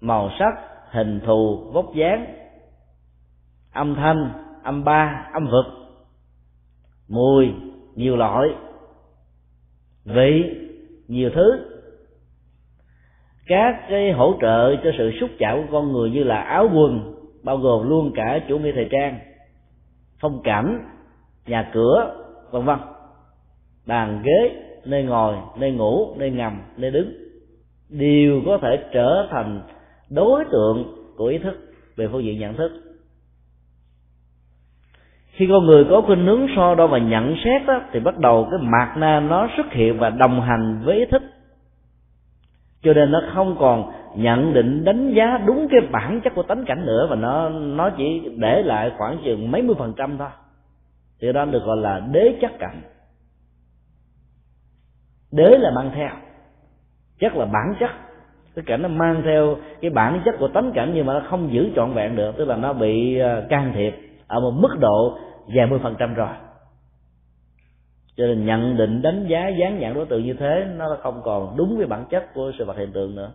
Màu 0.00 0.30
sắc, 0.38 0.54
hình 0.90 1.20
thù, 1.26 1.70
vóc 1.72 1.94
dáng, 1.94 2.34
âm 3.72 3.94
thanh, 3.94 4.32
âm 4.62 4.84
ba, 4.84 5.30
âm 5.32 5.46
vực, 5.46 5.66
mùi, 7.08 7.52
nhiều 7.94 8.16
loại, 8.16 8.48
vị, 10.04 10.56
nhiều 11.08 11.30
thứ. 11.34 11.70
Các 13.46 13.86
cái 13.88 14.12
hỗ 14.12 14.34
trợ 14.40 14.76
cho 14.84 14.90
sự 14.98 15.12
xúc 15.20 15.30
chạm 15.38 15.56
của 15.56 15.72
con 15.72 15.92
người 15.92 16.10
như 16.10 16.24
là 16.24 16.42
áo 16.42 16.68
quần, 16.74 17.14
bao 17.42 17.56
gồm 17.56 17.88
luôn 17.88 18.12
cả 18.14 18.40
chủ 18.48 18.58
nghĩa 18.58 18.72
thời 18.74 18.88
trang, 18.90 19.18
phong 20.20 20.42
cảnh, 20.42 20.88
nhà 21.46 21.70
cửa, 21.72 22.24
vân 22.50 22.64
vân. 22.64 22.78
Bàn 23.86 24.22
ghế 24.24 24.64
nơi 24.86 25.02
ngồi 25.02 25.34
nơi 25.58 25.70
ngủ 25.70 26.14
nơi 26.18 26.30
ngầm 26.30 26.62
nơi 26.76 26.90
đứng 26.90 27.12
đều 27.88 28.42
có 28.46 28.58
thể 28.62 28.84
trở 28.92 29.26
thành 29.30 29.60
đối 30.10 30.44
tượng 30.44 30.94
của 31.16 31.26
ý 31.26 31.38
thức 31.38 31.60
về 31.96 32.08
phương 32.08 32.24
diện 32.24 32.38
nhận 32.38 32.54
thức. 32.54 32.72
Khi 35.32 35.46
con 35.50 35.66
người 35.66 35.84
có 35.90 36.00
khuynh 36.00 36.26
hướng 36.26 36.46
so 36.56 36.74
đo 36.74 36.86
và 36.86 36.98
nhận 36.98 37.34
xét 37.44 37.66
đó, 37.66 37.80
thì 37.92 38.00
bắt 38.00 38.18
đầu 38.18 38.48
cái 38.50 38.60
mạt 38.62 38.96
na 38.96 39.20
nó 39.20 39.48
xuất 39.56 39.72
hiện 39.72 39.98
và 39.98 40.10
đồng 40.10 40.40
hành 40.40 40.82
với 40.84 40.96
ý 40.96 41.04
thức. 41.04 41.22
Cho 42.82 42.92
nên 42.92 43.12
nó 43.12 43.22
không 43.34 43.56
còn 43.60 43.92
nhận 44.16 44.54
định 44.54 44.84
đánh 44.84 45.14
giá 45.14 45.38
đúng 45.46 45.68
cái 45.70 45.80
bản 45.80 46.20
chất 46.24 46.34
của 46.34 46.42
tánh 46.42 46.64
cảnh 46.64 46.86
nữa 46.86 47.06
và 47.10 47.16
nó 47.16 47.48
nó 47.48 47.90
chỉ 47.90 48.22
để 48.36 48.62
lại 48.62 48.92
khoảng 48.98 49.18
chừng 49.24 49.50
mấy 49.50 49.62
mươi 49.62 49.76
phần 49.78 49.92
trăm 49.96 50.18
thôi. 50.18 50.28
Thì 51.20 51.32
đó 51.32 51.44
được 51.44 51.64
gọi 51.64 51.76
là 51.76 52.00
đế 52.12 52.38
chất 52.40 52.58
cảnh 52.58 52.80
đế 55.34 55.58
là 55.58 55.70
mang 55.70 55.90
theo. 55.94 56.10
Chắc 57.20 57.36
là 57.36 57.44
bản 57.44 57.74
chất. 57.80 57.90
Cái 58.54 58.64
cảnh 58.66 58.82
nó 58.82 58.88
mang 58.88 59.22
theo 59.24 59.56
cái 59.80 59.90
bản 59.90 60.22
chất 60.24 60.34
của 60.38 60.48
tánh 60.48 60.72
cảnh 60.74 60.92
nhưng 60.94 61.06
mà 61.06 61.12
nó 61.12 61.22
không 61.30 61.52
giữ 61.52 61.70
trọn 61.76 61.92
vẹn 61.94 62.16
được, 62.16 62.34
tức 62.38 62.44
là 62.44 62.56
nó 62.56 62.72
bị 62.72 63.18
ờ, 63.18 63.46
can 63.48 63.72
thiệp 63.74 63.94
ở 64.26 64.40
một 64.40 64.50
mức 64.50 64.76
độ 64.80 65.18
vài 65.54 65.66
mươi 65.66 65.78
phần 65.82 65.94
trăm 65.98 66.14
rồi. 66.14 66.28
Cho 68.16 68.26
nên 68.26 68.46
nhận 68.46 68.76
định, 68.76 69.02
đánh 69.02 69.26
giá, 69.28 69.48
dán 69.48 69.78
nhãn 69.78 69.94
đối 69.94 70.06
tượng 70.06 70.24
như 70.24 70.34
thế, 70.34 70.66
nó 70.76 70.96
không 71.02 71.20
còn 71.24 71.56
đúng 71.56 71.76
với 71.76 71.86
bản 71.86 72.04
chất 72.10 72.34
của 72.34 72.52
sự 72.58 72.64
vật 72.64 72.76
hiện 72.76 72.92
tượng 72.92 73.14
nữa. 73.14 73.32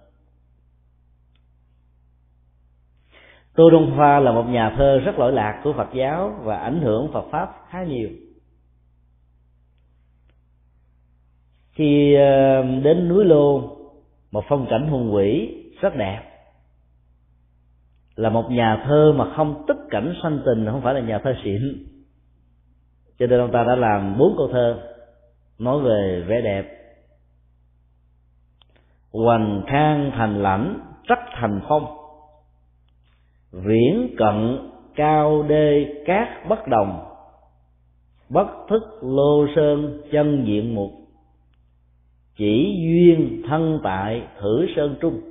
Tô 3.55 3.69
đông 3.69 3.91
hoa 3.91 4.19
là 4.19 4.31
một 4.31 4.43
nhà 4.49 4.75
thơ 4.77 4.99
rất 4.99 5.19
lỗi 5.19 5.31
lạc 5.31 5.61
của 5.63 5.73
phật 5.73 5.87
giáo 5.93 6.33
và 6.43 6.57
ảnh 6.57 6.81
hưởng 6.81 7.11
phật 7.13 7.25
pháp 7.31 7.55
khá 7.69 7.83
nhiều. 7.83 8.09
Khi 11.79 12.13
ờ, 12.13 12.61
đến 12.83 13.07
núi 13.09 13.25
lô, 13.25 13.61
một 14.31 14.43
phong 14.49 14.67
cảnh 14.69 14.87
hùng 14.87 15.15
vĩ, 15.15 15.49
rất 15.81 15.95
đẹp. 15.95 16.21
Là 18.15 18.29
một 18.29 18.51
nhà 18.51 18.83
thơ 18.85 19.13
mà 19.15 19.33
không 19.35 19.63
tích 19.67 19.77
cảnh 19.89 20.13
sanh 20.23 20.39
tình, 20.45 20.65
không 20.65 20.81
phải 20.81 20.93
là 20.93 20.99
nhà 20.99 21.19
thơ 21.23 21.33
xịn. 21.43 21.85
Cho 23.19 23.27
nên 23.27 23.39
ông 23.39 23.51
ta 23.51 23.63
đã 23.63 23.75
làm 23.75 24.17
bốn 24.17 24.33
câu 24.37 24.49
thơ, 24.51 24.79
nói 25.59 25.79
về 25.79 26.23
vẻ 26.27 26.41
đẹp. 26.41 26.65
Hoành 29.11 29.63
khang 29.67 30.11
thành 30.15 30.43
lãnh 30.43 30.79
trắc 31.07 31.19
thành 31.33 31.61
phong. 31.69 31.85
Viễn 33.51 34.15
cận, 34.17 34.69
cao 34.95 35.43
đê 35.43 35.85
cát 36.05 36.27
bất 36.49 36.67
đồng. 36.67 37.05
Bất 38.29 38.47
thức 38.69 38.83
lô 39.01 39.47
sơn, 39.55 40.01
chân 40.11 40.45
diện 40.47 40.75
mục 40.75 40.98
chỉ 42.39 42.75
duyên 42.81 43.41
thân 43.47 43.79
tại 43.83 44.21
thử 44.39 44.67
sơn 44.75 44.95
trung. 45.01 45.21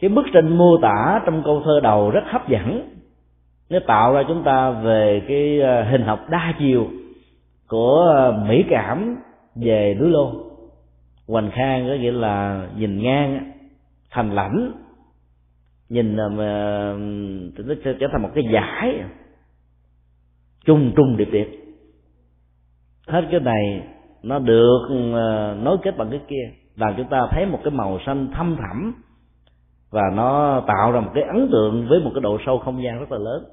Cái 0.00 0.10
bức 0.10 0.26
tranh 0.32 0.58
mô 0.58 0.78
tả 0.82 1.22
trong 1.26 1.42
câu 1.44 1.62
thơ 1.64 1.80
đầu 1.82 2.10
rất 2.10 2.24
hấp 2.26 2.48
dẫn. 2.48 2.90
Nó 3.70 3.78
tạo 3.86 4.12
ra 4.12 4.22
chúng 4.28 4.42
ta 4.44 4.70
về 4.70 5.22
cái 5.28 5.60
ờ, 5.60 5.82
hình 5.82 6.02
học 6.02 6.26
đa 6.30 6.54
chiều 6.58 6.86
của 7.68 8.12
ờ, 8.16 8.44
mỹ 8.48 8.64
cảm 8.70 9.16
về 9.54 9.96
núi 10.00 10.10
lô. 10.10 10.32
Hoành 11.28 11.50
khang 11.50 11.88
có 11.88 11.94
nghĩa 11.94 12.12
là 12.12 12.66
nhìn 12.76 13.02
ngang 13.02 13.52
thành 14.10 14.34
lãnh, 14.34 14.72
nhìn 15.88 16.16
ờ, 16.16 16.28
mà 16.28 16.44
nó 17.56 17.74
trở 18.00 18.06
thành 18.12 18.22
một 18.22 18.30
cái 18.34 18.44
giải 18.52 19.00
trung 20.64 20.92
trung 20.96 21.16
điệp 21.16 21.28
điệp 21.32 21.48
hết 23.06 23.24
cái 23.30 23.40
này 23.40 23.82
nó 24.26 24.38
được 24.38 24.88
ờ, 25.12 25.56
nối 25.62 25.78
kết 25.82 25.96
bằng 25.96 26.10
cái 26.10 26.20
kia. 26.28 26.52
Làm 26.76 26.94
chúng 26.96 27.08
ta 27.08 27.28
thấy 27.30 27.46
một 27.46 27.58
cái 27.64 27.70
màu 27.70 27.98
xanh 28.06 28.28
thâm 28.34 28.56
thẳm. 28.56 28.94
Và 29.90 30.02
nó 30.14 30.62
tạo 30.66 30.92
ra 30.92 31.00
một 31.00 31.10
cái 31.14 31.24
ấn 31.24 31.48
tượng 31.52 31.86
với 31.88 32.00
một 32.00 32.10
cái 32.14 32.20
độ 32.20 32.38
sâu 32.46 32.58
không 32.58 32.82
gian 32.82 32.98
rất 32.98 33.12
là 33.12 33.18
lớn, 33.18 33.44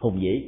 hùng 0.00 0.18
vĩ. 0.20 0.44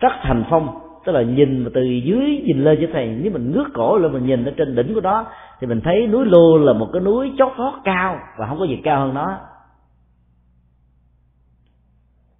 Trắc 0.00 0.12
thành 0.22 0.44
phong, 0.50 0.78
tức 1.04 1.12
là 1.12 1.22
nhìn 1.22 1.70
từ 1.74 1.82
dưới 1.82 2.42
nhìn 2.44 2.64
lên 2.64 2.78
cho 2.80 2.86
thầy 2.92 3.06
nếu 3.06 3.32
mình 3.32 3.52
ngước 3.52 3.66
cổ 3.74 3.98
lên 3.98 4.12
mình 4.12 4.26
nhìn 4.26 4.44
ở 4.44 4.52
trên 4.56 4.76
đỉnh 4.76 4.94
của 4.94 5.00
đó, 5.00 5.26
thì 5.60 5.66
mình 5.66 5.80
thấy 5.84 6.06
núi 6.06 6.26
lô 6.26 6.58
là 6.58 6.72
một 6.72 6.88
cái 6.92 7.02
núi 7.02 7.32
chót 7.38 7.52
vót 7.58 7.74
cao 7.84 8.18
và 8.38 8.46
không 8.46 8.58
có 8.58 8.64
gì 8.64 8.80
cao 8.84 9.00
hơn 9.00 9.14
nó. 9.14 9.38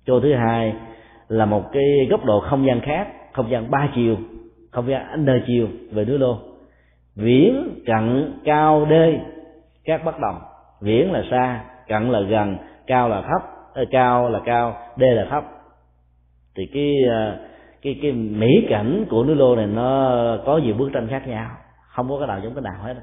Chỗ 0.06 0.20
thứ 0.20 0.34
hai 0.34 0.74
là 1.28 1.46
một 1.46 1.64
cái 1.72 2.06
góc 2.10 2.24
độ 2.24 2.40
không 2.40 2.66
gian 2.66 2.80
khác, 2.80 3.08
không 3.32 3.50
gian 3.50 3.70
ba 3.70 3.88
chiều 3.94 4.16
không 4.70 4.88
gian 4.88 5.24
đời 5.24 5.42
chiều 5.46 5.68
về 5.92 6.04
núi 6.04 6.18
lô. 6.18 6.38
Viễn 7.16 7.82
cận 7.86 8.34
cao 8.44 8.86
đê, 8.90 9.20
các 9.84 10.04
bất 10.04 10.20
đồng. 10.20 10.38
Viễn 10.80 11.12
là 11.12 11.22
xa, 11.30 11.64
cận 11.88 12.10
là 12.10 12.20
gần, 12.20 12.56
cao 12.86 13.08
là 13.08 13.22
thấp. 13.22 13.42
Ờ, 13.74 13.84
cao 13.90 14.30
là 14.30 14.40
cao, 14.44 14.76
đê 14.96 15.14
là 15.14 15.26
thấp. 15.30 15.44
Thì 16.56 16.66
cái 16.74 16.94
ờ, 17.10 17.38
cái 17.82 17.98
cái 18.02 18.12
mỹ 18.12 18.66
cảnh 18.68 19.04
của 19.10 19.24
núi 19.24 19.36
lô 19.36 19.56
này 19.56 19.66
nó 19.66 20.36
có 20.46 20.58
nhiều 20.58 20.74
bức 20.74 20.90
tranh 20.92 21.06
khác 21.10 21.28
nhau. 21.28 21.50
Không 21.88 22.08
có 22.08 22.18
cái 22.18 22.28
nào 22.28 22.40
giống 22.44 22.54
cái 22.54 22.62
nào 22.62 22.82
hết. 22.82 22.94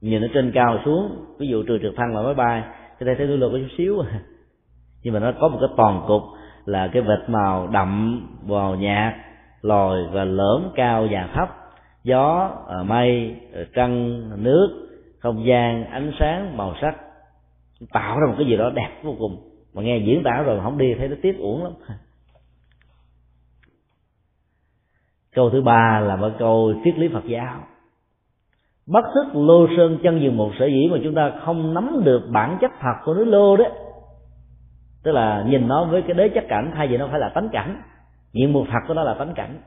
Nhìn 0.00 0.24
ở 0.24 0.28
trên 0.34 0.52
cao 0.54 0.78
xuống, 0.84 1.24
ví 1.38 1.48
dụ 1.48 1.62
trừ 1.62 1.78
trực 1.82 1.96
thăng 1.96 2.16
là 2.16 2.22
máy 2.22 2.34
bay, 2.34 2.62
cái 2.98 3.06
đây 3.06 3.14
thấy 3.14 3.26
núi 3.26 3.38
lô 3.38 3.50
có 3.50 3.58
chút 3.58 3.74
xíu. 3.78 4.02
Nhưng 5.02 5.14
mà 5.14 5.20
nó 5.20 5.32
có 5.40 5.48
một 5.48 5.58
cái 5.60 5.68
toàn 5.76 6.04
cục 6.08 6.22
là 6.64 6.88
cái 6.92 7.02
vệt 7.02 7.28
màu 7.28 7.66
đậm 7.66 8.22
vào 8.46 8.74
nhạt 8.74 9.14
lòi 9.62 9.98
và 10.12 10.24
lõm 10.24 10.62
cao 10.74 11.06
và 11.10 11.28
thấp. 11.34 11.48
Gió 12.04 12.50
ờ, 12.66 12.84
mây 12.84 13.36
ờ, 13.52 13.64
trăng, 13.74 14.22
nước, 14.44 14.88
không 15.18 15.46
gian, 15.46 15.84
ánh 15.84 16.12
sáng, 16.20 16.56
màu 16.56 16.74
sắc. 16.80 16.96
Tạo 17.92 18.20
ra 18.20 18.26
một 18.26 18.34
cái 18.38 18.46
gì 18.46 18.56
đó 18.56 18.70
đẹp 18.74 18.90
vô 19.02 19.14
cùng. 19.18 19.36
Mà 19.74 19.82
nghe 19.82 19.98
diễn 19.98 20.22
tả 20.24 20.42
rồi 20.42 20.60
không 20.62 20.78
đi, 20.78 20.94
thấy 20.98 21.08
nó 21.08 21.16
tiếc 21.22 21.38
uổng 21.38 21.64
lắm. 21.64 21.72
Câu 25.34 25.50
thứ 25.50 25.62
ba 25.62 26.00
là 26.00 26.16
một 26.16 26.30
câu 26.38 26.74
triết 26.84 26.98
lý 26.98 27.08
phật 27.08 27.24
giáo. 27.26 27.60
Bất 28.86 29.04
thức 29.14 29.26
lô 29.34 29.66
sơn 29.76 29.98
chân 30.02 30.20
dừng 30.22 30.36
một 30.36 30.50
sở 30.58 30.66
dĩ 30.66 30.88
mà 30.90 30.98
chúng 31.04 31.14
ta 31.14 31.32
không 31.44 31.74
nắm 31.74 32.00
được 32.04 32.22
bản 32.32 32.58
chất 32.60 32.70
thật 32.80 32.94
của 33.04 33.14
núi 33.14 33.26
lô 33.26 33.56
đó. 33.56 33.64
Tức 35.02 35.12
là 35.12 35.44
nhìn 35.48 35.68
nó 35.68 35.84
với 35.84 36.02
cái 36.02 36.14
đế 36.14 36.28
chất 36.28 36.44
cảnh, 36.48 36.72
thay 36.74 36.88
vì 36.88 36.96
nó 36.96 37.08
phải 37.10 37.20
là 37.20 37.28
tánh 37.28 37.48
cảnh 37.52 37.82
diện 38.32 38.52
một 38.52 38.66
thật 38.70 38.78
của 38.88 38.94
nó 38.94 39.02
là 39.02 39.14
tánh 39.14 39.34
cảnh. 39.34 39.60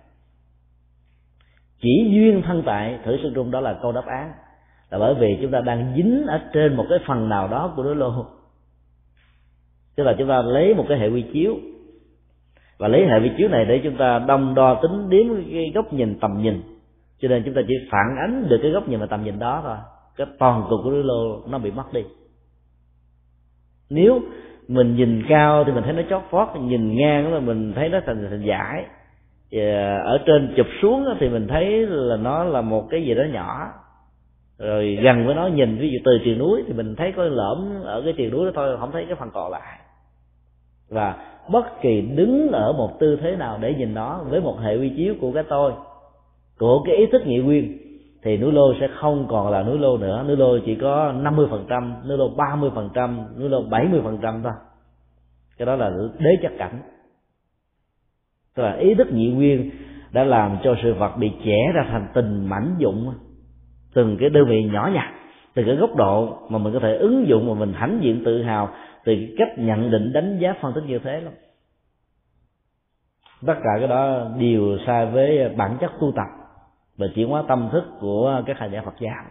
Chỉ 1.81 2.09
duyên 2.11 2.41
thân 2.45 2.63
tại 2.65 2.99
thử 3.05 3.17
sự 3.23 3.31
trung 3.35 3.51
đó 3.51 3.59
là 3.59 3.79
câu 3.81 3.91
đáp 3.91 4.05
án. 4.05 4.31
Là 4.89 4.99
bởi 4.99 5.15
vì 5.19 5.37
chúng 5.41 5.51
ta 5.51 5.61
đang 5.61 5.93
dính 5.95 6.25
ở 6.27 6.41
trên 6.53 6.75
một 6.75 6.85
cái 6.89 6.99
phần 7.07 7.29
nào 7.29 7.47
đó 7.47 7.73
của 7.75 7.83
đối 7.83 7.95
lô 7.95 8.25
tức 9.95 10.03
là 10.03 10.15
chúng 10.17 10.27
ta 10.27 10.41
lấy 10.41 10.73
một 10.73 10.85
cái 10.89 10.99
hệ 10.99 11.07
quy 11.07 11.25
chiếu. 11.33 11.57
Và 12.77 12.87
lấy 12.87 13.07
hệ 13.07 13.19
quy 13.19 13.31
chiếu 13.37 13.49
này 13.49 13.65
để 13.65 13.81
chúng 13.83 13.97
ta 13.97 14.19
đong 14.19 14.55
đo 14.55 14.79
tính 14.81 15.09
điếm 15.09 15.27
cái 15.51 15.71
góc 15.75 15.93
nhìn 15.93 16.19
tầm 16.19 16.41
nhìn. 16.41 16.61
Cho 17.19 17.27
nên 17.27 17.43
chúng 17.45 17.53
ta 17.53 17.61
chỉ 17.67 17.73
phản 17.91 18.15
ánh 18.17 18.47
được 18.49 18.59
cái 18.61 18.71
góc 18.71 18.89
nhìn 18.89 18.99
và 18.99 19.05
tầm 19.05 19.23
nhìn 19.23 19.39
đó 19.39 19.61
thôi. 19.63 19.77
Cái 20.15 20.27
toàn 20.39 20.65
cục 20.69 20.79
của 20.83 20.91
đối 20.91 21.03
lô 21.03 21.41
nó 21.47 21.57
bị 21.57 21.71
mất 21.71 21.93
đi. 21.93 22.03
Nếu 23.89 24.21
mình 24.67 24.95
nhìn 24.95 25.23
cao 25.29 25.63
thì 25.63 25.71
mình 25.71 25.83
thấy 25.83 25.93
nó 25.93 26.01
chót 26.09 26.21
vót, 26.29 26.47
nhìn 26.61 26.97
ngang 26.97 27.33
là 27.33 27.39
mình 27.39 27.73
thấy 27.75 27.89
nó 27.89 27.99
thành 28.05 28.27
thành 28.29 28.45
giải 28.45 28.85
ở 30.03 30.17
trên 30.25 30.53
chụp 30.57 30.67
xuống 30.81 31.05
thì 31.19 31.29
mình 31.29 31.47
thấy 31.47 31.85
là 31.87 32.17
nó 32.17 32.43
là 32.43 32.61
một 32.61 32.87
cái 32.89 33.03
gì 33.03 33.13
đó 33.13 33.23
nhỏ. 33.33 33.67
Rồi 34.59 34.97
gần 35.03 35.25
với 35.25 35.35
nó 35.35 35.47
nhìn, 35.47 35.77
ví 35.77 35.89
dụ 35.89 35.97
từ 36.05 36.11
triền 36.25 36.39
núi 36.39 36.63
thì 36.67 36.73
mình 36.73 36.95
thấy 36.95 37.11
có 37.11 37.23
lõm 37.23 37.83
ở 37.83 38.01
cái 38.01 38.13
triền 38.17 38.31
núi 38.31 38.45
đó 38.45 38.51
thôi, 38.55 38.77
không 38.79 38.91
thấy 38.91 39.05
cái 39.05 39.15
phần 39.15 39.29
còn 39.33 39.51
lại. 39.51 39.79
Và 40.89 41.15
bất 41.51 41.81
kỳ 41.81 42.01
đứng 42.01 42.51
ở 42.51 42.73
một 42.73 42.99
tư 42.99 43.17
thế 43.21 43.35
nào 43.35 43.57
để 43.61 43.73
nhìn 43.73 43.93
nó 43.93 44.23
với 44.29 44.41
một 44.41 44.59
hệ 44.59 44.77
quy 44.77 44.91
chiếu 44.97 45.15
của 45.21 45.31
cái 45.31 45.43
tôi, 45.49 45.71
của 46.59 46.83
cái 46.85 46.95
ý 46.95 47.05
thức 47.05 47.27
nhị 47.27 47.37
nguyên 47.37 47.77
thì 48.25 48.37
núi 48.37 48.51
lô 48.51 48.73
sẽ 48.79 48.87
không 48.87 49.27
còn 49.29 49.51
là 49.51 49.63
núi 49.63 49.79
lô 49.79 49.97
nữa. 49.97 50.23
Núi 50.27 50.37
lô 50.37 50.59
chỉ 50.65 50.75
có 50.75 51.13
50% 51.13 51.47
phần 51.49 51.65
trăm, 51.69 51.95
núi 52.07 52.17
lô 52.17 52.35
30% 52.35 52.69
phần 52.69 52.89
trăm, 52.93 53.25
núi 53.39 53.49
lô 53.49 53.63
70% 53.63 54.03
phần 54.03 54.19
trăm 54.21 54.43
thôi. 54.43 54.53
Cái 55.57 55.65
đó 55.65 55.75
là 55.75 55.91
đế 56.19 56.29
chất 56.41 56.51
cảnh. 56.57 56.81
Tức 58.55 58.63
là 58.63 58.73
ý 58.73 58.95
thức 58.95 59.07
nhị 59.13 59.29
nguyên 59.29 59.71
đã 60.11 60.23
làm 60.23 60.57
cho 60.63 60.75
sự 60.83 60.93
vật 60.93 61.17
bị 61.17 61.31
chẻ 61.45 61.71
ra 61.73 61.85
thành 61.91 62.07
tình 62.13 62.49
mảnh 62.49 62.75
dụng 62.77 63.13
từng 63.93 64.17
cái 64.19 64.29
đơn 64.29 64.45
vị 64.47 64.63
nhỏ 64.63 64.89
nhặt, 64.93 65.13
từ 65.53 65.63
cái 65.65 65.75
góc 65.75 65.95
độ 65.95 66.37
mà 66.49 66.57
mình 66.57 66.73
có 66.73 66.79
thể 66.79 66.95
ứng 66.95 67.27
dụng 67.27 67.47
mà 67.47 67.53
mình 67.53 67.73
hãnh 67.73 67.99
diện 68.01 68.21
tự 68.25 68.43
hào 68.43 68.69
từ 69.03 69.13
cái 69.15 69.35
cách 69.37 69.57
nhận 69.57 69.91
định, 69.91 70.13
đánh 70.13 70.39
giá, 70.39 70.53
phân 70.61 70.73
tích 70.73 70.83
như 70.87 70.99
thế 70.99 71.21
lắm. 71.21 71.33
Tất 73.45 73.55
cả 73.63 73.69
cái 73.79 73.87
đó 73.87 74.27
đều 74.39 74.77
sai 74.87 75.05
với 75.05 75.49
bản 75.57 75.77
chất 75.81 75.91
tu 75.99 76.11
tập 76.15 76.44
và 76.97 77.07
chuyển 77.15 77.29
hóa 77.29 77.43
tâm 77.47 77.69
thức 77.71 77.83
của 77.99 78.43
các 78.45 78.57
hành 78.59 78.71
giả 78.71 78.81
Phật 78.85 78.95
giáo 78.99 79.25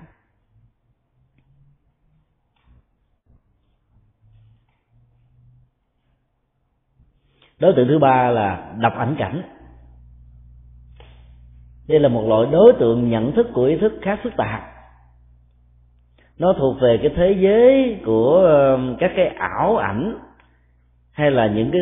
đối 7.65 7.73
tượng 7.73 7.89
thứ 7.89 7.99
ba 7.99 8.31
là 8.31 8.75
đọc 8.81 8.93
ảnh 8.97 9.17
cảnh. 9.19 9.43
Đây 11.89 12.01
là 12.01 12.09
một 12.09 12.29
loại 12.29 12.53
đối 12.53 12.73
tượng 12.81 13.11
nhận 13.11 13.33
thức 13.33 13.47
của 13.55 13.65
ý 13.65 13.79
thức 13.79 13.93
khá 14.03 14.17
phức 14.23 14.33
tạp. 14.37 14.61
Nó 16.39 16.55
thuộc 16.59 16.77
về 16.81 16.99
cái 17.03 17.13
thế 17.17 17.37
giới 17.41 18.01
của 18.07 18.37
um, 18.77 18.97
các 19.01 19.11
cái 19.17 19.27
ảo 19.27 19.77
ảnh 19.77 20.19
hay 21.13 21.31
là 21.31 21.47
những 21.47 21.71
cái 21.71 21.81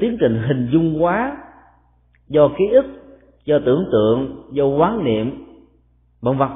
tiến 0.00 0.16
trình 0.20 0.42
hình 0.48 0.68
dung 0.72 1.00
hóa 1.00 1.36
do 2.28 2.48
ký 2.58 2.64
ức 2.72 3.03
do 3.44 3.58
tưởng 3.66 3.88
tượng, 3.92 4.42
do 4.52 4.64
quán 4.64 5.04
niệm, 5.04 5.44
vân 6.20 6.38
vân. 6.38 6.48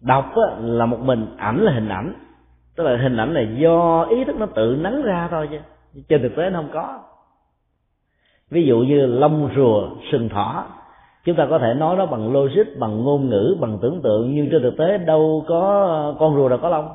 Đọc 0.00 0.32
là 0.60 0.86
một 0.86 1.00
mình 1.00 1.26
ảnh 1.36 1.64
là 1.64 1.72
hình 1.72 1.88
ảnh. 1.88 2.14
Tức 2.76 2.84
là 2.84 2.98
hình 3.02 3.16
ảnh 3.16 3.34
là 3.34 3.40
do 3.40 4.02
ý 4.10 4.24
thức 4.24 4.36
nó 4.36 4.46
tự 4.46 4.76
nắng 4.80 5.02
ra 5.02 5.28
thôi 5.30 5.48
chứ. 5.50 5.58
Trên 6.08 6.22
thực 6.22 6.32
tế 6.36 6.50
nó 6.50 6.60
không 6.60 6.70
có. 6.72 7.00
Ví 8.50 8.66
dụ 8.66 8.78
như 8.78 9.06
lông 9.06 9.50
rùa 9.56 9.88
sừng 10.12 10.28
thỏ. 10.28 10.66
Chúng 11.24 11.36
ta 11.36 11.46
có 11.50 11.58
thể 11.58 11.74
nói 11.74 11.96
nó 11.96 12.06
bằng 12.06 12.32
logic, 12.32 12.78
bằng 12.78 13.04
ngôn 13.04 13.28
ngữ, 13.28 13.56
bằng 13.60 13.78
tưởng 13.82 14.02
tượng, 14.02 14.34
nhưng 14.34 14.48
trên 14.50 14.62
thực 14.62 14.76
tế 14.78 14.98
đâu 14.98 15.44
có 15.48 16.14
con 16.18 16.34
rùa 16.34 16.48
nào 16.48 16.58
có 16.62 16.68
lông. 16.68 16.88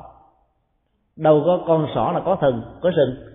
Đâu 1.16 1.42
có 1.46 1.60
con 1.66 1.86
sỏ 1.94 2.12
nào 2.12 2.22
có 2.24 2.36
thần, 2.40 2.62
có 2.80 2.90
sừng 2.96 3.29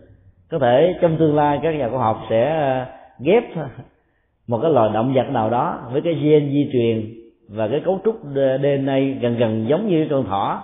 có 0.49 0.59
thể 0.59 0.95
trong 1.01 1.17
tương 1.17 1.35
lai 1.35 1.59
các 1.63 1.71
nhà 1.71 1.89
khoa 1.89 1.99
học 1.99 2.21
sẽ 2.29 2.59
ờ, 2.59 2.85
ghép 3.19 3.43
một 4.47 4.59
cái 4.61 4.71
loài 4.71 4.89
động 4.93 5.13
vật 5.13 5.29
nào 5.29 5.49
đó 5.49 5.89
với 5.91 6.01
cái 6.01 6.13
gen 6.13 6.49
di 6.51 6.69
truyền 6.73 7.13
và 7.49 7.67
cái 7.67 7.81
cấu 7.85 7.99
trúc 8.05 8.21
DNA 8.23 8.99
gần 9.21 9.37
gần 9.37 9.65
giống 9.69 9.89
như 9.89 10.07
con 10.09 10.25
thỏ. 10.25 10.63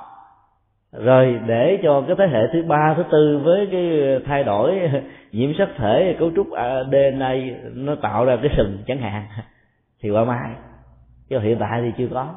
Rồi 0.91 1.39
để 1.47 1.79
cho 1.84 2.01
cái 2.07 2.15
thế 2.19 2.27
hệ 2.27 2.39
thứ 2.53 2.63
ba, 2.63 2.93
thứ 2.97 3.03
tư 3.11 3.41
với 3.43 3.67
cái 3.71 4.19
thay 4.25 4.43
đổi 4.43 4.79
nhiễm 5.32 5.51
sắc 5.57 5.69
thể, 5.77 6.15
cấu 6.19 6.32
trúc 6.36 6.51
ờ, 6.51 6.84
DNA 6.91 7.36
nó 7.73 7.95
tạo 7.95 8.25
ra 8.25 8.38
cái 8.41 8.51
sừng 8.57 8.77
chẳng 8.88 8.99
hạn 8.99 9.25
thì 10.01 10.09
qua 10.09 10.23
mai. 10.23 10.51
Chứ 11.29 11.39
hiện 11.39 11.57
tại 11.59 11.82
thì 11.82 11.91
chưa 11.97 12.13
có. 12.13 12.36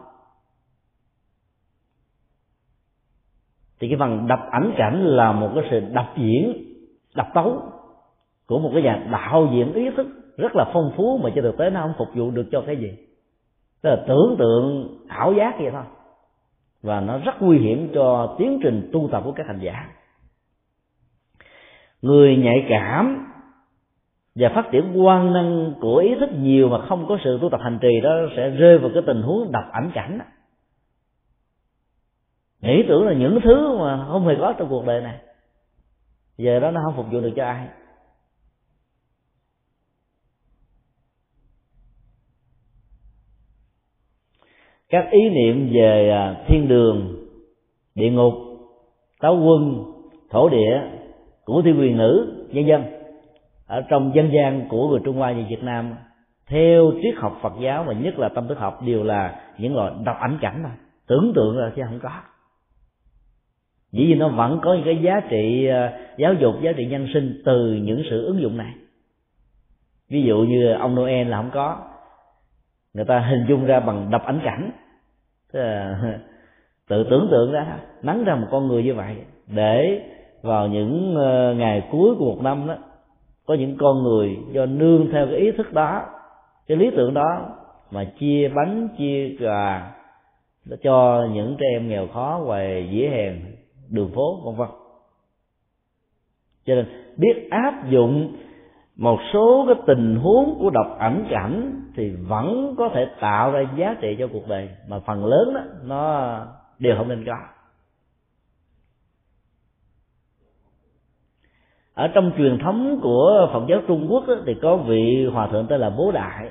Thì 3.80 3.88
cái 3.88 3.96
phần 3.98 4.28
đập 4.28 4.40
ảnh 4.50 4.72
cảnh 4.76 5.04
là 5.04 5.32
một 5.32 5.50
cái 5.54 5.64
sự 5.70 5.80
đập 5.92 6.12
diễn 6.16 6.73
đập 7.14 7.26
tấu 7.34 7.62
của 8.46 8.58
một 8.58 8.70
cái 8.74 8.82
nhà 8.82 9.06
đạo 9.10 9.48
diễn 9.52 9.72
ý 9.72 9.90
thức 9.96 10.06
rất 10.36 10.56
là 10.56 10.70
phong 10.72 10.92
phú 10.96 11.20
mà 11.22 11.30
trên 11.34 11.44
thực 11.44 11.58
tế 11.58 11.70
nó 11.70 11.80
không 11.80 11.94
phục 11.98 12.08
vụ 12.14 12.30
được 12.30 12.46
cho 12.52 12.62
cái 12.66 12.76
gì. 12.76 12.90
Tức 13.82 13.90
là 13.90 13.96
tưởng 14.06 14.36
tượng 14.38 14.98
ảo 15.08 15.32
giác 15.32 15.54
vậy 15.58 15.70
thôi. 15.72 15.82
Và 16.82 17.00
nó 17.00 17.18
rất 17.18 17.42
nguy 17.42 17.58
hiểm 17.58 17.90
cho 17.94 18.36
tiến 18.38 18.60
trình 18.62 18.90
tu 18.92 19.08
tập 19.12 19.22
của 19.24 19.32
các 19.32 19.46
hành 19.46 19.60
giả. 19.62 19.88
Người 22.02 22.36
nhạy 22.36 22.66
cảm 22.68 23.26
và 24.34 24.48
phát 24.54 24.70
triển 24.70 25.04
quan 25.04 25.32
năng 25.32 25.74
của 25.80 25.96
ý 25.96 26.14
thức 26.20 26.30
nhiều 26.32 26.68
mà 26.68 26.86
không 26.86 27.06
có 27.08 27.18
sự 27.24 27.38
tu 27.42 27.48
tập 27.50 27.60
hành 27.62 27.78
trì 27.82 28.00
đó 28.02 28.10
sẽ 28.36 28.50
rơi 28.50 28.78
vào 28.78 28.90
cái 28.94 29.02
tình 29.06 29.22
huống 29.22 29.52
đập 29.52 29.64
ảnh 29.72 29.90
cảnh. 29.94 30.18
Nghĩ 32.60 32.84
tưởng 32.88 33.06
là 33.06 33.12
những 33.12 33.38
thứ 33.44 33.78
mà 33.78 34.06
không 34.08 34.26
hề 34.26 34.34
có 34.40 34.52
trong 34.58 34.68
cuộc 34.68 34.86
đời 34.86 35.00
này 35.00 35.18
giờ 36.36 36.60
đó 36.60 36.70
nó 36.70 36.80
không 36.84 36.96
phục 36.96 37.12
vụ 37.12 37.20
được 37.20 37.32
cho 37.36 37.44
ai. 37.44 37.68
Các 44.88 45.08
ý 45.10 45.30
niệm 45.30 45.70
về 45.72 46.10
à, 46.10 46.44
thiên 46.46 46.68
đường, 46.68 47.26
địa 47.94 48.10
ngục, 48.10 48.34
táo 49.20 49.34
quân, 49.34 49.84
thổ 50.30 50.48
địa 50.48 50.80
của 51.44 51.62
thiên 51.64 51.80
quyền 51.80 51.96
nữ 51.96 52.46
nhân 52.52 52.66
dân 52.66 52.84
ở 53.66 53.82
trong 53.88 54.12
dân 54.14 54.30
gian 54.32 54.68
của 54.68 54.88
người 54.88 55.00
trung 55.04 55.16
hoa 55.16 55.32
và 55.32 55.42
việt 55.48 55.62
nam, 55.62 55.94
theo 56.46 56.92
triết 57.02 57.14
học 57.16 57.38
phật 57.42 57.52
giáo 57.60 57.84
và 57.84 57.92
nhất 57.92 58.18
là 58.18 58.28
tâm 58.28 58.48
thức 58.48 58.58
học 58.58 58.82
đều 58.82 59.02
là 59.02 59.40
những 59.58 59.74
loại 59.74 59.92
đọc 60.04 60.16
ảnh 60.20 60.38
cảnh 60.40 60.62
mà 60.62 60.70
tưởng 61.06 61.32
tượng 61.34 61.58
là 61.58 61.72
chứ 61.76 61.82
không 61.88 62.00
có 62.02 62.10
dĩ 63.94 64.06
nhiên 64.06 64.18
nó 64.18 64.28
vẫn 64.28 64.60
có 64.62 64.74
những 64.74 64.84
cái 64.84 65.02
giá 65.02 65.20
trị 65.30 65.66
ờ, 65.66 65.90
giáo 66.16 66.34
dục, 66.34 66.54
giá 66.62 66.72
trị 66.72 66.86
nhân 66.86 67.06
sinh 67.14 67.42
từ 67.44 67.72
những 67.72 68.02
sự 68.10 68.26
ứng 68.26 68.40
dụng 68.40 68.56
này. 68.56 68.74
Ví 70.10 70.22
dụ 70.22 70.38
như 70.38 70.72
ông 70.72 70.94
noel 70.94 71.28
là 71.28 71.36
không 71.36 71.50
có. 71.54 71.76
Người 72.94 73.04
ta 73.04 73.18
hình 73.18 73.44
dung 73.48 73.64
ra 73.64 73.80
bằng 73.80 74.10
đập 74.10 74.22
ảnh 74.24 74.40
cảnh. 74.44 74.70
Tự 76.88 77.04
tưởng 77.10 77.28
tượng 77.30 77.52
ra 77.52 77.78
nắng 78.02 78.24
ra 78.24 78.34
một 78.34 78.46
con 78.50 78.68
người 78.68 78.82
như 78.82 78.94
vậy, 78.94 79.16
để 79.46 80.00
vào 80.42 80.68
những 80.68 81.14
ờ, 81.16 81.54
ngày 81.54 81.88
cuối 81.90 82.14
của 82.18 82.24
một 82.24 82.42
năm 82.42 82.66
đó, 82.66 82.76
có 83.46 83.54
những 83.54 83.76
con 83.78 84.02
người 84.02 84.36
do 84.50 84.66
nương 84.66 85.10
theo 85.12 85.26
cái 85.26 85.36
ý 85.36 85.52
thức 85.52 85.72
đó, 85.72 86.02
cái 86.66 86.76
lý 86.76 86.90
tưởng 86.96 87.14
đó 87.14 87.48
mà 87.90 88.04
chia 88.04 88.48
bánh, 88.48 88.88
chia 88.98 89.36
quà 89.40 89.92
cho 90.82 91.28
những 91.32 91.56
trẻ 91.60 91.66
em 91.74 91.88
nghèo 91.88 92.06
khó 92.06 92.40
ngoài 92.44 92.88
dĩa 92.92 93.08
hèn 93.08 93.53
đường 93.94 94.10
phố 94.14 94.40
vân 94.44 94.54
vân. 94.54 94.68
Cho 96.66 96.74
nên 96.74 96.86
biết 97.16 97.48
áp 97.50 97.90
dụng 97.90 98.36
một 98.96 99.18
số 99.32 99.64
cái 99.66 99.76
tình 99.86 100.16
huống 100.16 100.56
của 100.60 100.70
đọc 100.70 100.96
ảnh 100.98 101.26
cảnh 101.30 101.82
thì 101.96 102.10
vẫn 102.10 102.74
có 102.78 102.90
thể 102.94 103.06
tạo 103.20 103.50
ra 103.50 103.64
giá 103.76 103.96
trị 104.00 104.16
cho 104.18 104.28
cuộc 104.32 104.48
đời 104.48 104.68
mà 104.88 104.98
phần 104.98 105.24
lớn 105.24 105.54
đó 105.54 105.60
nó 105.84 106.38
đều 106.78 106.96
không 106.96 107.08
nên 107.08 107.24
có. 107.26 107.36
Ở 111.94 112.08
trong 112.08 112.32
truyền 112.38 112.58
thống 112.58 113.00
của 113.02 113.48
phật 113.52 113.62
giáo 113.68 113.80
trung 113.88 114.06
quốc 114.10 114.24
đó, 114.28 114.34
thì 114.46 114.54
có 114.62 114.76
vị 114.76 115.26
hòa 115.32 115.48
thượng 115.52 115.66
tên 115.66 115.80
là 115.80 115.90
bố 115.90 116.12
đại. 116.12 116.50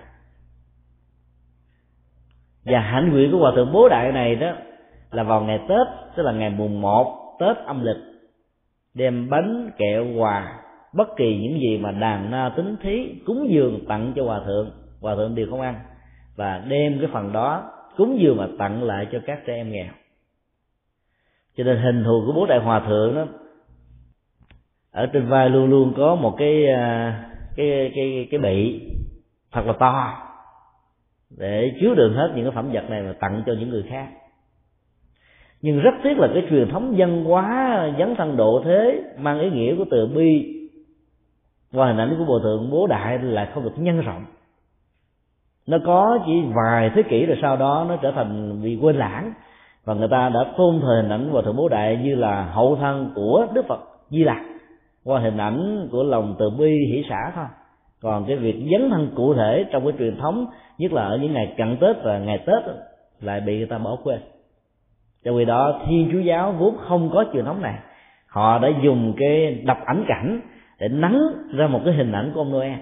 Và 2.66 2.80
hạnh 2.80 3.12
nguyện 3.12 3.32
của 3.32 3.38
hòa 3.38 3.52
thượng 3.56 3.74
bố 3.74 3.90
đại 3.90 4.12
này 4.12 4.36
đó 4.36 4.52
là 5.12 5.24
vào 5.24 5.42
ngày 5.42 5.60
tết 5.70 5.88
tức 6.16 6.24
là 6.24 6.32
ngày 6.32 6.50
mùng 6.50 6.82
một 6.82 7.23
tết 7.40 7.58
âm 7.58 7.84
lịch, 7.86 8.04
đem 8.94 9.30
bánh, 9.30 9.72
kẹo, 9.78 10.06
quà, 10.18 10.60
bất 10.94 11.08
kỳ 11.16 11.38
những 11.38 11.60
gì 11.60 11.78
mà 11.78 11.92
đàn 11.92 12.32
na 12.32 12.54
tính 12.56 12.76
thí 12.82 13.16
cúng 13.26 13.48
dường 13.50 13.86
tặng 13.88 14.14
cho 14.16 14.24
hòa 14.24 14.42
thượng 14.46 14.72
hòa 15.02 15.16
thượng 15.16 15.36
đều 15.36 15.48
không 15.50 15.62
ăn. 15.62 15.80
Và 16.36 16.64
đem 16.68 17.00
cái 17.00 17.10
phần 17.14 17.34
đó 17.34 17.72
cúng 17.98 18.18
dường 18.22 18.38
mà 18.38 18.48
tặng 18.60 18.84
lại 18.84 19.08
cho 19.12 19.20
các 19.26 19.40
trẻ 19.46 19.56
em 19.56 19.72
nghèo. 19.72 19.94
Cho 21.58 21.64
nên 21.64 21.78
hình 21.78 22.04
thù 22.04 22.24
của 22.26 22.32
bố 22.32 22.46
đại 22.46 22.60
hòa 22.60 22.80
thượng 22.88 23.16
đó, 23.16 23.26
ở 24.92 25.06
trên 25.06 25.28
vai 25.28 25.50
luôn 25.50 25.70
luôn 25.70 25.94
có 25.98 26.16
một 26.16 26.36
cái 26.38 26.68
à, 26.68 27.30
cái 27.56 27.92
cái 27.96 28.28
cái 28.32 28.40
bị 28.40 28.82
thật 29.52 29.66
là 29.66 29.74
to, 29.80 30.18
để 31.38 31.72
chứa 31.82 31.96
đựng 31.96 32.14
hết 32.14 32.32
những 32.36 32.46
cái 32.46 32.56
phẩm 32.56 32.72
vật 32.72 32.90
này 32.90 33.02
mà 33.02 33.14
tặng 33.20 33.44
cho 33.46 33.54
những 33.60 33.70
người 33.70 33.84
khác 33.90 34.08
nhưng 35.64 35.80
rất 35.80 35.94
tiếc 36.04 36.20
là 36.20 36.28
cái 36.34 36.44
truyền 36.50 36.70
thống 36.70 36.98
dân 36.98 37.24
hóa, 37.24 37.92
dấn 38.00 38.16
thân 38.16 38.38
độ 38.38 38.62
thế 38.66 39.04
mang 39.18 39.40
ý 39.40 39.50
nghĩa 39.50 39.76
của 39.76 39.86
từ 39.92 40.08
bi 40.16 40.60
qua 41.74 41.88
hình 41.88 41.98
ảnh 41.98 42.16
của 42.18 42.26
bồ 42.26 42.40
tượng 42.40 42.72
bố 42.72 42.88
đại 42.88 43.20
là 43.20 43.52
không 43.54 43.64
được 43.64 43.74
nhân 43.78 44.02
rộng. 44.02 44.26
Nó 45.68 45.78
có 45.86 46.20
chỉ 46.26 46.32
vài 46.56 46.92
thế 46.96 47.04
kỷ 47.04 47.26
rồi 47.26 47.38
sau 47.42 47.58
đó 47.58 47.86
nó 47.90 47.96
trở 47.96 48.12
thành 48.12 48.62
bị 48.64 48.78
quên 48.82 48.96
lãng 48.96 49.34
và 49.86 49.94
người 49.94 50.08
ta 50.08 50.30
đã 50.30 50.40
tôn 50.58 50.80
thờ 50.82 51.02
hình 51.02 51.12
ảnh 51.12 51.30
của 51.32 51.42
thượng 51.42 51.56
bố 51.56 51.70
đại 51.70 52.00
như 52.04 52.16
là 52.16 52.44
hậu 52.44 52.76
thân 52.76 53.12
của 53.16 53.48
đức 53.54 53.66
phật 53.68 53.80
di 54.10 54.24
lặc 54.24 54.42
qua 55.04 55.20
hình 55.20 55.38
ảnh 55.38 55.88
của 55.92 56.04
lòng 56.04 56.36
từ 56.40 56.50
bi 56.60 56.86
hỷ 56.92 57.04
xã 57.10 57.32
thôi. 57.36 57.46
Còn 58.02 58.26
cái 58.26 58.36
việc 58.36 58.56
dấn 58.72 58.90
thân 58.90 59.12
cụ 59.16 59.34
thể 59.34 59.66
trong 59.72 59.84
cái 59.84 59.94
truyền 60.00 60.18
thống, 60.18 60.46
nhất 60.78 60.94
là 60.94 61.04
ở 61.04 61.18
những 61.18 61.34
ngày 61.34 61.54
cận 61.58 61.78
tết 61.82 61.96
và 62.04 62.18
ngày 62.20 62.38
tết, 62.38 62.64
lại 63.22 63.42
bị 63.42 63.58
người 63.58 63.68
ta 63.68 63.78
bỏ 63.78 63.96
quên 64.04 64.20
trong 65.24 65.38
khi 65.38 65.46
đó 65.46 65.82
thiên 65.86 66.10
chúa 66.12 66.20
giáo 66.20 66.52
vốn 66.52 66.78
không 66.78 67.10
có 67.14 67.26
truyền 67.34 67.46
thống 67.46 67.62
này. 67.62 67.80
Họ 68.28 68.60
đã 68.60 68.70
dùng 68.84 69.14
cái 69.18 69.62
đập 69.66 69.78
ảnh 69.86 70.06
cảnh 70.08 70.42
để 70.80 70.88
nắng 70.88 71.20
ra 71.54 71.68
một 71.68 71.82
cái 71.86 71.94
hình 71.94 72.12
ảnh 72.12 72.32
của 72.34 72.42
ông 72.42 72.52
Noel. 72.52 72.80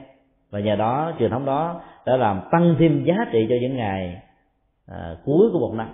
Và 0.51 0.59
nhờ 0.59 0.75
đó 0.75 1.11
truyền 1.19 1.31
thống 1.31 1.45
đó 1.45 1.81
đã 2.05 2.17
làm 2.17 2.41
tăng 2.51 2.75
thêm 2.79 3.03
giá 3.03 3.15
trị 3.31 3.45
cho 3.49 3.55
những 3.61 3.77
ngày 3.77 4.21
à, 4.87 5.15
cuối 5.25 5.49
của 5.53 5.59
một 5.59 5.73
năm. 5.77 5.87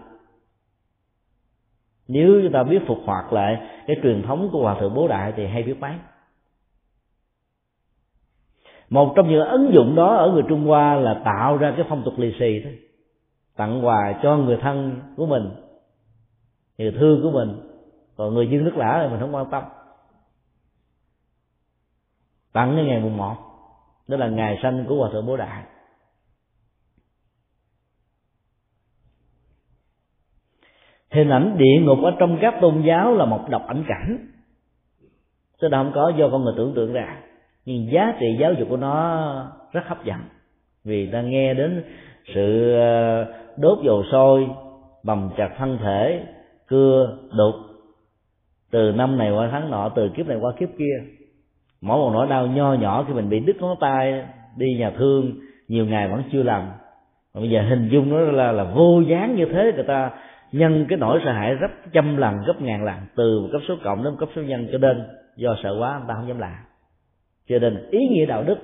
Nếu 2.07 2.41
chúng 2.43 2.51
ta 2.51 2.63
biết 2.63 2.79
phục 2.87 2.97
hoạt 3.05 3.33
lại 3.33 3.57
cái 3.87 3.97
truyền 4.03 4.23
thống 4.23 4.49
của 4.51 4.61
hòa 4.61 4.75
thượng 4.79 4.93
bố 4.93 5.07
đại 5.07 5.33
thì 5.35 5.47
hay 5.47 5.63
biết 5.63 5.79
mấy 5.79 5.93
một 8.89 9.13
trong 9.15 9.29
những 9.29 9.47
ứng 9.47 9.73
dụng 9.73 9.95
đó 9.95 10.15
ở 10.15 10.31
người 10.31 10.43
trung 10.49 10.65
hoa 10.65 10.95
là 10.95 11.21
tạo 11.25 11.57
ra 11.57 11.73
cái 11.77 11.85
phong 11.89 12.03
tục 12.03 12.13
lì 12.17 12.33
xì 12.39 12.61
thôi. 12.63 12.77
Tặng 13.55 13.85
quà 13.85 14.19
cho 14.23 14.37
người 14.37 14.57
thân 14.61 15.01
của 15.15 15.25
mình 15.25 15.49
người 16.77 16.91
thương 16.91 17.21
của 17.23 17.31
mình. 17.31 17.59
Còn 18.15 18.33
người 18.33 18.47
dân 18.47 18.63
nước 18.63 18.77
lã 18.77 18.99
thì 19.03 19.09
mình 19.09 19.19
không 19.19 19.35
quan 19.35 19.49
tâm. 19.51 19.63
Tặng 22.53 22.73
cái 22.75 22.85
ngày 22.85 22.99
mùng 22.99 23.17
một. 23.17 23.35
Đó 24.07 24.17
là 24.17 24.27
ngày 24.27 24.59
sanh 24.63 24.85
của 24.87 24.95
hòa 24.95 25.09
thượng 25.13 25.25
bố 25.25 25.37
đại. 25.37 25.63
Hình 31.11 31.29
ảnh 31.29 31.57
địa 31.57 31.81
ngục 31.81 31.97
ở 32.03 32.11
trong 32.19 32.37
các 32.41 32.53
tôn 32.61 32.81
giáo 32.81 33.13
là 33.13 33.25
một 33.25 33.45
độc 33.49 33.63
ảnh 33.67 33.83
cảnh. 33.87 34.27
Chứ 35.61 35.67
đâu 35.67 35.83
không 35.83 35.91
có 35.95 36.11
do 36.17 36.29
con 36.31 36.43
người 36.43 36.53
tưởng 36.57 36.73
tượng 36.75 36.93
ra. 36.93 37.21
Nhưng 37.65 37.91
giá 37.91 38.13
trị 38.19 38.25
giáo 38.39 38.53
dục 38.53 38.67
của 38.69 38.77
nó 38.77 39.27
rất 39.71 39.81
hấp 39.85 40.05
dẫn. 40.05 40.19
Vì 40.83 41.11
ta 41.11 41.21
nghe 41.21 41.53
đến 41.53 41.83
sự 42.35 42.73
ờ, 42.73 43.25
đốt 43.57 43.79
dầu 43.85 44.03
sôi, 44.11 44.47
bầm 45.03 45.29
chặt 45.37 45.49
thân 45.57 45.77
thể 45.81 46.25
cưa 46.67 47.17
đục. 47.37 47.55
Từ 48.71 48.91
năm 48.91 49.17
này 49.17 49.31
qua 49.31 49.49
tháng 49.51 49.71
nọ, 49.71 49.89
từ 49.95 50.09
kiếp 50.09 50.27
này 50.27 50.37
qua 50.41 50.53
kiếp 50.59 50.69
kia, 50.77 50.95
mỗi 51.81 51.97
một 51.97 52.11
nỗi 52.13 52.27
đau 52.27 52.47
nho 52.47 52.73
nhỏ 52.73 53.05
khi 53.07 53.13
mình 53.13 53.29
bị 53.29 53.39
đứt 53.39 53.55
ngón 53.59 53.77
tay, 53.79 54.25
đi 54.57 54.75
nhà 54.79 54.91
thương, 54.97 55.31
nhiều 55.67 55.85
ngày 55.85 56.07
vẫn 56.07 56.23
chưa 56.31 56.43
làm 56.43 56.69
mà 57.37 57.41
bây 57.41 57.49
giờ 57.49 57.61
hình 57.69 57.89
dung 57.91 58.09
nó 58.09 58.19
là 58.19 58.51
là 58.51 58.63
vô 58.63 59.01
dáng 59.01 59.35
như 59.35 59.45
thế, 59.45 59.71
người 59.75 59.83
ta 59.83 60.11
nhân 60.51 60.85
cái 60.89 60.97
nỗi 60.97 61.19
sợ 61.25 61.31
hãi 61.31 61.55
gấp 61.61 61.71
trăm 61.93 62.17
lần, 62.17 62.33
gấp 62.47 62.61
ngàn 62.61 62.83
lần, 62.83 62.95
từ 63.15 63.39
một 63.39 63.47
cấp 63.51 63.61
số 63.67 63.75
cộng 63.83 64.03
đến 64.03 64.13
một 64.13 64.17
cấp 64.19 64.29
số 64.35 64.41
nhân 64.41 64.67
cho 64.71 64.77
nên 64.77 65.03
do 65.35 65.55
sợ 65.63 65.75
quá, 65.79 65.97
người 65.97 66.05
ta 66.07 66.13
không 66.13 66.27
dám 66.27 66.39
làm. 66.39 66.55
Cho 67.49 67.59
nên 67.59 67.89
ý 67.91 67.99
nghĩa 68.07 68.25
đạo 68.25 68.43
đức, 68.43 68.57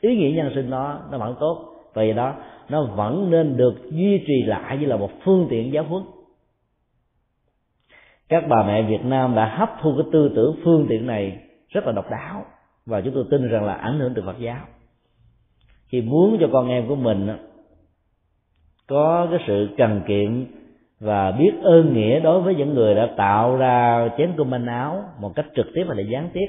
ý 0.00 0.16
nghĩa 0.16 0.36
nhân 0.36 0.52
sinh 0.54 0.70
nó 0.70 0.98
nó 1.10 1.18
vẫn 1.18 1.34
tốt. 1.40 1.66
Vì 1.94 2.12
đó, 2.12 2.34
nó 2.68 2.82
vẫn 2.84 3.30
nên 3.30 3.56
được 3.56 3.74
duy 3.90 4.24
trì 4.26 4.42
lại 4.46 4.78
như 4.78 4.86
là 4.86 4.96
một 4.96 5.10
phương 5.24 5.46
tiện 5.50 5.72
giáo 5.72 5.84
huấn 5.84 6.02
các 8.30 8.44
bà 8.48 8.62
mẹ 8.62 8.82
Việt 8.82 9.04
Nam 9.04 9.34
đã 9.34 9.46
hấp 9.46 9.70
thu 9.82 9.94
cái 9.96 10.06
tư 10.12 10.32
tưởng 10.36 10.56
phương 10.64 10.86
tiện 10.88 11.06
này 11.06 11.38
rất 11.68 11.86
là 11.86 11.92
độc 11.92 12.10
đáo 12.10 12.44
và 12.86 13.00
chúng 13.00 13.14
tôi 13.14 13.24
tin 13.30 13.48
rằng 13.48 13.64
là 13.64 13.74
ảnh 13.74 13.98
hưởng 13.98 14.14
từ 14.14 14.22
Phật 14.26 14.38
giáo. 14.38 14.60
Khi 15.88 16.00
muốn 16.00 16.36
cho 16.40 16.46
con 16.52 16.68
em 16.68 16.88
của 16.88 16.96
mình 16.96 17.28
có 18.86 19.26
cái 19.30 19.40
sự 19.46 19.68
cần 19.78 20.00
kiệm 20.06 20.44
và 21.00 21.30
biết 21.30 21.52
ơn 21.62 21.94
nghĩa 21.94 22.20
đối 22.20 22.40
với 22.40 22.54
những 22.54 22.74
người 22.74 22.94
đã 22.94 23.08
tạo 23.16 23.56
ra 23.56 24.08
chén 24.18 24.32
cơm 24.36 24.50
manh 24.50 24.66
áo 24.66 25.04
một 25.20 25.32
cách 25.34 25.46
trực 25.56 25.66
tiếp 25.74 25.84
và 25.88 25.94
là 25.94 26.02
gián 26.02 26.28
tiếp 26.32 26.46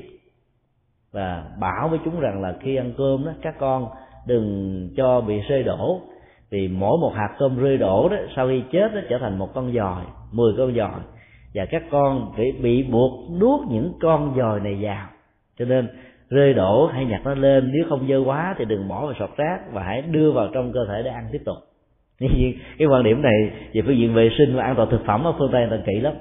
và 1.11 1.43
bảo 1.59 1.89
với 1.89 1.99
chúng 2.05 2.19
rằng 2.19 2.41
là 2.41 2.55
khi 2.59 2.75
ăn 2.75 2.93
cơm 2.97 3.25
đó, 3.25 3.31
các 3.41 3.55
con 3.59 3.87
đừng 4.27 4.89
cho 4.97 5.21
bị 5.21 5.39
rơi 5.39 5.63
đổ, 5.63 6.01
vì 6.49 6.67
mỗi 6.67 6.97
một 7.01 7.13
hạt 7.15 7.35
cơm 7.39 7.57
rơi 7.57 7.77
đổ 7.77 8.09
đó, 8.09 8.17
sau 8.35 8.47
khi 8.47 8.63
chết 8.71 8.91
nó 8.93 9.01
trở 9.09 9.17
thành 9.17 9.39
một 9.39 9.53
con 9.53 9.73
giòi, 9.73 10.03
mười 10.31 10.53
con 10.57 10.75
giòi 10.75 11.01
và 11.53 11.65
các 11.65 11.83
con 11.91 12.31
phải 12.37 12.51
bị 12.61 12.83
buộc 12.83 13.31
nuốt 13.39 13.67
những 13.69 13.93
con 14.01 14.33
dòi 14.37 14.59
này 14.59 14.77
vào. 14.81 15.07
Cho 15.59 15.65
nên, 15.65 15.87
rơi 16.29 16.53
đổ 16.53 16.85
hay 16.93 17.05
nhặt 17.05 17.21
nó 17.23 17.33
lên, 17.33 17.71
nếu 17.73 17.85
không 17.89 18.07
dơ 18.09 18.17
quá 18.25 18.55
thì 18.57 18.65
đừng 18.65 18.87
bỏ 18.87 19.05
vào 19.05 19.13
sọt 19.19 19.37
rác 19.37 19.59
và 19.71 19.83
hãy 19.83 20.01
đưa 20.01 20.31
vào 20.31 20.47
trong 20.53 20.73
cơ 20.73 20.79
thể 20.87 21.01
để 21.03 21.09
ăn 21.09 21.27
tiếp 21.31 21.41
tục. 21.45 21.57
Nhưng 22.19 22.31
cái 22.77 22.87
quan 22.87 23.03
điểm 23.03 23.21
này 23.21 23.51
về 23.73 23.81
phương 23.81 23.97
diện 23.97 24.13
vệ 24.13 24.29
sinh 24.37 24.55
và 24.55 24.63
an 24.63 24.75
toàn 24.75 24.89
thực 24.91 25.05
phẩm 25.05 25.23
ở 25.23 25.33
phương 25.37 25.51
tây 25.51 25.67
là 25.67 25.77
kỹ 25.85 25.99
lắm. 25.99 26.13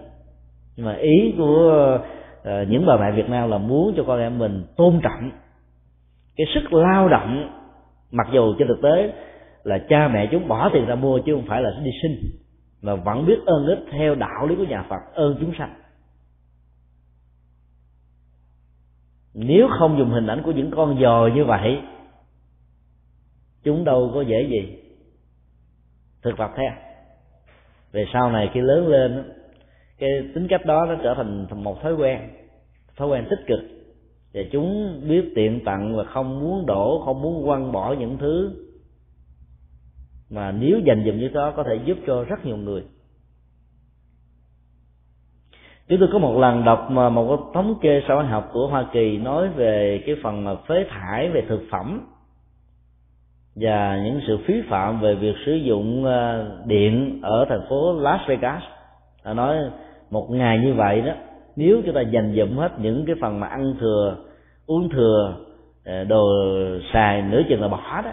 Nhưng 0.76 0.86
mà 0.86 0.94
ý 0.94 1.34
của 1.38 1.98
ờ, 2.44 2.64
những 2.68 2.86
bà 2.86 2.96
mẹ 2.96 3.12
việt 3.12 3.28
nam 3.28 3.50
là 3.50 3.58
muốn 3.58 3.94
cho 3.96 4.04
con 4.06 4.20
em 4.20 4.38
mình 4.38 4.64
tôn 4.76 5.00
trọng 5.02 5.30
cái 6.36 6.46
sức 6.54 6.72
lao 6.72 7.08
động, 7.08 7.50
mặc 8.10 8.26
dù 8.32 8.54
trên 8.58 8.68
thực 8.68 8.82
tế 8.82 9.12
là 9.64 9.78
cha 9.78 10.08
mẹ 10.08 10.28
chúng 10.32 10.48
bỏ 10.48 10.70
tiền 10.72 10.86
ra 10.86 10.94
mua 10.94 11.18
chứ 11.18 11.34
không 11.34 11.46
phải 11.46 11.62
là 11.62 11.70
đi 11.84 11.90
sinh 12.02 12.39
mà 12.82 12.94
vẫn 12.94 13.26
biết 13.26 13.38
ơn 13.46 13.66
ích 13.66 13.84
theo 13.90 14.14
đạo 14.14 14.46
lý 14.46 14.56
của 14.56 14.64
nhà 14.64 14.86
phật, 14.88 15.14
ơn 15.14 15.36
chúng 15.40 15.52
sanh. 15.58 15.74
Nếu 19.34 19.68
không 19.78 19.98
dùng 19.98 20.10
hình 20.10 20.26
ảnh 20.26 20.42
của 20.42 20.52
những 20.52 20.70
con 20.70 21.00
dò 21.00 21.28
như 21.34 21.44
vậy, 21.44 21.82
chúng 23.62 23.84
đâu 23.84 24.10
có 24.14 24.20
dễ 24.20 24.48
gì 24.50 24.78
thực 26.22 26.38
vật 26.38 26.50
theo. 26.56 26.70
Về 27.92 28.04
sau 28.12 28.30
này 28.30 28.50
khi 28.54 28.60
lớn 28.60 28.88
lên, 28.88 29.32
cái 29.98 30.10
tính 30.34 30.46
cách 30.48 30.66
đó 30.66 30.86
nó 30.88 30.94
trở 31.02 31.14
thành 31.14 31.46
một 31.64 31.82
thói 31.82 31.94
quen 31.94 32.30
thói 32.96 33.08
quen 33.08 33.26
tích 33.30 33.40
cực. 33.46 33.60
Và 34.34 34.40
chúng 34.52 35.00
biết 35.08 35.32
tiện 35.34 35.64
tặng 35.64 35.96
và 35.96 36.04
không 36.04 36.40
muốn 36.40 36.66
đổ, 36.66 37.02
không 37.04 37.22
muốn 37.22 37.44
quăng 37.46 37.72
bỏ 37.72 37.92
những 37.92 38.18
thứ 38.18 38.54
mà 40.30 40.52
nếu 40.52 40.78
dành 40.78 41.04
dụm 41.06 41.18
như 41.18 41.28
đó, 41.28 41.52
có 41.56 41.62
thể 41.62 41.78
giúp 41.84 41.98
cho 42.06 42.24
rất 42.24 42.46
nhiều 42.46 42.56
người. 42.56 42.82
Chúng 45.88 45.98
tôi 45.98 46.08
có 46.12 46.18
một 46.18 46.38
lần 46.38 46.64
đọc 46.64 46.86
mà 46.90 47.08
một 47.08 47.26
cái 47.28 47.46
thống 47.54 47.74
kê 47.80 48.02
xã 48.08 48.14
hội 48.14 48.24
học 48.24 48.50
của 48.52 48.66
hoa 48.66 48.86
kỳ 48.92 49.18
nói 49.18 49.48
về 49.48 50.02
cái 50.06 50.16
phần 50.22 50.56
phế 50.68 50.86
thải 50.90 51.30
về 51.30 51.42
thực 51.48 51.60
phẩm 51.70 52.00
và 53.56 54.00
những 54.04 54.20
sự 54.26 54.38
phí 54.46 54.54
phạm 54.68 55.00
về 55.00 55.14
việc 55.14 55.34
sử 55.46 55.54
dụng 55.54 56.04
ờ, 56.04 56.50
điện 56.66 57.20
ở 57.22 57.46
thành 57.48 57.66
phố 57.68 58.00
Las 58.00 58.20
Vegas. 58.28 58.62
Ta 59.24 59.32
nói 59.32 59.56
một 60.10 60.30
ngày 60.30 60.58
như 60.58 60.74
vậy 60.74 61.00
đó, 61.00 61.12
nếu 61.56 61.82
chúng 61.86 61.94
ta 61.94 62.00
dành 62.00 62.34
dụm 62.36 62.56
hết 62.56 62.72
những 62.78 63.04
cái 63.06 63.16
phần 63.20 63.40
mà 63.40 63.46
ăn 63.46 63.74
thừa, 63.80 64.16
uống 64.66 64.88
thừa 64.88 65.34
ờ, 65.84 66.04
đồ 66.04 66.28
xài 66.92 67.22
nửa 67.22 67.42
chừng 67.48 67.60
là 67.60 67.68
bỏ 67.68 68.02
đó 68.04 68.10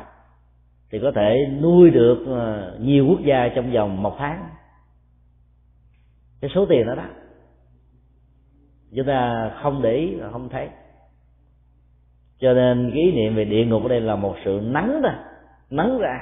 thì 0.92 1.00
có 1.00 1.12
thể 1.16 1.38
nuôi 1.62 1.90
được 1.90 2.24
ờ, 2.28 2.78
nhiều 2.82 3.06
quốc 3.10 3.20
gia 3.24 3.50
trong 3.56 3.72
vòng 3.72 4.04
một 4.04 4.16
tháng. 4.18 4.50
Cái 6.42 6.52
số 6.56 6.66
tiền 6.66 6.88
đó 6.88 6.96
đó. 6.96 7.06
Chúng 8.96 9.06
ta 9.06 9.52
không 9.62 9.82
để 9.82 9.96
ý 9.96 10.16
không 10.32 10.50
thấy. 10.50 10.70
Cho 12.40 12.54
nên 12.54 12.92
cái 12.94 13.02
ý 13.04 13.12
niệm 13.12 13.36
về 13.36 13.46
địa 13.46 13.66
ngục 13.66 13.84
ở 13.84 13.90
đây 13.90 14.02
là 14.02 14.16
một 14.16 14.36
sự 14.46 14.62
nắng 14.64 15.02
ra 15.04 15.20
nắng 15.70 15.98
ra. 16.00 16.20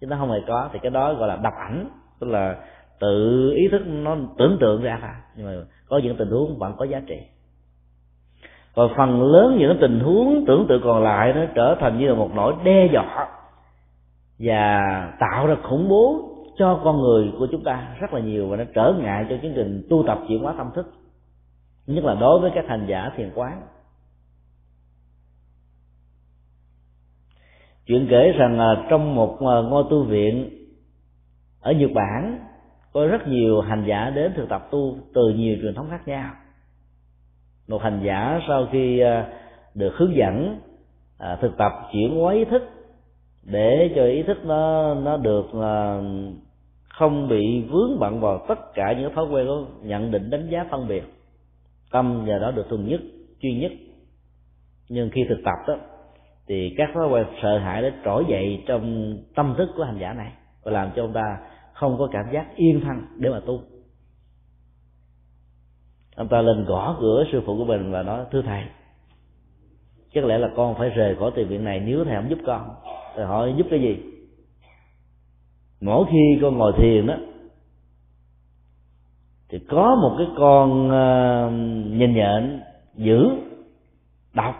Chứ 0.00 0.06
nó 0.06 0.16
không 0.16 0.30
hề 0.30 0.38
có. 0.46 0.70
Thì 0.72 0.78
cái 0.82 0.90
đó 0.90 1.14
gọi 1.14 1.28
là 1.28 1.36
đập 1.36 1.52
ảnh. 1.68 1.88
Tức 2.20 2.26
là 2.26 2.56
tự 3.00 3.50
ý 3.56 3.68
thức 3.68 3.82
nó 3.86 4.16
tưởng 4.38 4.56
tượng 4.60 4.82
ra 4.82 4.98
thôi. 5.00 5.10
Nhưng 5.36 5.46
mà 5.46 5.52
có 5.88 6.00
những 6.04 6.16
tình 6.16 6.30
huống 6.30 6.58
vẫn 6.58 6.74
có 6.78 6.84
giá 6.84 7.00
trị. 7.06 7.18
Còn 8.74 8.90
phần 8.96 9.22
lớn 9.22 9.56
những 9.58 9.78
tình 9.80 10.00
huống 10.00 10.44
tưởng 10.46 10.66
tượng 10.68 10.80
còn 10.84 11.02
lại 11.02 11.32
nó 11.32 11.44
trở 11.54 11.76
thành 11.80 11.98
như 11.98 12.08
là 12.08 12.14
một 12.14 12.30
nỗi 12.34 12.54
đe 12.64 12.88
dọa 12.92 13.37
và 14.38 14.80
tạo 15.20 15.46
ra 15.46 15.56
khủng 15.62 15.88
bố 15.88 16.28
cho 16.58 16.80
con 16.84 17.00
người 17.00 17.32
của 17.38 17.46
chúng 17.50 17.64
ta 17.64 17.96
rất 18.00 18.12
là 18.12 18.20
nhiều 18.20 18.48
và 18.48 18.56
nó 18.56 18.64
trở 18.74 18.94
ngại 18.98 19.26
cho 19.28 19.36
chương 19.42 19.54
trình 19.54 19.86
tu 19.90 20.04
tập 20.06 20.18
chuyển 20.28 20.42
hóa 20.42 20.54
tâm 20.58 20.70
thức, 20.74 20.92
nhất 21.86 22.04
là 22.04 22.14
đối 22.14 22.40
với 22.40 22.50
các 22.54 22.64
hành 22.68 22.86
giả 22.88 23.10
thiền 23.16 23.30
quán. 23.34 23.62
Chuyện 27.86 28.06
kể 28.10 28.32
rằng 28.38 28.58
à, 28.58 28.86
trong 28.90 29.14
một 29.14 29.38
à, 29.40 29.56
ngôi 29.68 29.84
tu 29.90 30.04
viện 30.04 30.50
ở 31.60 31.72
nhật 31.72 31.90
bản, 31.94 32.38
có 32.92 33.06
rất 33.06 33.28
nhiều 33.28 33.60
hành 33.60 33.84
giả 33.88 34.10
đến 34.10 34.32
thực 34.36 34.48
tập 34.48 34.68
tu 34.70 34.98
từ 35.14 35.28
nhiều 35.28 35.56
truyền 35.62 35.74
thống 35.74 35.86
khác 35.90 36.08
nhau. 36.08 36.30
Một 37.68 37.82
hành 37.82 38.00
giả 38.04 38.40
sau 38.48 38.66
khi 38.72 39.00
à, 39.00 39.28
được 39.74 39.94
hướng 39.96 40.16
dẫn 40.16 40.60
thực 41.40 41.56
tập 41.58 41.72
chuyển 41.92 42.20
hóa 42.20 42.32
ý 42.32 42.44
thức 42.44 42.77
để 43.50 43.92
cho 43.96 44.04
ý 44.04 44.22
thức 44.22 44.38
nó 44.44 44.94
nó 44.94 45.16
được 45.16 45.54
là 45.54 46.02
không 46.88 47.28
bị 47.28 47.62
vướng 47.62 47.98
bận 47.98 48.20
vào 48.20 48.44
tất 48.48 48.74
cả 48.74 48.92
những 48.92 49.14
thói 49.14 49.26
quen 49.30 49.46
của 49.46 49.66
nhận 49.82 50.10
định, 50.10 50.30
đánh 50.30 50.48
giá, 50.50 50.66
phân 50.70 50.88
biệt. 50.88 51.04
Tâm 51.92 52.24
nhờ 52.26 52.38
đó 52.38 52.50
được 52.50 52.66
thuần 52.68 52.88
nhất 52.88 53.00
duy 53.40 53.54
nhất. 53.54 53.72
Nhưng 54.88 55.10
khi 55.10 55.24
thực 55.28 55.38
tập 55.44 55.54
đó, 55.68 55.74
thì 56.46 56.74
các 56.76 56.88
thói 56.94 57.08
quen 57.08 57.26
sợ 57.42 57.58
hãi 57.58 57.82
đã 57.82 57.90
trỗi 58.04 58.24
dậy 58.28 58.62
trong 58.66 59.16
tâm 59.34 59.54
thức 59.58 59.68
của 59.76 59.84
hành 59.84 59.98
giả 60.00 60.12
này 60.12 60.32
và 60.62 60.72
làm 60.72 60.90
cho 60.96 61.02
ông 61.02 61.12
ta 61.12 61.38
không 61.72 61.98
có 61.98 62.08
cảm 62.12 62.24
giác 62.32 62.46
yên 62.56 62.80
thân 62.80 62.96
để 63.16 63.30
mà 63.30 63.40
tu. 63.46 63.60
Ông 66.16 66.28
ta 66.28 66.42
lên 66.42 66.64
gõ 66.64 66.96
cửa 67.00 67.24
sư 67.32 67.42
phụ 67.46 67.56
của 67.56 67.64
mình 67.64 67.92
và 67.92 68.02
nói, 68.02 68.24
thưa 68.30 68.42
thầy, 68.42 68.64
chắc 70.12 70.24
lẽ 70.24 70.38
là 70.38 70.48
con 70.56 70.74
phải 70.78 70.88
rời 70.88 71.16
khỏi 71.16 71.30
tiền 71.34 71.48
viện 71.48 71.64
này 71.64 71.80
nếu 71.80 72.04
thầy 72.04 72.16
không 72.16 72.30
giúp 72.30 72.38
con 72.46 72.70
thì 73.18 73.24
hỏi 73.24 73.54
giúp 73.56 73.66
cái 73.70 73.80
gì? 73.80 73.98
Mỗi 75.80 76.06
khi 76.10 76.38
con 76.42 76.58
ngồi 76.58 76.72
thiền 76.76 77.06
đó 77.06 77.14
thì 79.48 79.58
có 79.68 79.96
một 80.02 80.14
cái 80.18 80.26
con 80.36 80.90
ờ, 80.90 81.46
uh, 81.46 81.52
nhìn 81.98 82.14
nhện 82.14 82.62
dữ 82.94 83.28
độc 84.34 84.54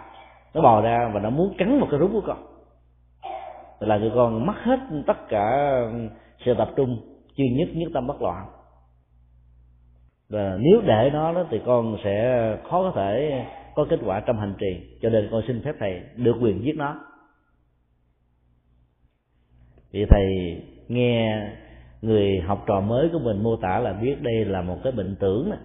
nó 0.55 0.63
bò 0.63 0.81
ra 0.81 1.11
và 1.15 1.21
nó 1.21 1.31
muốn 1.31 1.55
cắn 1.59 1.81
một 1.81 1.87
cái 1.91 2.01
rút 2.01 2.11
của 2.13 2.23
con. 2.27 2.39
Là 3.81 3.99
cho 3.99 4.11
con 4.15 4.47
mất 4.47 4.55
hết 4.63 4.79
tất 5.07 5.29
cả 5.29 5.71
sự 6.45 6.55
tập 6.59 6.71
trung 6.77 6.99
chuyên 7.37 7.57
nhất 7.57 7.69
nhất 7.75 7.91
tâm 7.95 8.07
bất 8.07 8.23
loạn. 8.23 8.47
Và 10.29 10.59
nếu 10.61 10.81
để 10.87 11.11
nó 11.13 11.33
đó 11.33 11.45
thì 11.51 11.61
con 11.67 11.97
sẽ 12.05 12.57
khó 12.71 12.83
có 12.83 12.93
thể 12.97 13.45
có 13.75 13.87
kết 13.91 14.01
quả 14.05 14.21
trong 14.21 14.39
hành 14.39 14.55
trì 14.59 14.99
cho 15.03 15.11
nên 15.11 15.29
con 15.31 15.43
xin 15.47 15.63
phép 15.65 15.75
thầy 15.79 16.03
được 16.17 16.37
quyền 16.41 16.65
giết 16.65 16.77
nó 16.77 16.97
vì 19.93 20.05
thầy 20.11 20.27
nghe 20.89 21.49
người 22.03 22.41
học 22.41 22.65
trò 22.67 22.81
mới 22.81 23.09
của 23.13 23.19
mình 23.19 23.43
mô 23.43 23.57
tả 23.57 23.79
là 23.79 23.93
biết 23.93 24.23
đây 24.23 24.45
là 24.45 24.63
một 24.63 24.77
cái 24.85 24.93
bệnh 24.93 25.17
tưởng 25.21 25.51
này 25.51 25.59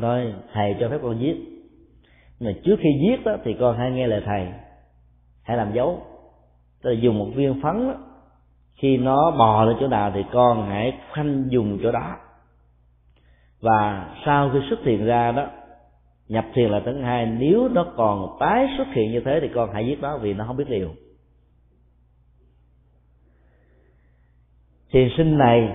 thôi 0.00 0.34
thầy 0.52 0.76
cho 0.80 0.88
phép 0.88 0.98
con 1.02 1.20
giết. 1.20 1.36
Mà 2.40 2.52
trước 2.64 2.76
khi 2.80 2.88
giết 3.02 3.24
đó 3.24 3.36
thì 3.44 3.56
con 3.60 3.76
hãy 3.78 3.90
nghe 3.90 4.06
lời 4.06 4.22
thầy. 4.26 4.48
Hãy 5.42 5.56
làm 5.56 5.72
dấu. 5.72 6.00
Tức 6.82 6.90
là 6.90 7.00
dùng 7.00 7.18
một 7.18 7.28
viên 7.34 7.62
phấn 7.62 7.88
đó, 7.88 7.94
khi 8.74 8.96
nó 8.96 9.30
bò 9.30 9.64
lên 9.64 9.76
chỗ 9.80 9.88
nào 9.88 10.10
thì 10.14 10.24
con 10.32 10.66
hãy 10.68 10.92
khoanh 11.14 11.44
dùng 11.48 11.78
chỗ 11.82 11.92
đó. 11.92 12.16
Và 13.60 14.08
sau 14.24 14.50
khi 14.52 14.58
xuất 14.70 14.84
hiện 14.84 15.06
ra 15.06 15.32
đó 15.32 15.46
nhập 16.28 16.44
thiền 16.54 16.70
là 16.70 16.80
thứ 16.84 17.00
hai. 17.00 17.26
Nếu 17.26 17.68
nó 17.68 17.86
còn 17.96 18.36
tái 18.40 18.68
xuất 18.76 18.86
hiện 18.94 19.12
như 19.12 19.20
thế 19.24 19.38
thì 19.40 19.48
con 19.54 19.70
hãy 19.72 19.86
giết 19.86 20.00
nó 20.00 20.18
vì 20.18 20.34
nó 20.34 20.44
không 20.46 20.56
biết 20.56 20.68
điều 20.68 20.90
thiền 24.92 25.08
sinh 25.16 25.38
này 25.38 25.68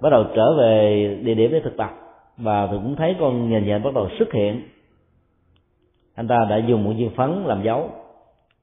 bắt 0.00 0.10
đầu 0.10 0.24
trở 0.36 0.56
về 0.58 1.18
địa 1.22 1.34
điểm 1.34 1.50
để 1.52 1.60
thực 1.60 1.76
tập 1.76 1.90
và 2.36 2.66
tôi 2.66 2.78
cũng 2.82 2.96
thấy 2.96 3.16
con 3.20 3.50
nhện 3.50 3.66
nhện 3.66 3.82
bắt 3.82 3.94
đầu 3.94 4.08
xuất 4.18 4.32
hiện. 4.32 4.62
Anh 6.14 6.28
ta 6.28 6.46
đã 6.50 6.56
dùng 6.56 6.84
một 6.84 6.92
viên 6.96 7.10
phấn 7.10 7.44
làm 7.44 7.62
dấu. 7.62 7.90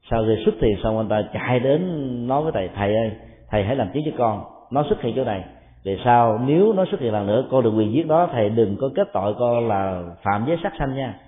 Sau 0.09 0.23
khi 0.27 0.43
xuất 0.45 0.55
thiền 0.61 0.75
xong, 0.83 0.97
anh 0.97 1.09
ta 1.09 1.23
chạy 1.33 1.59
đến 1.59 1.81
nói 2.27 2.43
với 2.43 2.51
thầy 2.51 2.69
thầy 2.75 2.95
ơi, 2.95 3.11
thầy 3.49 3.63
hãy 3.63 3.75
làm 3.75 3.87
chứng 3.93 4.03
cho 4.05 4.11
con, 4.17 4.43
nó 4.71 4.83
xuất 4.89 5.01
hiện 5.01 5.13
chỗ 5.15 5.23
này. 5.23 5.43
Về 5.83 5.97
sau, 6.03 6.39
nếu 6.45 6.73
nó 6.73 6.85
xuất 6.91 6.99
hiện 6.99 7.13
lần 7.13 7.27
nữa, 7.27 7.45
con 7.51 7.63
được 7.63 7.73
quyền 7.77 7.93
giết 7.93 8.07
đó, 8.07 8.29
thầy 8.31 8.49
đừng 8.49 8.77
có 8.81 8.89
kết 8.95 9.07
tội 9.13 9.33
con 9.39 9.67
là 9.67 10.03
phạm 10.23 10.45
giới 10.47 10.57
sát 10.63 10.73
sanh 10.79 10.95
nha. 10.95 11.19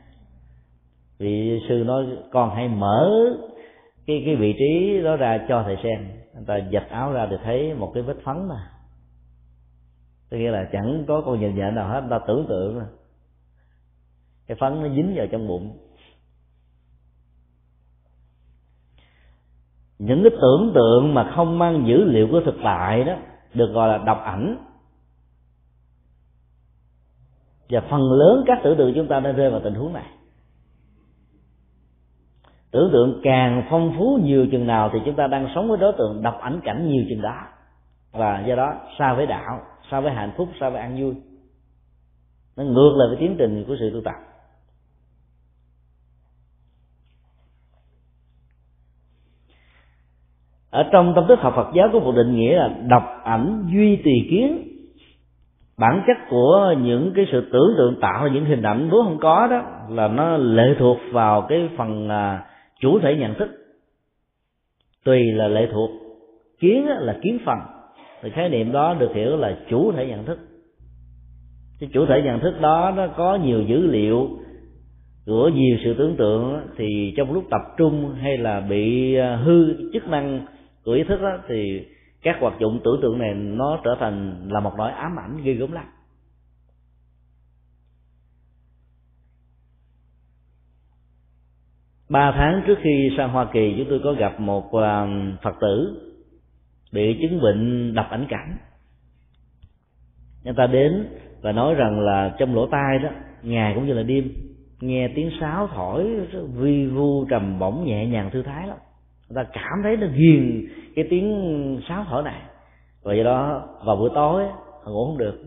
Vị 1.20 1.60
sư 1.70 1.84
nói, 1.88 2.06
con 2.32 2.56
hãy 2.56 2.68
mở 2.68 3.12
cái 4.08 4.24
cái 4.26 4.36
vị 4.36 4.56
trí 4.60 5.02
đó 5.04 5.16
ra 5.16 5.46
cho 5.48 5.64
thầy 5.66 5.78
xem. 5.84 6.08
Anh 6.36 6.46
ta 6.46 6.58
giật 6.58 6.90
áo 6.90 7.12
ra 7.12 7.28
thì 7.30 7.36
thấy 7.44 7.74
một 7.74 7.92
cái 7.94 8.04
vết 8.04 8.18
phấn 8.24 8.48
mà 8.50 8.73
tức 10.34 10.40
nghĩa 10.40 10.52
là 10.52 10.70
chẳng 10.72 11.04
có 11.08 11.22
con 11.26 11.40
nhện 11.40 11.56
nhện 11.56 11.76
nào 11.76 11.88
hết, 11.88 12.04
ta 12.10 12.20
tưởng 12.28 12.46
tượng 12.50 12.80
mà 12.80 12.86
cái 14.48 14.58
phấn 14.60 14.82
nó 14.82 14.90
dính 14.96 15.14
vào 15.16 15.28
trong 15.32 15.48
bụng. 15.48 15.78
Những 20.00 20.24
cái 20.24 20.32
tưởng 20.42 20.72
tượng 20.76 21.14
mà 21.14 21.32
không 21.36 21.60
mang 21.60 21.84
dữ 21.88 22.04
liệu 22.04 22.28
của 22.32 22.42
thực 22.46 22.56
tại 22.64 23.04
đó, 23.04 23.14
được 23.54 23.68
gọi 23.74 23.90
là 23.90 23.98
độc 23.98 24.22
ảnh. 24.24 24.58
Và 27.70 27.82
phần 27.90 28.12
lớn 28.12 28.44
các 28.48 28.60
tưởng 28.64 28.78
tượng 28.78 28.94
chúng 28.96 29.08
ta 29.08 29.20
đã 29.20 29.32
rơi 29.32 29.52
vào 29.52 29.62
tình 29.64 29.76
huống 29.76 29.94
này. 29.94 30.08
Tưởng 32.72 32.90
tượng 32.94 33.20
càng 33.24 33.68
phong 33.70 33.96
phú 33.98 34.20
nhiều 34.24 34.48
chừng 34.52 34.68
nào 34.68 34.90
thì 34.94 35.00
chúng 35.06 35.16
ta 35.16 35.28
đang 35.28 35.48
sống 35.56 35.70
với 35.70 35.78
đối 35.78 35.94
tượng 35.98 36.22
độc 36.22 36.40
ảnh 36.42 36.60
cảnh 36.64 36.88
nhiều 36.88 37.04
chừng 37.10 37.22
đó. 37.22 37.36
Và 38.12 38.44
do 38.48 38.56
đó 38.56 38.74
xa 39.00 39.14
với 39.14 39.26
đạo 39.26 39.62
so 39.92 40.02
với 40.02 40.12
hạnh 40.12 40.32
phúc, 40.38 40.50
so 40.60 40.70
với 40.70 40.82
an 40.82 40.98
vui. 41.02 41.14
Nó 42.58 42.64
ngược 42.64 42.94
lại 42.98 43.08
với 43.08 43.18
tiến 43.20 43.36
trình 43.40 43.66
của 43.68 43.76
sự 43.80 43.92
tu 43.94 44.02
tập. 44.02 44.16
Ở 50.74 50.90
trong 50.92 51.14
tâm 51.16 51.26
thức 51.28 51.40
học 51.40 51.54
Phật 51.56 51.68
giáo 51.76 51.90
có 51.94 52.00
một 52.00 52.12
định 52.16 52.36
nghĩa 52.36 52.56
là 52.56 52.70
đọc 52.88 53.04
ảnh, 53.24 53.66
duy 53.74 53.96
tùy 53.96 54.14
kiến. 54.30 54.68
Bản 55.78 56.04
chất 56.08 56.18
của 56.30 56.76
những 56.82 57.12
cái 57.16 57.26
sự 57.32 57.50
tưởng 57.54 57.74
tượng 57.78 57.98
tạo 58.02 58.24
ra 58.26 58.32
những 58.34 58.46
hình 58.46 58.62
ảnh 58.62 58.90
vốn 58.90 59.06
không 59.06 59.18
có 59.22 59.48
đó 59.48 59.64
là 59.90 60.08
nó 60.08 60.38
lệ 60.38 60.76
thuộc 60.80 60.98
vào 61.12 61.42
cái 61.42 61.70
phần 61.78 62.10
à, 62.10 62.46
chủ 62.80 63.00
thể 63.00 63.16
nhận 63.16 63.34
thức. 63.34 63.50
Tùy 65.06 65.32
là 65.32 65.48
lệ 65.48 65.68
thuộc. 65.72 65.90
Kiến 66.60 66.88
là 66.88 67.18
kiến 67.22 67.40
phần 67.46 67.58
thì 68.24 68.30
khái 68.30 68.50
niệm 68.50 68.72
đó 68.72 68.94
được 69.00 69.12
hiểu 69.14 69.38
là 69.38 69.58
chủ 69.70 69.91
thể 69.91 70.08
nhận 70.08 70.26
thức. 70.26 70.40
Cái 71.80 71.90
chủ 71.94 72.06
thể 72.06 72.22
nhận 72.22 72.40
thức 72.40 72.62
đó 72.62 72.94
nó 72.95 73.08
có 73.08 73.36
nhiều 73.36 73.62
dữ 73.62 73.88
liệu 73.88 74.30
của 75.26 75.50
nhiều 75.50 75.78
sự 75.84 75.95
tưởng 75.98 76.16
tượng 76.18 76.68
thì 76.78 77.14
trong 77.18 77.34
lúc 77.34 77.44
tập 77.52 77.62
trung 77.78 78.16
hay 78.22 78.38
là 78.38 78.60
bị 78.60 79.16
à, 79.16 79.36
hư 79.36 79.74
chức 79.94 80.08
năng 80.08 80.45
của 80.86 80.91
ý 80.91 81.04
thức 81.04 81.22
đó, 81.22 81.38
thì 81.48 81.86
các 82.22 82.38
hoạt 82.40 82.54
dụng 82.60 82.80
tưởng 82.84 83.00
tượng 83.02 83.20
này 83.20 83.34
nó 83.34 83.80
trở 83.84 83.95
thành 84.00 84.48
là 84.52 84.60
một 84.60 84.72
nỗi 84.78 84.91
ám 84.91 85.20
ảnh 85.20 85.38
ghê 85.44 85.54
gớm 85.54 85.72
lắm. 85.72 85.86
Ba 92.10 92.32
tháng 92.32 92.64
trước 92.68 92.78
khi 92.84 93.12
sang 93.18 93.30
hoa 93.30 93.48
kỳ 93.54 93.76
chúng 93.78 93.88
tôi 93.90 94.02
có 94.04 94.14
gặp 94.14 94.40
một 94.40 94.74
à, 94.74 95.08
phật 95.44 95.56
tử 95.62 96.00
bị 96.94 97.18
chứng 97.22 97.41
bệnh 97.41 97.94
đập 97.94 98.07
ảnh 98.10 98.26
cảnh 98.30 98.57
người 100.44 100.53
ta 100.53 100.68
đến 100.68 101.07
và 101.41 101.52
nói 101.52 101.74
rằng 101.76 101.99
là 101.99 102.36
trong 102.40 102.56
lỗ 102.56 102.68
tai 102.68 102.99
đó, 102.99 103.10
ngày 103.44 103.74
cũng 103.76 103.88
như 103.88 103.94
là 103.94 104.03
đêm, 104.03 104.32
nghe 104.82 105.07
tiếng 105.15 105.32
sáo 105.40 105.68
thổi, 105.76 106.07
vi 106.56 106.86
vu 106.86 107.26
trầm 107.26 107.60
bổng 107.60 107.84
nhẹ 107.86 108.06
nhàng 108.06 108.30
thư 108.32 108.41
thái 108.41 108.68
lắm. 108.68 108.78
Người 109.30 109.44
ta 109.44 109.52
cảm 109.53 109.84
thấy 109.84 109.98
nó 109.98 110.07
ghiền 110.14 110.68
cái 110.95 111.07
tiếng 111.10 111.80
sáo 111.90 112.06
thổi 112.10 112.24
này. 112.24 112.41
Và 113.03 113.14
do 113.14 113.24
đó, 113.24 113.68
vào 113.86 113.95
buổi 113.95 114.10
tối, 114.15 114.44
họ 114.84 114.91
ngủ 114.91 115.06
không 115.06 115.18
được. 115.18 115.41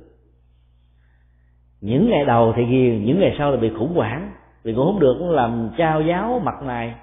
Những 1.81 2.11
ngày 2.11 2.25
đầu 2.25 2.53
thì 2.57 2.65
ghiền, 2.65 3.05
những 3.05 3.21
ngày 3.21 3.35
sau 3.39 3.51
là 3.51 3.57
bị 3.57 3.71
khủng 3.79 3.95
hoảng, 3.95 4.31
vì 4.63 4.73
ngủ 4.73 4.85
không 4.85 5.01
được 5.01 5.17
cũng 5.19 5.31
làm 5.31 5.71
trao 5.79 6.03
giáo 6.03 6.41
mặt 6.45 6.63
này 6.63 6.95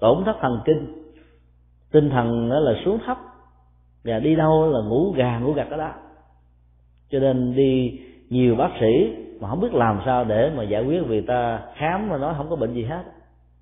tổn 0.00 0.24
thất 0.24 0.36
thần 0.40 0.60
kinh. 0.64 1.02
Tinh 1.92 2.10
thần 2.10 2.50
đó 2.50 2.58
là 2.58 2.72
xuống 2.84 2.98
thấp 3.06 3.18
và 4.04 4.18
đi 4.18 4.34
đâu 4.34 4.72
là 4.72 4.80
ngủ 4.80 5.12
gà, 5.12 5.38
ngủ 5.38 5.52
gật 5.52 5.70
ở 5.70 5.76
đó. 5.76 5.92
Cho 7.10 7.18
nên 7.18 7.54
đi 7.56 8.00
nhiều 8.30 8.56
bác 8.56 8.70
sĩ 8.80 9.16
mà 9.40 9.48
không 9.48 9.60
biết 9.60 9.74
làm 9.74 10.00
sao 10.04 10.24
để 10.24 10.50
mà 10.56 10.62
giải 10.62 10.84
quyết, 10.84 11.02
vì 11.06 11.20
ta 11.20 11.62
khám 11.74 12.08
mà 12.08 12.18
nói 12.18 12.34
không 12.36 12.50
có 12.50 12.56
bệnh 12.56 12.74
gì 12.74 12.84
hết. 12.84 13.02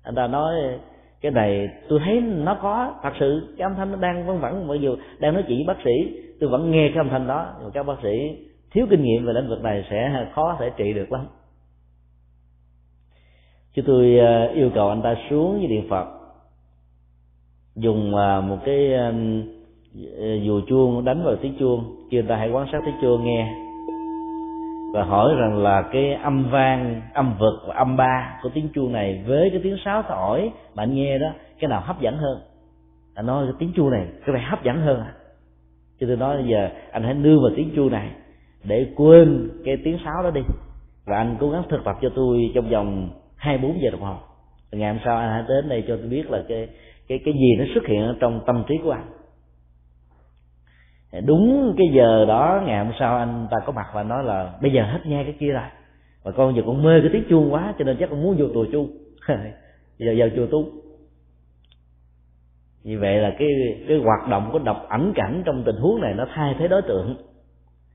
Anh 0.03 0.15
ta 0.15 0.27
nói, 0.27 0.55
cái 1.21 1.31
này 1.31 1.69
tôi 1.89 1.99
thấy 2.05 2.21
nó 2.21 2.57
có, 2.61 2.93
thật 3.03 3.13
sự 3.19 3.55
cái 3.57 3.65
âm 3.65 3.75
thanh 3.75 3.91
nó 3.91 3.97
đang 3.97 4.27
văng 4.27 4.39
vẳng, 4.39 4.67
mặc 4.67 4.75
dù 4.81 4.95
đang 5.19 5.33
nói 5.33 5.43
chuyện 5.47 5.57
với 5.57 5.75
bác 5.75 5.83
sĩ, 5.83 6.19
tôi 6.39 6.49
vẫn 6.49 6.71
nghe 6.71 6.87
cái 6.87 6.97
âm 6.97 7.09
thanh 7.09 7.27
đó. 7.27 7.53
Nhưng 7.61 7.71
các 7.71 7.83
bác 7.83 7.95
sĩ 8.03 8.37
thiếu 8.71 8.87
kinh 8.89 9.03
nghiệm 9.03 9.25
về 9.25 9.33
lĩnh 9.33 9.49
vực 9.49 9.63
này 9.63 9.85
sẽ 9.89 10.27
khó 10.35 10.57
thể 10.59 10.71
trị 10.77 10.93
được 10.93 11.11
lắm. 11.11 11.27
Chứ 13.75 13.81
tôi 13.85 14.17
ờ, 14.17 14.47
yêu 14.47 14.71
cầu 14.75 14.89
anh 14.89 15.01
ta 15.01 15.15
xuống 15.29 15.57
với 15.57 15.67
điện 15.67 15.87
phật, 15.89 16.05
dùng 17.75 18.15
ờ, 18.15 18.41
một 18.41 18.57
cái 18.65 18.93
dù 20.41 20.61
chuông 20.67 21.05
đánh 21.05 21.23
vào 21.23 21.35
tiếng 21.35 21.55
chuông, 21.59 21.95
kia 22.09 22.21
ta 22.21 22.35
hãy 22.35 22.51
quan 22.51 22.67
sát 22.71 22.81
tiếng 22.85 22.95
chuông 23.01 23.25
nghe 23.25 23.53
và 24.93 25.03
hỏi 25.03 25.35
rằng 25.37 25.57
là 25.57 25.81
cái 25.81 26.13
âm 26.13 26.49
vang, 26.51 27.01
âm 27.13 27.33
vực 27.39 27.53
và 27.67 27.75
âm 27.75 27.97
ba 27.97 28.39
của 28.43 28.49
tiếng 28.53 28.69
chuông 28.73 28.91
này 28.91 29.23
với 29.27 29.49
cái 29.49 29.59
tiếng 29.63 29.77
sáo 29.85 30.03
thổi 30.03 30.51
mà 30.75 30.83
anh 30.83 30.95
nghe 30.95 31.17
đó, 31.17 31.27
cái 31.59 31.69
nào 31.69 31.81
hấp 31.85 32.01
dẫn 32.01 32.17
hơn? 32.17 32.39
Ta 33.15 33.21
nói 33.21 33.45
cái 33.45 33.53
tiếng 33.59 33.71
chuông 33.75 33.89
này, 33.89 34.07
cái 34.25 34.33
này 34.33 34.43
hấp 34.43 34.63
dẫn 34.63 34.81
hơn 34.81 34.99
à? 34.99 35.13
Cho 35.99 36.07
tôi 36.07 36.17
nói 36.17 36.37
bây 36.37 36.51
giờ 36.51 36.69
anh 36.91 37.03
hãy 37.03 37.13
đưa 37.13 37.39
vào 37.39 37.51
tiếng 37.55 37.71
chuông 37.75 37.91
này 37.91 38.09
để 38.63 38.87
quên 38.95 39.49
cái 39.65 39.77
tiếng 39.83 39.97
sáo 40.05 40.23
đó 40.23 40.31
đi. 40.31 40.41
Và 41.05 41.17
anh 41.17 41.35
cố 41.39 41.49
gắng 41.49 41.63
thực 41.69 41.83
tập 41.85 41.95
cho 42.01 42.09
tôi 42.15 42.51
trong 42.55 42.69
vòng 42.69 43.09
hai 43.35 43.57
bốn 43.57 43.81
giờ 43.81 43.89
đồng 43.91 44.01
hồ. 44.01 44.15
Ngày 44.71 44.93
hôm 44.93 45.01
sau 45.05 45.17
anh 45.17 45.31
hãy 45.31 45.43
đến 45.47 45.69
đây 45.69 45.83
cho 45.87 45.97
tôi 45.97 46.07
biết 46.07 46.31
là 46.31 46.43
cái 46.47 46.67
cái 47.07 47.19
cái 47.25 47.33
gì 47.33 47.55
nó 47.59 47.65
xuất 47.73 47.87
hiện 47.87 48.01
ở 48.01 48.15
trong 48.19 48.41
tâm 48.45 48.63
trí 48.67 48.77
của 48.83 48.91
anh 48.91 49.05
đúng 51.21 51.75
cái 51.77 51.87
giờ 51.93 52.25
đó, 52.25 52.61
ngày 52.65 52.85
hôm 52.85 52.93
sau 52.99 53.17
anh 53.17 53.47
ta 53.51 53.57
có 53.65 53.71
mặt 53.71 53.87
và 53.93 54.03
nói 54.03 54.23
là, 54.23 54.53
bây 54.61 54.73
giờ 54.73 54.83
hết 54.83 54.99
nghe 55.05 55.23
cái 55.23 55.35
kia 55.39 55.51
rồi. 55.51 55.63
Và 56.23 56.31
con 56.31 56.55
giờ 56.55 56.61
con 56.65 56.83
mê 56.83 57.01
cái 57.01 57.09
tiếng 57.13 57.23
chuông 57.29 57.53
quá, 57.53 57.73
cho 57.79 57.85
nên 57.85 57.97
chắc 57.99 58.09
con 58.09 58.23
muốn 58.23 58.35
vô 58.37 58.45
tù 58.53 58.65
chuông 58.71 58.97
giờ 59.97 60.13
vào 60.17 60.29
chùa 60.35 60.47
tu. 60.51 60.65
Như 62.83 62.99
vậy 62.99 63.17
là 63.17 63.35
cái 63.39 63.47
cái 63.87 63.97
hoạt 63.97 64.29
động 64.29 64.49
của 64.51 64.59
đọc 64.59 64.85
ảnh 64.89 65.13
cảnh 65.15 65.43
trong 65.45 65.63
tình 65.65 65.75
huống 65.75 66.01
này 66.01 66.13
nó 66.13 66.25
thay 66.33 66.55
thế 66.59 66.67
đối 66.67 66.81
tượng. 66.81 67.15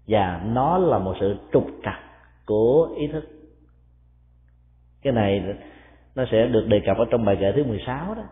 Và 0.08 0.40
nó 0.44 0.78
là 0.78 0.98
một 0.98 1.16
sự 1.20 1.36
trục 1.52 1.66
trặc 1.84 1.98
của 2.46 2.88
ý 2.98 3.06
thức. 3.06 3.24
Cái 5.02 5.12
này 5.12 5.44
nó 6.14 6.24
sẽ 6.30 6.46
được 6.46 6.66
đề 6.68 6.80
cập 6.86 6.96
ở 6.96 7.04
trong 7.10 7.24
bài 7.24 7.36
kệ 7.40 7.52
thứ 7.52 7.64
16 7.64 8.14
đó. 8.14 8.22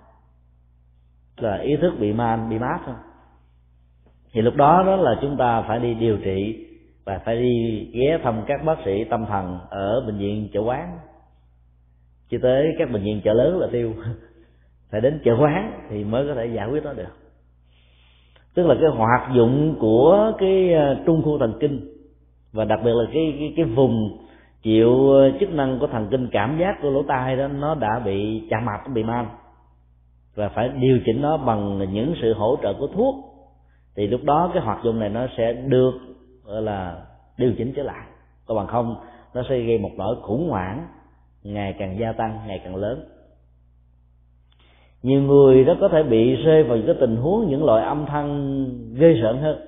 Là 1.37 1.57
ý 1.57 1.77
thức 1.77 1.95
bị 2.01 2.13
man 2.13 2.51
bị 2.51 2.59
mát 2.59 2.79
thôi 2.87 2.95
thì 4.37 4.43
lúc 4.43 4.57
đó 4.57 4.83
đó 4.87 4.97
là 4.97 5.15
chúng 5.21 5.37
ta 5.37 5.63
phải 5.63 5.79
đi 5.79 5.95
điều 5.95 6.17
trị 6.17 6.67
và 7.05 7.21
phải 7.25 7.37
đi 7.37 7.87
ghé 7.93 8.19
thăm 8.23 8.43
các 8.47 8.65
bác 8.65 8.77
sĩ 8.85 9.05
tâm 9.05 9.27
thần 9.27 9.59
ở 9.71 10.01
bệnh 10.07 10.19
viện 10.19 10.49
chợ 10.53 10.61
quán. 10.61 10.99
Chứ 12.29 12.39
tới 12.43 12.67
các 12.79 12.91
bệnh 12.91 13.03
viện 13.03 13.21
chợ 13.25 13.33
lớn 13.33 13.59
là 13.59 13.69
tiêu. 13.73 13.93
Phải 14.91 15.01
đến 15.01 15.21
chợ 15.25 15.37
quán 15.41 15.81
thì 15.91 16.05
mới 16.05 16.27
có 16.29 16.35
thể 16.35 16.47
giải 16.47 16.69
quyết 16.71 16.85
nó 16.85 16.93
được. 16.93 17.17
Tức 18.55 18.67
là 18.67 18.75
cái 18.81 18.91
hoạt 18.91 19.35
dụng 19.35 19.77
của 19.81 20.33
cái 20.39 20.73
ờ, 20.73 20.97
trung 21.07 21.23
khu 21.23 21.39
thần 21.39 21.53
kinh 21.61 21.81
và 22.53 22.65
đặc 22.65 22.81
biệt 22.85 22.93
là 22.95 23.05
cái 23.13 23.37
cái, 23.39 23.53
cái 23.57 23.65
vùng 23.65 24.19
chịu 24.63 25.11
ờ, 25.11 25.31
chức 25.41 25.51
năng 25.51 25.79
của 25.79 25.87
thần 25.87 26.09
kinh 26.11 26.29
cảm 26.33 26.59
giác 26.61 26.79
của 26.83 26.91
lỗ 26.91 27.03
tai 27.03 27.37
đó 27.37 27.49
nó 27.49 27.75
đã 27.75 28.01
bị 28.05 28.43
chạm 28.51 28.65
mạch 28.65 28.83
bị 28.95 29.03
man 29.03 29.27
và 30.35 30.49
phải 30.49 30.69
điều 30.69 30.99
chỉnh 31.07 31.23
nó 31.23 31.37
bằng 31.37 31.93
những 31.93 32.15
sự 32.23 32.35
hỗ 32.35 32.57
trợ 32.63 32.75
của 32.79 32.87
thuốc 32.87 33.26
thì 33.97 34.07
lúc 34.07 34.25
đó 34.25 34.51
cái 34.55 34.63
hoạt 34.63 34.79
dụng 34.85 34.99
này 34.99 35.09
nó 35.09 35.27
sẽ 35.37 35.53
được, 35.53 35.93
gọi 36.45 36.63
là, 36.63 37.03
điều 37.39 37.53
chỉnh 37.59 37.73
trở 37.77 37.83
lại. 37.83 38.07
Còn 38.47 38.57
bằng 38.57 38.67
không, 38.67 38.97
nó 39.35 39.43
sẽ 39.49 39.61
gây 39.61 39.79
một 39.79 39.91
nỗi 39.97 40.17
khủng 40.23 40.49
hoảng, 40.51 40.87
ngày 41.43 41.75
càng 41.79 41.99
gia 41.99 42.13
tăng, 42.13 42.41
ngày 42.47 42.61
càng 42.65 42.77
lớn. 42.77 43.09
Nhiều 45.03 45.23
người 45.23 45.65
đó 45.65 45.75
có 45.81 45.89
thể 45.89 46.03
bị 46.03 46.37
rơi 46.37 46.65
vào 46.65 46.77
những 46.77 46.87
cái 46.87 46.97
tình 47.01 47.17
huống 47.17 47.51
những 47.51 47.65
loại 47.65 47.85
âm 47.85 48.07
thanh 48.07 48.65
ghê 48.95 49.19
sợ 49.23 49.33
hơn. 49.33 49.59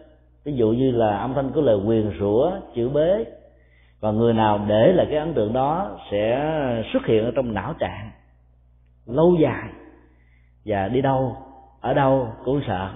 Ví 0.44 0.52
dụ 0.52 0.70
như 0.70 0.90
là 0.90 1.18
âm 1.18 1.34
thanh 1.34 1.50
của 1.52 1.60
lời 1.60 1.78
quyền 1.86 2.12
rủa 2.20 2.52
chữ 2.74 2.88
bế. 2.88 3.24
Và 4.00 4.10
người 4.10 4.34
nào 4.34 4.60
để 4.68 4.92
lại 4.92 5.06
cái 5.10 5.18
ấn 5.18 5.34
tượng 5.34 5.52
đó 5.52 5.98
sẽ 6.10 6.52
xuất 6.92 7.06
hiện 7.06 7.24
ở 7.24 7.32
trong 7.36 7.54
não 7.54 7.74
trạng, 7.78 8.10
lâu 9.06 9.36
dài. 9.40 9.68
Và 10.64 10.88
đi 10.88 11.00
đâu, 11.00 11.36
ở 11.80 11.94
đâu 11.94 12.28
cũng 12.44 12.60
sợ 12.66 12.90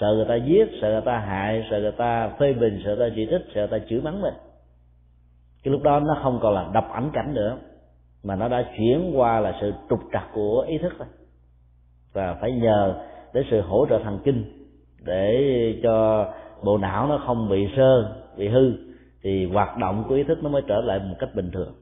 sợ 0.00 0.14
người 0.14 0.24
ta 0.28 0.34
giết, 0.34 0.68
sợ 0.80 0.90
người 0.90 1.00
ta 1.04 1.18
hại, 1.18 1.66
sợ 1.70 1.80
người 1.80 1.92
ta 1.92 2.28
phê 2.28 2.52
bình, 2.52 2.80
sợ 2.84 2.96
người 2.96 3.08
ta 3.08 3.14
chỉ 3.16 3.26
trích, 3.30 3.54
sợ 3.54 3.66
người 3.66 3.78
ta 3.80 3.86
chửi 3.88 4.00
mắng 4.00 4.22
mình. 4.22 4.34
Cái 5.62 5.72
lúc 5.72 5.82
đó 5.82 6.00
nó 6.00 6.18
không 6.22 6.38
còn 6.42 6.54
là 6.54 6.70
đập 6.74 6.84
ảnh 6.92 7.10
cảnh 7.12 7.34
nữa, 7.34 7.56
mà 8.24 8.36
nó 8.36 8.48
đã 8.48 8.64
chuyển 8.78 9.12
qua 9.14 9.40
là 9.40 9.54
sự 9.60 9.72
trục 9.90 10.00
trặc 10.12 10.28
của 10.34 10.64
ý 10.68 10.78
thức 10.78 10.98
rồi. 10.98 11.08
Và 12.12 12.34
phải 12.40 12.52
nhờ 12.52 12.94
đến 13.34 13.44
sự 13.50 13.60
hỗ 13.60 13.86
trợ 13.90 13.98
thần 14.04 14.18
kinh 14.24 14.44
để 15.04 15.40
cho 15.82 16.26
bộ 16.64 16.78
não 16.78 17.06
nó 17.06 17.22
không 17.26 17.48
bị 17.48 17.68
sơ 17.76 18.16
bị 18.36 18.48
hư, 18.48 18.72
thì 19.22 19.46
hoạt 19.46 19.78
động 19.78 20.04
của 20.08 20.14
ý 20.14 20.22
thức 20.22 20.38
nó 20.42 20.48
mới 20.48 20.62
trở 20.68 20.80
lại 20.80 20.98
một 20.98 21.16
cách 21.18 21.34
bình 21.34 21.50
thường. 21.50 21.74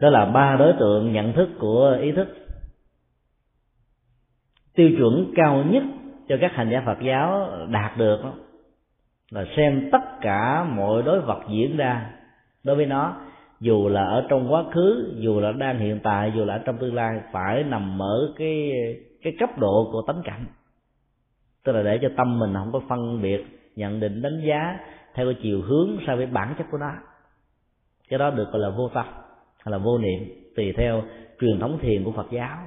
Đó 0.00 0.10
là 0.10 0.24
ba 0.24 0.56
đối 0.56 0.72
tượng 0.72 1.12
nhận 1.12 1.32
thức 1.32 1.48
của 1.58 1.98
ý 2.00 2.12
thức. 2.12 2.28
Tiêu 4.74 4.90
chuẩn 4.98 5.32
cao 5.36 5.64
nhất 5.70 5.82
cho 6.28 6.36
các 6.40 6.52
hành 6.54 6.70
giả 6.70 6.82
Phật 6.86 6.98
giáo 7.02 7.48
đạt 7.68 7.98
được 7.98 8.20
đó, 8.22 8.32
là 9.30 9.44
xem 9.56 9.88
tất 9.92 10.20
cả 10.20 10.64
mọi 10.64 11.02
đối 11.02 11.20
vật 11.20 11.40
diễn 11.50 11.76
ra 11.76 12.10
đối 12.64 12.76
với 12.76 12.86
nó 12.86 13.16
dù 13.60 13.88
là 13.88 14.04
ở 14.04 14.26
trong 14.28 14.52
quá 14.52 14.64
khứ 14.74 15.14
dù 15.18 15.40
là 15.40 15.52
đang 15.52 15.78
hiện 15.78 16.00
tại 16.02 16.32
dù 16.36 16.44
là 16.44 16.54
ở 16.54 16.58
trong 16.64 16.78
tương 16.78 16.94
lai 16.94 17.20
phải 17.32 17.64
nằm 17.64 18.02
ở 18.02 18.32
cái 18.36 18.72
cái 19.22 19.32
cấp 19.38 19.58
độ 19.58 19.88
của 19.92 20.02
tánh 20.06 20.22
cảnh. 20.24 20.44
Tức 21.64 21.72
là 21.72 21.82
để 21.82 21.98
cho 22.02 22.08
tâm 22.16 22.38
mình 22.38 22.54
không 22.54 22.72
có 22.72 22.80
phân 22.88 23.22
biệt 23.22 23.44
nhận 23.76 24.00
định 24.00 24.22
đánh 24.22 24.40
giá 24.44 24.78
theo 25.14 25.26
cái 25.26 25.40
chiều 25.42 25.62
hướng 25.62 25.98
so 26.06 26.16
với 26.16 26.26
bản 26.26 26.54
chất 26.58 26.66
của 26.70 26.78
nó. 26.78 26.92
Cái 28.08 28.18
đó 28.18 28.30
được 28.30 28.52
gọi 28.52 28.62
là 28.62 28.70
vô 28.70 28.88
tâm 28.88 29.06
hay 29.64 29.72
là 29.72 29.78
vô 29.78 29.98
niệm, 29.98 30.28
tùy 30.56 30.72
theo 30.76 31.02
truyền 31.40 31.60
thống 31.60 31.78
thiền 31.82 32.04
của 32.04 32.12
phật 32.12 32.26
giáo. 32.32 32.58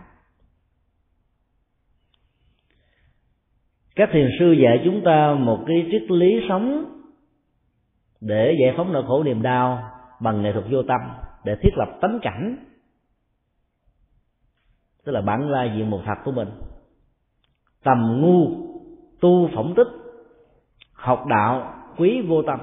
Các 3.95 4.09
thiền 4.11 4.29
sư 4.39 4.51
dạy 4.51 4.81
chúng 4.85 5.01
ta 5.05 5.33
một 5.33 5.63
cái 5.67 5.87
triết 5.91 6.11
lý 6.11 6.45
sống 6.49 6.85
để 8.21 8.55
giải 8.61 8.73
phóng 8.77 8.93
nỗi 8.93 9.03
khổ 9.07 9.23
niềm 9.23 9.41
đau 9.41 9.83
bằng 10.21 10.41
nghệ 10.41 10.53
thuật 10.53 10.65
vô 10.71 10.83
tâm 10.83 11.01
để 11.43 11.55
thiết 11.61 11.71
lập 11.75 11.97
tánh 12.01 12.19
cảnh, 12.21 12.65
tức 15.03 15.11
là 15.11 15.21
bản 15.21 15.49
lai 15.49 15.71
diện 15.75 15.89
một 15.89 16.01
thật 16.05 16.15
của 16.25 16.31
mình. 16.31 16.49
Tầm 17.83 18.21
ngu, 18.21 18.47
tu 19.19 19.49
phỏng 19.55 19.73
tích, 19.75 19.87
học 20.93 21.25
đạo 21.29 21.73
quý 21.97 22.21
vô 22.27 22.41
tâm 22.41 22.59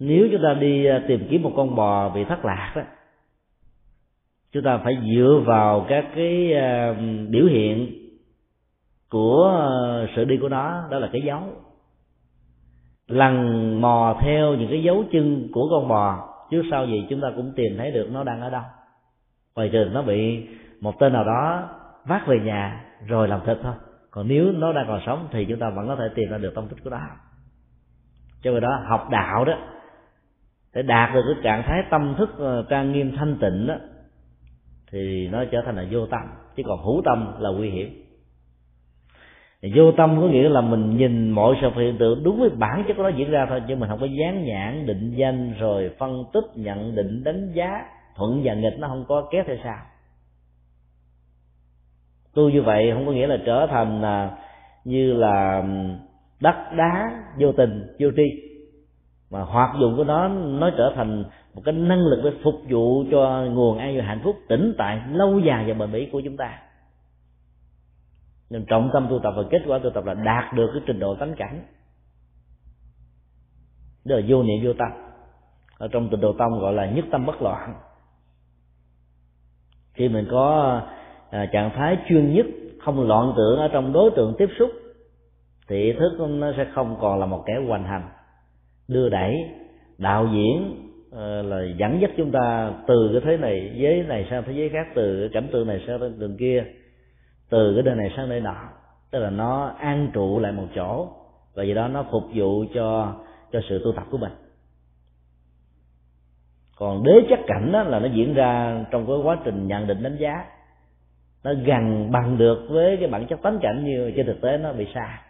nếu 0.00 0.28
chúng 0.32 0.42
ta 0.42 0.54
đi 0.54 0.84
à, 0.84 1.02
tìm 1.08 1.26
kiếm 1.30 1.42
một 1.42 1.52
con 1.56 1.76
bò 1.76 2.08
bị 2.08 2.24
thất 2.24 2.44
lạc 2.44 2.72
đó, 2.76 2.82
chúng 4.52 4.62
ta 4.62 4.78
phải 4.84 4.98
dựa 5.14 5.42
vào 5.46 5.86
các 5.88 6.04
cái 6.14 6.54
à, 6.54 6.94
biểu 7.28 7.46
hiện 7.46 7.90
của 9.10 9.60
à, 9.60 10.12
sự 10.16 10.24
đi 10.24 10.36
của 10.36 10.48
nó, 10.48 10.88
đó 10.90 10.98
là 10.98 11.08
cái 11.12 11.22
dấu. 11.22 11.42
Lần 13.06 13.80
mò 13.80 14.16
theo 14.20 14.54
những 14.54 14.70
cái 14.70 14.82
dấu 14.82 15.04
chân 15.12 15.48
của 15.52 15.68
con 15.70 15.88
bò 15.88 16.34
trước 16.50 16.62
sau 16.70 16.86
gì 16.86 17.06
chúng 17.10 17.20
ta 17.20 17.28
cũng 17.36 17.52
tìm 17.56 17.74
thấy 17.78 17.90
được 17.90 18.08
nó 18.12 18.24
đang 18.24 18.40
ở 18.40 18.50
đâu. 18.50 18.62
Ngoài 19.56 19.70
trừ 19.72 19.90
nó 19.92 20.02
bị 20.02 20.46
một 20.80 20.98
tên 20.98 21.12
nào 21.12 21.24
đó 21.24 21.68
vác 22.04 22.26
về 22.26 22.40
nhà 22.40 22.84
rồi 23.06 23.28
làm 23.28 23.40
thịt 23.46 23.58
thôi. 23.62 23.74
Còn 24.10 24.28
nếu 24.28 24.52
nó 24.52 24.72
đang 24.72 24.86
còn 24.88 25.00
sống 25.06 25.28
thì 25.30 25.44
chúng 25.48 25.58
ta 25.58 25.70
vẫn 25.70 25.88
có 25.88 25.96
thể 25.96 26.04
tìm 26.14 26.30
ra 26.30 26.38
được 26.38 26.54
tông 26.54 26.68
tích 26.68 26.84
của 26.84 26.90
nó. 26.90 26.98
Cho 28.42 28.50
nên 28.50 28.62
đó 28.62 28.82
học 28.86 29.08
đạo 29.10 29.44
đó 29.44 29.54
để 30.74 30.82
đạt 30.82 31.14
được 31.14 31.22
cái 31.26 31.42
trạng 31.42 31.62
thái 31.62 31.82
tâm 31.90 32.14
thức 32.18 32.38
ờ, 32.38 32.64
trang 32.70 32.92
nghiêm 32.92 33.16
thanh 33.16 33.36
tịnh 33.40 33.66
đó, 33.66 33.74
thì 34.92 35.28
nó 35.28 35.44
trở 35.44 35.62
thành 35.66 35.76
là 35.76 35.84
vô 35.90 36.06
tâm. 36.06 36.20
Chứ 36.56 36.62
còn 36.66 36.84
hữu 36.84 37.02
tâm 37.04 37.34
là 37.38 37.50
nguy 37.50 37.70
hiểm. 37.70 38.00
Vô 39.76 39.92
tâm 39.92 40.20
có 40.20 40.26
nghĩa 40.26 40.48
là 40.48 40.60
mình 40.60 40.96
nhìn 40.96 41.30
mọi 41.30 41.56
sự 41.60 41.70
hiện 41.76 41.98
tượng 41.98 42.24
đúng 42.24 42.40
với 42.40 42.50
bản 42.50 42.84
chất 42.88 42.94
của 42.96 43.02
nó 43.02 43.08
diễn 43.08 43.30
ra 43.30 43.46
thôi, 43.48 43.62
chứ 43.68 43.76
mình 43.76 43.88
không 43.88 44.00
có 44.00 44.06
dán 44.06 44.44
nhãn, 44.44 44.86
định 44.86 45.14
danh, 45.16 45.54
rồi 45.58 45.90
phân 45.98 46.24
tích, 46.32 46.44
nhận 46.54 46.94
định, 46.94 47.24
đánh 47.24 47.52
giá, 47.54 47.84
thuận 48.16 48.40
và 48.44 48.54
nghịch 48.54 48.78
nó 48.78 48.88
không 48.88 49.04
có 49.08 49.28
kéo 49.32 49.44
theo 49.46 49.56
sao 49.64 49.78
tu 52.34 52.48
như 52.48 52.62
vậy 52.62 52.90
không 52.94 53.06
có 53.06 53.12
nghĩa 53.12 53.26
là 53.26 53.36
trở 53.46 53.66
thành 53.70 54.02
là 54.02 54.30
như 54.84 55.12
là 55.12 55.64
đất 56.40 56.56
đá 56.76 57.22
vô 57.38 57.52
tình, 57.52 57.86
vô 58.00 58.08
tri 58.16 58.53
mà 59.30 59.40
hoạt 59.40 59.70
dụng 59.80 59.96
của 59.96 60.04
nó 60.04 60.28
nó 60.28 60.70
trở 60.78 60.92
thành 60.96 61.24
một 61.54 61.62
cái 61.64 61.74
năng 61.74 62.06
lực 62.06 62.20
để 62.24 62.30
phục 62.44 62.54
vụ 62.68 63.04
cho 63.10 63.44
nguồn 63.50 63.78
an 63.78 63.94
vui 63.94 64.02
hạnh 64.02 64.20
phúc 64.24 64.36
tĩnh 64.48 64.74
tại 64.78 65.02
lâu 65.12 65.38
dài 65.38 65.64
và 65.66 65.74
bền 65.74 65.92
bỉ 65.92 66.08
của 66.12 66.22
chúng 66.24 66.36
ta. 66.36 66.58
Nên 68.50 68.64
trọng 68.66 68.90
tâm 68.92 69.06
tu 69.10 69.18
tập 69.18 69.32
và 69.36 69.42
kết 69.50 69.62
quả 69.66 69.78
tu 69.78 69.90
tập 69.90 70.04
là 70.04 70.14
đạt 70.14 70.54
được 70.54 70.70
cái 70.74 70.82
trình 70.86 70.98
độ 70.98 71.14
tánh 71.14 71.34
cảnh. 71.36 71.64
Đó 74.04 74.16
là 74.16 74.22
vô 74.28 74.42
niệm 74.42 74.64
vô 74.64 74.72
tâm. 74.78 74.88
Ở 75.78 75.88
trong 75.88 76.08
tịnh 76.10 76.20
độ 76.20 76.34
tâm 76.38 76.58
gọi 76.58 76.72
là 76.72 76.90
nhất 76.90 77.04
tâm 77.12 77.26
bất 77.26 77.42
loạn. 77.42 77.74
Khi 79.94 80.08
mình 80.08 80.26
có 80.30 80.80
à, 81.30 81.46
trạng 81.52 81.70
thái 81.74 81.98
chuyên 82.08 82.34
nhất 82.34 82.46
không 82.80 83.08
loạn 83.08 83.32
tưởng 83.36 83.58
ở 83.58 83.68
trong 83.68 83.92
đối 83.92 84.10
tượng 84.16 84.34
tiếp 84.38 84.48
xúc 84.58 84.70
thì 85.68 85.82
ý 85.82 85.92
thức 85.92 86.26
nó 86.28 86.52
sẽ 86.56 86.66
không 86.74 86.96
còn 87.00 87.20
là 87.20 87.26
một 87.26 87.42
kẻ 87.46 87.54
hoành 87.68 87.84
hành 87.84 88.08
đưa 88.88 89.08
đẩy, 89.08 89.50
đạo 89.98 90.28
diễn 90.32 90.80
ờ, 91.12 91.42
là 91.42 91.62
dẫn 91.78 92.00
dắt 92.00 92.10
chúng 92.16 92.30
ta 92.30 92.72
từ 92.86 93.10
cái 93.12 93.20
thế 93.24 93.36
này, 93.36 93.72
giới 93.74 94.02
này 94.02 94.26
sang 94.30 94.42
thế 94.46 94.52
giới 94.52 94.68
khác, 94.68 94.86
từ 94.94 95.20
cái 95.20 95.28
cảnh 95.32 95.48
tượng 95.52 95.66
này 95.66 95.84
sang 95.86 96.18
đường 96.18 96.36
kia, 96.36 96.64
từ 97.50 97.74
cái 97.74 97.82
nơi 97.82 97.94
này 97.94 98.10
sang 98.16 98.28
nơi 98.28 98.40
nọ. 98.40 98.56
Tức 99.10 99.18
là 99.18 99.30
nó 99.30 99.74
an 99.78 100.10
trụ 100.14 100.38
lại 100.38 100.52
một 100.52 100.66
chỗ, 100.74 101.08
và 101.54 101.62
vì 101.62 101.74
đó 101.74 101.88
nó 101.88 102.04
phục 102.12 102.22
vụ 102.34 102.64
cho 102.74 103.14
cho 103.52 103.60
sự 103.68 103.82
tu 103.84 103.92
tập 103.92 104.04
của 104.10 104.18
mình. 104.18 104.32
Còn 106.76 107.04
đế 107.04 107.12
chất 107.28 107.40
cảnh 107.46 107.72
đó 107.72 107.82
là 107.82 107.98
nó 107.98 108.08
diễn 108.14 108.34
ra 108.34 108.84
trong 108.90 109.06
cái 109.06 109.16
quá 109.22 109.38
trình 109.44 109.66
nhận 109.66 109.86
định 109.86 110.02
đánh 110.02 110.16
giá. 110.16 110.44
Nó 111.44 111.54
gần 111.66 112.10
bằng 112.12 112.38
được 112.38 112.66
với 112.68 112.96
cái 112.96 113.08
bản 113.08 113.26
chất 113.26 113.42
tánh 113.42 113.58
cảnh 113.62 113.84
như 113.84 114.12
trên 114.16 114.26
thực 114.26 114.40
tế 114.40 114.58
nó 114.58 114.72
bị 114.72 114.86
xa 114.94 115.22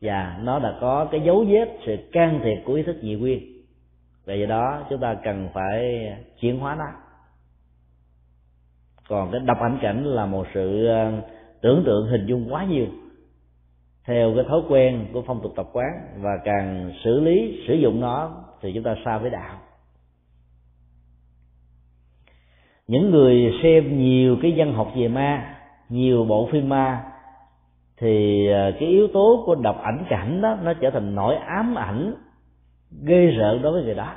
và 0.00 0.38
nó 0.42 0.58
đã 0.58 0.78
có 0.80 1.08
cái 1.10 1.20
dấu 1.20 1.44
vết, 1.48 1.78
sự 1.86 1.96
can 2.12 2.40
thiệp 2.44 2.62
của 2.64 2.74
ý 2.74 2.82
thức 2.82 2.96
nhị 3.02 3.14
nguyên. 3.14 3.38
Vì 4.24 4.38
vậy 4.38 4.46
đó, 4.46 4.86
chúng 4.90 5.00
ta 5.00 5.14
cần 5.24 5.48
phải 5.54 6.06
chuyển 6.40 6.58
hóa 6.58 6.74
nó. 6.74 6.86
Còn 9.08 9.30
cái 9.30 9.40
đọc 9.40 9.58
ảnh 9.60 9.78
cảnh 9.82 10.04
là 10.04 10.26
một 10.26 10.46
sự 10.54 10.86
ờ, 10.86 11.12
tưởng 11.60 11.82
tượng 11.86 12.06
hình 12.06 12.26
dung 12.26 12.52
quá 12.52 12.64
nhiều. 12.64 12.86
Theo 14.04 14.32
cái 14.34 14.44
thói 14.48 14.60
quen 14.68 15.06
của 15.12 15.22
phong 15.26 15.42
tục 15.42 15.52
tập 15.56 15.68
quán 15.72 15.90
và 16.16 16.30
càng 16.44 16.92
xử 17.04 17.20
lý, 17.20 17.64
sử 17.68 17.74
dụng 17.74 18.00
nó 18.00 18.44
thì 18.60 18.72
chúng 18.74 18.82
ta 18.82 18.96
xa 19.04 19.18
với 19.18 19.30
đạo. 19.30 19.58
Những 22.86 23.10
người 23.10 23.52
xem 23.62 23.98
nhiều 23.98 24.36
cái 24.42 24.54
văn 24.56 24.72
học 24.72 24.92
về 24.96 25.08
ma, 25.08 25.56
nhiều 25.88 26.24
bộ 26.24 26.48
phim 26.52 26.68
ma 26.68 27.07
thì 28.00 28.46
à, 28.52 28.70
cái 28.80 28.88
yếu 28.88 29.08
tố 29.08 29.42
của 29.46 29.54
đọc 29.54 29.80
ảnh 29.82 30.04
cảnh 30.08 30.40
đó, 30.40 30.56
nó 30.62 30.74
trở 30.74 30.90
thành 30.90 31.14
nỗi 31.14 31.36
ám 31.36 31.74
ảnh 31.74 32.14
ghê 33.02 33.26
rợn 33.26 33.62
đối 33.62 33.72
với 33.72 33.82
người 33.82 33.94
đó. 33.94 34.12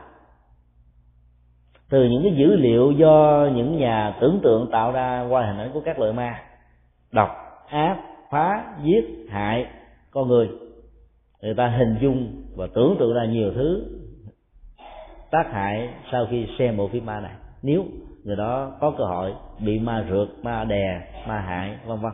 Từ 1.90 2.04
những 2.04 2.24
cái 2.24 2.34
dữ 2.38 2.56
liệu 2.56 2.92
do 2.92 3.48
những 3.56 3.78
nhà 3.78 4.18
tưởng 4.22 4.40
tượng 4.44 4.70
tạo 4.72 4.92
ra 4.92 5.28
qua 5.30 5.46
hình 5.46 5.58
ảnh 5.58 5.72
của 5.74 5.82
các 5.86 6.00
loại 6.00 6.14
ma 6.14 6.40
độc 7.12 7.30
ác, 7.70 7.98
phá, 8.32 8.66
giết, 8.84 9.28
hại 9.30 9.66
con 10.12 10.28
người 10.28 10.50
người 11.42 11.54
ta 11.54 11.68
hình 11.68 11.96
dung 12.02 12.44
và 12.56 12.68
tưởng 12.76 12.96
tượng 13.00 13.14
ra 13.14 13.26
nhiều 13.26 13.52
thứ 13.56 13.84
tác 15.32 15.52
hại 15.52 15.90
sau 16.12 16.28
khi 16.30 16.48
xem 16.60 16.78
bộ 16.78 16.88
phim 16.88 17.06
ma 17.06 17.20
này. 17.20 17.34
Nếu 17.62 17.86
người 18.24 18.36
đó 18.36 18.72
có 18.80 18.92
cơ 18.98 19.04
hội 19.04 19.34
bị 19.66 19.80
ma 19.80 20.06
rượt, 20.10 20.28
ma 20.44 20.64
đè, 20.64 21.02
ma 21.28 21.40
hại, 21.40 21.78
vân 21.86 22.00
vân 22.00 22.12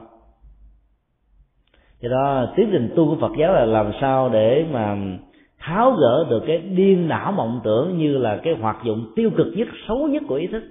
do 2.00 2.10
đó 2.10 2.48
tiến 2.56 2.70
trình 2.72 2.94
tu 2.96 3.06
của 3.06 3.18
phật 3.22 3.32
giáo 3.40 3.54
là 3.54 3.66
làm 3.66 3.92
sao 4.02 4.30
để 4.30 4.66
mà 4.72 4.98
tháo 5.60 5.92
gỡ 5.92 6.26
được 6.30 6.44
cái 6.48 6.58
điên 6.58 7.08
đảo 7.08 7.32
mộng 7.32 7.62
tưởng 7.64 7.98
như 7.98 8.18
là 8.18 8.38
cái 8.44 8.54
hoạt 8.62 8.78
dụng 8.84 9.06
tiêu 9.16 9.30
cực 9.38 9.48
nhất, 9.56 9.68
xấu 9.88 10.08
nhất 10.08 10.24
của 10.28 10.36
ý 10.36 10.48
thức. 10.48 10.64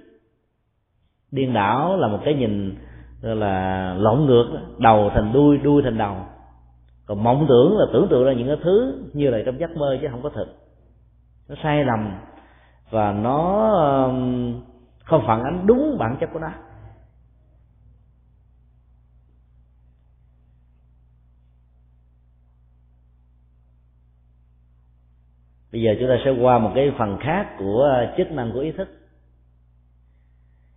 Điên 1.31 1.53
đảo 1.53 1.97
là 1.97 2.07
một 2.07 2.19
cái 2.25 2.33
nhìn 2.33 2.75
là 3.21 3.95
lộn 3.99 4.25
ngược, 4.25 4.47
đầu 4.77 5.11
thành 5.13 5.33
đuôi 5.33 5.57
đuôi 5.57 5.81
thành 5.83 5.97
đầu. 5.97 6.15
Còn 7.05 7.23
mộng 7.23 7.45
tưởng 7.49 7.77
là 7.77 7.85
tưởng 7.93 8.07
tượng 8.09 8.25
ra 8.25 8.33
những 8.33 8.47
cái 8.47 8.57
thứ 8.63 9.03
như 9.13 9.29
là 9.29 9.37
trong 9.45 9.59
giấc 9.59 9.77
mơ 9.77 9.97
chứ 10.01 10.07
không 10.11 10.21
có 10.23 10.29
thực. 10.29 10.47
Nó 11.49 11.55
sai 11.63 11.85
lầm 11.85 12.11
và 12.89 13.11
nó 13.11 13.71
không 15.03 15.23
phản 15.27 15.43
ánh 15.43 15.63
đúng 15.65 15.97
bản 15.99 16.17
chất 16.19 16.29
của 16.33 16.39
nó. 16.39 16.49
Bây 25.71 25.81
giờ 25.81 25.95
chúng 25.99 26.09
ta 26.09 26.17
sẽ 26.25 26.31
qua 26.31 26.59
một 26.59 26.71
cái 26.75 26.91
phần 26.97 27.17
khác 27.21 27.55
của 27.59 28.05
chức 28.17 28.31
năng 28.31 28.51
của 28.51 28.59
ý 28.59 28.71
thức. 28.71 28.89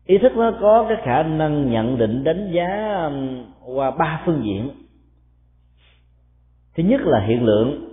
Ý 0.04 0.18
thức 0.18 0.32
nó 0.36 0.52
có 0.60 0.86
cái 0.88 0.98
khả 1.04 1.22
năng 1.22 1.70
nhận 1.70 1.98
định, 1.98 2.24
đánh 2.24 2.50
giá 2.52 2.94
um, 3.04 3.44
qua 3.74 3.90
ba 3.90 4.22
phương 4.26 4.42
diện. 4.44 4.70
Thứ 6.74 6.82
nhất 6.82 7.00
là 7.04 7.20
hiện 7.26 7.44
lượng, 7.44 7.88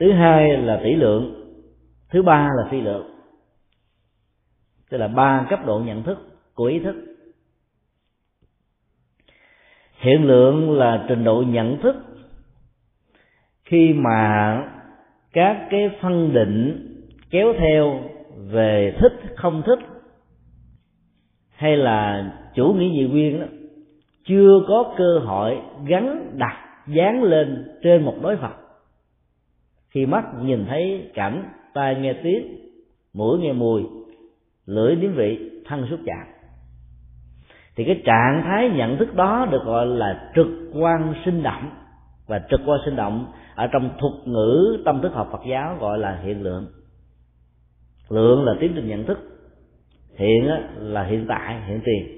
thứ 0.00 0.12
hai 0.12 0.56
là 0.56 0.80
tỷ 0.84 0.94
lượng, 0.94 1.34
thứ 2.10 2.22
ba 2.22 2.48
là 2.56 2.68
phi 2.70 2.80
lượng. 2.80 3.10
Tức 4.90 4.98
là 4.98 5.08
ba 5.08 5.46
cấp 5.50 5.60
độ 5.66 5.78
nhận 5.78 6.02
thức 6.02 6.18
của 6.54 6.64
ý 6.64 6.78
thức. 6.78 6.94
Hiện 9.98 10.26
lượng 10.26 10.78
là 10.78 11.04
trình 11.08 11.24
độ 11.24 11.44
nhận 11.46 11.78
thức 11.82 11.96
khi 13.64 13.92
mà 13.92 14.79
các 15.32 15.66
cái 15.70 15.90
phân 16.00 16.32
định 16.32 16.86
kéo 17.30 17.52
theo 17.58 18.00
về 18.50 18.96
thích 19.00 19.12
không 19.36 19.62
thích 19.66 19.78
hay 21.54 21.76
là 21.76 22.30
chủ 22.54 22.72
nghĩa 22.72 22.90
dị 22.90 23.08
nguyên 23.08 23.40
đó, 23.40 23.46
chưa 24.24 24.64
có 24.68 24.94
cơ 24.98 25.18
hội 25.18 25.58
gắn 25.86 26.32
đặt 26.38 26.56
dán 26.86 27.22
lên 27.22 27.68
trên 27.82 28.02
một 28.04 28.14
đối 28.22 28.36
phật 28.36 28.60
khi 29.90 30.06
mắt 30.06 30.24
nhìn 30.42 30.66
thấy 30.68 31.10
cảnh, 31.14 31.44
tai 31.74 31.94
nghe 31.94 32.12
tiếng, 32.12 32.58
mũi 33.14 33.38
nghe 33.38 33.52
mùi, 33.52 33.82
lưỡi 34.66 34.96
nếm 34.96 35.12
vị, 35.12 35.50
thân 35.66 35.86
xúc 35.90 36.00
chạm, 36.06 36.26
thì 37.76 37.84
cái 37.84 38.02
trạng 38.04 38.42
thái 38.44 38.70
nhận 38.70 38.96
thức 38.96 39.14
đó 39.14 39.46
được 39.50 39.64
gọi 39.64 39.86
là 39.86 40.30
trực 40.36 40.46
quan 40.74 41.14
sinh 41.24 41.42
động 41.42 41.70
và 42.30 42.40
trực 42.50 42.60
quan 42.66 42.80
sinh 42.84 42.96
động 42.96 43.32
ở 43.54 43.66
trong 43.66 43.90
thuật 43.98 44.12
ngữ 44.24 44.82
tâm 44.84 45.02
thức 45.02 45.12
học 45.12 45.28
Phật 45.32 45.40
giáo 45.50 45.76
gọi 45.80 45.98
là 45.98 46.20
hiện 46.24 46.42
lượng. 46.42 46.66
Lượng 48.08 48.44
là 48.44 48.52
tiến 48.60 48.72
trình 48.74 48.88
nhận 48.88 49.06
thức, 49.06 49.18
hiện 50.16 50.50
là 50.76 51.04
hiện 51.04 51.26
tại, 51.28 51.62
hiện 51.66 51.80
tiền. 51.84 52.16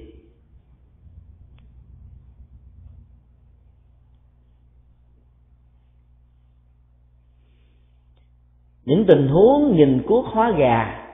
Những 8.85 9.05
tình 9.09 9.29
huống 9.29 9.77
nhìn 9.77 10.03
cuốc 10.07 10.27
hóa 10.27 10.51
gà, 10.59 11.09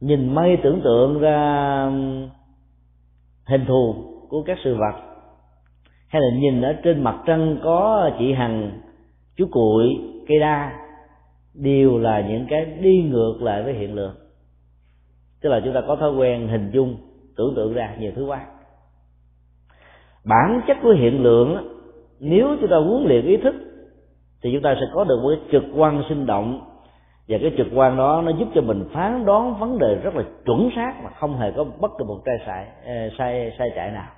nhìn 0.00 0.34
mây 0.34 0.58
tưởng 0.62 0.80
tượng 0.84 1.20
ra 1.20 1.90
hình 3.44 3.64
thù 3.68 3.94
của 4.28 4.42
các 4.42 4.58
sự 4.64 4.76
vật 4.76 5.15
hay 6.08 6.22
là 6.22 6.38
nhìn 6.38 6.62
ở 6.62 6.72
trên 6.72 7.04
mặt 7.04 7.16
trăng 7.26 7.56
có 7.64 8.10
chị 8.18 8.32
hằng, 8.32 8.80
chú 9.36 9.46
cuội 9.50 9.88
cây 10.28 10.38
đa, 10.38 10.72
đều 11.54 11.98
là 11.98 12.20
những 12.20 12.46
cái 12.50 12.64
đi 12.64 13.02
ngược 13.02 13.38
lại 13.42 13.62
với 13.62 13.74
hiện 13.74 13.94
lượng 13.94 14.14
tức 15.46 15.50
là 15.50 15.60
chúng 15.64 15.74
ta 15.74 15.80
có 15.86 15.96
thói 15.96 16.12
quen 16.12 16.48
hình 16.48 16.70
dung, 16.72 16.96
tưởng 17.36 17.54
tượng 17.56 17.74
ra 17.74 17.94
nhiều 17.98 18.12
thứ 18.16 18.26
quá. 18.26 18.46
Bản 20.24 20.60
chất 20.66 20.76
của 20.82 20.92
hiện 20.92 21.22
lượng 21.22 21.68
nếu 22.20 22.56
chúng 22.60 22.70
ta 22.70 22.76
huấn 22.76 23.04
luyện 23.04 23.26
ý 23.26 23.36
thức, 23.36 23.54
thì 24.42 24.50
chúng 24.52 24.62
ta 24.62 24.74
sẽ 24.74 24.86
có 24.94 25.04
được 25.04 25.20
một 25.22 25.28
cái 25.28 25.48
trực 25.52 25.64
quan 25.76 26.02
sinh 26.08 26.26
động. 26.26 26.60
Và 27.28 27.38
cái 27.40 27.52
trực 27.56 27.66
quan 27.74 27.96
đó 27.96 28.22
nó 28.24 28.30
giúp 28.38 28.48
cho 28.54 28.60
mình 28.60 28.84
phán 28.92 29.24
đoán 29.24 29.58
vấn 29.60 29.78
đề 29.78 29.94
rất 29.94 30.16
là 30.16 30.22
chuẩn 30.46 30.70
xác 30.76 30.94
mà 31.04 31.10
không 31.10 31.38
hề 31.38 31.52
có 31.56 31.64
bất 31.80 31.90
kỳ 31.98 32.04
một 32.04 32.22
trai 32.24 32.66
ờ, 32.84 32.92
sai 32.94 33.08
sai 33.18 33.52
sai 33.58 33.70
chạy 33.74 33.90
nào 33.90 34.08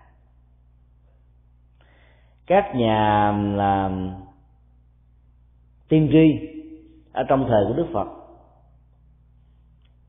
các 2.49 2.75
nhà 2.75 3.33
làm 3.55 4.11
tiên 5.89 6.09
tri 6.13 6.49
ở 7.13 7.23
trong 7.29 7.47
thời 7.49 7.65
của 7.69 7.75
đức 7.77 7.87
phật 7.93 8.09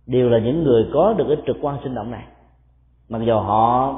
đều 0.06 0.30
là 0.30 0.40
những 0.40 0.64
người 0.64 0.86
có 0.94 1.14
được 1.14 1.26
cái 1.28 1.38
trực 1.48 1.58
quan 1.62 1.78
sinh 1.84 1.96
động 1.96 2.12
này. 2.12 2.24
Mặc 3.10 3.22
dù 3.26 3.40
họ 3.40 3.96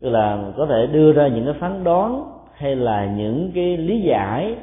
tức 0.00 0.08
là 0.08 0.52
có 0.56 0.66
thể 0.66 0.86
đưa 0.86 1.12
ra 1.12 1.28
những 1.28 1.44
cái 1.44 1.54
phán 1.60 1.84
đoán 1.84 2.24
hay 2.54 2.76
là 2.76 3.06
những 3.06 3.52
cái 3.54 3.76
lý 3.76 4.00
giải 4.00 4.56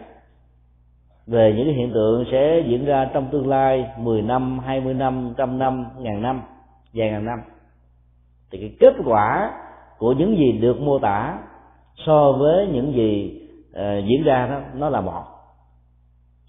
về 1.28 1.53
những 1.57 1.65
cái 1.65 1.76
hiện 1.76 1.91
tượng 1.94 2.26
sẽ 2.32 2.64
diễn 2.68 2.86
ra 2.86 3.10
trong 3.14 3.28
tương 3.32 3.48
lai 3.48 3.90
10 3.98 4.22
năm, 4.22 4.60
20 4.60 4.94
năm, 4.94 5.34
trăm 5.38 5.60
năm, 5.60 5.86
ngàn 5.99 6.22
năm, 6.22 6.41
vài 6.94 7.10
ngàn 7.10 7.26
năm. 7.26 7.40
Thì 8.52 8.60
cái 8.60 8.76
kết 8.80 8.94
quả 9.06 9.52
của 9.98 10.14
những 10.14 10.38
gì 10.38 10.52
được 10.52 10.82
mô 10.82 10.99
tả 10.99 11.38
so 12.06 12.32
với 12.32 12.68
những 12.68 12.94
gì 12.94 13.41
uh, 13.69 14.06
diễn 14.07 14.24
ra 14.24 14.48
đó 14.48 14.60
nó 14.76 14.90
là 14.90 15.02
một. 15.02 15.24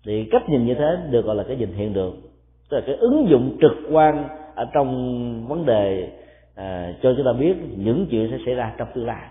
Thì 0.07 0.29
cách 0.31 0.49
nhìn 0.49 0.66
như 0.66 0.75
thế 0.75 0.97
được 1.11 1.25
gọi 1.25 1.37
là 1.37 1.43
cái 1.43 1.57
nhìn 1.57 1.73
hiện 1.73 1.93
được. 1.93 2.15
Tức 2.70 2.77
là 2.77 2.83
cái 2.87 2.97
ứng 2.97 3.29
dụng 3.29 3.57
trực 3.61 3.73
quan 3.93 4.29
ở 4.55 4.65
trong 4.75 4.89
vấn 5.49 5.66
đề 5.66 6.12
à, 6.55 6.93
cho 7.03 7.12
chúng 7.16 7.27
ta 7.27 7.33
biết 7.33 7.57
những 7.77 8.07
chuyện 8.11 8.29
sẽ 8.31 8.39
xảy 8.47 8.55
ra 8.55 8.75
trong 8.79 8.89
tương 8.95 9.07
lai. 9.07 9.29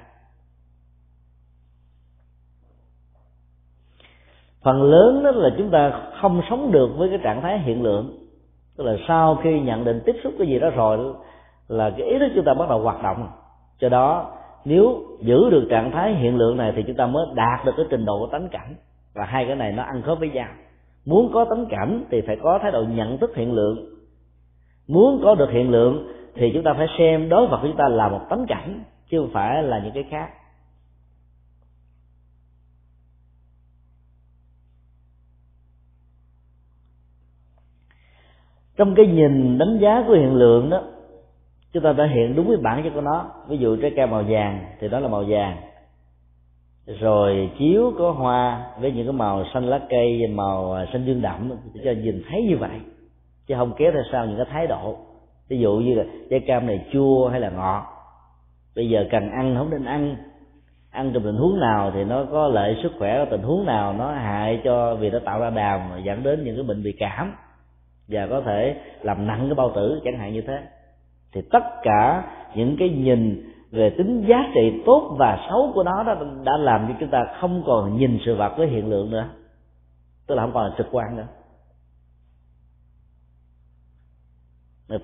Phần 4.64 4.84
lớn 4.84 5.24
đó 5.24 5.32
là 5.32 5.50
chúng 5.58 5.70
ta 5.70 6.02
không 6.22 6.42
sống 6.50 6.72
được 6.72 6.90
với 6.98 7.10
cái 7.10 7.20
trạng 7.24 7.42
thái 7.42 7.60
hiện 7.60 7.84
lượng. 7.84 8.18
Tức 8.78 8.84
là 8.84 8.96
sau 9.08 9.36
khi 9.44 9.60
nhận 9.60 9.84
định 9.84 10.02
tiếp 10.06 10.16
xúc 10.24 10.34
cái 10.38 10.48
gì 10.48 10.60
đó 10.60 10.70
rồi 10.70 11.14
là 11.68 11.90
cái 11.98 12.08
ý 12.08 12.20
thức 12.20 12.32
chúng 12.36 12.46
ta 12.46 12.54
bắt 12.54 12.70
đầu 12.70 12.80
hoạt 12.80 13.04
động. 13.04 13.30
Cho 13.80 13.90
đó 13.90 14.37
nếu 14.68 15.04
giữ 15.22 15.50
được 15.50 15.68
trạng 15.70 15.92
thái 15.92 16.16
hiện 16.16 16.38
lượng 16.38 16.58
này 16.58 16.74
thì 16.76 16.84
chúng 16.88 16.96
ta 16.96 17.08
mới 17.08 17.26
đạt 17.36 17.66
được 17.66 17.72
cái 17.78 17.86
trình 17.90 18.06
độ 18.06 18.20
của 18.20 18.28
tánh 18.32 18.50
cảnh. 18.50 18.76
Và 19.14 19.26
hai 19.26 19.46
cái 19.46 19.56
này 19.56 19.72
nó 19.72 19.84
ăn 19.84 20.02
khớp 20.02 20.20
với 20.20 20.30
nhau. 20.30 20.50
Muốn 21.06 21.32
có 21.34 21.46
tánh 21.46 21.66
cảnh 21.66 22.04
thì 22.10 22.22
phải 22.28 22.38
có 22.44 22.60
thái 22.62 22.72
độ 22.72 22.84
nhận 22.84 23.18
thức 23.18 23.36
hiện 23.36 23.54
lượng. 23.54 23.96
Muốn 24.88 25.22
có 25.24 25.36
được 25.36 25.50
hiện 25.52 25.72
lượng 25.72 26.08
thì 26.36 26.52
chúng 26.54 26.64
ta 26.64 26.74
phải 26.74 26.88
xem 26.98 27.30
đối 27.30 27.48
vật 27.48 27.58
của 27.62 27.68
chúng 27.68 27.78
ta 27.78 27.88
là 27.88 28.10
một 28.10 28.22
tánh 28.30 28.46
cảnh, 28.48 28.84
chứ 29.10 29.20
không 29.20 29.30
phải 29.34 29.64
là 29.64 29.80
những 29.80 29.94
cái 29.94 30.06
khác. 30.10 30.30
Trong 38.78 38.96
cái 38.96 39.08
nhìn 39.08 39.58
đánh 39.58 39.78
giá 39.82 40.04
của 40.08 40.14
hiện 40.14 40.36
lượng 40.36 40.70
đó 40.70 40.82
chúng 41.74 41.84
ta 41.84 41.94
thể 41.94 42.08
hiện 42.08 42.36
đúng 42.36 42.48
với 42.48 42.58
bản 42.58 42.84
chất 42.84 42.92
của 42.94 43.02
nó. 43.02 43.26
Ví 43.48 43.58
dụ 43.58 43.78
trái 43.82 43.92
cây 43.96 44.08
màu 44.08 44.24
vàng, 44.28 44.66
thì 44.80 44.88
đó 44.88 45.00
là 45.00 45.08
màu 45.08 45.24
vàng. 45.28 45.58
Rồi 47.00 47.50
chiếu 47.60 47.94
có 47.98 48.12
hoa 48.12 48.66
với 48.80 48.92
những 48.92 49.06
cái 49.06 49.14
màu 49.14 49.44
xanh 49.54 49.66
lá 49.66 49.80
cây 49.90 50.28
màu 50.28 50.74
à, 50.74 50.86
xanh 50.94 51.06
dương 51.06 51.22
đậm 51.22 51.52
cho 51.84 51.92
nhìn 51.92 52.24
thấy 52.30 52.44
như 52.50 52.58
vậy. 52.58 52.80
Chứ 53.48 53.56
không 53.58 53.74
kéo 53.78 53.92
theo 53.92 54.04
sau 54.12 54.26
những 54.26 54.38
cái 54.38 54.46
thái 54.50 54.68
độ. 54.68 54.98
Ví 55.50 55.60
dụ 55.60 55.74
như 55.74 55.94
là 55.94 56.04
trái 56.30 56.40
cam 56.40 56.68
này 56.68 56.86
chua 56.94 57.28
hay 57.28 57.40
là 57.40 57.50
ngọt. 57.50 57.84
Bây 58.76 58.90
giờ 58.90 59.06
cần 59.12 59.32
ăn 59.32 59.56
không 59.58 59.70
nên 59.70 59.86
ăn. 59.86 60.16
Ăn 60.92 61.12
trong 61.14 61.24
tình 61.24 61.36
huống 61.36 61.60
nào 61.60 61.92
thì 61.94 62.04
nó 62.04 62.26
có 62.32 62.48
lợi 62.48 62.76
sức 62.84 62.92
khỏe 63.00 63.26
tình 63.32 63.42
huống 63.42 63.66
nào 63.66 63.94
nó 63.94 64.12
hại 64.12 64.62
cho, 64.64 64.96
vì 64.96 65.10
nó 65.10 65.20
tạo 65.20 65.40
ra 65.40 65.50
đàm 65.50 65.82
dẫn 66.04 66.24
đến 66.24 66.44
những 66.44 66.56
cái 66.56 66.64
bệnh 66.64 66.84
bị 66.84 66.96
cảm. 67.00 67.34
Và 68.08 68.28
có 68.28 68.42
thể 68.42 68.76
làm 69.02 69.28
nặng 69.28 69.46
cái 69.48 69.56
bao 69.56 69.72
tử, 69.76 70.02
chẳng 70.04 70.18
hạn 70.18 70.34
như 70.34 70.42
thế 70.42 70.60
thì 71.34 71.42
tất 71.52 71.64
cả 71.84 72.24
những 72.56 72.76
cái 72.80 72.90
nhìn 72.90 73.52
về 73.72 73.90
tính 73.90 74.26
giá 74.28 74.52
trị 74.54 74.82
tốt 74.86 75.16
và 75.20 75.48
xấu 75.50 75.72
của 75.74 75.84
nó 75.84 76.04
đó 76.04 76.16
đã 76.44 76.58
làm 76.58 76.88
cho 76.88 76.94
chúng 77.00 77.10
ta 77.10 77.26
không 77.40 77.64
còn 77.66 77.98
nhìn 77.98 78.20
sự 78.26 78.36
vật 78.36 78.54
với 78.58 78.68
hiện 78.68 78.90
lượng 78.90 79.12
nữa. 79.12 79.30
Tức 80.28 80.36
là 80.36 80.44
không 80.44 80.54
còn 80.54 80.70
là 80.70 80.76
trực 80.78 80.88
quan 80.92 81.18
nữa. 81.18 81.28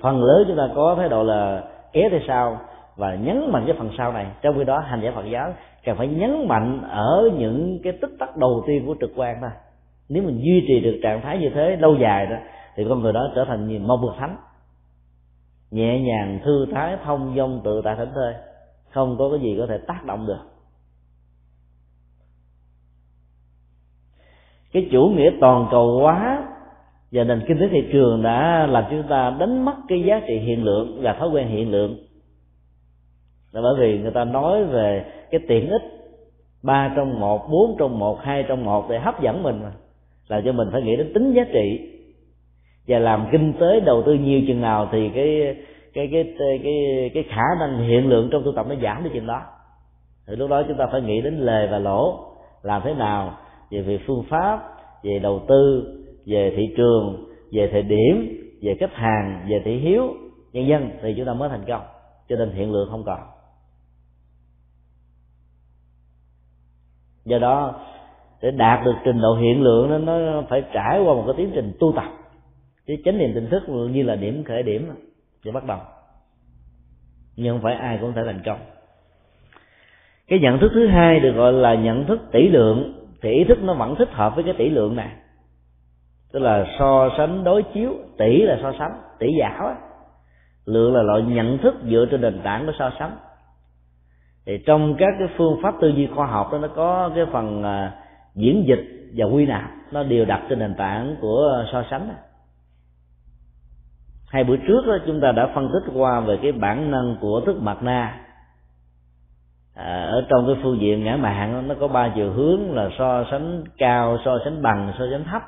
Phần 0.02 0.24
lớn 0.24 0.46
chúng 0.48 0.58
ta 0.58 0.70
có 0.76 0.96
thái 0.96 1.10
độ 1.10 1.24
là 1.24 1.64
kéo 1.94 2.10
theo 2.12 2.20
sau 2.28 2.60
và 2.96 3.16
nhấn 3.16 3.52
mạnh 3.52 3.64
cái 3.68 3.76
phần 3.80 3.90
sau 3.98 4.14
này. 4.14 4.28
Trong 4.42 4.56
khi 4.58 4.64
đó 4.64 4.80
hành 4.80 5.02
giả 5.02 5.12
phật 5.16 5.26
giáo 5.26 5.54
cần 5.86 5.98
phải 5.98 6.08
nhấn 6.08 6.48
mạnh 6.48 6.82
ở 6.90 7.30
những 7.38 7.80
cái 7.84 7.94
tích 8.02 8.12
tắc 8.20 8.38
đầu 8.38 8.64
tiên 8.68 8.86
của 8.86 8.96
trực 9.02 9.12
quan 9.16 9.38
thôi. 9.42 9.50
Nếu 10.10 10.24
mình 10.24 10.42
duy 10.44 10.66
trì 10.68 10.80
được 10.80 11.00
trạng 11.04 11.22
thái 11.22 11.38
như 11.38 11.50
thế 11.50 11.76
lâu 11.76 11.96
dài 11.96 12.26
đó, 12.26 12.36
thì 12.76 12.86
con 12.90 13.02
người 13.02 13.14
đó 13.14 13.32
trở 13.36 13.46
thành 13.46 13.88
một 13.88 13.98
bậc 13.98 14.16
thánh 14.18 14.38
nhẹ 15.74 16.00
nhàng 16.00 16.40
thư 16.44 16.66
thái 16.72 16.98
thông 17.04 17.34
dong 17.38 17.62
tự 17.64 17.82
tại 17.84 17.96
thảnh 17.96 18.12
thơi. 18.16 18.34
Không 18.90 19.16
có 19.18 19.30
cái 19.30 19.40
gì 19.40 19.56
có 19.60 19.66
thể 19.68 19.78
tác 19.88 20.06
động 20.06 20.26
được. 20.26 20.40
Cái 24.72 24.88
chủ 24.92 25.14
nghĩa 25.16 25.30
toàn 25.42 25.68
cầu 25.72 26.00
hóa 26.00 26.48
và 27.12 27.24
nền 27.24 27.42
kinh 27.48 27.60
tế 27.60 27.68
thị 27.72 27.90
trường 27.94 28.24
đã 28.24 28.68
làm 28.70 28.84
cho 28.84 28.90
chúng 28.90 29.10
ta 29.10 29.36
đánh 29.40 29.66
mất 29.66 29.76
cái 29.88 30.04
giá 30.04 30.22
trị 30.28 30.40
hiện 30.40 30.64
lượng 30.64 31.00
và 31.02 31.14
thói 31.14 31.30
quen 31.30 31.48
hiện 31.48 31.72
lượng. 31.72 31.98
Là 33.52 33.62
bởi 33.62 33.74
vì 33.80 34.00
người 34.00 34.12
ta 34.12 34.24
nói 34.24 34.66
về 34.66 35.06
cái 35.32 35.42
tiện 35.48 35.70
ích, 35.70 35.82
ba 36.64 36.94
trong 36.96 37.20
một, 37.20 37.50
bốn 37.50 37.76
trong 37.80 38.00
một, 38.00 38.20
hai 38.22 38.44
trong 38.48 38.66
một 38.66 38.90
để 38.90 39.00
hấp 39.00 39.22
dẫn 39.22 39.44
mình 39.44 39.64
mà. 39.64 39.72
Là 40.28 40.42
cho 40.46 40.52
mình 40.52 40.70
phải 40.72 40.82
nghĩ 40.82 40.96
đến 40.96 41.14
tính 41.14 41.34
giá 41.34 41.44
trị 41.54 41.93
và 42.88 43.00
làm 43.00 43.28
kinh 43.32 43.54
tế 43.60 43.80
đầu 43.80 44.04
tư 44.06 44.14
nhiều 44.14 44.42
chừng 44.48 44.62
nào 44.62 44.90
thì 44.92 45.10
cái 45.16 45.56
cái 45.94 46.10
cái 46.12 46.36
cái 46.40 46.60
cái, 46.64 47.12
cái 47.14 47.24
khả 47.24 47.44
năng 47.60 47.88
hiện 47.88 48.10
lượng 48.10 48.30
trong 48.32 48.44
tu 48.44 48.52
tập 48.56 48.66
nó 48.70 48.76
giảm 48.84 49.04
đi 49.04 49.10
chừng 49.14 49.28
đó. 49.28 49.42
Thì 50.28 50.36
lúc 50.36 50.50
đó 50.50 50.64
chúng 50.68 50.78
ta 50.78 50.88
phải 50.92 51.02
nghĩ 51.02 51.22
đến 51.22 51.38
lề 51.40 51.68
và 51.68 51.80
lỗ 51.80 52.20
làm 52.62 52.82
thế 52.86 52.94
nào 52.94 53.38
về 53.72 53.82
việc 53.82 54.02
phương 54.08 54.24
pháp 54.30 54.60
về 55.04 55.20
đầu 55.20 55.42
tư 55.48 55.90
về 56.26 56.54
thị 56.58 56.74
trường 56.78 57.26
về 57.52 57.70
thời 57.72 57.82
điểm 57.82 58.40
về 58.62 58.76
khách 58.80 58.94
hàng 58.94 59.46
về 59.50 59.62
thị 59.66 59.78
hiếu 59.78 60.14
nhân 60.54 60.68
dân 60.68 60.90
thì 61.02 61.14
chúng 61.18 61.26
ta 61.26 61.34
mới 61.34 61.50
thành 61.50 61.66
công. 61.68 61.82
Cho 62.30 62.36
nên 62.36 62.52
hiện 62.52 62.72
lượng 62.72 62.88
không 62.92 63.04
còn. 63.04 63.20
Do 67.26 67.40
đó 67.40 67.74
để 68.42 68.52
đạt 68.52 68.86
được 68.86 68.96
trình 69.06 69.22
độ 69.22 69.36
hiện 69.36 69.62
lượng 69.62 69.90
đó, 69.90 69.98
nó 69.98 70.44
phải 70.50 70.64
trải 70.74 71.00
qua 71.00 71.14
một 71.14 71.24
cái 71.26 71.36
tiến 71.38 71.52
trình 71.56 71.74
tu 71.80 71.94
tập 71.96 72.23
chứ 72.88 72.96
chánh 73.06 73.18
niệm 73.18 73.32
tỉnh 73.34 73.50
thức 73.50 73.64
như 73.68 74.04
là 74.04 74.16
điểm 74.16 74.44
khởi 74.44 74.64
điểm 74.64 74.92
để 75.46 75.52
bắt 75.52 75.66
đầu. 75.66 75.80
Nhưng 77.36 77.56
không 77.56 77.64
phải 77.64 77.76
ai 77.76 77.98
cũng 78.02 78.14
thể 78.14 78.22
thành 78.26 78.42
công. 78.46 78.60
Cái 80.28 80.40
nhận 80.40 80.60
thức 80.60 80.72
thứ 80.74 80.88
hai 80.88 81.20
được 81.20 81.32
gọi 81.32 81.54
là 81.54 81.76
nhận 81.76 82.06
thức 82.06 82.22
tỷ 82.32 82.48
lượng, 82.48 83.08
thì 83.22 83.32
ý 83.32 83.44
thức 83.44 83.64
nó 83.64 83.74
vẫn 83.74 83.96
thích 83.96 84.10
hợp 84.12 84.36
với 84.36 84.44
cái 84.44 84.54
tỷ 84.58 84.70
lượng 84.70 84.96
này. 84.96 85.10
Tức 86.32 86.40
là 86.40 86.66
so 86.80 87.10
sánh 87.18 87.44
đối 87.44 87.64
chiếu, 87.64 87.94
tỷ 88.18 88.42
là 88.42 88.60
so 88.62 88.74
sánh, 88.80 88.92
tỷ 89.20 89.28
giả 89.40 89.48
á 89.48 89.76
lượng 90.66 90.96
là 90.96 91.02
loại 91.02 91.22
nhận 91.22 91.58
thức 91.58 91.76
dựa 91.90 92.06
trên 92.12 92.22
nền 92.22 92.42
tảng 92.44 92.66
của 92.66 92.72
so 92.80 92.92
sánh. 93.00 93.18
Thì 94.46 94.58
trong 94.66 94.96
các 95.00 95.14
cái 95.20 95.28
phương 95.38 95.60
pháp 95.64 95.76
tư 95.82 95.90
duy 95.90 96.08
khoa 96.16 96.28
học 96.28 96.50
đó, 96.52 96.58
nó 96.58 96.68
có 96.68 97.12
cái 97.16 97.26
phần 97.32 97.64
à, 97.64 97.92
diễn 98.36 98.64
dịch 98.68 99.12
và 99.16 99.26
quy 99.26 99.46
nạp, 99.46 99.72
nó 99.92 100.04
đều 100.04 100.26
đặt 100.26 100.42
trên 100.50 100.60
nền 100.60 100.76
tảng 100.76 101.16
của 101.22 101.64
à, 101.64 101.70
so 101.72 101.84
sánh 101.90 102.08
đó 102.08 102.14
hai 104.34 104.44
bữa 104.44 104.56
trước 104.58 104.88
đó, 104.88 104.98
chúng 105.06 105.22
ta 105.22 105.32
đã 105.32 105.48
phân 105.56 105.70
tích 105.74 105.92
qua 105.94 106.20
về 106.20 106.40
cái 106.42 106.52
bản 106.52 106.92
năng 106.92 107.16
của 107.22 107.42
thức 107.46 107.62
mặt 107.62 107.84
na. 107.84 108.20
À, 109.76 110.06
ở 110.12 110.26
trong 110.30 110.46
cái 110.48 110.56
phương 110.64 110.82
diện 110.82 111.04
ngã 111.04 111.18
mạng 111.18 111.68
nó 111.68 111.76
có 111.80 111.88
ba 111.88 112.12
chiều 112.16 112.32
hướng 112.32 112.76
là 112.76 112.90
so 112.98 113.26
sánh 113.32 113.64
cao 113.78 114.18
so 114.26 114.38
sánh 114.46 114.62
bằng 114.62 114.94
so 115.00 115.06
sánh 115.12 115.24
thấp. 115.24 115.42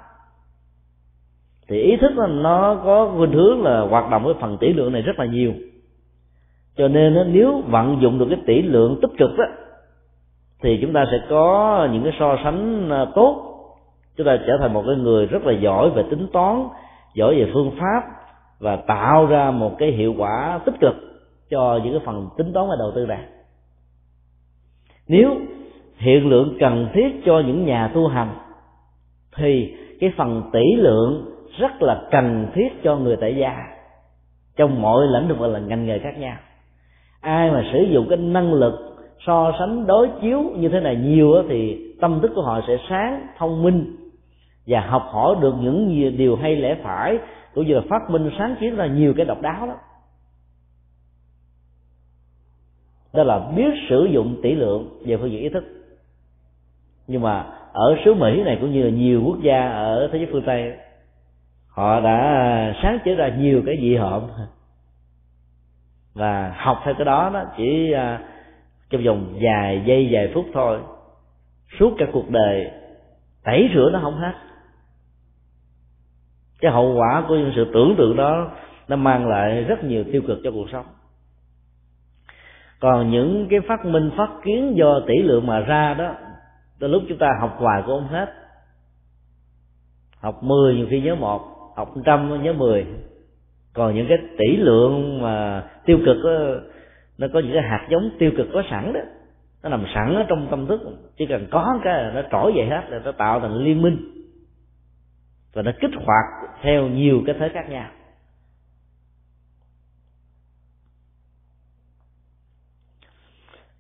Thì 1.68 1.82
ý 1.82 1.98
thức 1.98 2.12
nó 2.30 2.82
có 2.86 3.14
khuynh 3.18 3.32
hướng 3.32 3.64
là 3.64 3.80
hoạt 3.80 4.10
động 4.12 4.24
với 4.24 4.34
phần 4.41 4.57
tỷ 4.57 4.74
lượng 4.74 4.94
này 4.94 5.02
rất 5.02 5.20
là 5.20 5.26
nhiều. 5.26 5.53
Cho 6.78 6.88
nên 6.88 7.34
nếu 7.34 7.62
vận 7.68 8.02
dụng 8.02 8.20
được 8.20 8.28
cái 8.30 8.40
tỷ 8.45 8.62
lượng 8.62 8.99
tích 9.02 9.12
cực 9.18 9.38
đó 9.38 9.45
thì 10.64 10.80
chúng 10.82 10.94
ta 10.94 11.06
sẽ 11.12 11.18
có 11.30 11.88
những 11.91 12.03
cái 12.03 12.14
so 12.20 12.38
sánh 12.44 12.90
à, 12.90 13.06
tốt. 13.16 13.41
Chúng 14.18 14.28
ta 14.28 14.38
trở 14.48 14.57
thành 14.60 14.74
một 14.74 14.84
cái 14.88 14.95
người 14.95 15.26
rất 15.26 15.45
là 15.45 15.53
giỏi 15.53 15.90
về 15.90 16.03
tính 16.10 16.28
toán 16.34 16.68
giỏi 17.16 17.36
về 17.36 17.52
phương 17.53 17.72
pháp 17.80 18.03
và 18.60 18.76
tạo 18.76 19.26
ra 19.26 19.52
một 19.52 19.76
cái 19.80 19.91
hiệu 19.91 20.14
quả 20.18 20.60
tích 20.65 20.76
cực 20.82 20.95
cho 21.49 21.80
những 21.84 21.94
cái 21.94 22.02
phần 22.06 22.30
tính 22.38 22.53
toán 22.53 22.68
và 22.69 22.76
đầu 22.80 22.91
tư 22.95 23.06
này 23.06 23.26
nếu 25.07 25.38
hiện 25.98 26.30
lượng 26.30 26.57
cần 26.60 26.90
thiết 26.94 27.22
cho 27.26 27.40
những 27.40 27.65
nhà 27.65 27.91
tu 27.94 28.07
hành, 28.07 28.30
thì 29.36 29.76
cái 29.99 30.11
phần 30.18 30.49
tỷ 30.53 30.76
lượng 30.76 31.26
rất 31.57 31.82
là 31.82 32.02
cần 32.11 32.48
thiết 32.53 32.84
cho 32.84 32.95
người 32.95 33.15
tại 33.15 33.36
gia, 33.36 33.56
trong 34.56 34.82
mọi 34.82 35.07
lĩnh 35.07 35.27
vực 35.27 35.40
và 35.40 35.48
là 35.48 35.60
ngành 35.60 35.86
nghề 35.86 35.99
khác 35.99 36.18
nhau. 36.18 36.38
Ai 37.22 37.52
mà 37.52 37.64
sử 37.73 37.84
dụng 37.84 38.06
cái 38.10 38.18
năng 38.18 38.53
lực 38.53 38.73
so 39.26 39.52
sánh 39.60 39.88
đối 39.88 40.10
chiếu 40.22 40.41
như 40.41 40.69
thế 40.69 40.80
này 40.80 40.95
nhiều 40.95 41.44
thì 41.49 41.94
tâm 42.02 42.19
thức 42.22 42.32
của 42.36 42.41
họ 42.41 42.61
sẽ 42.68 42.77
sáng, 42.90 43.27
thông 43.38 43.64
minh 43.64 43.95
và 44.68 44.82
học 44.82 45.07
hỏi 45.11 45.36
được 45.41 45.53
những 45.61 46.18
điều 46.18 46.36
hay 46.36 46.56
lẽ 46.56 46.76
phải 46.84 47.18
cũng 47.56 47.68
như 47.68 47.73
là 47.73 47.82
phát 47.90 48.10
minh 48.10 48.30
sáng 48.38 48.56
kiến 48.60 48.76
ra 48.76 48.86
nhiều 48.86 49.14
cái 49.18 49.26
độc 49.26 49.41
đáo 49.41 49.68
đó 49.68 49.76
đó 53.15 53.23
là 53.23 53.40
biết 53.56 53.73
sử 53.90 54.07
dụng 54.11 54.40
tỷ 54.44 54.56
lượng 54.56 54.90
về 55.06 55.18
phương 55.18 55.32
diện 55.32 55.41
ý 55.41 55.49
thức. 55.49 55.64
Nhưng 57.07 57.22
mà 57.22 57.45
ở 57.73 57.95
xứ 58.06 58.14
mỹ 58.14 58.44
này 58.44 58.57
cũng 58.61 58.72
như 58.72 58.84
là 58.84 58.90
nhiều 58.90 59.22
quốc 59.26 59.38
gia 59.41 59.69
ở 59.69 60.10
thế 60.11 60.18
giới 60.18 60.27
phương 60.32 60.44
tây, 60.45 60.73
họ 61.68 61.99
đã 61.99 62.73
sáng 62.84 62.99
chế 63.06 63.15
ra 63.15 63.30
nhiều 63.38 63.64
cái 63.65 63.77
dị 63.82 63.95
hợm. 63.95 64.22
Và 66.14 66.56
học 66.57 66.82
theo 66.86 66.94
cái 66.94 67.06
đó 67.06 67.32
đó 67.34 67.44
chỉ 67.57 67.91
à, 67.91 68.19
trong 68.90 69.03
vòng 69.03 69.38
vài 69.41 69.84
giây, 69.86 70.07
vài 70.11 70.32
phút 70.34 70.45
thôi, 70.53 70.80
suốt 71.80 71.95
cả 71.98 72.06
cuộc 72.14 72.30
đời, 72.30 72.72
tẩy 73.44 73.69
rửa 73.73 73.90
nó 73.94 73.99
không 74.02 74.18
hết 74.18 74.34
cái 76.66 76.74
hậu 76.74 76.96
quả 76.96 77.24
của 77.28 77.36
những 77.36 77.52
sự 77.56 77.72
tưởng 77.74 77.96
tượng 77.98 78.16
đó 78.16 78.52
nó 78.88 78.96
mang 78.96 79.28
lại 79.28 79.64
rất 79.64 79.84
nhiều 79.84 80.04
tiêu 80.12 80.22
cực 80.28 80.40
cho 80.44 80.52
cuộc 80.52 80.70
sống. 80.72 80.86
Còn 82.80 83.12
những 83.12 83.48
cái 83.50 83.60
phát 83.60 83.86
minh 83.86 84.12
phát 84.18 84.30
kiến 84.44 84.74
do 84.78 85.00
tỷ 85.08 85.22
lượng 85.22 85.48
mà 85.48 85.60
ra 85.60 85.94
đó 85.94 86.14
từ 86.80 86.88
lúc 86.88 87.04
chúng 87.10 87.18
ta 87.18 87.28
học 87.40 87.56
hoài 87.58 87.84
cũng 87.86 88.00
không 88.00 88.08
hết. 88.08 88.34
Học 90.20 90.44
10 90.44 90.76
nhiều 90.76 90.88
khi 90.90 91.02
nhớ 91.02 91.16
một 91.16 91.42
học 91.76 91.94
trăm 92.06 92.44
nhớ 92.44 92.54
10 92.54 92.86
còn 93.74 93.96
những 93.96 94.08
cái 94.10 94.18
tỷ 94.38 94.58
lượng 94.58 95.22
mà 95.22 95.64
tiêu 95.86 96.00
cực 96.06 96.18
đó, 96.24 96.62
nó 97.18 97.28
có 97.34 97.40
những 97.40 97.54
cái 97.54 97.64
hạt 97.64 97.88
giống 97.90 98.10
tiêu 98.20 98.32
cực 98.38 98.48
có 98.54 98.64
sẵn 98.70 98.94
đó. 98.94 99.00
Nó 99.64 99.70
nằm 99.70 99.86
sẵn 99.96 100.16
ở 100.16 100.24
trong 100.28 100.48
tâm 100.50 100.68
thức. 100.68 100.82
Chỉ 101.18 101.26
cần 101.26 101.48
có 101.52 101.80
cái 101.84 102.12
nó 102.14 102.22
trỗi 102.32 102.54
dậy 102.56 102.66
hết 102.66 102.82
là 102.90 103.02
nó 103.06 103.12
tạo 103.12 103.40
thành 103.40 103.58
liên 103.58 103.82
minh 103.82 104.15
và 105.56 105.61
nó 105.61 105.72
kích 105.82 105.91
hoạt 106.06 106.26
theo 106.61 106.88
nhiều 106.88 107.22
cái 107.26 107.36
thế 107.40 107.49
khác 107.53 107.69
nhau. 107.69 107.90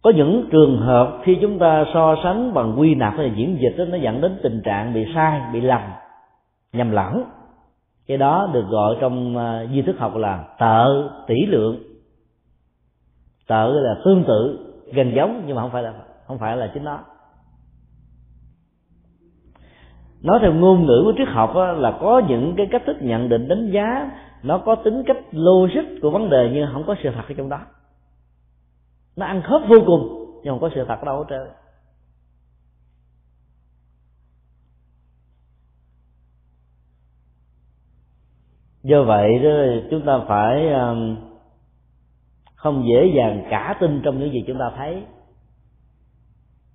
Có 0.01 0.11
những 0.15 0.49
trường 0.51 0.77
hợp 0.77 1.21
khi 1.23 1.37
chúng 1.41 1.59
ta 1.59 1.85
so 1.93 2.15
sánh 2.23 2.53
bằng 2.53 2.79
quy 2.79 2.95
nạp 2.95 3.13
hay 3.17 3.27
là 3.27 3.35
diễn 3.35 3.57
dịch 3.61 3.77
đó, 3.77 3.85
nó 3.85 3.97
dẫn 3.97 4.21
đến 4.21 4.39
tình 4.43 4.61
trạng 4.65 4.93
bị 4.93 5.05
sai 5.15 5.41
bị 5.53 5.61
lầm 5.61 5.81
nhầm 6.73 6.91
lẫn. 6.91 7.23
Cái 8.07 8.17
đó 8.17 8.49
được 8.53 8.65
gọi 8.69 8.97
trong 9.01 9.37
uh, 9.37 9.69
di 9.71 9.81
thức 9.81 9.95
học 9.99 10.15
là 10.15 10.43
tợ 10.59 11.09
tỷ 11.27 11.45
lượng. 11.45 11.83
Tợ 13.47 13.73
là 13.73 13.95
tương 14.05 14.23
tự 14.27 14.71
gần 14.93 15.15
giống 15.15 15.43
nhưng 15.45 15.55
mà 15.55 15.61
không 15.61 15.71
phải 15.71 15.83
là 15.83 15.93
không 16.27 16.37
phải 16.37 16.57
là 16.57 16.71
chính 16.73 16.83
nó. 16.83 16.99
Nói 20.25 20.39
theo 20.41 20.53
ngôn 20.53 20.85
ngữ 20.85 21.01
của 21.05 21.13
triết 21.17 21.27
học 21.27 21.55
á, 21.55 21.71
là 21.71 21.97
có 22.01 22.21
những 22.27 22.53
cái 22.57 22.67
cách 22.71 22.81
thức 22.85 22.97
nhận 23.01 23.29
định 23.29 23.47
đánh 23.47 23.71
giá 23.71 24.11
nó 24.43 24.57
có 24.57 24.75
tính 24.75 25.03
cách 25.07 25.17
logic 25.31 26.01
của 26.01 26.09
vấn 26.09 26.29
đề 26.29 26.51
nhưng 26.53 26.67
không 26.73 26.83
có 26.87 26.95
sự 27.03 27.09
thật 27.15 27.21
ở 27.27 27.33
trong 27.37 27.49
đó. 27.49 27.59
Nó 29.15 29.25
ăn 29.25 29.41
khớp 29.41 29.61
vô 29.69 29.77
cùng 29.85 30.25
nhưng 30.43 30.53
không 30.53 30.61
có 30.61 30.69
sự 30.75 30.85
thật 30.87 31.03
đâu 31.05 31.17
hết 31.17 31.25
trơn. 31.29 31.47
Do 38.83 39.03
vậy 39.03 39.39
đó 39.39 39.49
chúng 39.91 40.05
ta 40.05 40.19
phải 40.27 40.69
um, 40.69 41.17
không 42.55 42.83
dễ 42.87 43.13
dàng 43.17 43.47
cả 43.49 43.77
tin 43.79 44.01
trong 44.03 44.19
những 44.19 44.33
gì 44.33 44.43
chúng 44.47 44.57
ta 44.59 44.71
thấy 44.77 45.03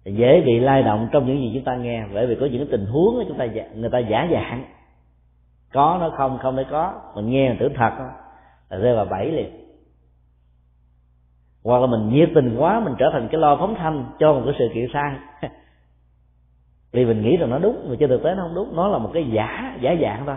dễ 0.05 0.40
bị 0.40 0.60
lay 0.60 0.82
động 0.82 1.09
trong 1.12 1.27
những 1.27 1.39
gì 1.39 1.51
chúng 1.55 1.64
ta 1.64 1.77
nghe, 1.77 2.06
bởi 2.14 2.27
vì 2.27 2.36
có 2.40 2.47
những 2.47 2.68
tình 2.70 2.86
huống 2.86 3.24
chúng 3.28 3.39
ta 3.39 3.47
người 3.74 3.90
ta 3.90 3.98
giả 3.98 4.28
dạng. 4.32 4.64
Có 5.72 5.98
nó 6.01 6.10
không 6.16 6.39
không 6.39 6.56
để 6.56 6.64
có. 6.70 7.01
Mình 7.14 7.31
nghe 7.31 7.56
tưởng 7.60 7.72
thật 7.77 7.90
là 8.70 8.78
rơi 8.78 8.97
vào 8.97 9.05
bẫy 9.05 9.31
liền. 9.32 9.60
Hoặc 11.64 11.78
là 11.78 11.86
mình 11.86 12.09
nhiệt 12.09 12.31
tình 12.35 12.56
quá, 12.59 12.81
mình 12.81 12.94
trở 12.98 13.10
thành 13.12 13.28
cái 13.32 13.40
lo 13.40 13.56
phóng 13.56 13.74
thanh 13.74 14.05
cho 14.18 14.32
một 14.32 14.43
cái 14.44 14.55
sự 14.59 14.68
kiện 14.74 14.86
sai. 14.93 15.16
Vì 16.93 17.05
mình 17.05 17.22
nghĩ 17.22 17.36
rằng 17.36 17.51
nó 17.51 17.59
đúng, 17.59 17.86
mà 17.89 17.97
trên 18.01 18.09
thực 18.09 18.22
tế 18.22 18.35
nó 18.35 18.43
không 18.43 18.55
đúng. 18.55 18.77
Nó 18.77 18.89
là 18.89 18.98
một 18.98 19.10
cái 19.14 19.31
giả 19.32 19.77
giả 19.81 19.94
dạng 20.02 20.27
thôi. 20.27 20.36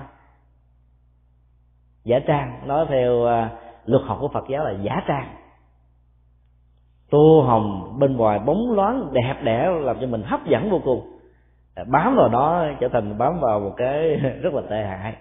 Giả 2.04 2.20
trang. 2.20 2.68
Nói 2.68 2.86
theo 2.90 3.26
à, 3.26 3.50
luật 3.86 4.04
học 4.06 4.18
của 4.22 4.28
phật 4.28 4.44
giáo 4.50 4.66
là 4.66 4.72
giả 4.72 5.04
trang 5.08 5.36
tô 7.14 7.44
hồng 7.48 7.96
bên 8.00 8.18
ngoài 8.18 8.40
bóng 8.40 8.72
loáng 8.72 9.14
đẹp 9.14 9.36
đẽ 9.44 9.70
làm 9.82 9.98
cho 10.02 10.08
mình 10.08 10.24
hấp 10.24 10.46
dẫn 10.48 10.70
vô 10.70 10.82
cùng. 10.86 11.02
À, 11.76 11.84
bám 11.88 12.16
vào 12.16 12.30
đó 12.30 12.66
trở 12.80 12.88
thành, 12.88 13.18
bám 13.18 13.40
vào 13.40 13.60
một 13.60 13.74
cái 13.78 14.16
rất 14.42 14.54
là 14.54 14.62
tệ 14.70 14.84
hại. 14.84 15.16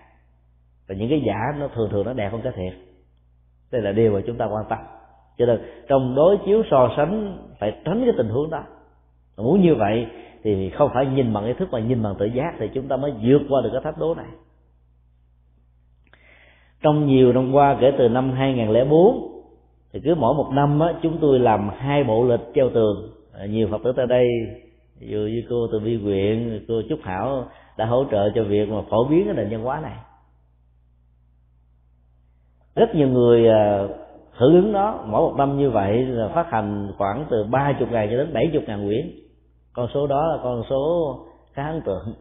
Và 0.88 0.94
những 0.94 1.08
cái 1.08 1.22
giả 1.26 1.38
nó 1.58 1.68
thường 1.68 1.88
thường 1.90 2.06
nó 2.06 2.12
đẹp 2.12 2.32
hơn 2.32 2.40
cái 2.44 2.52
thiệt. 2.56 2.72
Đây 3.72 3.82
là 3.82 3.92
điều 3.92 4.12
mà 4.12 4.20
chúng 4.26 4.36
ta 4.36 4.44
quan 4.44 4.64
tâm. 4.68 4.78
Cho 5.38 5.46
nên 5.46 5.60
trong 5.88 6.14
đối 6.14 6.38
chiếu 6.44 6.62
so 6.70 6.90
sánh, 6.96 7.38
phải 7.60 7.72
tránh 7.84 8.02
cái 8.04 8.14
tình 8.16 8.28
huống 8.28 8.50
đó. 8.50 8.62
Muốn 9.36 9.62
như 9.62 9.74
vậy 9.74 10.06
thì 10.44 10.70
không 10.70 10.90
phải 10.94 11.06
nhìn 11.06 11.32
bằng 11.32 11.44
ý 11.44 11.52
thức 11.52 11.68
mà 11.72 11.78
nhìn 11.78 12.02
bằng 12.02 12.14
tự 12.18 12.26
giác 12.26 12.54
thì 12.58 12.70
chúng 12.74 12.88
ta 12.88 12.96
mới 12.96 13.12
vượt 13.22 13.42
qua 13.48 13.60
được 13.64 13.70
cái 13.72 13.80
thách 13.84 13.98
đố 13.98 14.14
này. 14.14 14.26
Trong 16.82 17.06
nhiều 17.06 17.32
năm 17.32 17.52
qua, 17.52 17.76
kể 17.80 17.92
từ 17.98 18.08
năm 18.08 18.32
2004 18.32 19.31
thì 19.92 20.00
cứ 20.04 20.14
mỗi 20.14 20.34
một 20.34 20.50
năm 20.52 20.80
á, 20.80 20.94
chúng 21.02 21.18
tôi 21.20 21.38
làm 21.38 21.70
hai 21.76 22.04
bộ 22.04 22.24
lịch 22.24 22.40
treo 22.54 22.70
tường. 22.70 23.10
À, 23.32 23.46
nhiều 23.46 23.68
phật 23.70 23.78
tử 23.84 23.92
tại 23.96 24.06
đây 24.06 24.28
dù 24.98 25.18
như 25.18 25.42
cô 25.50 25.66
từ 25.72 25.78
vi 25.78 25.98
quyện 26.04 26.64
cô 26.68 26.82
trúc 26.88 26.98
hảo 27.02 27.44
đã 27.76 27.86
hỗ 27.86 28.04
trợ 28.10 28.30
cho 28.34 28.44
việc 28.44 28.68
mà 28.68 28.82
phổ 28.90 29.04
biến 29.04 29.24
cái 29.24 29.34
nền 29.34 29.48
văn 29.50 29.62
hóa 29.62 29.80
này. 29.80 29.96
Rất 32.74 32.94
nhiều 32.94 33.08
người 33.08 33.48
à, 33.48 33.88
hưởng 34.32 34.54
ứng 34.54 34.72
đó 34.72 35.04
mỗi 35.06 35.20
một 35.20 35.34
năm 35.38 35.58
như 35.58 35.70
vậy 35.70 36.04
là 36.04 36.28
phát 36.28 36.50
hành 36.50 36.92
khoảng 36.98 37.26
từ 37.30 37.44
ba 37.44 37.72
chục 37.78 37.92
ngàn 37.92 38.08
cho 38.10 38.16
đến 38.16 38.32
bảy 38.32 38.50
chục 38.52 38.62
ngàn 38.66 38.86
quyển. 38.86 39.10
Con 39.72 39.88
số 39.94 40.06
đó 40.06 40.26
là 40.26 40.38
con 40.42 40.62
số 40.70 41.14
khá 41.52 41.66
ấn 41.66 41.80
tượng. 41.84 42.14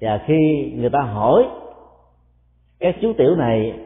Và 0.00 0.20
khi 0.26 0.72
người 0.76 0.90
ta 0.90 1.00
hỏi 1.00 1.48
các 2.78 2.96
chú 3.02 3.12
tiểu 3.18 3.36
này 3.36 3.85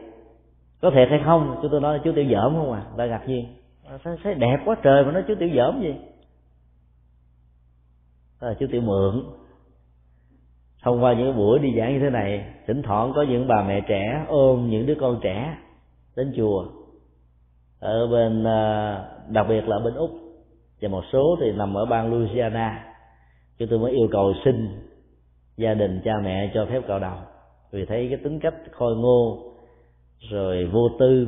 có 0.81 0.91
thiệt 0.91 1.09
hay 1.09 1.21
không? 1.25 1.59
Chúng 1.61 1.71
tôi 1.71 1.81
nói 1.81 1.99
chú 2.03 2.11
tiểu 2.15 2.25
dởm 2.31 2.55
không 2.55 2.71
à? 2.71 2.83
Ta 2.97 3.05
ngạc 3.05 3.27
nhiên. 3.27 3.45
Ờ, 3.83 3.97
thấy, 4.03 4.17
thấy 4.23 4.33
đẹp 4.33 4.57
quá 4.65 4.75
trời 4.83 5.05
mà 5.05 5.11
nói 5.11 5.23
chú 5.27 5.35
tiểu 5.35 5.49
dởm 5.55 5.81
gì 5.81 5.93
là 8.41 8.47
ờ, 8.47 8.55
chú 8.59 8.67
tiểu 8.71 8.81
mượn. 8.81 9.23
Thông 10.83 11.03
qua 11.03 11.13
những 11.13 11.37
buổi 11.37 11.59
đi 11.59 11.73
giảng 11.77 11.93
như 11.93 11.99
thế 11.99 12.09
này 12.09 12.45
thỉnh 12.67 12.81
thoảng 12.81 13.13
có 13.15 13.21
những 13.21 13.47
bà 13.47 13.63
mẹ 13.63 13.81
trẻ 13.87 14.25
ôm 14.27 14.69
những 14.69 14.85
đứa 14.85 14.95
con 14.99 15.19
trẻ 15.21 15.57
đến 16.15 16.33
chùa. 16.37 16.65
Ở 17.79 18.07
bên 18.07 18.43
ờ, 18.43 19.05
đặc 19.29 19.45
biệt 19.49 19.67
là 19.67 19.79
bên 19.79 19.93
úc. 19.93 20.11
Và 20.81 20.89
một 20.89 21.03
số 21.11 21.37
thì 21.41 21.51
nằm 21.51 21.77
ở 21.77 21.85
bang 21.85 22.13
louisiana. 22.13 22.93
Chúng 23.57 23.67
tôi 23.67 23.79
mới 23.79 23.91
yêu 23.91 24.07
cầu 24.11 24.33
xin 24.45 24.67
gia 25.57 25.73
đình 25.73 26.01
cha 26.03 26.11
mẹ 26.23 26.51
cho 26.53 26.65
phép 26.65 26.81
cạo 26.87 26.99
đầu 26.99 27.17
vì 27.71 27.85
thấy 27.85 28.07
cái 28.09 28.19
tính 28.23 28.39
cách 28.39 28.53
khôi 28.71 28.95
ngô 28.95 29.50
rồi 30.29 30.65
vô 30.65 30.89
tư, 30.99 31.27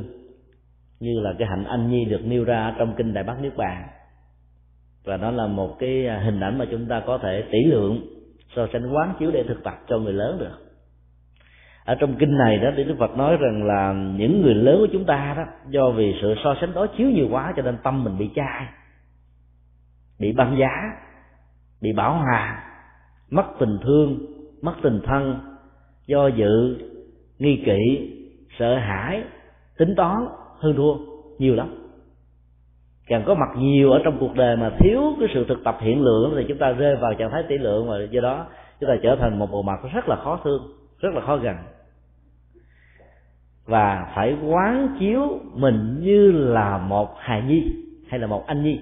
như 1.00 1.20
là 1.20 1.34
cái 1.38 1.48
hạnh 1.48 1.64
anh 1.64 1.90
nhi 1.90 2.04
được 2.04 2.20
nêu 2.24 2.44
ra 2.44 2.74
trong 2.78 2.94
kinh 2.96 3.14
đại 3.14 3.24
bác 3.24 3.40
niết 3.40 3.56
bàn. 3.56 3.88
Và 5.04 5.16
đó 5.16 5.30
là 5.30 5.46
một 5.46 5.76
cái 5.78 6.06
à, 6.06 6.18
hình 6.18 6.40
ảnh 6.40 6.58
mà 6.58 6.64
chúng 6.70 6.86
ta 6.86 7.02
có 7.06 7.18
thể 7.18 7.44
tỷ 7.50 7.64
lượng, 7.64 8.06
so 8.56 8.66
sánh 8.72 8.92
quán 8.92 9.14
chiếu 9.18 9.30
để 9.30 9.44
thực 9.48 9.64
tập 9.64 9.74
cho 9.88 9.98
người 9.98 10.12
lớn 10.12 10.38
được. 10.38 10.58
Ở 11.84 11.94
trong 11.94 12.16
kinh 12.18 12.38
này 12.38 12.58
đó 12.58 12.70
thì 12.76 12.84
đức 12.84 12.96
phật 12.98 13.16
nói 13.16 13.36
rằng 13.36 13.64
là 13.64 13.92
những 13.92 14.42
người 14.42 14.54
lớn 14.54 14.76
của 14.78 14.88
chúng 14.92 15.04
ta 15.04 15.34
đó, 15.36 15.44
do 15.68 15.90
vì 15.90 16.14
sự 16.22 16.34
so 16.44 16.56
sánh 16.60 16.74
đối 16.74 16.88
chiếu 16.98 17.10
nhiều 17.10 17.28
quá 17.30 17.52
cho 17.56 17.62
nên 17.62 17.76
tâm 17.82 18.04
mình 18.04 18.18
bị 18.18 18.30
chai, 18.34 18.66
bị 20.20 20.32
băng 20.32 20.56
giá, 20.58 20.70
bị 21.80 21.92
bảo 21.92 22.18
hòa, 22.18 22.64
mất 23.30 23.44
tình 23.58 23.78
thương, 23.82 24.18
mất 24.62 24.74
tình 24.82 25.00
thân, 25.04 25.40
do 26.06 26.26
dự, 26.26 26.76
nghi 27.38 27.62
kỵ 27.66 28.10
sợ 28.58 28.76
hãi, 28.76 29.22
tính 29.78 29.94
toán 29.96 30.26
hơn 30.58 30.74
thua 30.76 30.94
nhiều 31.38 31.54
lắm. 31.54 31.74
Càng 33.06 33.22
có 33.26 33.34
mặt 33.34 33.48
nhiều 33.56 33.92
ở 33.92 34.00
trong 34.04 34.16
cuộc 34.20 34.34
đời 34.34 34.56
mà 34.56 34.70
thiếu 34.78 35.02
cái 35.20 35.28
sự 35.34 35.44
thực 35.48 35.64
tập 35.64 35.78
hiện 35.80 36.02
lượng 36.02 36.34
thì 36.36 36.44
chúng 36.48 36.58
ta 36.58 36.72
rơi 36.72 36.96
vào 36.96 37.14
trạng 37.14 37.30
thái 37.30 37.42
tỷ 37.48 37.58
lượng 37.58 37.88
và 37.88 37.96
do 38.10 38.20
đó 38.20 38.46
chúng 38.80 38.88
ta 38.88 38.96
trở 39.02 39.16
thành 39.16 39.38
một 39.38 39.50
bộ 39.50 39.62
mặt 39.62 39.80
rất 39.94 40.08
là 40.08 40.16
khó 40.16 40.40
thương, 40.44 40.62
rất 40.98 41.14
là 41.14 41.20
khó 41.20 41.36
gần. 41.36 41.56
Và 43.66 44.12
phải 44.14 44.36
quán 44.46 44.96
chiếu 45.00 45.38
mình 45.54 45.96
như 46.00 46.32
là 46.32 46.78
một 46.78 47.14
hài 47.18 47.42
nhi 47.42 47.72
hay 48.08 48.20
là 48.20 48.26
một 48.26 48.46
anh 48.46 48.62
nhi. 48.62 48.80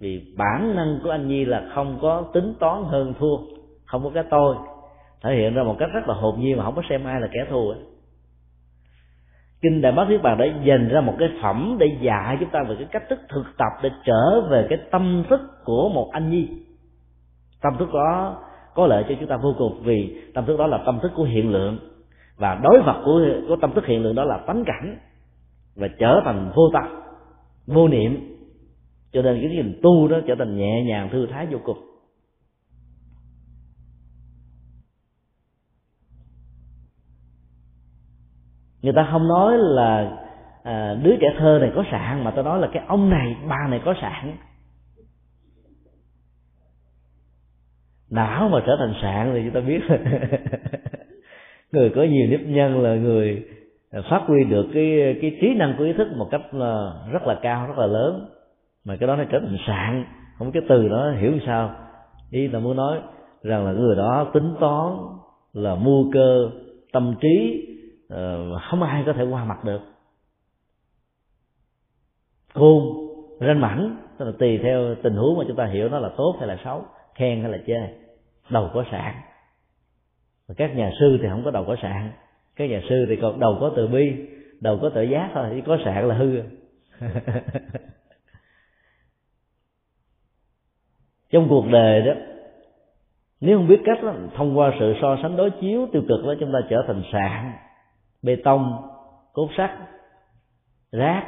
Vì 0.00 0.34
bản 0.36 0.76
năng 0.76 0.98
của 1.04 1.10
anh 1.10 1.28
nhi 1.28 1.44
là 1.44 1.62
không 1.74 1.98
có 2.02 2.24
tính 2.32 2.54
toán 2.58 2.84
hơn 2.84 3.14
thua, 3.18 3.36
không 3.84 4.04
có 4.04 4.10
cái 4.14 4.24
tôi. 4.30 4.56
Thể 5.22 5.36
hiện 5.36 5.54
ra 5.54 5.62
một 5.62 5.76
cách 5.78 5.88
rất 5.94 6.08
là 6.08 6.14
hồn 6.14 6.40
nhiên 6.40 6.56
mà 6.56 6.64
không 6.64 6.74
có 6.74 6.82
xem 6.88 7.04
ai 7.04 7.20
là 7.20 7.28
kẻ 7.32 7.46
thù 7.50 7.68
ấy 7.68 7.78
kinh 9.62 9.80
đại 9.80 9.92
bác 9.92 10.08
niết 10.08 10.22
bàn 10.22 10.38
đã 10.38 10.46
dành 10.64 10.88
ra 10.88 11.00
một 11.00 11.14
cái 11.18 11.28
phẩm 11.42 11.76
để 11.80 11.86
dạy 12.00 12.36
chúng 12.40 12.50
ta 12.50 12.62
về 12.62 12.76
cái 12.78 12.86
cách 12.90 13.08
thức 13.08 13.18
thực 13.28 13.44
tập 13.58 13.72
để 13.82 13.90
trở 14.04 14.40
về 14.50 14.66
cái 14.68 14.78
tâm 14.90 15.24
thức 15.30 15.40
của 15.64 15.88
một 15.88 16.10
anh 16.12 16.30
nhi. 16.30 16.48
Tâm 17.62 17.76
thức 17.78 17.88
đó 17.94 18.42
có 18.74 18.86
lợi 18.86 19.04
cho 19.08 19.14
chúng 19.20 19.28
ta 19.28 19.36
vô 19.36 19.54
cùng 19.58 19.82
vì 19.84 20.20
tâm 20.34 20.46
thức 20.46 20.58
đó 20.58 20.66
là 20.66 20.78
tâm 20.86 20.98
thức 21.02 21.12
của 21.16 21.24
hiện 21.24 21.52
lượng. 21.52 21.78
Và 22.36 22.60
đối 22.62 22.82
vật 22.82 23.02
của, 23.04 23.20
của 23.48 23.56
tâm 23.56 23.72
thức 23.74 23.86
hiện 23.86 24.02
lượng 24.02 24.14
đó 24.14 24.24
là 24.24 24.38
tánh 24.46 24.64
cảnh 24.66 24.98
và 25.76 25.88
trở 25.98 26.22
thành 26.24 26.50
vô 26.54 26.62
tâm 26.72 26.84
vô 27.66 27.88
niệm. 27.88 28.36
Cho 29.12 29.22
nên 29.22 29.40
cái 29.40 29.50
nhìn 29.50 29.80
tu 29.82 30.08
đó 30.08 30.16
trở 30.26 30.34
thành 30.38 30.56
nhẹ 30.56 30.82
nhàng 30.86 31.08
thư 31.12 31.26
thái 31.26 31.46
vô 31.46 31.58
cùng. 31.64 31.78
Người 38.86 38.92
ta 38.92 39.08
không 39.10 39.28
nói 39.28 39.54
là 39.58 40.16
à, 40.62 40.94
đứa 41.02 41.16
trẻ 41.20 41.26
thơ 41.38 41.58
này 41.60 41.72
có 41.74 41.84
sạn 41.90 42.24
mà 42.24 42.30
ta 42.30 42.42
nói 42.42 42.60
là 42.60 42.68
cái 42.72 42.82
ông 42.86 43.10
này 43.10 43.36
bà 43.48 43.68
này 43.70 43.80
có 43.84 43.94
sạn. 44.00 44.36
Não 48.10 48.48
mà 48.48 48.62
trở 48.66 48.76
thành 48.78 48.94
sạn 49.02 49.30
thì 49.34 49.42
chúng 49.44 49.54
ta 49.54 49.60
biết. 49.60 49.80
Người 51.72 51.90
có 51.90 52.02
nhiều 52.02 52.26
nếp 52.30 52.40
nhân 52.40 52.82
là 52.82 52.94
người 52.94 53.44
phát 54.10 54.22
huy 54.26 54.44
được 54.44 54.66
cái 54.74 55.16
cái 55.22 55.38
trí 55.40 55.54
năng 55.54 55.74
của 55.78 55.84
ý 55.84 55.92
thức 55.92 56.08
một 56.16 56.28
cách 56.30 56.54
là 56.54 56.92
rất 57.10 57.22
là 57.22 57.38
cao 57.42 57.66
rất 57.66 57.78
là 57.78 57.86
lớn. 57.86 58.28
Mà 58.84 58.96
cái 58.96 59.06
đó 59.06 59.16
nó 59.16 59.24
trở 59.24 59.40
thành 59.40 59.56
sạn. 59.66 60.04
Không 60.38 60.52
cái 60.52 60.62
từ 60.68 60.88
đó 60.88 61.12
hiểu 61.20 61.32
sao. 61.46 61.74
Ý 62.30 62.48
là 62.48 62.58
muốn 62.58 62.76
nói 62.76 62.98
rằng 63.42 63.66
là 63.66 63.72
người 63.72 63.96
đó 63.96 64.30
tính 64.34 64.54
toán 64.60 64.92
là 65.52 65.74
mua 65.74 66.04
cơ 66.12 66.50
tâm 66.92 67.14
trí 67.20 67.66
Ờ, 68.08 68.58
không 68.70 68.82
ai 68.82 69.02
có 69.06 69.12
thể 69.12 69.24
qua 69.24 69.44
mặt 69.44 69.64
được. 69.64 69.80
Khôn 72.54 72.82
ranh 73.40 73.60
mảnh 73.60 73.96
tức 74.18 74.24
là 74.24 74.32
tùy 74.38 74.58
theo 74.62 74.94
tình 75.02 75.14
huống 75.14 75.38
mà 75.38 75.44
chúng 75.48 75.56
ta 75.56 75.66
hiểu 75.66 75.88
nó 75.88 75.98
là 75.98 76.10
tốt 76.16 76.36
hay 76.38 76.48
là 76.48 76.58
xấu 76.64 76.84
khen 77.14 77.42
hay 77.42 77.52
là 77.52 77.58
chê 77.66 77.74
đầu 78.50 78.70
có 78.74 78.84
sạn. 78.90 79.14
Các 80.56 80.76
nhà 80.76 80.92
sư 81.00 81.18
thì 81.22 81.28
không 81.30 81.44
có 81.44 81.50
đầu 81.50 81.64
có 81.66 81.76
sạn. 81.82 82.12
Các 82.56 82.70
nhà 82.70 82.80
sư 82.88 83.06
thì 83.08 83.16
còn 83.22 83.40
đầu 83.40 83.56
có 83.60 83.72
từ 83.76 83.86
bi 83.86 84.28
đầu 84.60 84.78
có 84.82 84.88
tự 84.94 85.02
giác 85.02 85.30
thôi 85.34 85.46
chỉ 85.54 85.60
có 85.66 85.78
sạn 85.84 86.08
là 86.08 86.14
hư. 86.14 86.42
Trong 91.30 91.48
cuộc 91.48 91.66
đời 91.70 92.02
đó 92.02 92.12
nếu 93.40 93.58
không 93.58 93.68
biết 93.68 93.80
cách 93.84 93.98
đó, 94.02 94.14
thông 94.36 94.58
qua 94.58 94.72
sự 94.80 94.94
so 95.02 95.18
sánh 95.22 95.36
đối 95.36 95.50
chiếu 95.50 95.88
tiêu 95.92 96.02
cực 96.08 96.24
đó 96.24 96.34
chúng 96.40 96.52
ta 96.52 96.58
trở 96.70 96.84
thành 96.86 97.02
sạn 97.12 97.52
bê 98.22 98.36
tông, 98.44 98.88
cốt 99.32 99.48
sắt, 99.56 99.70
rác 100.92 101.22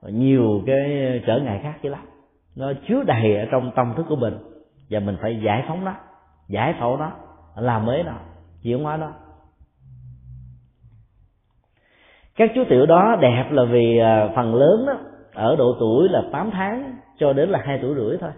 và 0.00 0.10
nhiều 0.10 0.62
cái 0.66 1.20
trở 1.26 1.38
ngại 1.38 1.60
khác 1.62 1.74
chứ 1.82 1.88
lắm. 1.88 2.06
Nó 2.56 2.72
chứa 2.88 3.02
đầy 3.06 3.36
ở 3.36 3.46
trong 3.50 3.70
tâm 3.76 3.94
thức 3.96 4.06
của 4.08 4.16
mình 4.16 4.34
và 4.90 5.00
mình 5.00 5.16
phải 5.22 5.40
giải 5.44 5.64
phóng 5.68 5.84
nó, 5.84 5.94
giải 6.48 6.74
phẫu 6.80 6.96
nó, 6.96 7.12
làm 7.56 7.86
mới 7.86 8.02
nó, 8.02 8.12
chuyển 8.62 8.82
hóa 8.82 8.96
nó. 8.96 9.12
Các 12.36 12.50
chú 12.54 12.64
tiểu 12.68 12.86
đó 12.86 13.16
đẹp 13.20 13.48
là 13.50 13.64
vì 13.64 13.98
à, 13.98 14.28
phần 14.36 14.54
lớn 14.54 14.86
đó 14.86 14.98
ở 15.34 15.56
độ 15.56 15.76
tuổi 15.80 16.08
là 16.08 16.22
8 16.32 16.50
tháng 16.50 16.96
cho 17.18 17.32
đến 17.32 17.48
là 17.48 17.62
hai 17.64 17.78
tuổi 17.82 17.94
rưỡi 17.94 18.18
thôi. 18.20 18.30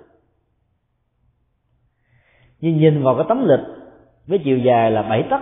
Nhưng 2.61 2.77
nhìn 2.77 3.03
vào 3.03 3.15
cái 3.15 3.25
tấm 3.29 3.49
lịch 3.49 3.67
với 4.27 4.41
chiều 4.45 4.59
dài 4.59 4.91
là 4.91 5.03
bảy 5.03 5.27
tấc 5.31 5.41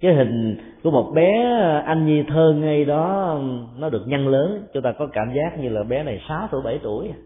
cái 0.00 0.14
hình 0.14 0.56
của 0.82 0.90
một 0.90 1.12
bé 1.14 1.42
à, 1.60 1.82
anh 1.86 2.06
nhi 2.06 2.22
thơ 2.28 2.54
ngây 2.58 2.84
đó 2.84 3.40
nó 3.78 3.90
được 3.90 4.02
nhân 4.06 4.28
lớn 4.28 4.66
chúng 4.72 4.82
ta 4.82 4.92
có 4.92 5.06
cảm 5.12 5.32
giác 5.34 5.58
như 5.58 5.68
là 5.68 5.82
bé 5.82 6.02
này 6.02 6.20
6 6.28 6.48
tuổi 6.50 6.62
7 6.62 6.80
tuổi 6.82 7.08
à. 7.08 7.18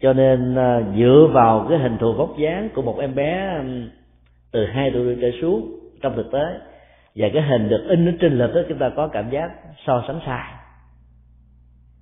cho 0.00 0.12
nên 0.12 0.54
à, 0.54 0.82
dựa 0.98 1.28
vào 1.32 1.66
cái 1.68 1.78
hình 1.78 1.98
thù 1.98 2.12
vóc 2.12 2.30
dáng 2.38 2.68
của 2.74 2.82
một 2.82 2.98
em 2.98 3.14
bé 3.14 3.62
từ 4.52 4.66
hai 4.66 4.90
tuổi 4.94 5.18
trở 5.20 5.30
xuống 5.40 5.78
trong 6.02 6.16
thực 6.16 6.32
tế 6.32 6.60
và 7.14 7.28
cái 7.34 7.42
hình 7.42 7.68
được 7.68 7.86
in 7.88 8.08
ở 8.08 8.12
trên 8.20 8.38
lịch 8.38 8.54
đó 8.54 8.60
chúng 8.68 8.78
ta 8.78 8.90
có 8.96 9.08
cảm 9.08 9.30
giác 9.30 9.50
so 9.86 10.04
sánh 10.06 10.20
sai. 10.26 10.52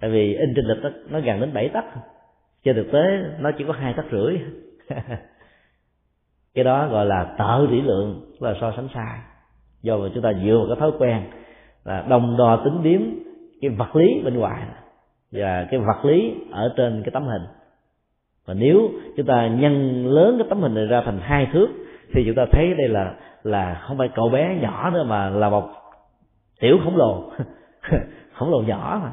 Tại 0.00 0.10
vì 0.10 0.34
in 0.34 0.52
trên 0.56 0.64
lịch 0.64 0.82
đó, 0.82 0.90
nó 1.10 1.20
gần 1.20 1.40
đến 1.40 1.52
bảy 1.54 1.68
tấc 1.68 1.84
trên 2.64 2.76
thực 2.76 2.92
tế 2.92 3.04
nó 3.38 3.50
chỉ 3.58 3.64
có 3.66 3.72
hai 3.72 3.94
tấc 3.94 4.06
rưỡi. 4.10 4.38
cái 6.56 6.64
đó 6.64 6.88
gọi 6.88 7.06
là 7.06 7.34
tợ 7.38 7.66
tỷ 7.70 7.80
lượng 7.80 8.20
là 8.40 8.54
so 8.60 8.72
sánh 8.76 8.88
sai. 8.94 9.18
Do 9.82 9.96
mà 9.96 10.08
chúng 10.14 10.22
ta 10.22 10.32
dựa 10.44 10.56
vào 10.58 10.66
cái 10.68 10.76
thói 10.80 10.92
quen 10.98 11.22
là 11.84 12.04
đồng 12.08 12.36
đo 12.36 12.56
tính 12.64 12.82
điếm 12.82 13.00
cái 13.60 13.70
vật 13.70 13.96
lý 13.96 14.22
bên 14.24 14.38
ngoài 14.38 14.62
và 15.32 15.66
cái 15.70 15.80
vật 15.80 16.04
lý 16.04 16.34
ở 16.52 16.74
trên 16.76 17.02
cái 17.04 17.10
tấm 17.10 17.26
hình. 17.26 17.42
Và 18.46 18.54
nếu 18.54 18.90
chúng 19.16 19.26
ta 19.26 19.46
nhân 19.46 20.06
lớn 20.06 20.36
cái 20.38 20.46
tấm 20.48 20.60
hình 20.60 20.74
này 20.74 20.86
ra 20.86 21.02
thành 21.04 21.18
hai 21.22 21.46
thước, 21.52 21.68
thì 22.14 22.22
chúng 22.26 22.34
ta 22.34 22.46
thấy 22.52 22.74
đây 22.74 22.88
là 22.88 23.14
là 23.42 23.82
không 23.82 23.98
phải 23.98 24.08
cậu 24.14 24.28
bé 24.28 24.58
nhỏ 24.60 24.90
nữa 24.90 25.04
mà 25.04 25.30
là 25.30 25.48
một 25.48 25.68
tiểu 26.60 26.78
khổng 26.84 26.96
lồ. 26.96 27.32
Khổng 28.34 28.50
lồ 28.50 28.62
nhỏ 28.62 29.00
mà. 29.02 29.12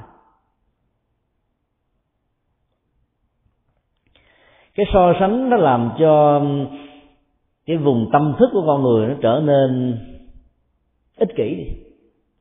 Cái 4.76 4.86
so 4.94 5.14
sánh 5.20 5.49
nó 5.49 5.57
làm 5.57 5.90
cho 5.99 6.41
cái 7.65 7.77
vùng 7.77 8.10
tâm 8.14 8.35
thức 8.40 8.49
của 8.53 8.64
con 8.68 8.84
người 8.84 9.07
nó 9.07 9.15
trở 9.22 9.41
nên 9.45 9.98
ích 11.18 11.30
kỷ 11.35 11.56
đi. 11.56 11.68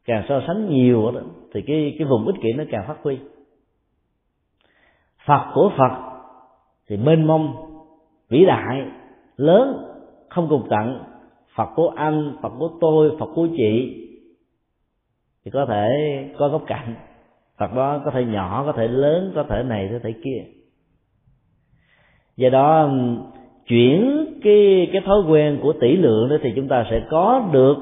Càng 0.05 0.25
so 0.29 0.41
sánh 0.47 0.69
nhiều 0.69 1.11
đó, 1.11 1.21
thì 1.55 1.63
cái 1.67 1.95
cái 1.99 2.09
vùng 2.09 2.27
ích 2.27 2.37
kỷ 2.43 2.53
nó 2.53 2.65
càng 2.71 2.85
phát 2.89 2.97
huy. 3.03 3.19
Phật 5.27 5.51
của 5.55 5.73
phật 5.79 6.13
thì 6.89 6.97
mênh 6.97 7.27
mông 7.27 7.55
vĩ 8.29 8.45
đại 8.45 8.87
lớn 9.37 9.85
không 10.29 10.49
cùng 10.49 10.67
tận 10.71 11.05
phật 11.55 11.69
của 11.77 11.89
anh 11.89 12.37
phật 12.43 12.53
của 12.59 12.71
tôi 12.81 13.17
phật 13.21 13.29
của 13.35 13.49
chị 13.57 13.99
thì 15.45 15.51
có 15.51 15.67
thể 15.69 15.89
có 16.39 16.49
góc 16.49 16.63
cạnh. 16.67 16.95
Phật 17.59 17.75
đó 17.75 18.03
có 18.05 18.11
thể 18.11 18.25
nhỏ 18.25 18.63
có 18.67 18.73
thể 18.73 18.89
lớn 18.89 19.33
có 19.35 19.45
thể 19.49 19.63
này 19.63 19.89
có 19.93 19.99
thể 20.03 20.15
kia. 20.25 20.45
Do 22.37 22.49
đó 22.49 22.91
chuyển 23.67 24.27
cái 24.43 24.91
cái 24.93 25.03
thói 25.05 25.23
quen 25.29 25.59
của 25.63 25.73
tỷ 25.81 25.97
lượng 25.97 26.29
đó 26.29 26.37
thì 26.43 26.53
chúng 26.57 26.69
ta 26.69 26.87
sẽ 26.91 27.03
có 27.11 27.49
được 27.53 27.77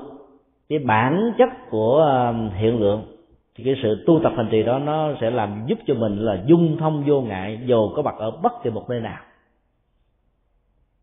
cái 0.69 0.79
bản 0.79 1.33
chất 1.39 1.49
của 1.71 2.03
à, 2.03 2.33
hiện 2.57 2.81
lượng. 2.81 3.17
Thì 3.55 3.65
cái 3.65 3.75
sự 3.83 4.05
tu 4.07 4.21
tập 4.23 4.33
hành 4.37 4.49
trì 4.51 4.63
đó 4.63 4.79
nó 4.79 5.09
sẽ 5.21 5.31
làm 5.31 5.65
giúp 5.67 5.79
cho 5.87 5.95
mình 5.95 6.19
là 6.19 6.43
dung 6.47 6.77
thông 6.79 7.05
vô 7.07 7.21
ngại 7.21 7.61
dù 7.65 7.93
có 7.97 8.03
mặt 8.03 8.15
ở 8.19 8.31
bất 8.31 8.53
kỳ 8.63 8.71
một 8.71 8.91
nơi 8.91 9.01
nào. 9.01 9.19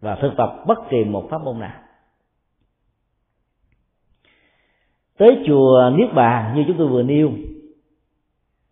Và 0.02 0.16
thực 0.16 0.34
tập 0.38 0.64
bất 0.68 0.78
kỳ 0.90 1.04
một 1.04 1.28
pháp 1.30 1.41
môn 1.41 1.60
nào. 1.60 1.74
Tới 5.18 5.44
chùa 5.48 5.91
niết 5.95 6.14
bàn, 6.14 6.56
như 6.56 6.64
chúng 6.68 6.78
tôi 6.78 6.88
vừa 6.88 7.04
nêu, 7.04 7.32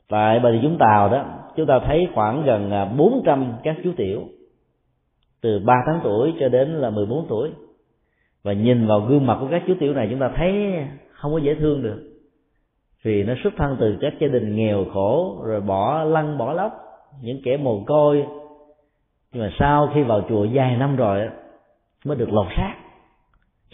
tại 0.10 0.40
bà 0.40 0.50
thì 0.52 0.68
vũng 0.68 0.78
tàu 0.78 1.10
đó, 1.10 1.26
chúng 1.56 1.66
ta 1.66 1.80
thấy 1.80 2.08
khoảng 2.14 2.46
gần 2.46 2.72
à, 2.72 2.86
400 2.86 3.54
các 3.64 3.76
chú 3.84 3.92
tiểu 3.98 4.24
từ 5.46 5.60
3 5.60 5.84
tháng 5.86 6.00
tuổi 6.04 6.34
cho 6.40 6.50
đến 6.50 6.70
là 6.70 6.90
14 6.90 7.26
tuổi. 7.30 7.50
Và 8.44 8.54
nhìn 8.54 8.88
vào 8.88 9.00
gương 9.00 9.26
mặt 9.26 9.38
của 9.42 9.48
các 9.52 9.64
chú 9.68 9.74
tiểu 9.80 9.94
này 9.94 10.08
chúng 10.10 10.20
ta 10.20 10.32
thấy 10.36 10.74
không 11.12 11.32
có 11.32 11.38
dễ 11.38 11.56
thương 11.56 11.84
được. 11.84 12.04
Vì 13.04 13.24
nó 13.24 13.34
xuất 13.44 13.54
thân 13.58 13.78
từ 13.80 13.98
các 14.02 14.14
gia 14.20 14.28
đình 14.28 14.56
nghèo 14.56 14.86
khổ, 14.94 15.42
rồi 15.46 15.62
bỏ 15.62 16.04
lăn 16.04 16.38
bỏ 16.38 16.54
lóc, 16.54 16.72
những 17.22 17.42
kẻ 17.44 17.58
mồ 17.58 17.84
côi. 17.88 18.26
Nhưng 19.34 19.44
mà 19.44 19.52
sau 19.60 19.92
khi 19.94 20.04
vào 20.04 20.22
chùa 20.30 20.48
vài 20.54 20.78
năm 20.78 20.96
rồi 20.96 21.30
mới 22.06 22.18
được 22.18 22.34
lột 22.34 22.48
xác. 22.58 22.76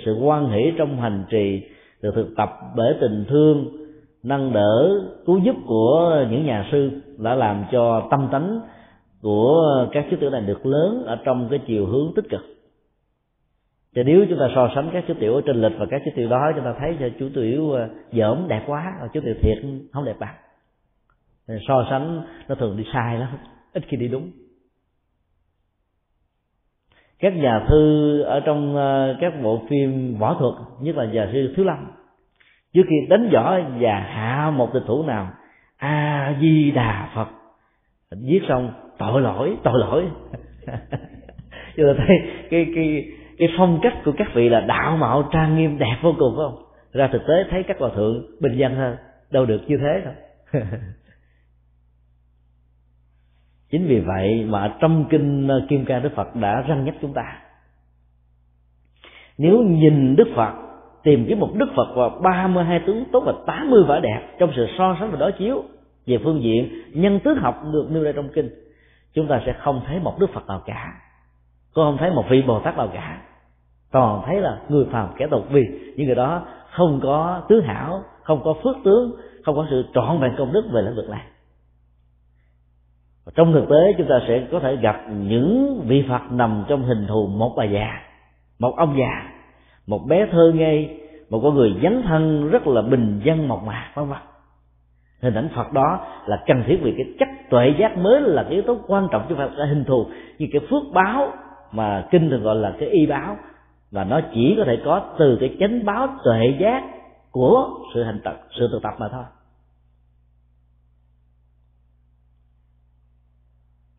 Sự 0.06 0.18
quan 0.22 0.49
hỷ 0.52 0.73
trong 0.77 0.98
hành 0.98 1.23
trì, 1.30 1.61
được 2.02 2.11
thực 2.15 2.34
tập 2.38 2.49
bởi 2.76 2.95
tình 3.02 3.26
thương, 3.30 3.65
nâng 4.23 4.53
đỡ 4.53 5.02
cứu 5.26 5.38
giúp 5.38 5.56
của 5.68 6.26
những 6.31 6.45
nhà 6.45 6.68
sư 6.72 6.91
đã 7.18 7.35
làm 7.35 7.64
cho 7.72 8.07
tâm 8.11 8.27
tánh 8.31 8.61
của 9.22 9.88
các 9.91 10.06
chú 10.11 10.18
tiểu 10.19 10.30
này 10.30 10.41
được 10.41 10.65
lớn 10.65 11.03
ở 11.06 11.18
trong 11.26 11.48
cái 11.49 11.60
chiều 11.68 11.85
hướng 11.85 12.14
tích 12.15 12.26
cực. 12.30 12.41
Cho 13.95 14.03
nếu 14.03 14.26
chúng 14.30 14.39
ta 14.39 14.45
so 14.56 14.69
sánh 14.76 14.89
các 14.93 15.03
chú 15.07 15.14
tiểu 15.19 15.35
ở 15.35 15.41
trên 15.45 15.61
lịch 15.61 15.72
và 15.80 15.85
các 15.89 16.02
chú 16.06 16.11
tiểu 16.15 16.30
đó, 16.30 16.52
chúng 16.56 16.64
ta 16.64 16.73
thấy 16.80 16.95
cho 16.99 17.10
chú 17.19 17.30
tiểu 17.35 17.72
ờ, 17.72 17.89
dởm 18.11 18.48
đẹp 18.48 18.64
quá 18.68 18.93
ờ, 18.99 19.06
và 19.06 19.07
chú 19.14 19.22
tiểu 19.22 19.34
thiệt 19.41 19.57
không 19.91 20.06
đẹp 20.06 20.15
bằng. 20.19 20.35
So 21.68 21.88
sánh 21.89 22.22
nó 22.48 22.56
thường 22.56 22.77
đi 22.77 22.84
sai 22.93 23.19
lắm, 23.19 23.30
ít 23.73 23.84
khi 23.88 23.98
đi 23.98 24.07
đúng. 24.07 24.31
Các 27.19 27.34
nhà 27.35 27.65
thư 27.69 28.22
ở 28.22 28.39
trong 28.39 28.76
ờ, 28.76 29.18
các 29.22 29.34
bộ 29.43 29.61
phim 29.69 30.18
võ 30.18 30.34
thuật, 30.39 30.53
nhất 30.81 30.95
là 30.95 31.06
nhà 31.06 31.30
sư 31.34 31.53
thiếu 31.56 31.65
lâm, 31.65 31.91
trước 32.73 32.84
khi 32.89 32.95
đánh 33.10 33.30
võ 33.34 33.60
và 33.80 33.99
hạ 33.99 34.52
một 34.56 34.73
địch 34.73 34.84
thủ 34.88 35.03
nào, 35.03 35.30
a 35.77 36.35
di 36.41 36.72
đà 36.72 37.11
phật 37.15 37.40
viết 38.12 38.42
xong, 38.50 38.74
tội 38.98 39.22
lỗi 39.22 39.58
tội 39.64 39.80
lỗi. 39.80 40.04
Chúng 41.76 41.86
ta 41.88 42.04
thấy 42.08 42.18
cái 42.50 42.68
cái 42.76 43.06
cái 43.38 43.50
phong 43.58 43.80
cách 43.82 43.94
của 44.06 44.12
các 44.18 44.28
vị 44.34 44.50
là 44.50 44.62
đạo 44.62 44.98
mạo 44.98 45.30
trang 45.34 45.58
nghiêm 45.58 45.78
đẹp 45.78 45.98
vô 46.02 46.16
cùng, 46.20 46.34
phải 46.38 46.46
không? 46.50 46.64
Ra 46.94 47.10
thực 47.12 47.22
tế 47.28 47.34
thấy 47.50 47.64
các 47.64 47.78
hòa 47.80 47.90
thượng 47.96 48.26
bình 48.42 48.58
dân 48.58 48.76
hơn, 48.76 48.96
đâu 49.32 49.46
được 49.46 49.62
như 49.68 49.78
thế 49.78 50.02
đâu. 50.06 50.14
Chính 53.72 53.88
vì 53.88 54.00
vậy 54.00 54.46
mà 54.50 54.76
trong 54.82 55.06
kinh 55.10 55.48
ờ, 55.48 55.66
kim 55.70 55.86
cang 55.86 56.04
đức 56.04 56.10
phật 56.16 56.36
đã 56.36 56.62
răng 56.68 56.86
nhắc 56.86 56.96
chúng 57.02 57.14
ta. 57.14 57.42
Nếu 59.38 59.64
nhìn 59.64 60.16
đức 60.16 60.28
phật, 60.36 60.54
tìm 61.04 61.26
kiếm 61.28 61.40
một 61.40 61.50
đức 61.56 61.70
phật 61.76 61.94
và 61.96 62.10
32 62.24 62.82
tướng 62.88 63.04
tốt 63.12 63.24
và 63.26 63.34
80 63.48 63.84
vẻ 63.88 64.00
đẹp, 64.04 64.36
trong 64.40 64.52
sự 64.56 64.68
so 64.78 64.98
sánh 65.00 65.12
và 65.12 65.18
đối 65.18 65.32
chiếu 65.32 65.64
về 66.06 66.18
phương 66.23 66.44
diện 66.44 66.69
nhân 66.94 67.19
tướng 67.23 67.38
học 67.38 67.64
được 67.73 67.88
nêu 67.91 68.03
ra 68.03 68.11
trong 68.15 68.30
kinh, 68.30 68.49
chúng 69.14 69.28
ta 69.28 69.41
sẽ 69.45 69.53
không 69.53 69.82
thấy 69.88 69.99
một 69.99 70.19
đức 70.19 70.30
phật 70.34 70.48
nào 70.48 70.61
cả. 70.65 70.94
Cũng 71.73 71.84
không 71.86 71.98
thấy 71.98 72.11
một 72.11 72.26
vị 72.30 72.41
bồ 72.48 72.60
tát 72.60 72.78
nào 72.78 72.90
cả. 72.94 73.22
Toàn 73.91 74.22
thấy 74.26 74.41
là 74.41 74.61
người 74.69 74.86
phàm 74.91 75.10
kẻ 75.18 75.28
tục 75.32 75.45
vì 75.49 75.61
những 75.95 76.06
người 76.06 76.15
đó 76.15 76.45
không 76.72 76.99
có 77.03 77.41
tứ 77.49 77.61
hảo, 77.61 78.03
không 78.23 78.41
có 78.44 78.53
phước 78.64 78.76
tướng, 78.84 79.15
không 79.44 79.56
có 79.56 79.68
sự 79.69 79.86
trọn 79.94 80.19
vẹn 80.19 80.32
công 80.38 80.53
đức 80.53 80.64
về 80.73 80.82
lĩnh 80.82 80.95
vực 80.95 81.10
này. 81.10 81.22
Trong 83.36 83.53
thực 83.53 83.69
tế, 83.69 83.94
chúng 83.98 84.07
ta 84.07 84.19
sẽ 84.28 84.48
có 84.52 84.60
thể 84.60 84.76
gặp 84.76 85.02
những 85.10 85.82
vị 85.88 86.06
phật 86.10 86.22
nằm 86.32 86.65
trong 86.68 86.84
hình 86.84 87.07
thù 87.07 87.28
một 87.28 87.53
bà 87.57 87.64
già, 87.64 88.02
một 88.60 88.73
ông 88.78 88.95
già, 88.99 89.32
một 89.88 89.99
bé 90.07 90.28
thơ 90.32 90.52
ngây, 90.56 91.02
một 91.30 91.40
con 91.44 91.56
người 91.56 91.73
dấn 91.84 92.03
thân 92.07 92.49
rất 92.49 92.68
là 92.68 92.82
bình 92.82 93.22
dân 93.23 93.48
mộc 93.48 93.64
mạc, 93.64 93.91
vân 93.95 94.07
vân 94.07 94.18
hình 95.22 95.34
ảnh 95.34 95.49
phật 95.56 95.73
đó 95.73 96.06
là 96.26 96.43
cần 96.48 96.64
thiết 96.68 96.80
vì 96.81 96.93
cái 96.98 97.06
chất 97.19 97.27
tuệ 97.49 97.73
giác 97.80 97.98
mới 97.98 98.22
là 98.22 98.43
cái 98.43 98.52
yếu 98.52 98.61
tố 98.61 98.77
quan 98.88 99.07
trọng 99.11 99.26
cho 99.30 99.35
phật 99.35 99.52
hình 99.68 99.84
thù. 99.84 100.06
Như 100.38 100.48
cái 100.52 100.61
phước 100.69 100.84
báo 100.93 101.34
mà 101.72 102.07
kinh 102.11 102.30
thường 102.30 102.43
gọi 102.43 102.56
là 102.56 102.73
cái 102.80 102.89
y 102.89 103.06
báo, 103.06 103.38
và 103.91 104.03
nó 104.03 104.22
chỉ 104.34 104.53
có 104.57 104.64
thể 104.65 104.81
có 104.85 105.15
từ 105.19 105.38
cái 105.39 105.57
chánh 105.60 105.85
báo 105.85 106.07
tuệ 106.23 106.57
giác 106.60 106.84
của 107.31 107.69
sự 107.93 108.03
hành 108.03 108.19
tập 108.23 108.41
sự 108.60 108.69
thực 108.72 108.84
tập 108.84 108.93
mà 108.99 109.10
thôi. 109.11 109.23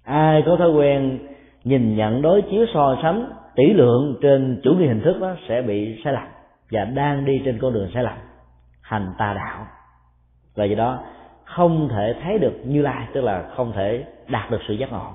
Ai 0.05 0.43
có 0.47 0.57
thói 0.57 0.71
quen 0.71 1.19
nhìn 1.65 1.97
nhận 1.97 2.23
đối 2.23 2.43
chiếu 2.43 2.67
so 2.75 2.99
sánh 3.03 3.33
tỷ 3.55 3.73
lượng 3.73 4.17
trên 4.23 4.61
chủ 4.65 4.75
nghĩa 4.75 4.87
hình 4.87 5.03
thức 5.05 5.21
đó 5.21 5.35
sẽ 5.49 5.63
bị 5.63 6.01
sai 6.05 6.13
lầm, 6.13 6.27
và 6.71 6.85
đang 6.85 7.25
đi 7.25 7.43
trên 7.45 7.59
con 7.63 7.73
đường 7.73 7.91
sai 7.95 8.03
lầm. 8.03 8.19
Hành 8.81 9.13
tà 9.19 9.35
đạo 9.35 9.67
và 10.55 10.65
do 10.65 10.77
đó 10.77 11.03
không 11.45 11.89
thể 11.89 12.15
thấy 12.23 12.39
được 12.39 12.61
như 12.65 12.83
lai 12.83 13.07
tức 13.15 13.21
là 13.21 13.49
không 13.57 13.73
thể 13.73 14.05
đạt 14.29 14.51
được 14.51 14.61
sự 14.69 14.75
giác 14.75 14.93
ngộ. 14.93 15.11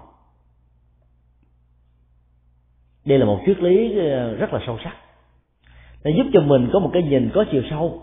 Đây 3.06 3.20
là 3.20 3.26
một 3.26 3.40
triết 3.46 3.60
lý 3.60 4.00
ờ, 4.00 4.36
rất 4.36 4.54
là 4.54 4.60
sâu 4.66 4.80
sắc. 4.84 4.96
Để 6.04 6.12
giúp 6.18 6.26
cho 6.34 6.42
mình 6.42 6.70
có 6.74 6.80
một 6.80 6.90
cái 6.94 7.04
nhìn 7.04 7.30
có 7.34 7.46
chiều 7.52 7.62
sâu. 7.70 8.02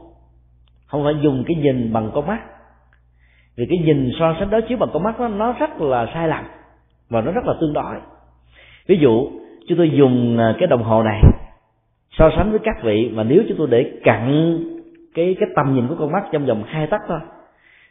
Không 0.86 1.04
phải 1.04 1.14
dùng 1.22 1.44
cái 1.46 1.56
nhìn 1.56 1.92
bằng 1.92 2.10
con 2.14 2.26
mắt. 2.26 2.40
Vì 3.56 3.66
cái 3.66 3.78
nhìn 3.78 4.10
so 4.18 4.36
sánh 4.38 4.50
đối 4.50 4.62
chiếu 4.62 4.78
bằng 4.78 4.90
con 4.92 5.02
mắt 5.02 5.18
đó, 5.18 5.28
nó 5.28 5.52
rất 5.52 5.80
là 5.80 6.06
sai 6.14 6.28
lầm 6.28 6.44
và 7.10 7.20
nó 7.20 7.32
rất 7.32 7.44
là 7.44 7.54
tương 7.60 7.72
đối. 7.72 7.96
Ví 8.86 8.98
dụ 8.98 9.30
chúng 9.68 9.78
tôi 9.78 9.90
dùng 9.90 10.36
ờ, 10.38 10.54
cái 10.58 10.66
đồng 10.66 10.82
hồ 10.82 11.02
này 11.02 11.20
so 12.10 12.30
sánh 12.36 12.50
với 12.50 12.60
các 12.64 12.76
vị 12.82 13.10
mà 13.14 13.22
nếu 13.22 13.42
chúng 13.48 13.58
tôi 13.58 13.66
để 13.70 13.92
cặn 14.04 14.58
cái 15.14 15.36
cái 15.40 15.48
tầm 15.56 15.74
nhìn 15.74 15.88
của 15.88 15.94
con 15.98 16.12
mắt 16.12 16.24
trong 16.32 16.46
vòng 16.46 16.62
hai 16.66 16.86
tấc 16.86 17.00
thôi. 17.08 17.20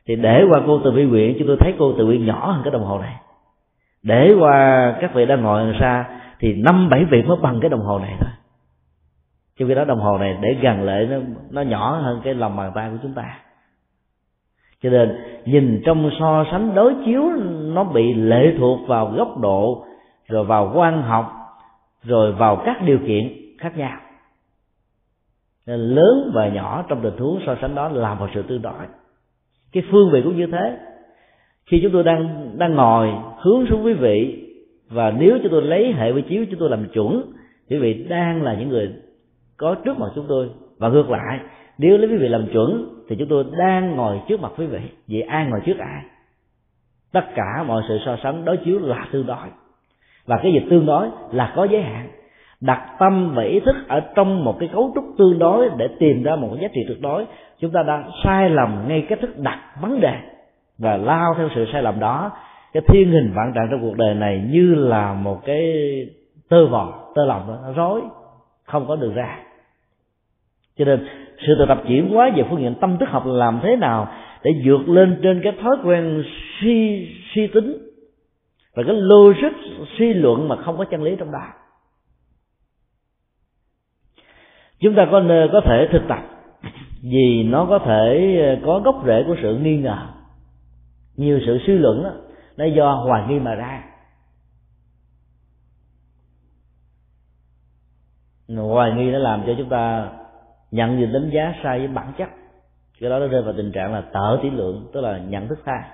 Thì 0.08 0.16
để 0.16 0.44
qua 0.50 0.62
cô 0.68 0.80
từ 0.84 0.91
vi 0.91 1.06
nguyện, 1.06 1.36
chúng 1.40 1.48
tôi 1.48 1.58
thấy 1.60 1.74
cô 1.80 1.94
từ 1.98 2.06
nguyện 2.06 2.26
nhỏ 2.26 2.52
hơn 2.52 2.62
cái 2.64 2.72
đồng 2.72 2.84
hồ 2.84 3.00
này. 3.00 3.16
Để 4.04 4.36
qua 4.40 4.95
các 5.02 5.14
vị 5.14 5.26
đang 5.26 5.41
ngồi 5.41 5.60
đằng 5.66 5.80
xa, 5.80 6.06
thì 6.40 6.54
năm, 6.54 6.90
bảy 6.90 7.06
vị 7.06 7.22
mới 7.22 7.38
bằng 7.41 7.60
cái 7.62 7.70
đồng 7.70 7.82
hồ 7.82 8.00
này 8.00 8.16
thôi. 8.20 8.30
Trong 9.60 9.68
khi 9.70 9.76
đó 9.76 9.86
đồng 9.86 10.00
hồ 10.00 10.18
này 10.18 10.38
để 10.41 10.58
gần 10.62 10.82
lại 10.84 11.06
nó 11.06 11.18
nó 11.52 11.62
nhỏ 11.62 11.91
hơn 11.91 12.22
cái 12.24 12.34
lòng 12.34 12.56
bàn 12.56 12.72
tay 12.76 12.90
của 12.90 12.98
chúng 13.04 13.14
ta. 13.14 13.38
Cho 14.82 14.90
nên, 14.90 15.16
nhìn 15.45 15.82
trong 15.86 16.10
so 16.20 16.45
sánh 16.52 16.76
đối 16.76 16.95
chiếu, 17.06 17.32
nó 17.74 17.84
bị 17.84 18.14
lệ 18.14 18.54
thuộc 18.60 18.80
vào 18.88 19.12
góc 19.16 19.38
độ, 19.38 19.86
rồi 20.28 20.45
vào 20.45 20.72
quan 20.76 21.02
học, 21.02 21.34
rồi 22.04 22.32
vào 22.32 22.62
các 22.66 22.82
điều 22.86 22.98
kiện 23.08 23.34
khác 23.60 23.78
nhau 23.78 23.98
nên 25.68 25.80
lớn 25.80 26.31
và 26.34 26.48
nhỏ 26.48 26.85
trong 26.88 27.02
tình 27.03 27.18
huống 27.18 27.40
so 27.45 27.56
sánh 27.61 27.76
đó 27.76 27.90
là 27.90 28.14
một 28.14 28.27
sự 28.34 28.41
tương 28.41 28.61
đối. 28.61 28.85
Cái 29.72 29.84
phương 29.91 30.11
vị 30.11 30.22
cũng 30.23 30.38
như 30.38 30.48
thế. 30.52 30.77
Khi 31.65 31.80
chúng 31.84 31.91
tôi 31.91 32.03
đang 32.03 32.52
đang 32.57 32.76
ngồi 32.76 33.10
hướng 33.38 33.65
xuống 33.69 33.85
quý 33.85 33.94
vị 33.94 34.49
và 34.90 35.11
nếu 35.11 35.38
chúng 35.44 35.52
tôi 35.52 35.61
lấy 35.61 35.94
hệ 35.94 36.11
quy 36.11 36.22
chiếu 36.22 36.45
chúng 36.52 36.60
tôi 36.60 36.69
làm 36.69 36.90
chuẩn, 36.90 37.34
quý 37.69 37.77
vị 37.77 38.06
đang 38.10 38.44
là 38.44 38.53
những 38.53 38.69
người 38.69 38.94
có 39.57 39.76
trước 39.85 39.99
mặt 39.99 40.07
chúng 40.15 40.26
tôi. 40.30 40.49
Và 40.77 40.90
ngược 40.90 41.10
lại, 41.10 41.40
nếu 41.77 41.98
lấy 41.98 42.10
quý 42.10 42.18
vị 42.18 42.27
làm 42.27 42.48
chuẩn 42.53 42.90
thì 43.10 43.15
chúng 43.19 43.27
tôi 43.27 43.45
đang 43.57 43.95
ngồi 43.95 44.19
trước 44.27 44.41
mặt 44.41 44.52
quý 44.57 44.65
vị. 44.65 44.80
Vậy 45.07 45.22
ai 45.22 45.45
ngồi 45.45 45.60
trước 45.65 45.77
ai? 45.77 46.03
Tất 47.11 47.26
cả 47.35 47.64
mọi 47.68 47.84
sự 47.88 47.99
so 48.06 48.18
sánh 48.23 48.45
đối 48.45 48.57
chiếu 48.57 48.80
là 48.80 49.07
tương 49.11 49.26
đối. 49.26 49.48
Và 50.26 50.40
cái 50.44 50.52
gì 50.53 50.60
tương 50.69 50.85
đối 50.85 51.10
là 51.31 51.53
có 51.56 51.68
giới 51.72 51.81
hạn 51.81 52.10
đặt 52.65 52.95
tâm 52.99 53.31
và 53.35 53.44
ý 53.44 53.60
thức 53.60 53.76
ở 53.88 53.99
trong 54.15 54.44
một 54.44 54.56
cái 54.60 54.69
cấu 54.73 54.91
trúc 54.95 55.03
tương 55.18 55.40
đối 55.40 55.69
để 55.77 55.88
tìm 55.99 56.23
ra 56.23 56.35
một 56.35 56.48
cái 56.52 56.61
giá 56.61 56.68
trị 56.73 56.81
tuyệt 56.88 57.02
đối 57.02 57.26
chúng 57.60 57.72
ta 57.72 57.84
đang 57.84 58.10
sai 58.23 58.49
lầm 58.49 58.85
ngay 58.88 59.06
cách 59.10 59.19
thức 59.22 59.38
đặt 59.38 59.60
vấn 59.81 60.02
đề 60.02 60.15
và 60.77 60.98
lao 60.98 61.34
theo 61.38 61.49
sự 61.56 61.65
sai 61.72 61.84
lầm 61.84 61.99
đó. 61.99 62.31
Cái 62.73 62.84
thiên 62.88 63.11
hình 63.11 63.31
vạn 63.35 63.52
trạng 63.56 63.68
trong 63.72 63.81
cuộc 63.81 63.98
đời 63.98 64.14
này 64.14 64.44
như 64.49 64.76
là 64.76 65.14
một 65.14 65.45
cái 65.45 65.73
tơ 66.49 66.68
vò 66.68 67.11
tơ 67.15 67.26
lòng 67.26 67.48
đó, 67.48 67.57
nó 67.64 67.73
rối 67.73 68.02
không 68.65 68.88
có 68.88 68.95
đường 68.95 69.14
ra. 69.14 69.40
Cho 70.77 70.85
nên 70.85 71.07
sự 71.48 71.56
tự 71.60 71.65
tập 71.68 71.81
chuyển 71.88 72.10
hóa 72.10 72.30
về 72.35 72.44
phương 72.49 72.61
diện 72.61 72.76
tâm 72.81 72.98
thức 72.98 73.10
học 73.10 73.23
làm 73.26 73.60
thế 73.64 73.76
nào 73.76 74.07
để 74.44 74.52
vượt 74.65 74.90
lên 74.90 75.19
trên 75.23 75.41
cái 75.44 75.53
thói 75.61 75.77
quen 75.84 76.23
suy 76.61 77.07
suy 77.34 77.48
tính 77.48 77.77
và 78.76 78.84
cái 78.88 78.95
logic 78.95 79.53
suy 79.98 80.14
luận 80.14 80.48
mà 80.48 80.56
không 80.56 80.77
có 80.77 80.85
chân 80.85 81.03
lý 81.03 81.15
trong 81.19 81.31
đó. 81.31 81.44
Chúng 84.84 84.95
ta 84.95 85.07
có 85.11 85.23
có 85.51 85.61
thể 85.65 85.88
thực 85.91 86.01
tập 86.10 86.19
vì 87.01 87.43
nó 87.43 87.65
có 87.69 87.80
thể 87.80 88.38
ờ, 88.41 88.65
có 88.65 88.80
gốc 88.80 89.03
rễ 89.05 89.23
của 89.27 89.35
sự 89.41 89.57
nghi 89.57 89.77
ngờ. 89.77 90.07
Nhiều 91.15 91.39
sự 91.45 91.60
suy 91.68 91.73
luận 91.73 92.03
đó, 92.03 92.11
nó 92.57 92.65
do 92.65 92.93
hoài 92.93 93.27
nghi 93.27 93.39
mà 93.39 93.55
ra. 93.55 93.84
Hoài 98.47 98.91
nghi 98.91 99.11
nó 99.11 99.18
làm 99.18 99.43
cho 99.47 99.53
chúng 99.57 99.69
ta 99.69 100.11
nhận 100.72 100.99
định 100.99 101.14
đánh 101.14 101.30
giá 101.34 101.53
sai 101.64 101.80
với 101.80 101.88
bản 101.88 102.14
chất. 102.18 102.30
Cái 102.99 103.10
đó 103.10 103.19
nó 103.19 103.27
rơi 103.27 103.41
vào 103.41 103.53
tình 103.57 103.72
trạng 103.72 103.93
là 103.93 104.01
tở 104.01 104.39
tỷ 104.43 104.49
lượng 104.49 104.89
tức 104.93 105.01
là 105.01 105.18
nhận 105.18 105.47
thức 105.47 105.60
sai. 105.65 105.89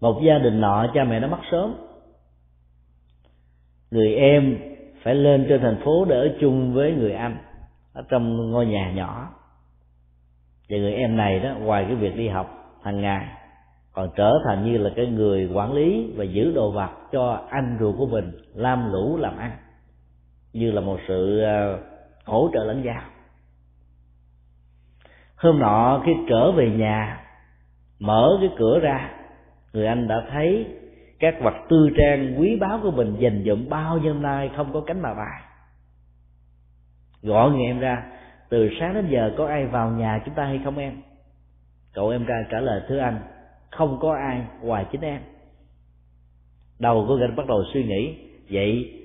Một 0.00 0.20
gia 0.26 0.38
đình 0.38 0.60
nọ 0.60 0.86
cha 0.94 1.04
mẹ 1.04 1.20
nó 1.20 1.28
mất 1.28 1.40
sớm. 1.50 1.74
Người 3.90 4.14
em 4.14 4.73
phải 5.04 5.14
lên 5.14 5.46
trên 5.48 5.60
thành 5.60 5.80
phố 5.84 6.04
để 6.04 6.16
ở 6.16 6.28
chung 6.40 6.74
với 6.74 6.92
người 6.92 7.12
anh 7.12 7.36
ở 7.92 8.02
trong 8.08 8.50
ngôi 8.50 8.66
nhà 8.66 8.92
nhỏ. 8.92 9.30
Và 10.68 10.78
người 10.78 10.94
em 10.94 11.16
này 11.16 11.40
đó, 11.40 11.54
ngoài 11.60 11.84
cái 11.88 11.94
việc 11.94 12.16
đi 12.16 12.28
học 12.28 12.78
hàng 12.82 13.00
ngày, 13.00 13.26
còn 13.92 14.08
trở 14.16 14.32
thành 14.44 14.64
như 14.64 14.78
là 14.78 14.90
cái 14.96 15.06
người 15.06 15.50
quản 15.54 15.72
lý 15.72 16.12
và 16.16 16.24
giữ 16.24 16.52
đồ 16.54 16.70
vật 16.70 16.90
cho 17.12 17.46
anh 17.50 17.76
ruột 17.80 17.94
của 17.98 18.06
mình, 18.06 18.32
lam 18.54 18.92
lũ 18.92 19.16
làm 19.16 19.36
ăn, 19.36 19.50
như 20.52 20.70
là 20.70 20.80
một 20.80 20.98
sự 21.08 21.40
ờ, 21.40 21.78
hỗ 22.24 22.50
trợ 22.52 22.64
lẫn 22.64 22.82
nhau. 22.82 23.02
Hôm 25.36 25.58
nọ 25.58 26.02
khi 26.06 26.12
trở 26.28 26.52
về 26.52 26.70
nhà, 26.70 27.20
mở 27.98 28.38
cái 28.40 28.50
cửa 28.58 28.78
ra, 28.78 29.10
người 29.72 29.86
anh 29.86 30.08
đã 30.08 30.22
thấy 30.30 30.66
các 31.18 31.34
vật 31.40 31.54
tư 31.68 31.90
trang 31.96 32.40
quý 32.40 32.56
báu 32.56 32.80
của 32.82 32.90
mình 32.90 33.16
dành 33.18 33.44
dụm 33.46 33.68
bao 33.68 33.98
nhiêu 33.98 34.14
nay 34.14 34.50
không 34.56 34.72
có 34.72 34.80
cánh 34.80 35.02
mà 35.02 35.14
bài. 35.14 35.42
Gọi 37.22 37.50
người 37.50 37.66
em 37.66 37.80
ra, 37.80 38.06
từ 38.48 38.70
sáng 38.80 38.94
đến 38.94 39.06
giờ 39.08 39.34
có 39.36 39.46
ai 39.46 39.66
vào 39.66 39.90
nhà 39.90 40.22
chúng 40.24 40.34
ta 40.34 40.44
hay 40.44 40.60
không 40.64 40.78
em? 40.78 41.02
Cậu 41.92 42.08
em 42.08 42.24
ra 42.24 42.44
trả 42.50 42.60
lời, 42.60 42.82
thưa 42.88 42.98
anh, 42.98 43.20
không 43.70 43.98
có 44.00 44.14
ai 44.14 44.42
ngoài 44.60 44.86
chính 44.92 45.00
em. 45.00 45.20
Đầu 46.78 47.04
của 47.08 47.18
anh 47.20 47.36
bắt 47.36 47.46
đầu 47.46 47.64
suy 47.72 47.84
nghĩ, 47.84 48.16
vậy 48.50 49.00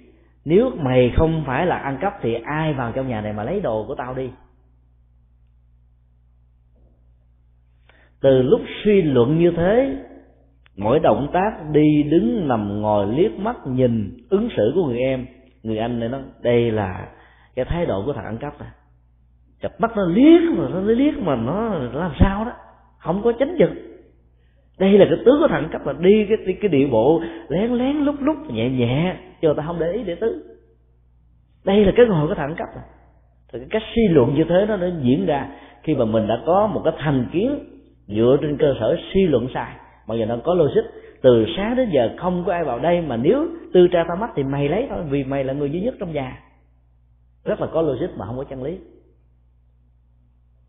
nếu 0.45 0.71
mày 0.75 1.13
không 1.17 1.43
phải 1.47 1.65
là 1.65 1.77
ăn 1.77 1.97
cắp 2.01 2.13
thì 2.21 2.33
ai 2.33 2.73
vào 2.73 2.91
trong 2.91 3.07
nhà 3.07 3.21
này 3.21 3.33
mà 3.33 3.43
lấy 3.43 3.61
đồ 3.61 3.85
của 3.87 3.95
tao 3.95 4.13
đi? 4.13 4.29
Từ 8.21 8.41
lúc 8.41 8.61
suy 8.83 9.01
luận 9.01 9.39
như 9.39 9.51
thế 9.57 9.97
mỗi 10.79 10.99
động 10.99 11.27
tác 11.33 11.51
đi 11.71 12.03
đứng 12.03 12.47
nằm 12.47 12.81
ngồi 12.81 13.07
liếc 13.07 13.31
mắt 13.31 13.55
nhìn 13.65 14.17
ứng 14.29 14.49
xử 14.57 14.71
của 14.75 14.85
người 14.85 14.99
em, 14.99 15.25
người 15.63 15.77
anh 15.77 15.99
này 15.99 16.09
nó 16.09 16.19
đây 16.41 16.71
là 16.71 17.07
cái 17.55 17.65
thái 17.65 17.85
độ 17.85 18.03
của 18.05 18.13
thằng 18.13 18.25
ăn 18.25 18.37
cắp 18.37 18.59
này 18.59 18.69
chập 19.61 19.81
mắt 19.81 19.91
nó 19.95 20.05
liếc 20.05 20.41
mà, 20.57 20.69
nó 20.69 20.79
liếc 20.81 21.17
mà 21.17 21.35
nó 21.35 21.69
làm 21.93 22.11
sao 22.19 22.45
đó, 22.45 22.51
không 22.99 23.21
có 23.23 23.33
chánh 23.39 23.55
giật 23.59 23.69
đây 24.79 24.97
là 24.97 25.05
cái 25.09 25.17
tướng 25.25 25.39
của 25.39 25.47
thằng 25.47 25.69
cấp 25.71 25.85
là 25.85 25.93
đi 25.99 26.25
cái 26.25 26.55
cái 26.61 26.69
địa 26.69 26.87
bộ 26.91 27.21
lén 27.49 27.73
lén 27.73 27.95
lúc 27.95 28.15
lúc 28.19 28.37
nhẹ 28.51 28.69
nhẹ 28.69 29.15
cho 29.41 29.53
ta 29.53 29.63
không 29.67 29.79
để 29.79 29.91
ý 29.91 30.03
để 30.03 30.15
tứ. 30.15 30.43
Đây 31.65 31.85
là 31.85 31.91
cái 31.95 32.05
ngồi 32.05 32.27
của 32.27 32.35
thằng 32.35 32.55
cấp 32.55 32.67
này 32.75 32.85
thì 33.53 33.59
cái 33.59 33.67
cách 33.69 33.81
suy 33.95 34.01
luận 34.07 34.35
như 34.35 34.43
thế 34.49 34.65
nó 34.67 34.77
đã 34.77 34.87
diễn 35.01 35.25
ra 35.25 35.47
khi 35.83 35.95
mà 35.95 36.05
mình 36.05 36.27
đã 36.27 36.39
có 36.45 36.67
một 36.67 36.81
cái 36.83 36.93
thành 36.97 37.25
kiến 37.31 37.59
dựa 38.07 38.37
trên 38.41 38.57
cơ 38.57 38.73
sở 38.79 38.97
suy 39.13 39.27
luận 39.27 39.47
sai 39.53 39.71
mà 40.09 40.15
giờ 40.15 40.25
nó 40.25 40.37
có 40.43 40.53
logic, 40.53 40.81
từ 41.21 41.45
sáng 41.57 41.75
đến 41.75 41.89
giờ 41.93 42.09
không 42.17 42.43
có 42.45 42.53
ai 42.53 42.63
vào 42.63 42.79
đây 42.79 43.01
mà 43.01 43.17
nếu 43.17 43.47
tư 43.73 43.87
tra 43.87 44.03
ta 44.07 44.15
mắt 44.15 44.29
thì 44.35 44.43
mày 44.43 44.69
lấy 44.69 44.87
thôi, 44.89 45.03
vì 45.09 45.23
mày 45.23 45.43
là 45.43 45.53
người 45.53 45.71
duy 45.71 45.81
nhất 45.81 45.95
trong 45.99 46.13
nhà. 46.13 46.39
Rất 47.45 47.61
là 47.61 47.67
có 47.67 47.81
logic 47.81 48.17
mà 48.17 48.25
không 48.25 48.37
có 48.37 48.43
chân 48.43 48.63
lý. 48.63 48.77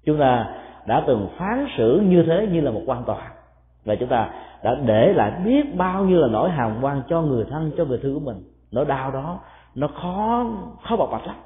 Chúng 0.05 0.19
ta 0.19 0.55
đã 0.87 1.05
từng 1.07 1.29
phán 1.39 1.67
xử 1.77 2.01
như 2.05 2.23
thế 2.23 2.49
như 2.53 2.61
là 2.61 2.71
một 2.71 2.83
quan 2.87 3.05
tòa. 3.05 3.33
Và 3.85 3.95
chúng 3.95 4.09
ta 4.09 4.31
đã 4.65 4.75
để 4.87 5.13
lại 5.13 5.33
biết 5.45 5.77
bao 5.77 6.05
nhiêu 6.05 6.21
là 6.21 6.29
nỗi 6.29 6.51
hàm 6.51 6.79
quan 6.81 7.03
cho 7.09 7.23
người 7.23 7.45
thân, 7.51 7.73
cho 7.77 7.85
người 7.85 7.99
thương 8.03 8.15
của 8.15 8.21
mình. 8.21 8.37
Nỗi 8.73 8.85
đau 8.85 9.11
đó, 9.11 9.41
nó 9.75 9.87
khó 9.87 10.47
khó 10.83 10.97
bộc 10.97 11.09
bạch 11.13 11.27
lắm. 11.27 11.37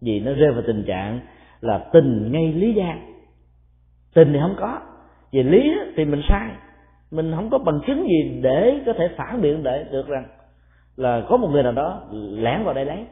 Vì 0.00 0.20
nó 0.20 0.32
rơi 0.32 0.52
vào 0.52 0.62
tình 0.66 0.84
trạng 0.86 1.20
là 1.60 1.78
tình 1.92 2.32
ngay 2.32 2.52
lý 2.52 2.72
gian 2.72 3.12
tình 4.14 4.32
thì 4.32 4.38
không 4.40 4.56
có 4.58 4.80
về 5.32 5.42
lý 5.42 5.72
thì 5.96 6.04
mình 6.04 6.22
sai 6.28 6.50
mình 7.10 7.32
không 7.34 7.50
có 7.50 7.58
bằng 7.58 7.80
chứng 7.86 8.06
gì 8.08 8.40
để 8.42 8.82
có 8.86 8.92
thể 8.92 9.08
phản 9.16 9.40
biện 9.40 9.62
để 9.62 9.84
được 9.90 10.08
rằng 10.08 10.26
là 10.96 11.22
có 11.28 11.36
một 11.36 11.48
người 11.48 11.62
nào 11.62 11.72
đó 11.72 12.02
lẻn 12.12 12.64
vào 12.64 12.74
đây 12.74 12.84
lấy. 12.84 13.06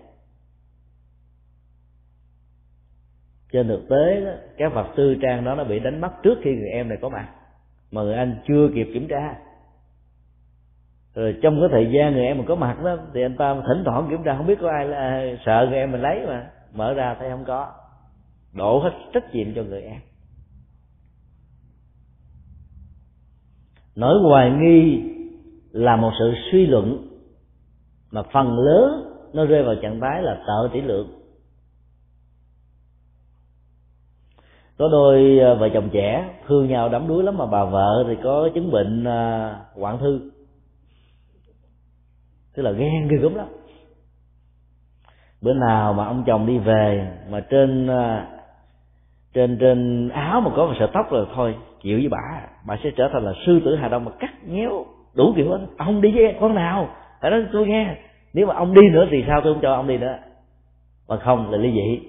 Trên 3.53 3.69
thực 3.69 3.89
tế 3.89 4.21
đó, 4.21 4.31
các 4.57 4.75
vật 4.75 4.87
tư 4.97 5.17
trang 5.23 5.45
đó 5.45 5.55
nó 5.55 5.65
bị 5.65 5.79
đánh 5.79 6.01
mất 6.01 6.11
trước 6.23 6.39
khi 6.43 6.51
người 6.51 6.69
em 6.69 6.89
này 6.89 6.99
có 7.03 7.09
mặt. 7.09 7.29
Mà 7.91 8.03
người 8.03 8.15
anh 8.15 8.37
chưa 8.49 8.69
kịp 8.75 8.89
kiểm 8.95 9.09
tra. 9.09 9.35
Rồi 11.15 11.37
trong 11.43 11.61
cái 11.61 11.69
thời 11.73 11.93
gian 11.93 12.13
người 12.13 12.27
em 12.27 12.39
mà 12.39 12.45
có 12.49 12.55
mặt 12.55 12.77
đó 12.85 12.97
thì 13.15 13.23
anh 13.23 13.37
ta 13.37 13.55
thỉnh 13.55 13.83
thoảng 13.85 14.07
kiểm 14.11 14.23
tra 14.25 14.37
không 14.37 14.47
biết 14.47 14.59
có 14.61 14.71
ai 14.71 14.87
là 14.87 15.23
sợ 15.47 15.67
người 15.71 15.79
em 15.79 15.93
mình 15.93 16.01
lấy 16.01 16.27
mà. 16.27 16.51
Mở 16.73 16.95
ra 16.95 17.17
thấy 17.19 17.31
không 17.31 17.45
có. 17.45 17.73
Đổ 18.53 18.79
hết 18.79 18.91
trách 19.13 19.35
nhiệm 19.35 19.55
cho 19.55 19.63
người 19.63 19.83
em. 19.83 20.01
Nỗi 23.97 24.21
hoài 24.23 24.51
nghi 24.51 25.03
là 25.73 25.97
một 25.97 26.11
sự 26.19 26.35
suy 26.51 26.67
luận 26.67 27.09
mà 28.11 28.23
phần 28.23 28.59
lớn 28.59 29.05
nó 29.33 29.45
rơi 29.45 29.63
vào 29.63 29.75
trạng 29.83 30.01
thái 30.01 30.23
là 30.23 30.43
tợ 30.47 30.69
tỷ 30.73 30.81
lượng. 30.81 31.09
Có 34.79 34.89
đôi 34.89 35.39
à, 35.41 35.55
vợ 35.55 35.69
chồng 35.75 35.89
trẻ 35.93 36.39
thương 36.47 36.69
nhau 36.69 36.89
đắm 36.89 37.09
đuối 37.09 37.25
lắm 37.25 37.39
mà 37.39 37.47
bà 37.47 37.65
vợ 37.65 38.05
thì 38.09 38.15
có 38.25 38.49
chứng 38.55 38.71
bệnh 38.71 39.05
à, 39.05 39.57
hoạn 39.75 39.99
thư. 39.99 40.31
Tức 42.55 42.63
là 42.63 42.71
ghen 42.71 43.09
ghê 43.09 43.17
gớm 43.17 43.35
lắm. 43.35 43.47
Bữa 45.41 45.55
nào 45.55 45.93
mà 45.93 46.07
ông 46.07 46.25
chồng 46.27 46.47
đi 46.47 46.59
về 46.59 47.17
mà 47.31 47.41
trên 47.41 47.87
à, 47.87 48.29
trên 49.33 49.59
trên 49.61 50.09
áo 50.09 50.41
mà 50.41 50.51
có 50.57 50.67
một 50.67 50.75
sợi 50.79 50.89
tóc 50.93 51.11
rồi 51.11 51.27
thôi 51.35 51.55
chịu 51.85 51.99
với 51.99 52.09
bà. 52.09 52.47
Bà 52.67 52.77
sẽ 52.85 52.91
trở 52.97 53.09
thành 53.13 53.25
là 53.25 53.33
sư 53.47 53.61
tử 53.65 53.77
hà 53.77 53.89
đông 53.89 54.05
mà 54.05 54.13
cắt 54.19 54.45
nhéo, 54.47 54.87
đủ 55.15 55.33
kiểu 55.37 55.51
hết. 55.51 55.67
Ông 55.79 56.01
đi 56.01 56.13
với 56.15 56.37
con 56.41 56.55
nào? 56.55 56.89
Phải 57.21 57.31
nói 57.31 57.47
tôi 57.53 57.67
nghe. 57.67 57.97
Nếu 58.33 58.47
mà 58.47 58.55
ông 58.55 58.75
đi 58.75 58.83
nữa 58.93 59.07
thì 59.11 59.25
sao 59.27 59.41
tôi 59.45 59.55
không 59.55 59.63
cho 59.63 59.75
ông 59.75 59.87
đi 59.87 59.99
nữa? 59.99 60.19
Mà 61.09 61.17
không 61.17 61.51
là 61.51 61.59
ly 61.59 61.73
dị. 61.73 62.09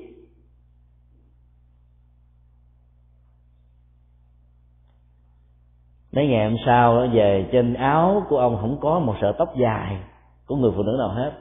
Mấy 6.11 6.27
ngày 6.27 6.49
hôm 6.49 6.57
sau, 6.65 7.07
về 7.13 7.49
trên 7.51 7.73
áo 7.73 8.23
của 8.29 8.37
ông 8.37 8.57
không 8.61 8.77
có 8.81 8.99
một 8.99 9.15
sợi 9.21 9.33
tóc 9.37 9.53
dài 9.61 9.97
của 10.45 10.55
người 10.55 10.71
phụ 10.75 10.83
nữ 10.83 10.95
nào 10.99 11.09
hết. 11.09 11.31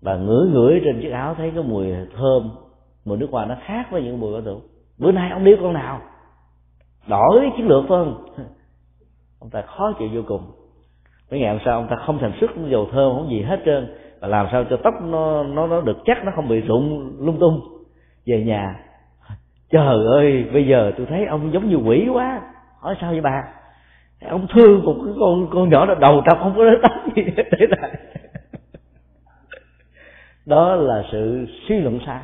Và 0.00 0.16
ngửi 0.16 0.48
ngửi 0.48 0.80
trên 0.84 1.00
chiếc 1.02 1.10
áo 1.10 1.34
thấy 1.34 1.50
cái 1.54 1.62
mùi 1.62 1.86
thơm, 2.16 2.50
mùi 3.04 3.18
nước 3.18 3.28
hoa 3.30 3.46
nó 3.46 3.56
khác 3.66 3.88
với 3.90 4.02
những 4.02 4.20
mùi 4.20 4.32
có 4.32 4.40
tưởng 4.44 4.60
bữa 4.98 5.12
nay 5.12 5.30
ông 5.30 5.44
đi 5.44 5.52
con 5.60 5.72
nào? 5.72 6.00
Đổi 7.08 7.50
chiến 7.56 7.68
lược 7.68 7.84
phải 7.88 7.98
không? 7.98 8.26
Ông 9.40 9.50
ta 9.50 9.62
khó 9.62 9.92
chịu 9.98 10.08
vô 10.12 10.22
cùng. 10.26 10.42
Mấy 11.30 11.40
ngày 11.40 11.50
hôm 11.50 11.58
sau 11.64 11.74
ông 11.74 11.86
ta 11.90 11.96
không 12.06 12.18
thành 12.18 12.32
sức 12.40 12.50
dầu 12.68 12.88
thơm, 12.92 13.12
không 13.14 13.30
gì 13.30 13.42
hết 13.42 13.60
trơn. 13.64 13.94
Và 14.20 14.28
làm 14.28 14.46
sao 14.52 14.64
cho 14.70 14.76
tóc 14.84 14.94
nó 15.02 15.42
nó 15.42 15.66
nó 15.66 15.80
được 15.80 15.96
chắc, 16.04 16.24
nó 16.24 16.32
không 16.36 16.48
bị 16.48 16.60
rụng, 16.60 17.16
lung 17.20 17.40
tung. 17.40 17.60
Về 18.26 18.44
nhà, 18.44 18.80
trời 19.70 20.06
ơi, 20.06 20.44
bây 20.52 20.66
giờ 20.66 20.92
tôi 20.96 21.06
thấy 21.06 21.26
ông 21.26 21.52
giống 21.52 21.68
như 21.68 21.76
quỷ 21.76 22.08
quá. 22.12 22.40
Hỏi 22.80 22.96
sao 23.00 23.10
vậy 23.10 23.20
bà? 23.20 23.42
Ông 24.28 24.46
thương 24.54 24.84
một 24.84 24.96
cái 25.04 25.14
con 25.20 25.46
con 25.50 25.68
nhỏ 25.68 25.86
đó, 25.86 25.94
đầu 25.94 26.22
trọc 26.30 26.38
không 26.38 26.54
có 26.56 26.64
đến 26.64 26.80
tóc 26.82 26.92
gì 27.16 27.22
để 27.36 27.66
lại. 27.68 27.90
Đó 30.46 30.74
là 30.74 31.02
sự 31.12 31.46
suy 31.68 31.78
luận 31.78 32.00
sai. 32.06 32.20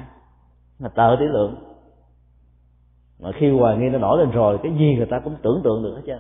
Là 0.79 0.89
tờ 0.89 1.17
tỷ 1.21 1.25
lượng 1.27 1.70
mà 3.23 3.33
khi 3.33 3.51
hoài 3.51 3.77
nghi 3.77 3.89
nó 3.89 3.99
nổi 3.99 4.19
lên 4.19 4.31
rồi 4.31 4.59
cái 4.63 4.73
gì 4.73 4.95
người 4.97 5.07
ta 5.07 5.19
cũng 5.19 5.37
tưởng 5.43 5.61
tượng 5.65 5.83
được 5.83 5.95
hết 5.97 6.03
trơn. 6.07 6.19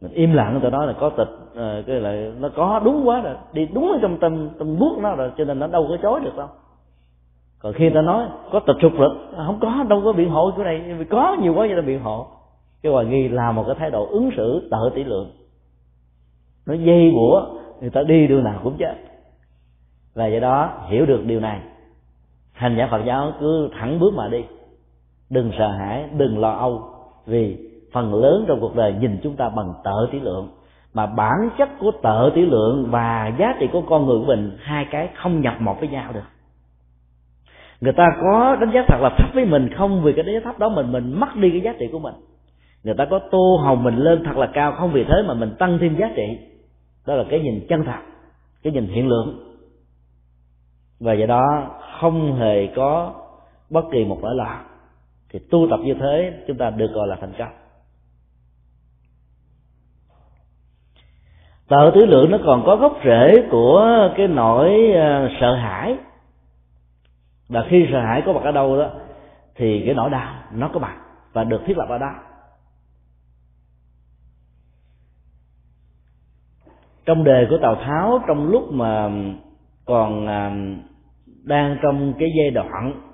Mình 0.00 0.12
im 0.12 0.32
lặng 0.32 0.52
người 0.52 0.62
ta 0.62 0.70
nói 0.70 0.86
là 0.86 0.92
có 1.00 1.10
tịch 1.10 1.28
à, 1.56 1.82
cái 1.86 2.00
là 2.00 2.30
nó 2.40 2.48
có 2.56 2.80
đúng 2.84 3.08
quá 3.08 3.20
rồi 3.20 3.34
đi 3.52 3.68
đúng 3.74 3.92
ở 3.92 3.98
trong 4.02 4.18
tâm 4.20 4.48
tâm 4.58 4.78
buốt 4.78 4.98
nó 4.98 5.14
rồi 5.14 5.32
cho 5.36 5.44
nên 5.44 5.58
nó 5.58 5.66
đâu 5.66 5.86
có 5.88 5.96
chối 6.02 6.20
được 6.20 6.36
đâu. 6.36 6.48
Còn 7.58 7.72
khi 7.72 7.90
ta 7.90 8.02
nói 8.02 8.28
có 8.52 8.60
tịch 8.60 8.76
trục 8.80 8.92
lực 8.92 9.12
không 9.36 9.58
có 9.60 9.84
đâu 9.88 10.00
có 10.04 10.12
biện 10.12 10.30
hộ 10.30 10.50
chỗ 10.56 10.64
này 10.64 10.94
vì 10.98 11.04
có 11.04 11.36
nhiều 11.42 11.54
quá 11.54 11.66
cho 11.68 11.74
nên 11.74 11.86
biện 11.86 12.00
hộ. 12.00 12.26
Cái 12.82 12.92
hoài 12.92 13.06
nghi 13.06 13.28
là 13.28 13.52
một 13.52 13.64
cái 13.66 13.74
thái 13.78 13.90
độ 13.90 14.06
ứng 14.06 14.30
xử 14.36 14.68
tợ 14.70 14.90
tỷ 14.94 15.04
lượng. 15.04 15.30
Nó 16.66 16.74
dây 16.74 17.10
bủa 17.14 17.46
người 17.80 17.90
ta 17.90 18.02
đi 18.02 18.26
đường 18.26 18.44
nào 18.44 18.60
cũng 18.64 18.76
chết. 18.78 18.94
Và 20.14 20.26
do 20.26 20.40
đó 20.40 20.70
hiểu 20.88 21.06
được 21.06 21.22
điều 21.26 21.40
này. 21.40 21.60
Hành 22.52 22.76
giả 22.78 22.88
phật 22.90 23.00
giáo 23.06 23.32
cứ 23.40 23.70
thẳng 23.72 23.98
bước 24.00 24.14
mà 24.14 24.28
đi 24.28 24.44
đừng 25.32 25.50
sợ 25.58 25.68
hãi, 25.68 26.04
đừng 26.16 26.38
lo 26.38 26.50
âu. 26.50 26.82
Vì 27.26 27.56
phần 27.92 28.14
lớn 28.14 28.44
trong 28.48 28.60
cuộc 28.60 28.76
đời 28.76 28.94
nhìn 29.00 29.18
chúng 29.22 29.36
ta 29.36 29.48
bằng 29.48 29.74
tợ 29.84 30.08
tỷ 30.12 30.20
lượng. 30.20 30.48
Mà 30.94 31.06
bản 31.06 31.50
chất 31.58 31.68
của 31.78 31.92
tợ 32.02 32.30
tỷ 32.34 32.46
lượng 32.46 32.88
và 32.90 33.32
giá 33.38 33.54
trị 33.60 33.68
của 33.72 33.82
con 33.82 34.06
người 34.06 34.18
của 34.18 34.26
mình, 34.26 34.56
hai 34.60 34.86
cái 34.90 35.08
không 35.14 35.40
nhập 35.40 35.54
một 35.60 35.80
với 35.80 35.88
nhau 35.88 36.12
được. 36.12 36.20
Người 37.80 37.92
ta 37.92 38.16
có 38.22 38.56
đánh 38.60 38.70
giá 38.74 38.84
thật 38.88 38.98
là 39.00 39.10
thấp 39.18 39.30
với 39.34 39.44
mình 39.44 39.68
không? 39.76 40.02
Vì 40.02 40.12
cái 40.12 40.22
đánh 40.22 40.34
giá 40.34 40.40
thấp 40.44 40.58
đó 40.58 40.68
mình 40.68 40.92
mình 40.92 41.20
mất 41.20 41.36
đi 41.36 41.50
cái 41.50 41.60
giá 41.60 41.72
trị 41.78 41.88
của 41.92 41.98
mình. 41.98 42.14
Người 42.84 42.94
ta 42.98 43.04
có 43.10 43.20
tô 43.30 43.60
hồng 43.64 43.82
mình 43.82 43.96
lên 43.96 44.24
thật 44.24 44.36
là 44.36 44.46
cao 44.46 44.72
không? 44.72 44.92
Vì 44.92 45.04
thế 45.04 45.22
mà 45.26 45.34
mình 45.34 45.54
tăng 45.58 45.78
thêm 45.80 45.96
giá 45.96 46.10
trị. 46.16 46.38
Đó 47.06 47.14
là 47.14 47.24
cái 47.30 47.40
nhìn 47.40 47.66
chân 47.68 47.84
thật, 47.84 48.00
cái 48.62 48.72
nhìn 48.72 48.86
hiện 48.86 49.08
lượng. 49.08 49.56
Và 51.00 51.12
do 51.12 51.26
đó 51.26 51.70
không 52.00 52.34
hề 52.34 52.66
có 52.66 53.12
bất 53.70 53.84
kỳ 53.92 54.04
một 54.04 54.24
lỗi 54.24 54.34
lạc 54.34 54.64
thì 55.32 55.38
tu 55.50 55.66
tập 55.70 55.80
như 55.84 55.94
thế, 55.94 56.44
chúng 56.46 56.58
ta 56.58 56.70
được 56.70 56.90
gọi 56.94 57.08
là 57.08 57.16
thành 57.20 57.32
công. 57.38 57.52
Tờ 61.68 61.90
tứ 61.94 62.06
lượng 62.06 62.30
nó 62.30 62.38
còn 62.44 62.62
có 62.66 62.76
gốc 62.76 62.98
rễ 63.04 63.48
của 63.50 64.08
cái 64.16 64.28
nỗi 64.28 64.92
ờ, 64.94 65.28
sợ 65.40 65.54
hãi. 65.54 65.96
Và 67.48 67.66
khi 67.68 67.88
sợ 67.92 68.00
hãi 68.00 68.22
có 68.26 68.32
mặt 68.32 68.42
ở 68.44 68.52
đâu 68.52 68.78
đó, 68.78 68.90
thì 69.54 69.82
cái 69.86 69.94
nỗi 69.94 70.10
đau 70.10 70.34
nó 70.52 70.70
có 70.74 70.80
mặt 70.80 70.96
và 71.32 71.44
được 71.44 71.62
thiết 71.66 71.78
lập 71.78 71.86
ở 71.88 71.98
đó. 71.98 72.10
Trong 77.06 77.24
đề 77.24 77.46
của 77.50 77.58
tào 77.62 77.74
tháo, 77.74 78.18
trong 78.28 78.48
lúc 78.48 78.72
mà 78.72 79.10
còn 79.84 80.26
ờ, 80.26 80.50
đang 81.44 81.76
trong 81.82 82.14
cái 82.18 82.28
giai 82.38 82.50
đoạn 82.50 83.11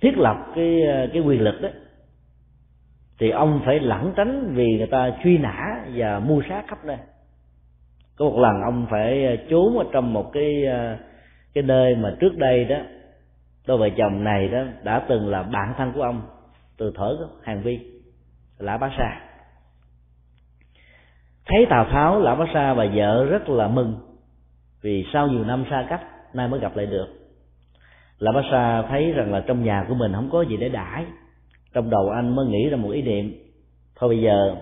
thiết 0.00 0.18
lập 0.18 0.36
cái 0.54 0.82
ờ, 0.82 1.06
cái 1.12 1.22
quyền 1.22 1.40
lực 1.40 1.60
đó, 1.62 1.68
thì 3.18 3.30
ông 3.30 3.60
phải 3.64 3.80
lẩn 3.80 4.12
tránh 4.16 4.54
vì 4.54 4.66
người 4.78 4.86
ta 4.86 5.12
truy 5.24 5.38
nã 5.38 5.84
và 5.94 6.18
mua 6.18 6.42
sát 6.48 6.64
khắp 6.68 6.84
nơi. 6.84 6.96
Có 8.16 8.24
một 8.24 8.38
lần 8.38 8.62
ông 8.62 8.86
phải 8.90 9.26
ờ, 9.26 9.36
trốn 9.50 9.78
ở 9.78 9.84
trong 9.92 10.12
một 10.12 10.30
cái 10.32 10.64
ờ, 10.66 10.96
cái 11.54 11.64
nơi 11.64 11.94
mà 11.94 12.16
trước 12.20 12.36
đây 12.36 12.64
đó, 12.64 12.76
đôi 13.66 13.78
vợ 13.78 13.88
chồng 13.96 14.24
này 14.24 14.48
đó 14.48 14.62
đã 14.82 15.02
từng 15.08 15.28
là 15.28 15.42
bạn 15.42 15.74
thân 15.76 15.92
của 15.92 16.02
ông 16.02 16.22
từ 16.78 16.92
thở 16.96 17.16
hàng 17.42 17.62
vi, 17.62 17.80
lã 18.58 18.76
bá 18.76 18.90
sa. 18.98 19.20
Thấy 21.46 21.66
tào 21.70 21.84
tháo, 21.84 22.20
lã 22.20 22.34
bá 22.34 22.44
sa 22.54 22.74
và 22.74 22.86
vợ 22.94 23.24
rất 23.24 23.48
là 23.48 23.68
mừng 23.68 23.96
vì 24.82 25.06
sau 25.12 25.28
nhiều 25.28 25.44
năm 25.44 25.64
xa 25.70 25.86
cách, 25.88 26.00
nay 26.34 26.48
mới 26.48 26.60
gặp 26.60 26.76
lại 26.76 26.86
được 26.86 27.19
là 28.20 28.32
bác 28.32 28.42
sa 28.50 28.82
thấy 28.88 29.12
rằng 29.12 29.32
là 29.32 29.40
trong 29.46 29.64
nhà 29.64 29.84
của 29.88 29.94
mình 29.94 30.12
không 30.12 30.30
có 30.32 30.42
gì 30.42 30.56
để 30.56 30.68
đãi. 30.68 31.04
Trong 31.72 31.90
đầu 31.90 32.10
anh 32.10 32.36
mới 32.36 32.46
nghĩ 32.46 32.68
ra 32.68 32.76
một 32.76 32.90
ý 32.90 33.02
niệm. 33.02 33.34
Thôi 33.96 34.08
bây 34.08 34.20
giờ, 34.20 34.56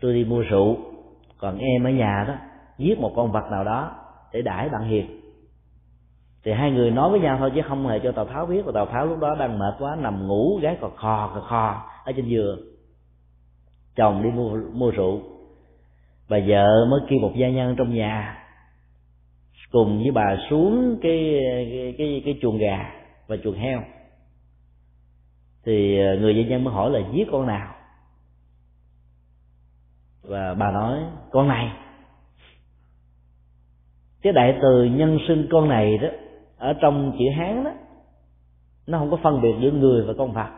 tôi 0.00 0.14
đi 0.14 0.24
mua 0.24 0.40
rượu. 0.40 0.76
Còn 1.38 1.58
em 1.58 1.84
ở 1.84 1.90
nhà 1.90 2.24
đó, 2.28 2.34
giết 2.78 2.98
một 2.98 3.12
con 3.16 3.32
vật 3.32 3.50
nào 3.50 3.64
đó 3.64 3.90
để 4.32 4.42
đãi 4.42 4.68
bạn 4.68 4.88
hiền. 4.88 5.20
Thì 6.44 6.52
hai 6.52 6.70
người 6.70 6.90
nói 6.90 7.10
với 7.10 7.20
nhau 7.20 7.36
thôi 7.38 7.52
chứ 7.54 7.60
không 7.68 7.86
hề 7.86 7.98
cho 7.98 8.12
tào 8.12 8.24
tháo 8.24 8.46
biết. 8.46 8.62
Và 8.64 8.72
tào 8.74 8.86
tháo 8.86 9.06
lúc 9.06 9.18
đó 9.18 9.36
đang 9.38 9.58
mệt 9.58 9.74
quá, 9.78 9.96
nằm 10.00 10.28
ngủ, 10.28 10.58
gái 10.62 10.76
còn 10.80 10.96
khò 10.96 11.30
còn 11.34 11.44
khò 11.44 11.90
ở 12.04 12.12
trên 12.12 12.28
giường. 12.28 12.60
Chồng 13.96 14.22
đi 14.22 14.30
mua 14.30 14.56
mua 14.72 14.90
rượu. 14.90 15.20
Bà 16.28 16.38
vợ 16.46 16.86
mới 16.90 17.00
kêu 17.08 17.18
một 17.22 17.32
gia 17.36 17.48
nhân 17.48 17.74
trong 17.78 17.94
nhà 17.94 18.44
cùng 19.70 19.98
với 20.02 20.10
bà 20.10 20.36
xuống 20.50 20.98
cái 21.02 21.40
cái 21.72 21.94
cái, 21.98 22.22
cái 22.24 22.38
chuồng 22.42 22.58
gà 22.58 22.92
và 23.26 23.36
chuồng 23.44 23.54
heo. 23.54 23.82
Thì 25.64 25.98
ờ, 25.98 26.16
người 26.16 26.36
dân 26.36 26.48
nhân 26.48 26.64
mới 26.64 26.74
hỏi 26.74 26.90
là 26.90 27.00
giết 27.12 27.24
con 27.32 27.46
nào? 27.46 27.74
Và 30.22 30.54
bà 30.54 30.70
nói 30.70 30.98
con 31.30 31.48
này. 31.48 31.72
Cái 34.22 34.32
đại 34.32 34.58
từ 34.62 34.84
nhân 34.84 35.18
sinh 35.28 35.48
con 35.50 35.68
này 35.68 35.98
đó 35.98 36.08
ở 36.58 36.72
trong 36.80 37.12
chữ 37.18 37.24
hán 37.36 37.64
đó 37.64 37.72
nó 38.86 38.98
không 38.98 39.10
có 39.10 39.18
phân 39.22 39.40
biệt 39.40 39.54
giữa 39.60 39.70
người 39.70 40.04
và 40.04 40.12
con 40.18 40.32
vật 40.32 40.50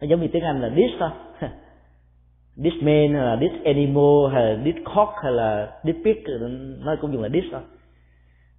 nó 0.00 0.06
giống 0.06 0.20
như 0.20 0.28
tiếng 0.32 0.42
anh 0.42 0.60
là 0.60 0.68
this 0.68 0.90
thôi 0.98 1.10
this 2.62 2.74
man 2.82 3.14
hay 3.14 3.24
là 3.24 3.36
this 3.40 3.52
animal 3.64 4.32
hay 4.32 4.42
là 4.42 4.62
this 4.64 4.74
cock 4.94 5.12
hay 5.22 5.32
là 5.32 5.80
this 5.84 5.96
pig 6.04 6.24
nó 6.84 6.96
cũng 7.00 7.12
dùng 7.12 7.22
là 7.22 7.28
this 7.32 7.44
thôi. 7.52 7.60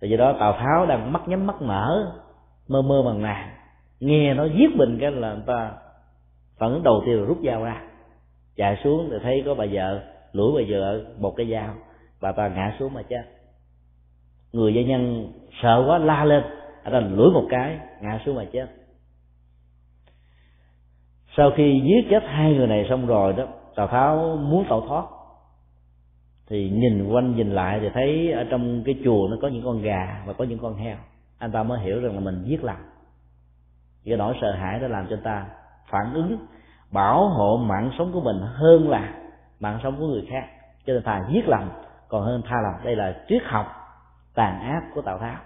Thì 0.02 0.10
do 0.10 0.18
đó 0.18 0.36
tào 0.40 0.54
tháo 0.54 0.86
đang 0.86 1.14
mắt 1.14 1.28
nhắm 1.28 1.48
mắt 1.48 1.62
mở, 1.62 2.14
mơ 2.68 2.82
mơ 2.82 3.02
màng 3.06 3.22
màng, 3.22 3.50
nghe 4.00 4.34
nó 4.34 4.46
giết 4.46 4.76
mình 4.76 4.98
cái 5.02 5.12
là 5.12 5.34
người 5.34 5.44
ta 5.46 5.72
phản 6.58 6.72
ứng 6.72 6.84
đầu 6.84 7.04
tiên 7.06 7.20
là 7.20 7.26
rút 7.26 7.38
dao 7.46 7.64
ra, 7.64 7.82
chạy 8.56 8.78
xuống 8.84 9.10
thì 9.12 9.18
thấy 9.24 9.44
có 9.46 9.56
bà 9.56 9.66
vợ 9.72 10.02
lũi 10.34 10.52
bà 10.56 10.68
vợ 10.70 11.06
một 11.20 11.34
cái 11.38 11.48
dao, 11.52 11.76
bà 12.22 12.32
ta 12.32 12.48
ngã 12.48 12.76
xuống 12.80 12.94
mà 12.94 13.02
chết. 13.02 13.24
Người 14.54 14.74
gia 14.74 14.82
nhân 14.82 15.32
sợ 15.62 15.84
quá 15.88 15.98
la 15.98 16.26
lên 16.26 16.44
ở 16.84 16.92
đó 16.92 17.00
lưỡi 17.00 17.30
một 17.30 17.48
cái, 17.50 17.80
ngã 18.02 18.20
xuống 18.26 18.36
mà 18.36 18.46
chết. 18.52 18.68
Sau 21.38 21.52
khi 21.56 21.82
giết 21.84 22.10
chết 22.10 22.24
hai 22.26 22.54
người 22.54 22.68
này 22.68 22.86
xong 22.90 23.08
rồi 23.08 23.34
đó 23.34 23.48
tào 23.76 23.88
tháo 23.88 24.38
muốn 24.42 24.66
tẩu 24.70 24.82
thoát. 24.88 25.06
Thì 26.48 26.70
nhìn 26.70 27.10
quanh 27.10 27.36
nhìn 27.36 27.52
lại 27.52 27.80
thì 27.80 27.90
thấy 27.94 28.32
ở 28.32 28.44
trong 28.52 28.84
cái 28.86 28.96
chùa 29.04 29.28
nó 29.32 29.38
có 29.42 29.48
những 29.48 29.64
con 29.66 29.82
gà 29.82 30.24
và 30.26 30.34
có 30.34 30.44
những 30.44 30.60
con 30.60 30.76
heo. 30.76 30.98
Anh 31.38 31.52
ta 31.52 31.64
mới 31.64 31.80
hiểu 31.80 32.02
rằng 32.02 32.14
là 32.14 32.20
mình 32.20 32.44
giết 32.46 32.64
lầm. 32.64 32.78
Cái 34.06 34.18
nỗi 34.18 34.36
sợ 34.42 34.52
hãi 34.52 34.80
đã 34.80 34.88
làm 34.88 35.08
cho 35.10 35.16
ta 35.24 35.46
phản 35.90 36.14
ứng, 36.14 36.38
bảo 36.92 37.30
hộ 37.30 37.58
mạng 37.58 37.92
sống 37.98 38.12
của 38.14 38.22
mình 38.22 38.40
hơn 38.42 38.90
là 38.90 39.14
mạng 39.60 39.80
sống 39.84 39.96
của 40.00 40.08
người 40.08 40.28
khác. 40.30 40.46
Cho 40.86 40.94
nên 40.94 41.04
thà 41.04 41.26
giết 41.30 41.48
lầm, 41.48 41.70
còn 42.08 42.24
hơn 42.24 42.42
tha 42.46 42.56
lầm. 42.64 42.86
Đây 42.86 42.96
là 42.96 43.16
triết 43.28 43.42
học 43.46 43.66
tàn 44.36 44.60
ác 44.62 44.82
của 44.96 45.02
tào 45.02 45.18
tháo 45.18 45.38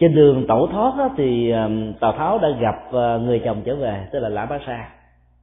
trên 0.00 0.14
đường 0.14 0.46
tẩu 0.46 0.66
thoát 0.66 0.96
đó, 0.98 1.10
thì 1.16 1.52
tào 2.00 2.12
tháo 2.12 2.38
đã 2.38 2.48
gặp 2.60 2.76
ờ, 2.92 3.18
người 3.18 3.42
chồng 3.44 3.62
trở 3.64 3.76
về 3.76 4.06
tức 4.12 4.18
là 4.18 4.28
lã 4.28 4.46
bá 4.46 4.58
sa. 4.66 4.88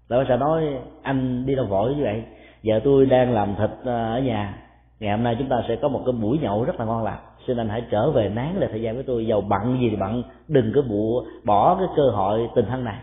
Lã 0.10 0.18
bá 0.18 0.24
sa 0.30 0.36
nói 0.36 0.64
anh 1.02 1.46
đi 1.46 1.56
đâu 1.56 1.66
vội 1.66 1.96
như 1.96 2.04
vậy? 2.04 2.24
Vợ 2.64 2.80
tôi 2.84 3.06
đang 3.06 3.34
làm 3.34 3.56
thịt 3.56 3.70
ờ, 3.84 4.14
ở 4.14 4.20
nhà. 4.20 4.58
Ngày 5.00 5.12
hôm 5.12 5.24
nay 5.24 5.36
chúng 5.40 5.50
ta 5.50 5.56
sẽ 5.68 5.76
có 5.76 5.88
một 5.88 6.02
cái 6.06 6.14
buổi 6.22 6.40
nhậu 6.42 6.64
rất 6.64 6.80
là 6.80 6.86
ngon 6.86 7.04
lành. 7.04 7.20
Xin 7.48 7.58
anh 7.58 7.70
hãy 7.70 7.84
trở 7.92 8.12
về 8.12 8.30
nán 8.30 8.56
lại 8.56 8.70
thời 8.72 8.82
gian 8.82 8.96
với 8.96 9.04
tôi. 9.04 9.28
Giàu 9.28 9.42
bận 9.42 9.78
gì 9.82 9.90
thì 9.90 9.96
bận. 9.96 10.24
Đừng 10.48 10.72
có 10.76 10.82
bụ 10.82 11.22
bỏ 11.46 11.76
cái 11.76 11.88
cơ 11.96 12.10
hội 12.10 12.50
tình 12.56 12.66
thân 12.66 12.84
này. 12.84 13.00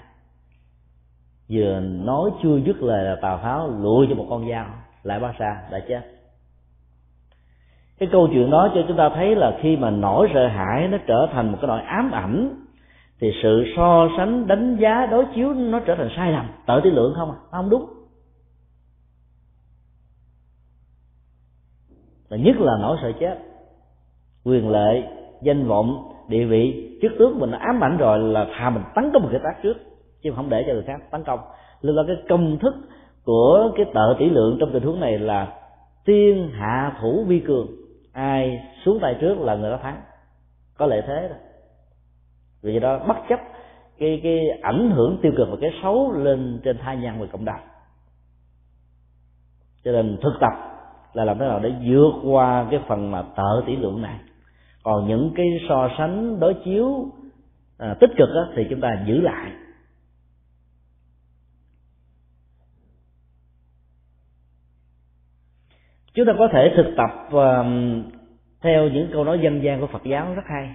Vừa 1.48 1.80
nói 1.80 2.30
chưa 2.42 2.56
dứt 2.56 2.82
lời 2.82 3.04
là 3.04 3.16
tào 3.22 3.38
tháo 3.38 3.68
lùi 3.68 4.06
cho 4.10 4.14
một 4.14 4.26
con 4.30 4.50
dao. 4.50 4.66
Lại 5.02 5.20
ba 5.20 5.34
sa 5.38 5.56
đã 5.70 5.80
chết 5.88 6.13
cái 7.98 8.08
câu 8.12 8.28
chuyện 8.32 8.50
đó 8.50 8.70
cho 8.74 8.80
chúng 8.88 8.96
ta 8.96 9.08
thấy 9.14 9.36
là 9.36 9.58
khi 9.60 9.76
mà 9.76 9.90
nỗi 9.90 10.28
sợ 10.34 10.46
hãi 10.48 10.88
nó 10.88 10.98
trở 11.06 11.28
thành 11.32 11.52
một 11.52 11.58
cái 11.60 11.68
nỗi 11.68 11.80
ám 11.80 12.10
ảnh, 12.10 12.64
thì 13.20 13.32
sự 13.42 13.64
so 13.76 14.08
sánh, 14.16 14.46
đánh 14.46 14.76
giá, 14.80 15.06
đối 15.06 15.24
chiếu 15.34 15.54
nó 15.54 15.80
trở 15.80 15.94
thành 15.94 16.08
sai 16.16 16.32
lầm. 16.32 16.46
Tự 16.66 16.80
tỷ 16.84 16.90
lượng 16.90 17.14
không 17.16 17.30
à? 17.30 17.36
Không 17.50 17.70
đúng. 17.70 17.86
Và 22.28 22.36
nhất 22.36 22.56
là 22.58 22.72
nỗi 22.80 22.96
sợ 23.02 23.12
chết. 23.20 23.38
Quyền 24.44 24.70
lệ 24.70 25.02
danh 25.42 25.66
vọng, 25.68 26.12
địa 26.28 26.44
vị, 26.44 26.90
chức 27.02 27.12
tướng 27.18 27.38
mình 27.38 27.50
ám 27.50 27.84
ảnh 27.84 27.96
rồi 27.96 28.18
là 28.18 28.46
thà 28.56 28.70
mình 28.70 28.82
tấn 28.94 29.10
công 29.12 29.22
một 29.22 29.28
cái 29.32 29.40
tác 29.44 29.62
trước, 29.62 29.76
chứ 30.22 30.32
không 30.36 30.48
để 30.48 30.64
cho 30.66 30.72
người 30.72 30.82
khác 30.82 31.00
tấn 31.10 31.24
công. 31.24 31.40
Nên 31.82 31.94
là 31.94 32.02
cái 32.06 32.16
công 32.28 32.58
thức 32.58 32.74
của 33.24 33.72
cái 33.76 33.86
tợ 33.94 34.14
tỷ 34.18 34.30
lượng 34.30 34.56
trong 34.60 34.70
tình 34.72 34.82
huống 34.82 35.00
này 35.00 35.18
là 35.18 35.52
tiên 36.04 36.50
hạ 36.52 36.96
thủ 37.00 37.24
vi 37.28 37.40
cường 37.40 37.66
ai 38.14 38.62
xuống 38.84 38.98
tay 39.02 39.16
trước 39.20 39.38
là 39.38 39.54
người 39.54 39.70
đó 39.70 39.78
thắng. 39.82 40.02
Có 40.76 40.86
lợi 40.86 41.02
thế 41.06 41.28
đó. 41.28 41.36
Vì 42.62 42.80
đó 42.80 42.98
bất 43.08 43.16
chấp 43.28 43.40
cái 43.98 44.20
cái 44.22 44.40
ảnh 44.62 44.90
hưởng 44.90 45.18
tiêu 45.22 45.32
cực 45.36 45.48
và 45.50 45.56
cái 45.60 45.70
xấu 45.82 46.12
lên 46.12 46.60
trên 46.64 46.78
thai 46.78 46.96
nhân 46.96 47.20
và 47.20 47.26
cộng 47.32 47.44
đồng. 47.44 47.60
Cho 49.84 49.92
nên 49.92 50.18
thực 50.22 50.32
tập 50.40 50.52
là 51.12 51.24
làm 51.24 51.38
thế 51.38 51.46
nào 51.46 51.60
để 51.60 51.72
vượt 51.84 52.12
qua 52.24 52.66
cái 52.70 52.80
phần 52.88 53.10
mà 53.10 53.22
tợ 53.36 53.62
tỷ 53.66 53.76
lượng 53.76 54.02
này. 54.02 54.18
Còn 54.82 55.08
những 55.08 55.32
cái 55.36 55.46
so 55.68 55.88
sánh 55.98 56.40
đối 56.40 56.54
chiếu 56.64 57.06
à, 57.78 57.94
tích 58.00 58.10
cực 58.16 58.28
đó, 58.34 58.46
thì 58.56 58.66
chúng 58.70 58.80
ta 58.80 58.88
giữ 59.06 59.20
lại. 59.20 59.52
Chúng 66.14 66.26
ta 66.26 66.32
có 66.38 66.48
thể 66.52 66.72
thực 66.76 66.94
tập 66.96 67.10
theo 68.60 68.88
những 68.88 69.10
câu 69.12 69.24
nói 69.24 69.40
dân 69.40 69.62
gian 69.62 69.80
của 69.80 69.86
phật 69.86 70.02
giáo 70.04 70.34
rất 70.34 70.44
hay. 70.46 70.70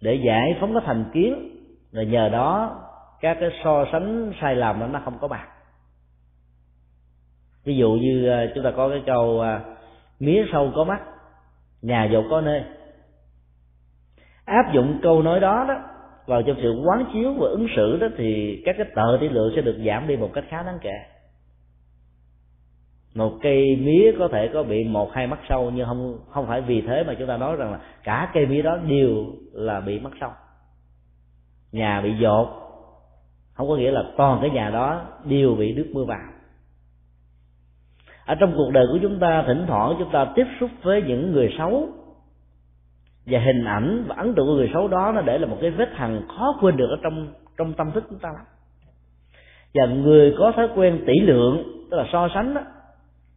Để 0.00 0.14
giải 0.14 0.56
phóng 0.60 0.74
cái 0.74 0.82
thành 0.86 1.04
kiến, 1.12 1.56
rồi 1.92 2.06
nhờ 2.06 2.28
đó 2.28 2.80
các 3.20 3.36
cái 3.40 3.50
so 3.64 3.84
sánh, 3.92 4.32
sai 4.40 4.56
lầm 4.56 4.80
đó 4.80 4.86
nó 4.86 5.00
không 5.04 5.18
có 5.20 5.28
mặt 5.28 5.48
ví 7.64 7.76
dụ 7.76 7.90
như 7.90 8.28
ờ, 8.28 8.46
chúng 8.54 8.64
ta 8.64 8.70
có 8.70 8.88
cái 8.88 9.02
câu 9.06 9.40
ờ, 9.40 9.60
mía 10.20 10.44
sâu 10.52 10.72
có 10.74 10.84
mắt, 10.84 11.00
nhà 11.82 12.08
giàu 12.12 12.24
có 12.30 12.40
nơi. 12.40 12.62
Áp 14.44 14.72
dụng 14.74 14.98
câu 15.02 15.22
nói 15.22 15.40
đó 15.40 15.64
đó 15.68 15.82
vào 16.26 16.42
trong 16.42 16.56
sự 16.62 16.82
quán 16.86 17.04
chiếu 17.12 17.32
và 17.32 17.48
ứng 17.48 17.66
xử 17.76 17.98
đó 18.00 18.06
thì 18.16 18.62
các 18.64 18.74
cái 18.78 18.86
tờ 18.94 19.18
tỷ 19.20 19.28
lượng 19.28 19.52
sẽ 19.56 19.62
được 19.62 19.78
giảm 19.86 20.06
đi 20.06 20.16
một 20.16 20.30
cách 20.34 20.44
khá 20.48 20.62
đáng 20.62 20.78
kể 20.82 20.94
một 23.14 23.38
cây 23.42 23.76
mía 23.76 24.12
có 24.18 24.28
thể 24.28 24.50
có 24.52 24.62
bị 24.62 24.84
một 24.84 25.12
hai 25.12 25.26
mắt 25.26 25.38
sâu 25.48 25.70
nhưng 25.74 25.86
không 25.86 26.18
không 26.30 26.46
phải 26.46 26.60
vì 26.60 26.80
thế 26.80 27.04
mà 27.06 27.14
chúng 27.18 27.28
ta 27.28 27.36
nói 27.36 27.56
rằng 27.56 27.72
là 27.72 27.80
cả 28.04 28.30
cây 28.34 28.46
mía 28.46 28.62
đó 28.62 28.76
đều 28.76 29.26
là 29.52 29.80
bị 29.80 29.98
mắc 29.98 30.12
sâu. 30.20 30.30
Nhà 31.72 32.00
bị 32.00 32.14
dột 32.20 32.48
không 33.52 33.68
có 33.68 33.76
nghĩa 33.76 33.90
là 33.90 34.04
toàn 34.16 34.38
cái 34.40 34.50
nhà 34.50 34.70
đó 34.70 35.02
đều 35.24 35.54
bị 35.54 35.72
nước 35.72 35.86
mưa 35.92 36.04
vào. 36.04 36.20
Ở 38.26 38.34
trong 38.34 38.52
cuộc 38.56 38.70
đời 38.72 38.86
của 38.92 38.98
chúng 39.02 39.18
ta 39.18 39.44
thỉnh 39.46 39.64
thoảng 39.68 39.94
chúng 39.98 40.10
ta 40.12 40.32
tiếp 40.34 40.46
xúc 40.60 40.70
với 40.82 41.02
những 41.02 41.32
người 41.32 41.54
xấu 41.58 41.88
và 43.26 43.40
hình 43.40 43.64
ảnh 43.64 44.04
và 44.08 44.14
ấn 44.18 44.34
tượng 44.34 44.46
của 44.46 44.54
người 44.54 44.70
xấu 44.74 44.88
đó 44.88 45.12
nó 45.14 45.20
để 45.20 45.38
là 45.38 45.46
một 45.46 45.58
cái 45.60 45.70
vết 45.70 45.88
hằn 45.92 46.22
khó 46.28 46.58
quên 46.60 46.76
được 46.76 46.86
ở 46.90 46.96
trong 47.02 47.28
trong 47.58 47.72
tâm 47.72 47.90
thức 47.92 48.04
chúng 48.10 48.18
ta 48.18 48.28
lắm. 48.28 48.44
Và 49.74 49.86
người 49.86 50.34
có 50.38 50.52
thói 50.56 50.68
quen 50.74 51.04
tỷ 51.06 51.20
lượng 51.20 51.62
tức 51.90 51.96
là 51.96 52.04
so 52.12 52.28
sánh 52.34 52.54
đó, 52.54 52.60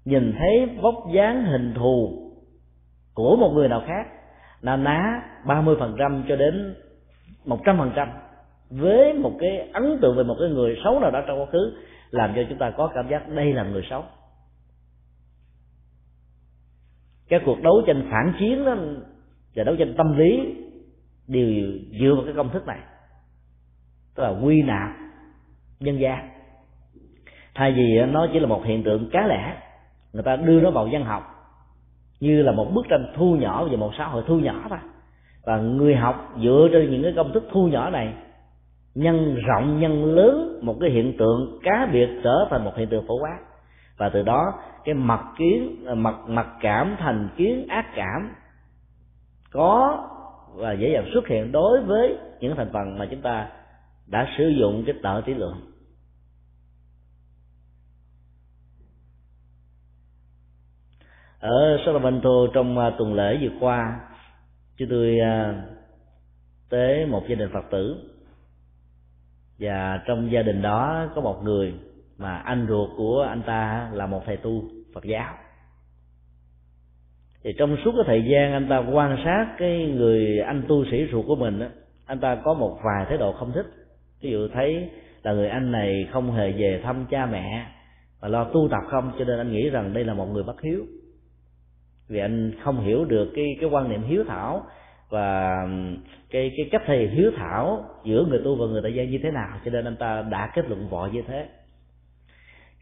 nhìn 0.06 0.34
thấy 0.38 0.66
vóc 0.82 0.96
dáng 1.14 1.46
hình 1.46 1.74
thù 1.74 2.20
của 3.14 3.36
một 3.36 3.52
người 3.54 3.70
nào 3.70 3.84
khác 3.88 4.08
là 4.62 4.78
ná 4.78 5.22
30% 5.46 6.24
cho 6.28 6.36
đến 6.36 6.76
100% 7.46 8.08
với 8.70 9.14
một 9.14 9.32
cái 9.40 9.70
ấn 9.74 10.00
tượng 10.02 10.18
về 10.18 10.24
một 10.24 10.36
cái 10.40 10.50
người 10.50 10.78
xấu 10.84 11.00
nào 11.00 11.12
đó 11.12 11.22
trong 11.28 11.42
quá 11.42 11.46
khứ, 11.52 11.74
làm 12.12 12.34
cho 12.36 12.42
chúng 12.50 12.58
ta 12.58 12.72
có 12.78 12.92
cảm 12.96 13.10
giác 13.10 13.30
đây 13.30 13.54
là 13.54 13.64
người 13.64 13.84
xấu. 13.90 14.04
Các 17.28 17.42
cuộc 17.46 17.62
đấu 17.62 17.82
tranh 17.88 18.08
phản 18.12 18.34
chiến 18.40 18.66
đó 18.66 18.76
và 19.56 19.64
đấu 19.64 19.76
tranh 19.76 19.94
tâm 19.98 20.18
lý 20.18 20.56
đều 21.28 21.72
dựa 22.00 22.16
vào 22.16 22.26
cái 22.26 22.34
công 22.34 22.50
thức 22.50 22.68
này, 22.68 22.80
tức 24.16 24.24
là 24.24 24.30
quy 24.30 24.62
nạp 24.62 24.90
nhân 25.80 26.00
gian. 26.00 26.30
Thay 27.56 27.72
vì 27.72 28.00
nó 28.12 28.28
chỉ 28.34 28.40
là 28.40 28.48
một 28.48 28.62
hiện 28.66 28.84
tượng 28.84 29.10
cá 29.12 29.28
lẻ 29.28 29.56
người 30.14 30.24
ta 30.24 30.36
đưa 30.36 30.62
nó 30.62 30.72
vào 30.72 30.90
văn 30.92 31.06
học 31.06 31.24
như 32.20 32.42
là 32.42 32.52
một 32.52 32.72
bức 32.74 32.86
tranh 32.90 33.14
thu 33.16 33.36
nhỏ 33.36 33.66
về 33.66 33.78
một 33.78 33.92
xã 33.98 34.08
hội 34.08 34.24
thu 34.28 34.40
nhỏ 34.40 34.66
thôi. 34.70 34.80
Và 35.46 35.58
người 35.58 35.96
học 35.96 36.34
dựa 36.44 36.68
trên 36.74 36.92
những 36.92 37.04
cái 37.04 37.14
công 37.16 37.34
thức 37.34 37.44
thu 37.52 37.68
nhỏ 37.68 37.90
này 37.90 38.14
nhân 38.96 39.36
rộng, 39.36 39.80
nhân 39.80 40.06
lớn 40.16 40.60
một 40.62 40.76
cái 40.82 40.90
hiện 40.90 41.18
tượng 41.18 41.60
cá 41.64 41.90
biệt 41.94 42.10
trở 42.24 42.48
thành 42.50 42.64
một 42.64 42.72
hiện 42.76 42.90
tượng 42.90 43.08
phổ 43.08 43.20
quát. 43.20 43.40
Và 43.98 44.10
từ 44.10 44.22
đó 44.22 44.54
cái 44.86 44.96
mặt 44.96 45.22
kiến, 45.38 45.86
mặt 45.96 46.16
mặt 46.28 46.48
cảm 46.62 46.96
thành 47.00 47.30
kiến 47.38 47.68
ác 47.68 47.86
cảm 47.96 48.32
có 49.52 50.00
và 50.56 50.74
dễ 50.74 50.90
dàng 50.94 51.10
xuất 51.14 51.28
hiện 51.28 51.52
đối 51.52 51.82
với 51.82 52.18
những 52.40 52.56
thành 52.56 52.70
phần 52.74 52.98
mà 52.98 53.08
chúng 53.12 53.22
ta 53.22 53.48
đã 54.08 54.28
sử 54.38 54.48
dụng 54.48 54.84
cái 54.86 54.96
tợ 55.04 55.22
tỷ 55.26 55.34
lượng. 55.34 55.73
Ở 61.44 61.78
Sacramento 61.86 62.48
trong 62.54 62.78
à, 62.78 62.92
tuần 62.98 63.14
lễ 63.14 63.38
vừa 63.42 63.58
qua, 63.60 64.00
chúng 64.78 64.90
tôi 64.90 65.20
à, 65.20 65.64
tới 66.70 67.06
một 67.06 67.24
gia 67.30 67.36
đình 67.36 67.50
Phật 67.54 67.66
tử. 67.72 67.96
Và 69.60 70.04
trong 70.08 70.32
gia 70.32 70.42
đình 70.42 70.62
đó 70.62 71.08
có 71.16 71.22
một 71.22 71.44
người 71.44 71.74
mà 72.18 72.38
anh 72.38 72.66
ruột 72.70 72.90
của 72.98 73.26
anh 73.30 73.42
ta 73.46 73.90
là 73.94 74.06
một 74.06 74.22
thầy 74.26 74.38
tu 74.38 74.64
Phật 74.94 75.04
giáo. 75.04 75.34
Thì 77.44 77.54
trong 77.58 77.78
suốt 77.86 77.92
cái 77.92 78.04
thời 78.08 78.32
gian 78.32 78.54
anh 78.54 78.68
ta 78.70 78.78
quan 78.78 79.18
sát 79.26 79.56
cái 79.58 79.86
người 79.86 80.40
anh 80.40 80.64
tu 80.68 80.86
sĩ 80.92 81.06
ruột 81.12 81.26
của 81.28 81.36
mình 81.36 81.60
á, 81.60 81.70
anh 82.06 82.20
ta 82.20 82.36
có 82.36 82.54
một 82.54 82.80
vài 82.84 83.06
thái 83.10 83.18
độ 83.18 83.34
không 83.34 83.52
thích. 83.52 83.66
Ví 84.22 84.32
dụ 84.32 84.48
thấy 84.54 84.90
là 85.24 85.34
người 85.34 85.50
anh 85.50 85.72
này 85.72 86.08
không 86.12 86.32
hề 86.32 86.52
về 86.52 86.82
thăm 86.84 87.06
cha 87.10 87.26
mẹ 87.26 87.66
mà 88.22 88.28
lo 88.28 88.44
tu 88.44 88.68
tập 88.72 88.82
không, 88.92 89.12
cho 89.20 89.26
nên 89.26 89.38
anh 89.38 89.52
nghĩ 89.52 89.70
rằng 89.70 89.94
đây 89.94 90.04
là 90.04 90.14
một 90.14 90.26
người 90.26 90.44
bất 90.44 90.62
hiếu 90.62 90.86
vì 92.14 92.20
anh 92.20 92.52
không 92.64 92.80
hiểu 92.80 93.06
được 93.06 93.32
cái 93.36 93.58
cái 93.62 93.70
quan 93.70 93.90
niệm 93.90 94.04
hiếu 94.04 94.24
thảo 94.28 94.62
và 95.10 95.58
cái 96.32 96.52
cái 96.58 96.70
cách 96.72 96.82
thầy 96.86 97.08
hiếu 97.08 97.32
thảo 97.38 97.86
giữa 98.04 98.26
người 98.30 98.42
tu 98.46 98.56
và 98.56 98.66
người 98.66 98.82
tại 98.82 98.94
gia 98.94 99.04
như 99.04 99.20
thế 99.24 99.32
nào. 99.32 99.50
Cho 99.66 99.72
nên 99.72 99.86
anh 99.86 99.96
ta 99.96 100.22
đã 100.30 100.52
kết 100.54 100.70
luận 100.70 100.90
vội 100.90 101.10
như 101.12 101.22
thế. 101.28 101.48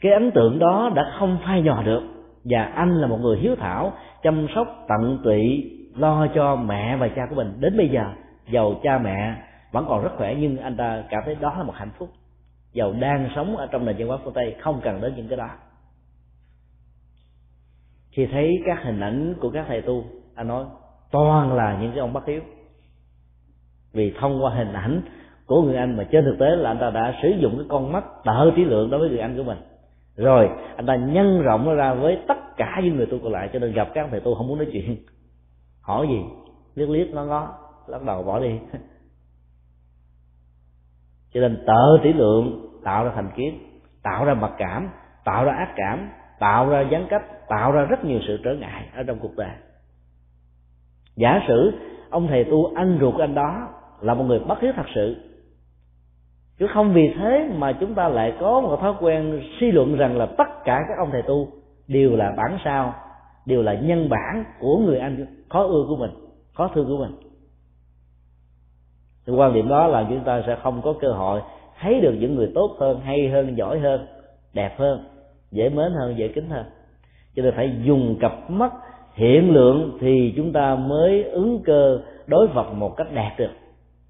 Cái 0.01 0.11
ấn 0.11 0.31
tượng 0.31 0.59
đó 0.59 0.91
đã 0.95 1.03
không 1.19 1.37
phai 1.45 1.61
nhòa 1.61 1.83
được. 1.83 2.01
Và 2.43 2.63
anh 2.63 3.01
là 3.01 3.07
một 3.07 3.17
người 3.21 3.37
hiếu 3.37 3.55
thảo, 3.55 3.93
chăm 4.23 4.47
sóc, 4.55 4.85
tận 4.87 5.19
tụy, 5.23 5.71
lo 5.95 6.27
cho 6.35 6.55
mẹ 6.55 6.97
và 6.97 7.07
cha 7.07 7.25
của 7.29 7.35
mình. 7.35 7.53
Đến 7.59 7.77
bây 7.77 7.89
giờ, 7.89 8.05
giàu 8.51 8.79
cha 8.83 8.97
mẹ 8.97 9.35
vẫn 9.71 9.85
còn 9.89 10.03
rất 10.03 10.11
khỏe, 10.17 10.35
nhưng 10.39 10.57
anh 10.57 10.77
ta 10.77 11.03
cảm 11.09 11.21
thấy 11.25 11.35
đó 11.41 11.55
là 11.57 11.63
một 11.63 11.75
hạnh 11.75 11.91
phúc. 11.97 12.09
Giàu 12.73 12.93
đang 12.99 13.29
sống 13.35 13.57
ở 13.57 13.67
trong 13.71 13.85
nền 13.85 13.95
văn 13.97 14.07
hóa 14.07 14.17
phương 14.23 14.33
tây, 14.33 14.55
không 14.59 14.81
cần 14.83 15.01
đến 15.01 15.13
những 15.15 15.27
cái 15.27 15.37
đó 15.37 15.49
khi 18.11 18.27
thấy 18.31 18.63
các 18.65 18.83
hình 18.83 18.99
ảnh 18.99 19.35
của 19.39 19.49
các 19.49 19.65
thầy 19.67 19.81
tu, 19.81 20.03
anh 20.35 20.47
nói, 20.47 20.65
toàn 21.11 21.53
là 21.53 21.77
những 21.81 21.91
cái 21.91 21.99
ông 21.99 22.13
bất 22.13 22.25
hiếu. 22.25 22.41
Vì 23.93 24.13
thông 24.19 24.43
qua 24.43 24.53
hình 24.53 24.73
ảnh 24.73 25.01
của 25.45 25.61
người 25.61 25.75
anh 25.75 25.97
mà 25.97 26.03
trên 26.11 26.25
thực 26.25 26.35
tế 26.39 26.45
là 26.55 26.69
anh 26.69 26.77
ta 26.79 26.89
đã 26.89 27.13
sử 27.21 27.29
dụng 27.29 27.57
cái 27.57 27.65
con 27.69 27.91
mắt 27.91 28.03
tợ 28.23 28.51
trí 28.55 28.63
lượng 28.63 28.89
đối 28.89 28.99
với 28.99 29.09
người 29.09 29.19
anh 29.19 29.37
của 29.37 29.43
mình. 29.43 29.57
Rồi, 30.15 30.49
anh 30.75 30.85
ta 30.85 30.95
nhân 30.95 31.41
rộng 31.41 31.65
nó 31.65 31.73
ra 31.73 31.93
với 31.93 32.19
tất 32.27 32.57
cả 32.57 32.81
những 32.83 32.95
người 32.95 33.05
tu 33.05 33.17
còn 33.23 33.31
lại, 33.31 33.49
cho 33.53 33.59
nên 33.59 33.73
gặp 33.73 33.87
các 33.93 34.07
thầy 34.11 34.19
tu 34.19 34.35
không 34.35 34.47
muốn 34.47 34.57
nói 34.57 34.67
chuyện. 34.71 34.97
Hỏi 35.81 36.07
gì? 36.07 36.21
Liếc 36.75 36.89
liếc 36.89 37.13
nó 37.13 37.25
ngó, 37.25 37.53
lắc 37.87 38.03
đầu, 38.03 38.23
bỏ 38.23 38.39
đi. 38.39 38.59
Cho 41.33 41.41
nên 41.41 41.63
tợ 41.67 41.97
trí 42.03 42.13
lượng 42.13 42.67
tạo 42.83 43.03
ra 43.05 43.11
thành 43.15 43.29
kiến, 43.35 43.59
tạo 44.03 44.25
ra 44.25 44.33
mặc 44.33 44.51
cảm, 44.57 44.89
tạo 45.23 45.45
ra 45.45 45.53
ác 45.53 45.73
cảm 45.75 46.09
tạo 46.41 46.69
ra 46.69 46.81
gián 46.81 47.07
cách, 47.09 47.47
tạo 47.47 47.71
ra 47.71 47.81
rất 47.81 48.05
nhiều 48.05 48.19
sự 48.27 48.39
trở 48.43 48.53
ngại 48.53 48.89
ở 48.95 49.03
trong 49.03 49.19
cuộc 49.19 49.35
đời. 49.37 49.55
Giả 51.15 51.41
sử 51.47 51.73
ông 52.09 52.27
thầy 52.27 52.43
tu 52.43 52.73
anh 52.75 52.97
ruột 53.01 53.19
anh 53.19 53.35
đó 53.35 53.67
là 54.01 54.13
một 54.13 54.23
người 54.23 54.39
bất 54.39 54.61
hiếu 54.61 54.71
thật 54.75 54.85
sự, 54.95 55.15
chứ 56.59 56.67
không 56.73 56.93
vì 56.93 57.13
thế 57.17 57.49
mà 57.57 57.73
chúng 57.79 57.93
ta 57.93 58.07
lại 58.07 58.33
có 58.39 58.61
một 58.61 58.77
thói 58.81 58.93
quen 58.99 59.41
suy 59.59 59.71
luận 59.71 59.95
rằng 59.97 60.17
là 60.17 60.25
tất 60.25 60.63
cả 60.65 60.79
các 60.87 60.97
ông 60.97 61.09
thầy 61.11 61.21
tu 61.21 61.47
đều 61.87 62.15
là 62.15 62.33
bản 62.37 62.57
sao, 62.63 62.93
đều 63.45 63.61
là 63.61 63.73
nhân 63.73 64.09
bản 64.09 64.43
của 64.59 64.77
người 64.77 64.99
anh 64.99 65.25
khó 65.49 65.63
ưa 65.63 65.85
của 65.87 65.95
mình 65.95 66.11
khó 66.53 66.67
thương 66.67 66.87
của 66.87 66.97
mình. 66.97 67.15
Thì 69.25 69.33
quan 69.33 69.53
điểm 69.53 69.69
đó 69.69 69.87
là 69.87 70.05
chúng 70.09 70.23
ta 70.23 70.43
sẽ 70.47 70.57
không 70.63 70.81
có 70.81 70.93
cơ 71.01 71.11
hội 71.11 71.41
thấy 71.79 72.01
được 72.01 72.15
những 72.19 72.35
người 72.35 72.51
tốt 72.55 72.75
hơn, 72.79 72.99
hay 72.99 73.29
hơn, 73.29 73.57
giỏi 73.57 73.79
hơn, 73.79 74.07
đẹp 74.53 74.75
hơn 74.79 75.10
dễ 75.51 75.69
mến 75.69 75.91
hơn, 75.91 76.17
dễ 76.17 76.27
kính 76.27 76.49
hơn. 76.49 76.65
Cho 77.35 77.43
nên 77.43 77.53
phải 77.55 77.79
dùng 77.83 78.17
cặp 78.19 78.49
mắt 78.49 78.73
hiện 79.13 79.53
lượng 79.53 79.97
thì 80.01 80.33
chúng 80.35 80.53
ta 80.53 80.75
mới 80.75 81.23
ứng 81.23 81.63
cơ 81.65 81.99
đối 82.27 82.47
vật 82.47 82.73
một 82.73 82.97
cách 82.97 83.07
đẹp 83.13 83.31
được. 83.37 83.51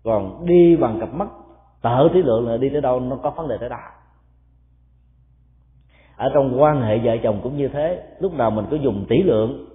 Còn 0.03 0.45
đi 0.45 0.76
bằng 0.76 0.99
cặp 0.99 1.13
mắt 1.13 1.27
tợ 1.81 2.09
thí 2.13 2.22
lượng 2.22 2.47
là 2.47 2.57
đi 2.57 2.69
tới 2.69 2.81
đâu 2.81 2.99
nó 2.99 3.15
có 3.15 3.30
vấn 3.30 3.47
đề 3.47 3.57
tới 3.57 3.69
đó. 3.69 3.80
Ở 6.18 6.30
trong 6.34 6.61
quan 6.61 6.81
hệ 6.81 6.97
vợ 6.97 7.18
chồng 7.23 7.39
cũng 7.43 7.57
như 7.57 7.68
thế, 7.68 8.03
lúc 8.19 8.34
nào 8.34 8.51
mình 8.51 8.65
cứ 8.69 8.76
dùng 8.76 9.05
tỷ 9.09 9.23
lượng 9.23 9.65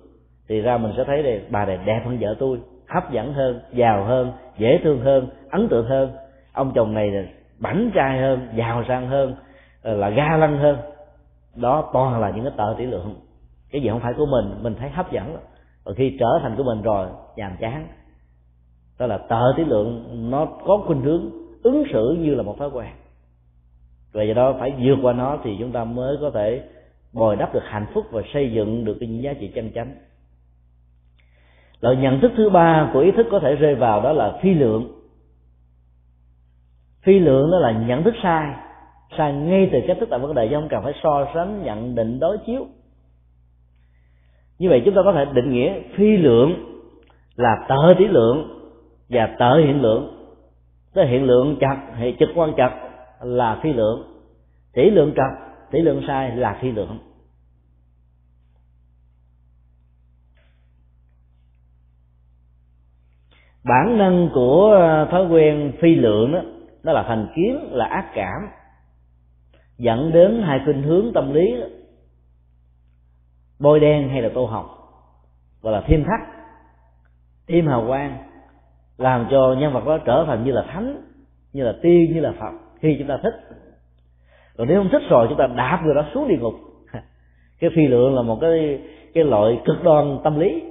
thì 0.49 0.61
ra 0.61 0.79
mình 0.79 0.93
sẽ 0.97 1.05
thấy 1.05 1.23
đây, 1.23 1.41
bà 1.51 1.65
này 1.65 1.79
đẹp 1.85 2.03
hơn 2.05 2.19
vợ 2.21 2.35
tôi, 2.39 2.59
hấp 2.89 3.13
dẫn 3.13 3.33
hơn, 3.33 3.61
giàu 3.73 4.05
hơn, 4.05 4.33
dễ 4.59 4.81
thương 4.85 5.01
hơn, 5.01 5.29
ấn 5.51 5.69
tượng 5.69 5.87
hơn. 5.87 6.11
Ông 6.53 6.73
chồng 6.75 6.95
này 6.95 7.11
là 7.11 7.23
bảnh 7.59 7.91
trai 7.95 8.19
hơn, 8.19 8.49
giàu 8.57 8.85
sang 8.89 9.09
hơn 9.09 9.35
ờ, 9.83 9.97
là 9.97 10.11
ga 10.11 10.37
lăng 10.37 10.59
hơn 10.59 10.77
đó, 11.57 11.91
toàn 11.93 12.21
là 12.21 12.31
những 12.31 12.45
cái 12.45 12.55
tợ 12.57 12.75
tỷ 12.79 12.87
lượng. 12.87 13.15
Cái 13.71 13.83
gì 13.83 13.89
không 13.89 14.01
phải 14.01 14.15
của 14.17 14.27
mình 14.27 14.63
mình 14.63 14.75
thấy 14.79 14.91
hấp 14.91 15.13
dẫn 15.13 15.37
và 15.85 15.93
khi 15.97 16.17
trở 16.21 16.39
thành 16.43 16.57
của 16.57 16.63
mình 16.63 16.83
rồi, 16.83 17.09
nhàm 17.37 17.57
chán. 17.61 17.89
Đó 18.99 19.07
là 19.07 19.19
tợ 19.19 19.53
tỷ 19.57 19.65
lượng, 19.65 20.05
nó 20.31 20.47
có 20.67 20.83
khuynh 20.87 21.01
hướng 21.01 21.31
ứng 21.63 21.85
xử 21.93 22.17
như 22.21 22.35
là 22.35 22.43
một 22.43 22.59
thói 22.59 22.71
quen. 22.71 22.89
Và 24.13 24.23
do 24.23 24.35
đó 24.35 24.55
phải 24.59 24.75
vượt 24.79 24.97
qua 25.03 25.13
nó 25.13 25.39
thì 25.45 25.57
chúng 25.59 25.73
ta 25.73 25.85
mới 25.85 26.17
có 26.21 26.31
thể 26.31 26.63
bồi 27.13 27.37
đắp 27.37 27.55
được 27.55 27.63
hạnh 27.65 27.87
phúc 27.95 28.07
và 28.11 28.23
xây 28.35 28.53
dựng 28.53 28.85
được 28.85 28.97
cái 29.01 29.09
những 29.09 29.23
giá 29.23 29.33
trị 29.33 29.53
chân 29.55 29.73
chánh. 29.75 29.95
Loại 31.81 31.97
nhận 31.97 32.21
thức 32.21 32.33
thứ 32.37 32.51
ba 32.51 32.91
của 32.93 33.01
ý 33.01 33.11
thức 33.11 33.27
có 33.31 33.41
thể 33.41 33.55
rơi 33.55 33.75
vào 33.75 34.03
đó 34.03 34.13
là 34.13 34.39
phi 34.43 34.55
lượng. 34.55 34.93
Phi 37.03 37.19
lượng 37.19 37.51
đó 37.51 37.59
là 37.59 37.73
nhận 37.73 38.05
thức 38.05 38.15
sai 38.23 38.55
sai 39.19 39.33
ngay 39.33 39.69
từ 39.73 39.79
cách 39.87 39.97
thức 40.01 40.09
tại 40.11 40.19
vấn 40.19 40.35
đề 40.35 40.49
chứ 40.49 40.55
không 40.55 40.69
cần 40.69 40.83
phải 40.85 40.93
so 41.03 41.27
sánh, 41.35 41.63
nhận 41.65 41.95
định, 41.95 42.21
đối 42.21 42.39
chiếu. 42.47 42.67
Như 44.59 44.69
vậy 44.69 44.83
chúng 44.85 44.95
ta 44.95 45.01
có 45.05 45.13
thể 45.13 45.25
định 45.25 45.53
nghĩa 45.53 45.75
phi 45.97 46.17
lượng 46.17 46.55
là 47.37 47.67
tợ 47.69 47.95
tỷ 47.99 48.05
lượng 48.05 48.49
và 49.09 49.37
tợ 49.39 49.57
hiện 49.57 49.83
lượng. 49.83 50.13
Tức 50.95 51.05
hiện 51.05 51.25
lượng 51.25 51.57
chặt, 51.61 51.87
hệ 51.97 52.13
trực 52.19 52.29
quan 52.35 52.53
chặt 52.57 52.91
là 53.21 53.61
phi 53.63 53.73
lượng. 53.73 54.03
Tỷ 54.73 54.91
lượng 54.91 55.13
chặt 55.17 55.47
tỷ 55.71 55.81
lượng 55.81 56.03
sai 56.07 56.37
là 56.37 56.59
phi 56.61 56.73
lượng. 56.73 56.99
Bản 63.65 63.99
năng 63.99 64.29
của 64.35 64.79
thói 65.11 65.27
quen 65.27 65.73
phi 65.81 65.95
lượng 65.95 66.33
đó 66.33 66.41
đó 66.83 66.93
là 66.93 67.05
thành 67.09 67.29
kiến, 67.37 67.59
là 67.71 67.85
ác 67.85 68.11
cảm 68.15 68.49
dẫn 69.79 70.13
đến 70.13 70.43
hai 70.43 70.61
khuynh 70.65 70.83
hướng 70.83 71.13
tâm 71.15 71.35
lý, 71.35 71.55
bôi 73.59 73.81
đen 73.81 74.09
hay 74.09 74.23
là 74.23 74.29
tô 74.35 74.47
hồng, 74.47 74.67
gọi 75.63 75.73
là 75.73 75.83
thêm 75.87 76.05
thắt, 76.05 76.21
thêm 77.47 77.67
hào 77.67 77.85
quang, 77.87 78.19
làm 78.99 79.27
cho 79.31 79.57
nhân 79.59 79.73
vật 79.73 79.87
đó 79.87 79.99
trở 79.99 80.25
thành 80.27 80.45
như 80.45 80.53
là 80.53 80.65
thánh, 80.69 81.03
như 81.53 81.65
là 81.65 81.75
tiên, 81.83 82.13
như 82.15 82.21
là 82.21 82.33
phật, 82.41 82.53
khi 82.81 82.97
chúng 82.99 83.09
ta 83.09 83.19
thích. 83.23 83.35
Còn 84.57 84.69
nếu 84.69 84.83
không 84.83 84.93
thích 84.93 85.03
rồi, 85.11 85.27
chúng 85.29 85.39
ta 85.39 85.47
đạp 85.47 85.81
người 85.85 85.95
đó 85.95 86.05
xuống 86.15 86.29
địa 86.29 86.39
ngục. 86.41 86.55
Cái 87.61 87.71
phi 87.77 87.87
lượng 87.87 88.15
là 88.15 88.23
một 88.23 88.39
cái 88.41 88.81
cái 89.15 89.25
loại 89.25 89.61
cực 89.65 89.85
đoan 89.85 90.19
tâm 90.25 90.41
lý. 90.41 90.63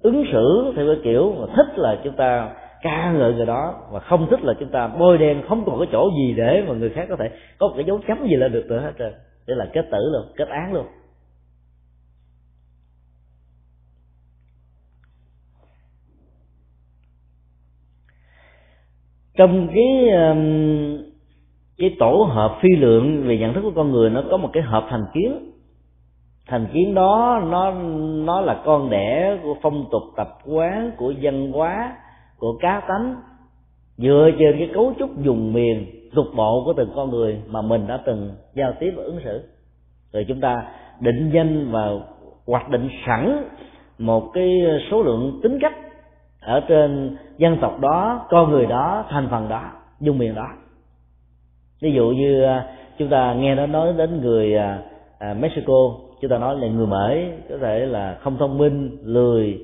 Ứng 0.00 0.24
xử 0.32 0.72
theo 0.76 0.86
cái 0.86 0.96
kiểu 1.04 1.32
mà 1.38 1.46
thích 1.56 1.78
là 1.78 1.98
chúng 2.04 2.16
ta 2.16 2.50
ca 2.82 3.12
ngợi 3.12 3.34
người 3.34 3.46
đó 3.46 3.74
và 3.90 4.00
không 4.00 4.26
thích 4.30 4.40
là 4.42 4.54
chúng 4.60 4.70
ta 4.70 4.88
bôi 4.88 5.18
đen 5.18 5.42
không 5.48 5.64
còn 5.66 5.78
cái 5.78 5.88
chỗ 5.92 6.10
gì 6.18 6.34
để 6.36 6.64
mà 6.68 6.74
người 6.74 6.90
khác 6.90 7.06
có 7.08 7.16
thể 7.18 7.30
có 7.58 7.68
một 7.68 7.74
cái 7.76 7.84
dấu 7.84 8.00
chấm 8.08 8.26
gì 8.28 8.36
lên 8.36 8.52
được 8.52 8.66
nữa 8.68 8.80
hết 8.80 8.92
trơn. 8.98 9.12
Để 9.46 9.54
là 9.54 9.66
kết 9.72 9.88
tử 9.90 9.98
luôn, 10.12 10.32
kết 10.36 10.48
án 10.48 10.72
luôn. 10.72 10.86
Trong 19.36 19.68
cái 19.74 20.10
um, 20.10 21.08
cái 21.78 21.96
tổ 21.98 22.28
hợp 22.30 22.58
phi 22.62 22.68
lượng 22.76 23.22
về 23.28 23.38
nhận 23.38 23.54
thức 23.54 23.60
của 23.60 23.72
con 23.76 23.92
người, 23.92 24.10
nó 24.10 24.22
có 24.30 24.36
một 24.36 24.50
cái 24.52 24.62
hợp 24.62 24.86
thành 24.90 25.04
kiến. 25.14 25.50
Thành 26.46 26.66
kiến 26.72 26.94
đó, 26.94 27.42
nó 27.50 27.72
nó 28.24 28.40
là 28.40 28.62
con 28.64 28.90
đẻ 28.90 29.38
của 29.42 29.56
phong 29.62 29.84
tục 29.90 30.02
tập 30.16 30.28
quán, 30.44 30.92
của 30.96 31.10
dân 31.10 31.52
hóa 31.52 31.96
của 32.38 32.58
cá 32.60 32.80
tánh, 32.88 33.16
dựa 33.96 34.30
trên 34.38 34.58
cái 34.58 34.70
cấu 34.74 34.92
trúc 34.98 35.22
dùng 35.22 35.52
miền 35.52 35.86
cục 36.14 36.26
bộ 36.36 36.62
của 36.64 36.72
từng 36.72 36.92
con 36.96 37.10
người 37.10 37.42
mà 37.46 37.62
mình 37.62 37.86
đã 37.86 38.00
từng 38.06 38.30
giao 38.54 38.72
tiếp 38.80 38.92
và 38.96 39.02
ứng 39.02 39.20
xử. 39.24 39.42
Rồi 40.12 40.24
chúng 40.28 40.40
ta 40.40 40.66
định 41.00 41.30
danh 41.34 41.70
và 41.70 41.88
hoạch 42.46 42.70
định 42.70 42.88
sẵn 43.06 43.44
một 43.98 44.30
cái 44.34 44.62
số 44.90 45.02
lượng 45.02 45.40
tính 45.42 45.58
cách 45.60 45.74
ở 46.40 46.60
trên 46.60 47.16
dân 47.38 47.56
tộc 47.60 47.80
đó, 47.80 48.26
con 48.30 48.50
người 48.50 48.66
đó, 48.66 49.04
thành 49.08 49.28
phần 49.30 49.48
đó 49.48 49.62
dung 50.00 50.18
miền 50.18 50.34
đó. 50.34 50.48
Ví 51.82 51.92
dụ 51.92 52.10
như 52.10 52.42
à, 52.42 52.66
chúng 52.98 53.08
ta 53.08 53.34
nghe 53.34 53.54
nó 53.54 53.66
nói 53.66 53.92
đến 53.96 54.20
người 54.20 54.56
à, 54.56 54.82
à, 55.18 55.34
Mexico, 55.34 55.94
chúng 56.20 56.30
ta 56.30 56.38
nói 56.38 56.56
là 56.56 56.68
người 56.68 56.86
mễ, 56.86 57.16
có 57.48 57.58
thể 57.60 57.86
là 57.86 58.18
không 58.20 58.36
thông 58.38 58.58
minh, 58.58 58.98
lười 59.02 59.60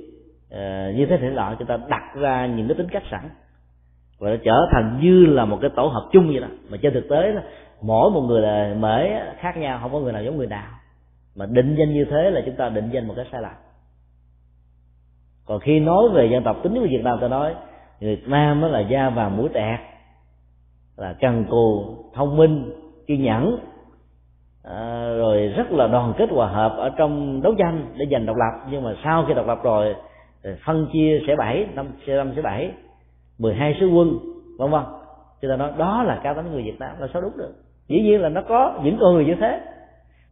Ờ, 0.51 0.93
như 0.97 1.07
thế 1.07 1.17
thể 1.17 1.31
loại 1.31 1.57
chúng 1.59 1.69
ta 1.69 1.79
đặt 1.89 2.15
ra 2.15 2.47
những 2.47 2.69
cái 2.69 2.77
tính 2.77 2.89
cách 2.89 3.03
sẵn. 3.11 3.31
Và 4.19 4.31
nó 4.31 4.37
trở 4.45 4.67
thành 4.73 4.99
như 5.03 5.27
là 5.27 5.45
một 5.45 5.59
cái 5.61 5.71
tổ 5.77 5.87
hợp 5.87 6.09
chung 6.13 6.27
vậy 6.27 6.41
đó. 6.41 6.49
Mà 6.71 6.77
trên 6.83 6.95
thực 6.95 7.09
tế 7.11 7.33
đó, 7.33 7.41
mỗi 7.83 8.11
một 8.11 8.21
người 8.21 8.43
là 8.43 8.75
mới 8.79 9.13
khác 9.39 9.57
nhau 9.57 9.79
không 9.83 9.93
có 9.93 10.01
người 10.01 10.13
nào 10.13 10.23
giống 10.23 10.37
người 10.37 10.47
nào. 10.47 10.67
Mà 11.37 11.47
định 11.47 11.77
danh 11.79 11.95
như 11.95 12.05
thế 12.11 12.31
là 12.31 12.41
chúng 12.47 12.57
ta 12.57 12.69
định 12.69 12.91
danh 12.93 13.09
một 13.09 13.15
cái 13.17 13.27
sai 13.33 13.43
lầm. 13.43 13.53
Còn 15.47 15.61
khi 15.61 15.81
nói 15.81 16.09
về 16.13 16.29
dân 16.33 16.43
tộc 16.43 16.57
tính 16.63 16.75
của 16.75 16.87
việt 16.91 17.05
nam 17.05 17.19
ta 17.21 17.29
nói 17.29 17.55
người 18.01 18.23
nam 18.27 18.61
đó 18.61 18.69
là 18.69 18.81
da 18.81 19.11
vàng 19.11 19.37
mũi 19.37 19.49
tẹt 19.55 19.81
là 20.97 21.15
cần 21.21 21.45
cù 21.51 21.97
thông 22.15 22.37
minh 22.37 22.73
kiên 23.07 23.23
nhẫn. 23.23 23.59
À, 24.65 25.09
rồi 25.19 25.49
rất 25.49 25.73
là 25.73 25.87
đoàn 25.87 26.13
kết 26.19 26.31
hòa 26.31 26.47
hợp 26.47 26.75
ở 26.77 26.91
trong 26.97 27.43
đấu 27.43 27.55
tranh 27.59 27.87
để 27.97 28.07
giành 28.11 28.27
độc 28.27 28.37
lập. 28.37 28.67
Nhưng 28.71 28.83
mà 28.83 28.95
sau 29.05 29.25
khi 29.29 29.35
độc 29.35 29.47
lập 29.47 29.59
rồi 29.63 29.95
Ờ, 30.45 30.51
phân 30.65 30.87
chia 30.93 31.21
sẽ 31.27 31.37
bảy, 31.37 31.67
năm 31.75 31.87
sẽ 32.07 32.17
năm 32.17 32.33
sẽ 32.37 32.43
bảy, 32.43 32.71
mười 33.39 33.55
hai 33.55 33.77
sứ 33.81 33.89
quân, 33.89 34.19
vân 34.59 34.71
vân. 34.71 34.83
Chúng 35.41 35.51
ta 35.51 35.57
nói 35.57 35.73
đó 35.79 36.03
là 36.03 36.21
cao 36.23 36.35
tánh 36.35 36.53
người 36.53 36.63
việt 36.63 36.81
nam, 36.81 36.97
là 36.99 37.09
sao 37.13 37.23
đúng 37.23 37.37
được. 37.37 37.53
Dĩ 37.89 38.01
nhiên 38.01 38.21
là 38.21 38.29
nó 38.29 38.43
có 38.49 38.81
những 38.85 38.97
con 39.01 39.15
người 39.15 39.25
như 39.25 39.35
thế. 39.41 39.61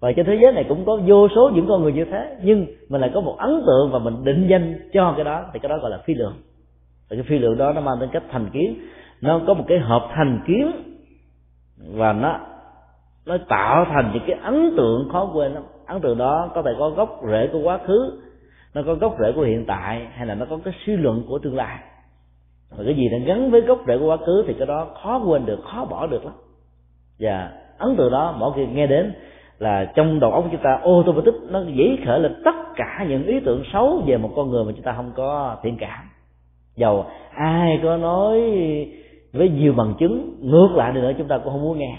Và 0.01 0.13
trên 0.13 0.27
thế 0.27 0.39
giới 0.43 0.53
này 0.53 0.65
cũng 0.69 0.85
có 0.85 0.99
vô 1.07 1.29
số 1.29 1.51
những 1.55 1.67
con 1.69 1.83
người 1.83 1.93
như 1.93 2.05
thế, 2.05 2.37
nhưng 2.43 2.67
mình 2.89 3.01
lại 3.01 3.11
có 3.15 3.21
một 3.21 3.37
ấn 3.39 3.63
tượng 3.67 3.91
và 3.93 3.99
mình 3.99 4.25
định 4.25 4.47
danh 4.49 4.91
cho 4.93 5.13
cái 5.17 5.25
đó, 5.25 5.45
thì 5.53 5.59
cái 5.59 5.69
đó 5.69 5.79
gọi 5.79 5.91
là 5.91 5.99
phi 6.05 6.15
lượng 6.15 6.35
và 7.11 7.17
cái 7.17 7.23
phi 7.23 7.39
lượng 7.39 7.59
đó 7.59 7.73
nó 7.73 7.81
mang 7.81 7.97
tính 8.01 8.09
cách 8.13 8.23
thành 8.31 8.51
kiến. 8.53 8.75
Nó 9.21 9.41
có 9.47 9.55
một 9.55 9.65
cái 9.69 9.79
hợp 9.79 10.09
thành 10.15 10.41
kiến 10.47 10.73
và 11.95 12.13
nó 12.13 12.41
nó 13.27 13.37
tạo 13.49 13.87
thành 13.89 14.11
những 14.15 14.23
cái 14.27 14.39
ấn 14.43 14.75
tượng 14.77 15.09
khó 15.13 15.31
quên 15.35 15.53
lắm. 15.53 15.63
Ấn 15.87 16.01
tượng 16.01 16.19
đó 16.19 16.51
có 16.55 16.63
thể 16.63 16.71
có 16.79 16.91
gốc 16.91 17.21
rễ 17.31 17.49
của 17.53 17.59
quá 17.59 17.79
khứ 17.87 18.21
nó 18.75 18.83
có 18.87 18.95
gốc 18.95 19.17
rễ 19.21 19.33
của 19.33 19.43
hiện 19.43 19.65
tại 19.67 20.07
hay 20.13 20.27
là 20.27 20.35
nó 20.35 20.47
có 20.51 20.59
cái 20.65 20.75
suy 20.87 20.97
luận 20.97 21.25
của 21.29 21.39
tương 21.39 21.57
lai? 21.57 21.79
Và 22.71 22.85
cái 22.85 22.95
gì 22.95 23.09
nó 23.09 23.19
gắn 23.27 23.51
với 23.51 23.61
gốc 23.61 23.79
rễ 23.87 23.99
của 23.99 24.07
quá 24.07 24.17
khứ 24.17 24.45
thì 24.47 24.55
cái 24.55 24.67
đó 24.67 24.87
khó 25.03 25.23
quên 25.27 25.47
được 25.47 25.61
khó 25.65 25.85
bỏ 25.85 26.07
được 26.07 26.25
lắm. 26.25 26.35
Và 27.21 27.53
ấn 27.79 27.97
tượng 27.97 28.13
đó 28.13 28.37
mỗi 28.39 28.53
khi 28.57 28.67
nghe 28.67 28.87
đến 28.87 29.15
là 29.59 29.93
trong 29.95 30.21
đầu 30.21 30.33
óc 30.33 30.45
chúng 30.51 30.63
ta 30.63 30.79
ô 30.83 31.03
tô 31.07 31.15
tích 31.25 31.35
nó 31.49 31.63
dễ 31.75 31.97
khởi 32.07 32.21
lên 32.21 32.43
tất 32.45 32.55
cả 32.77 33.07
những 33.09 33.27
ý 33.27 33.41
tưởng 33.41 33.63
xấu 33.73 34.03
về 34.07 34.17
một 34.17 34.31
con 34.37 34.51
người 34.51 34.65
mà 34.65 34.73
chúng 34.73 34.85
ta 34.85 34.93
không 34.93 35.13
có 35.17 35.57
thiện 35.63 35.77
cảm. 35.77 36.11
Dầu 36.77 37.05
ai 37.35 37.81
có 37.83 37.97
nói 37.97 38.41
với 39.33 39.49
nhiều 39.49 39.73
bằng 39.73 39.95
chứng 39.99 40.37
ngược 40.41 40.69
lại 40.75 40.93
nữa 40.93 41.13
chúng 41.19 41.29
ta 41.29 41.39
cũng 41.39 41.53
không 41.53 41.63
muốn 41.63 41.79
nghe. 41.79 41.99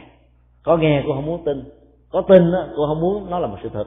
Có 0.63 0.77
nghe 0.77 1.01
cũng 1.05 1.15
không 1.15 1.25
muốn 1.25 1.45
tin. 1.45 1.63
Có 2.11 2.21
tin 2.21 2.51
đó, 2.51 2.65
cũng 2.75 2.85
không 2.87 3.01
muốn 3.01 3.29
nó 3.29 3.39
là 3.39 3.47
một 3.47 3.57
sự 3.63 3.69
thật. 3.73 3.85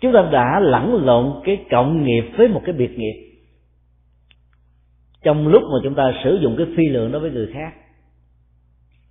Chúng 0.00 0.12
ta 0.12 0.28
đã 0.32 0.60
lẫn 0.60 1.04
lộn 1.04 1.40
cái 1.44 1.64
cộng 1.70 2.04
nghiệp 2.04 2.30
với 2.36 2.48
một 2.48 2.62
cái 2.64 2.72
biệt 2.72 2.98
nghiệp. 2.98 3.24
Trong 5.22 5.48
lúc 5.48 5.62
mà 5.62 5.78
chúng 5.82 5.94
ta 5.94 6.12
sử 6.24 6.38
dụng 6.42 6.54
cái 6.58 6.66
phi 6.76 6.88
lượng 6.88 7.12
đối 7.12 7.20
với 7.20 7.30
người 7.30 7.50
khác, 7.54 7.74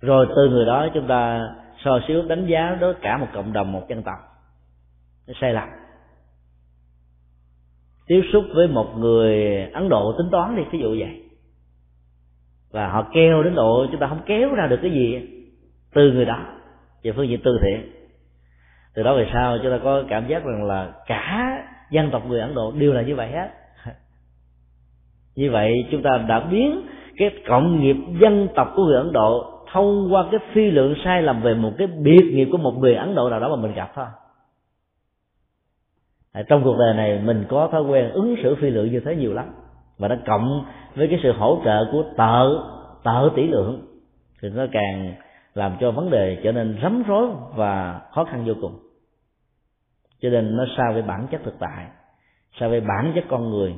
rồi 0.00 0.26
từ 0.36 0.48
người 0.48 0.66
đó 0.66 0.88
chúng 0.94 1.06
ta 1.08 1.48
so 1.84 2.00
xíu 2.08 2.22
đánh 2.22 2.46
giá 2.46 2.76
đối 2.80 2.94
cả 2.94 3.16
một 3.16 3.26
cộng 3.34 3.52
đồng, 3.52 3.72
một 3.72 3.82
dân 3.88 4.02
tộc, 4.02 4.18
nó 5.26 5.34
sai 5.40 5.52
lầm. 5.52 5.68
Tiếp 8.06 8.22
xúc 8.32 8.44
với 8.54 8.68
một 8.68 8.94
người 8.98 9.60
ấn 9.72 9.88
độ 9.88 10.14
tính 10.18 10.28
toán 10.30 10.56
đi 10.56 10.62
ví 10.72 10.78
dụ 10.78 10.96
vậy. 10.98 11.22
Và 12.70 12.88
họ 12.88 13.10
kêu 13.12 13.42
đến 13.42 13.54
độ 13.54 13.86
chúng 13.90 14.00
ta 14.00 14.06
không 14.06 14.22
kéo 14.26 14.54
ra 14.54 14.66
được 14.66 14.78
cái 14.82 14.90
gì 14.90 15.20
từ 15.94 16.12
người 16.12 16.24
đó, 16.24 16.46
về 17.02 17.12
phương 17.12 17.28
diện 17.28 17.40
từ 17.44 17.58
thiện 17.62 17.97
từ 18.94 19.02
đó 19.02 19.16
về 19.16 19.26
sau 19.32 19.58
chúng 19.62 19.72
ta 19.72 19.78
có 19.84 20.02
cảm 20.08 20.28
giác 20.28 20.44
rằng 20.44 20.64
là 20.64 20.92
cả 21.06 21.58
dân 21.90 22.10
tộc 22.10 22.26
người 22.26 22.40
ấn 22.40 22.54
độ 22.54 22.72
đều 22.72 22.92
là 22.92 23.02
như 23.02 23.16
vậy 23.16 23.30
hết. 23.30 23.48
Như 25.36 25.50
vậy 25.50 25.72
chúng 25.90 26.02
ta 26.02 26.24
đã 26.28 26.40
biến 26.40 26.82
cái 27.16 27.30
cộng 27.48 27.80
nghiệp 27.80 27.96
dân 28.20 28.48
tộc 28.54 28.72
của 28.76 28.84
người 28.84 28.96
ấn 28.96 29.12
độ 29.12 29.58
thông 29.72 30.12
qua 30.12 30.24
cái 30.30 30.40
phi 30.52 30.70
lượng 30.70 30.94
sai 31.04 31.22
lầm 31.22 31.42
về 31.42 31.54
một 31.54 31.72
cái 31.78 31.86
biệt 31.86 32.30
nghiệp 32.32 32.48
của 32.52 32.58
một 32.58 32.74
người 32.78 32.94
ấn 32.94 33.14
độ 33.14 33.30
nào 33.30 33.40
đó 33.40 33.56
mà 33.56 33.62
mình 33.62 33.74
gặp 33.74 33.92
thôi. 33.94 34.06
Trong 36.48 36.64
cuộc 36.64 36.76
đời 36.78 36.94
này 36.94 37.18
mình 37.24 37.44
có 37.48 37.68
thói 37.72 37.82
quen 37.82 38.10
ứng 38.10 38.36
xử 38.42 38.54
phi 38.54 38.70
lượng 38.70 38.92
như 38.92 39.00
thế 39.00 39.16
nhiều 39.16 39.34
lắm. 39.34 39.50
Và 39.98 40.08
nó 40.08 40.16
cộng 40.26 40.64
với 40.94 41.08
cái 41.08 41.20
sự 41.22 41.32
hỗ 41.32 41.60
trợ 41.64 41.84
của 41.92 42.04
tợ 42.16 42.58
tợ 43.02 43.30
tỷ 43.36 43.46
lượng. 43.46 43.86
Thì 44.42 44.48
nó 44.48 44.66
càng 44.72 45.14
làm 45.58 45.76
cho 45.80 45.90
vấn 45.90 46.10
đề 46.10 46.40
trở 46.44 46.52
nên 46.52 46.78
rắm 46.82 47.02
rối 47.06 47.28
và 47.54 48.00
khó 48.12 48.24
khăn 48.24 48.44
vô 48.46 48.54
cùng. 48.60 48.78
Cho 50.20 50.30
nên 50.30 50.56
nó 50.56 50.64
xa 50.76 50.92
với 50.92 51.02
bản 51.02 51.26
chất 51.30 51.40
thực 51.44 51.54
tại, 51.58 51.86
xa 52.60 52.68
với 52.68 52.80
bản 52.80 53.12
chất 53.14 53.24
con 53.28 53.50
người. 53.50 53.74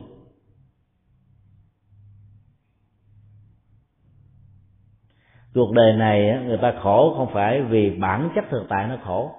Cuộc 5.55 5.73
đời 5.73 5.93
này 5.93 6.45
người 6.47 6.59
ta 6.63 6.75
khổ 6.83 7.15
không 7.17 7.29
phải 7.35 7.63
vì 7.63 7.91
bản 7.91 8.31
chất 8.35 8.45
thực 8.51 8.67
tại 8.69 8.89
nó 8.89 8.97
khổ, 9.05 9.31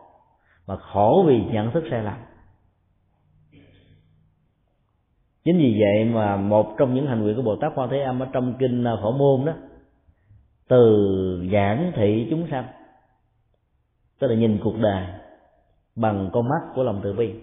mà 0.68 0.76
khổ 0.78 1.26
vì 1.28 1.44
nhận 1.44 1.72
thức 1.72 1.84
sai 1.92 2.04
lầm. 2.04 2.18
Chính 5.44 5.58
vì 5.58 5.80
vậy 5.80 6.06
mà 6.14 6.38
một 6.38 6.76
trong 6.78 6.94
những 6.94 7.08
hành 7.08 7.22
nguyện 7.22 7.36
của 7.36 7.42
bồ 7.42 7.56
tát 7.56 7.72
quan 7.76 7.90
thế 7.90 8.02
âm 8.02 8.20
ở 8.20 8.28
trong 8.34 8.54
kinh 8.60 8.86
phổ 9.04 9.12
môn 9.12 9.46
đó 9.46 9.54
từ 10.72 11.50
giảng 11.52 11.92
thị 11.96 12.28
chúng 12.30 12.48
sanh, 12.52 12.66
tức 14.20 14.28
là 14.28 14.36
nhìn 14.36 14.60
cuộc 14.64 14.78
đời 14.80 15.06
bằng 15.96 16.30
con 16.34 16.50
mắt 16.50 16.62
của 16.76 16.84
lòng 16.84 17.00
từ 17.04 17.14
bi. 17.14 17.34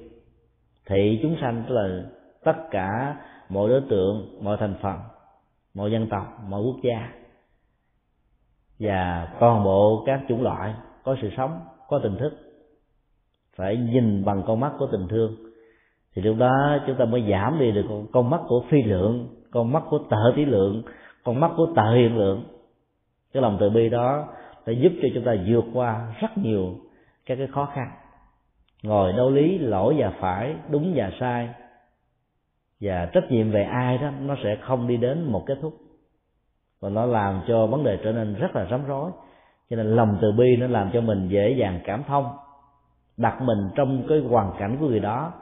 Thị 0.87 1.19
chúng 1.23 1.37
sanh 1.41 1.65
tức 1.69 1.75
là 1.75 2.05
tất 2.45 2.57
cả 2.71 3.17
mọi 3.49 3.69
đối 3.69 3.81
tượng, 3.81 4.39
mọi 4.43 4.57
thành 4.61 4.75
phần, 4.83 4.97
mọi 5.75 5.93
dân 5.93 6.09
tộc, 6.11 6.27
mọi 6.49 6.63
quốc 6.63 6.77
gia, 6.83 7.13
và 8.79 9.29
toàn 9.41 9.65
bộ 9.65 10.03
các 10.07 10.21
chủng 10.29 10.43
loại 10.43 10.75
có 11.05 11.17
sự 11.23 11.31
sống, 11.37 11.61
có 11.89 12.01
tình 12.03 12.17
thức, 12.17 12.33
phải 13.57 13.77
nhìn 13.77 14.25
bằng 14.25 14.43
con 14.47 14.61
mắt 14.61 14.73
của 14.79 14.89
tình 14.93 15.09
thương. 15.09 15.37
Thì 16.15 16.23
lúc 16.23 16.37
đó 16.39 16.79
chúng 16.87 16.97
ta 16.97 17.05
mới 17.05 17.25
giảm 17.31 17.59
đi 17.59 17.73
được 17.73 17.87
con 18.13 18.31
mắt 18.31 18.41
của 18.49 18.65
phi 18.71 18.83
lượng, 18.83 19.29
con 19.51 19.73
mắt 19.73 19.83
của 19.91 19.99
tợ 20.11 20.33
tỷ 20.37 20.45
lượng, 20.45 20.83
con 21.25 21.41
mắt 21.41 21.51
của 21.57 21.67
tợ 21.77 21.95
hiện 21.95 22.19
lượng 22.19 22.45
cái 23.33 23.43
lòng 23.43 23.57
từ 23.61 23.71
bi 23.71 23.89
đó 23.89 24.29
sẽ 24.67 24.73
giúp 24.73 24.93
cho 25.03 25.09
chúng 25.15 25.25
ta 25.25 25.35
vượt 25.47 25.65
qua 25.73 26.15
rất 26.21 26.39
nhiều 26.39 26.75
các 27.27 27.37
cái 27.39 27.47
khó 27.47 27.69
khăn. 27.75 27.91
Ngồi 28.83 29.13
đấu 29.13 29.31
lý 29.31 29.59
lỗi 29.59 29.95
và 29.99 30.13
phải, 30.21 30.55
đúng 30.71 30.93
và 30.97 31.11
sai, 31.21 31.49
và 32.81 33.07
trách 33.13 33.31
nhiệm 33.31 33.51
về 33.51 33.63
ai 33.63 33.99
đó, 33.99 34.11
nó 34.21 34.37
sẽ 34.45 34.57
không 34.61 34.89
đi 34.89 34.97
đến 34.97 35.25
một 35.25 35.45
kết 35.47 35.59
thúc. 35.63 35.75
Và 36.81 36.89
nó 36.89 37.07
làm 37.07 37.41
cho 37.49 37.67
vấn 37.67 37.85
đề 37.85 37.99
trở 38.05 38.13
nên 38.13 38.35
rất 38.35 38.57
là 38.57 38.67
rắm 38.71 38.87
rối. 38.87 39.11
Cho 39.71 39.77
nên 39.77 39.97
lòng 39.97 40.19
từ 40.21 40.33
bi 40.33 40.57
nó 40.57 40.67
làm 40.67 40.91
cho 40.93 41.01
mình 41.01 41.29
dễ 41.29 41.55
dàng 41.59 41.81
cảm 41.85 42.03
thông. 42.05 42.27
Đặt 43.17 43.43
mình 43.43 43.71
trong 43.75 44.07
cái 44.09 44.19
hoàn 44.19 44.53
cảnh 44.59 44.77
của 44.81 44.89
người 44.89 45.01
đó, 45.01 45.33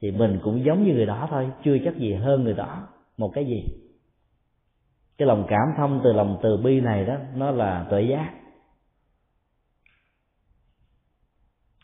thì 0.00 0.10
mình 0.10 0.38
cũng 0.42 0.64
giống 0.64 0.84
như 0.84 0.94
người 0.94 1.06
đó 1.06 1.28
thôi, 1.30 1.50
chưa 1.64 1.76
chắc 1.84 1.96
gì 1.96 2.14
hơn 2.14 2.44
người 2.44 2.54
đó. 2.54 2.88
Một 3.18 3.30
cái 3.34 3.44
gì? 3.44 3.64
Cái 5.20 5.26
lòng 5.26 5.46
cảm 5.48 5.74
thông 5.76 6.00
từ 6.04 6.12
lòng 6.12 6.38
từ 6.42 6.56
bi 6.56 6.80
này 6.80 7.04
đó, 7.04 7.16
nó 7.34 7.50
là 7.50 7.86
tuệ 7.90 8.02
giác. 8.02 8.30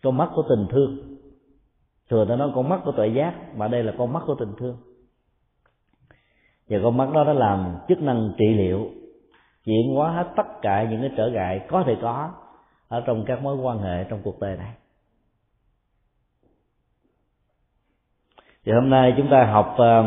Con 0.03 0.17
mắt 0.17 0.29
của 0.35 0.45
tình 0.49 0.67
thương. 0.71 1.17
Thường 2.11 2.29
ta 2.29 2.37
nói 2.37 2.51
con 2.55 2.69
mắt 2.69 2.81
của 2.85 2.93
tuệ 2.93 3.09
giác, 3.09 3.35
mà 3.57 3.69
đây 3.69 3.83
là 3.83 3.93
con 3.99 4.13
mắt 4.13 4.23
của 4.27 4.35
tình 4.35 4.53
thương. 4.59 4.77
Và 6.69 6.79
con 6.83 6.97
mắt 6.97 7.09
đó 7.15 7.25
nó 7.25 7.33
làm 7.33 7.77
chức 7.89 8.01
năng 8.03 8.33
trị 8.39 8.55
liệu, 8.55 8.91
chuyển 9.65 9.95
hóa 9.95 10.13
hết 10.13 10.33
tất 10.37 10.47
cả 10.63 10.87
những 10.91 11.01
cái 11.01 11.11
trở 11.17 11.31
ngại 11.31 11.67
có 11.69 11.85
thể 11.87 11.97
có 12.03 12.31
ở 12.89 13.03
trong 13.07 13.25
các 13.27 13.43
mối 13.43 13.57
quan 13.57 13.79
hệ 13.79 14.05
trong 14.05 14.21
cuộc 14.25 14.41
đời 14.41 14.57
này. 14.57 14.73
Thì 18.65 18.73
hôm 18.73 18.91
nay 18.91 19.15
chúng 19.17 19.29
ta 19.31 19.45
học 19.45 19.75
ờ, 19.79 20.03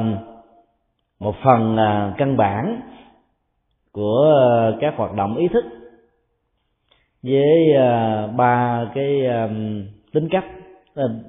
một 1.19 1.35
phần 1.43 1.77
ờ, 1.77 2.13
căn 2.17 2.37
bản 2.37 2.81
của 3.91 4.33
ờ, 4.35 4.77
các 4.81 4.93
hoạt 4.97 5.15
động 5.15 5.37
ý 5.37 5.47
thức 5.47 5.65
với 7.23 7.73
ờ, 7.73 8.27
ba 8.27 8.85
cái 8.95 9.25
ờ, 9.25 9.47
tính 10.13 10.27
cách. 10.31 10.45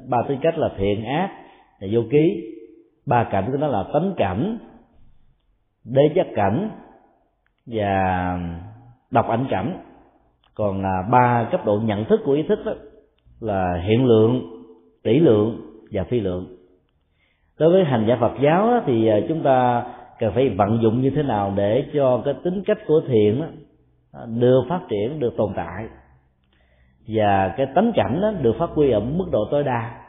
Ba 0.08 0.18
tính 0.28 0.38
cách 0.42 0.58
là 0.58 0.68
thiện 0.78 1.04
ác, 1.04 1.30
là 1.78 1.88
vô 1.92 2.00
ký. 2.10 2.54
Ba 3.06 3.24
cảnh 3.24 3.48
của 3.52 3.58
nó 3.58 3.66
là 3.66 3.84
tánh 3.92 4.14
cảnh, 4.16 4.58
đế 5.84 6.02
giác 6.14 6.26
cảnh 6.34 6.70
và 7.66 8.38
độc 9.10 9.28
ảnh 9.28 9.46
cảnh. 9.50 9.78
Còn 10.54 10.82
ba 11.10 11.48
cấp 11.52 11.64
độ 11.64 11.80
nhận 11.84 12.04
thức 12.04 12.20
của 12.24 12.32
ý 12.32 12.42
thức 12.42 12.58
đó 12.64 12.72
là 13.40 13.82
hiện 13.88 14.04
lượng, 14.04 14.42
tỷ 15.02 15.18
lượng 15.18 15.60
và 15.92 16.04
phi 16.04 16.20
lượng. 16.20 16.56
Đối 17.58 17.72
với 17.72 17.84
hành 17.84 18.06
giả 18.08 18.16
phật 18.20 18.32
giáo 18.42 18.82
thì 18.86 19.10
chúng 19.28 19.42
ta 19.42 19.84
cần 20.20 20.32
phải 20.34 20.48
vận 20.48 20.82
dụng 20.82 21.02
như 21.02 21.10
thế 21.10 21.22
nào 21.22 21.52
để 21.56 21.84
cho 21.94 22.22
cái 22.24 22.34
tính 22.44 22.62
cách 22.66 22.78
của 22.86 23.02
thiện 23.08 23.42
được 24.26 24.62
phát 24.68 24.80
triển, 24.88 25.20
được 25.20 25.36
tồn 25.36 25.52
tại. 25.56 25.86
Và 27.08 27.54
cái 27.56 27.66
tánh 27.74 27.92
cảnh 27.94 28.20
đó 28.22 28.32
được 28.42 28.52
phát 28.58 28.70
huy 28.70 28.90
ở 28.90 29.00
mức 29.00 29.24
độ 29.32 29.44
tối 29.50 29.64
đa 29.64 30.00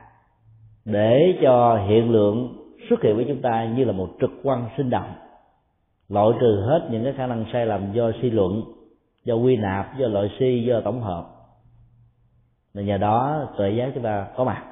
để 0.86 1.40
cho 1.42 1.78
hiện 1.88 2.12
lượng 2.12 2.58
xuất 2.90 3.02
hiện 3.02 3.16
với 3.16 3.26
chúng 3.28 3.42
ta 3.42 3.66
như 3.66 3.84
là 3.84 3.92
một 3.92 4.10
trực 4.22 4.32
quan 4.44 4.70
sinh 4.78 4.90
động. 4.90 5.14
Loại 6.10 6.30
trừ 6.42 6.64
hết 6.68 6.88
những 6.92 7.04
cái 7.04 7.14
khả 7.14 7.28
năng 7.28 7.46
sai 7.54 7.66
lầm 7.66 7.94
do 7.94 8.12
suy 8.22 8.30
luận, 8.30 8.62
do 9.26 9.36
quy 9.36 9.58
nạp, 9.58 9.98
do 9.98 10.08
loại 10.08 10.30
suy, 10.40 10.64
do 10.64 10.82
tổng 10.82 11.02
hợp. 11.02 11.26
Và 12.74 12.82
nhờ 12.82 12.98
đó 12.98 13.48
tuệ 13.58 13.72
giác 13.72 13.92
chúng 13.94 14.04
ta 14.04 14.28
có 14.36 14.44
mặt 14.44 14.64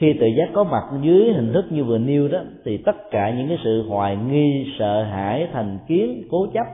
khi 0.00 0.16
tự 0.20 0.26
giác 0.26 0.48
có 0.54 0.64
mặt 0.64 0.84
dưới 1.02 1.32
hình 1.32 1.52
thức 1.52 1.64
như 1.70 1.84
vừa 1.84 1.98
nêu 1.98 2.28
đó, 2.28 2.38
thì 2.64 2.76
tất 2.76 2.96
cả 3.10 3.30
những 3.30 3.48
cái 3.48 3.58
sự 3.64 3.88
hoài 3.88 4.16
nghi, 4.16 4.74
sợ 4.78 5.02
hãi, 5.02 5.48
thành 5.52 5.78
kiến, 5.88 6.22
cố 6.30 6.46
chấp, 6.54 6.66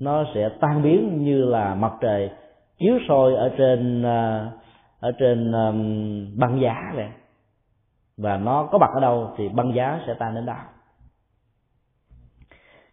nó 0.00 0.24
sẽ 0.34 0.48
tan 0.60 0.82
biến 0.82 1.24
như 1.24 1.44
là 1.44 1.74
mặt 1.74 1.92
trời 2.00 2.30
chiếu 2.78 2.98
soi 3.08 3.34
ở 3.34 3.52
trên 3.58 4.02
à, 4.02 4.50
ở 5.00 5.12
trên 5.18 5.52
băng 6.38 6.60
giá 6.60 6.92
vậy. 6.94 7.08
Và 8.18 8.36
nó 8.36 8.68
có 8.72 8.78
mặt 8.78 8.90
ở 8.94 9.00
đâu 9.00 9.30
thì 9.36 9.48
băng 9.48 9.74
giá 9.74 10.00
sẽ 10.06 10.14
tan 10.14 10.34
đến 10.34 10.46
đó 10.46 10.56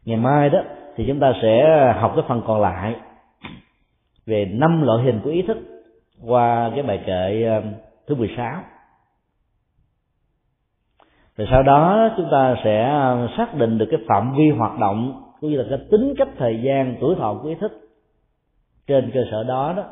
ngày 0.06 0.18
mai 0.18 0.49
đó 0.49 0.60
thì 0.95 1.03
chúng 1.07 1.19
ta 1.19 1.34
sẽ 1.41 1.64
học 1.99 2.11
cái 2.15 2.26
phần 2.28 2.41
còn 2.48 2.61
lại 2.61 2.95
về 4.26 4.45
năm 4.45 4.82
loại 4.82 5.03
hình 5.03 5.19
của 5.23 5.30
ý 5.30 5.41
thức 5.41 5.57
qua 6.26 6.72
cái 6.76 6.84
bài 6.84 7.03
kệ 7.06 7.49
thứ 8.07 8.15
16 8.15 8.61
rồi 11.41 11.47
sau 11.51 11.63
đó 11.63 12.09
chúng 12.18 12.27
ta 12.31 12.55
sẽ 12.63 12.89
ờ, 12.89 13.27
xác 13.38 13.55
định 13.55 13.77
được 13.77 13.85
cái 13.91 13.99
phạm 14.07 14.34
vi 14.38 14.49
hoạt 14.49 14.80
động 14.80 15.23
cũng 15.39 15.49
như 15.49 15.57
là 15.57 15.63
cái 15.69 15.80
tính 15.91 16.13
cách 16.18 16.27
thời 16.38 16.61
gian, 16.61 16.95
tuổi 17.01 17.15
thọ 17.15 17.39
của 17.41 17.49
ý 17.49 17.55
thức 17.55 17.72
trên 18.88 19.11
cơ 19.13 19.19
sở 19.31 19.43
đó 19.43 19.73
đó, 19.77 19.84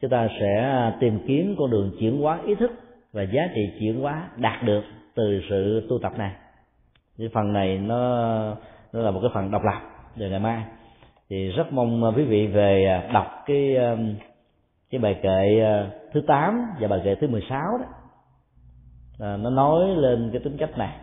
chúng 0.00 0.10
ta 0.10 0.28
sẽ 0.40 0.70
ờ, 0.72 0.92
tìm 1.00 1.18
kiếm 1.26 1.54
con 1.58 1.70
đường 1.70 1.90
chuyển 2.00 2.20
hóa 2.20 2.38
ý 2.46 2.54
thức 2.54 2.70
và 3.12 3.22
giá 3.22 3.48
trị 3.54 3.60
chuyển 3.80 4.00
hóa 4.00 4.28
đạt 4.36 4.62
được 4.62 4.82
từ 5.14 5.40
sự 5.50 5.86
tu 5.90 5.98
tập 5.98 6.12
này. 6.18 6.32
Cái 7.18 7.28
phần 7.34 7.52
này 7.52 7.78
nó 7.78 7.98
nó 8.92 9.00
là 9.00 9.10
một 9.10 9.20
cái 9.22 9.30
phần 9.34 9.50
độc 9.50 9.62
lập 9.64 9.80
về 10.16 10.30
ngày 10.30 10.40
mai. 10.40 10.64
Thì 11.30 11.48
rất 11.48 11.72
mong 11.72 12.04
ờ, 12.04 12.12
quý 12.16 12.24
vị 12.24 12.46
về 12.46 13.02
đọc 13.12 13.26
cái 13.46 13.76
cái 14.90 14.98
bài 14.98 15.18
kệ 15.22 15.62
thứ 16.12 16.20
8 16.26 16.62
và 16.80 16.88
bài 16.88 17.00
kệ 17.04 17.14
thứ 17.14 17.26
16 17.28 17.60
đó 17.78 18.01
à, 19.18 19.36
nó 19.36 19.50
nói 19.50 19.88
lên 19.88 20.30
cái 20.32 20.40
tính 20.44 20.56
cách 20.58 20.78
này. 20.78 20.96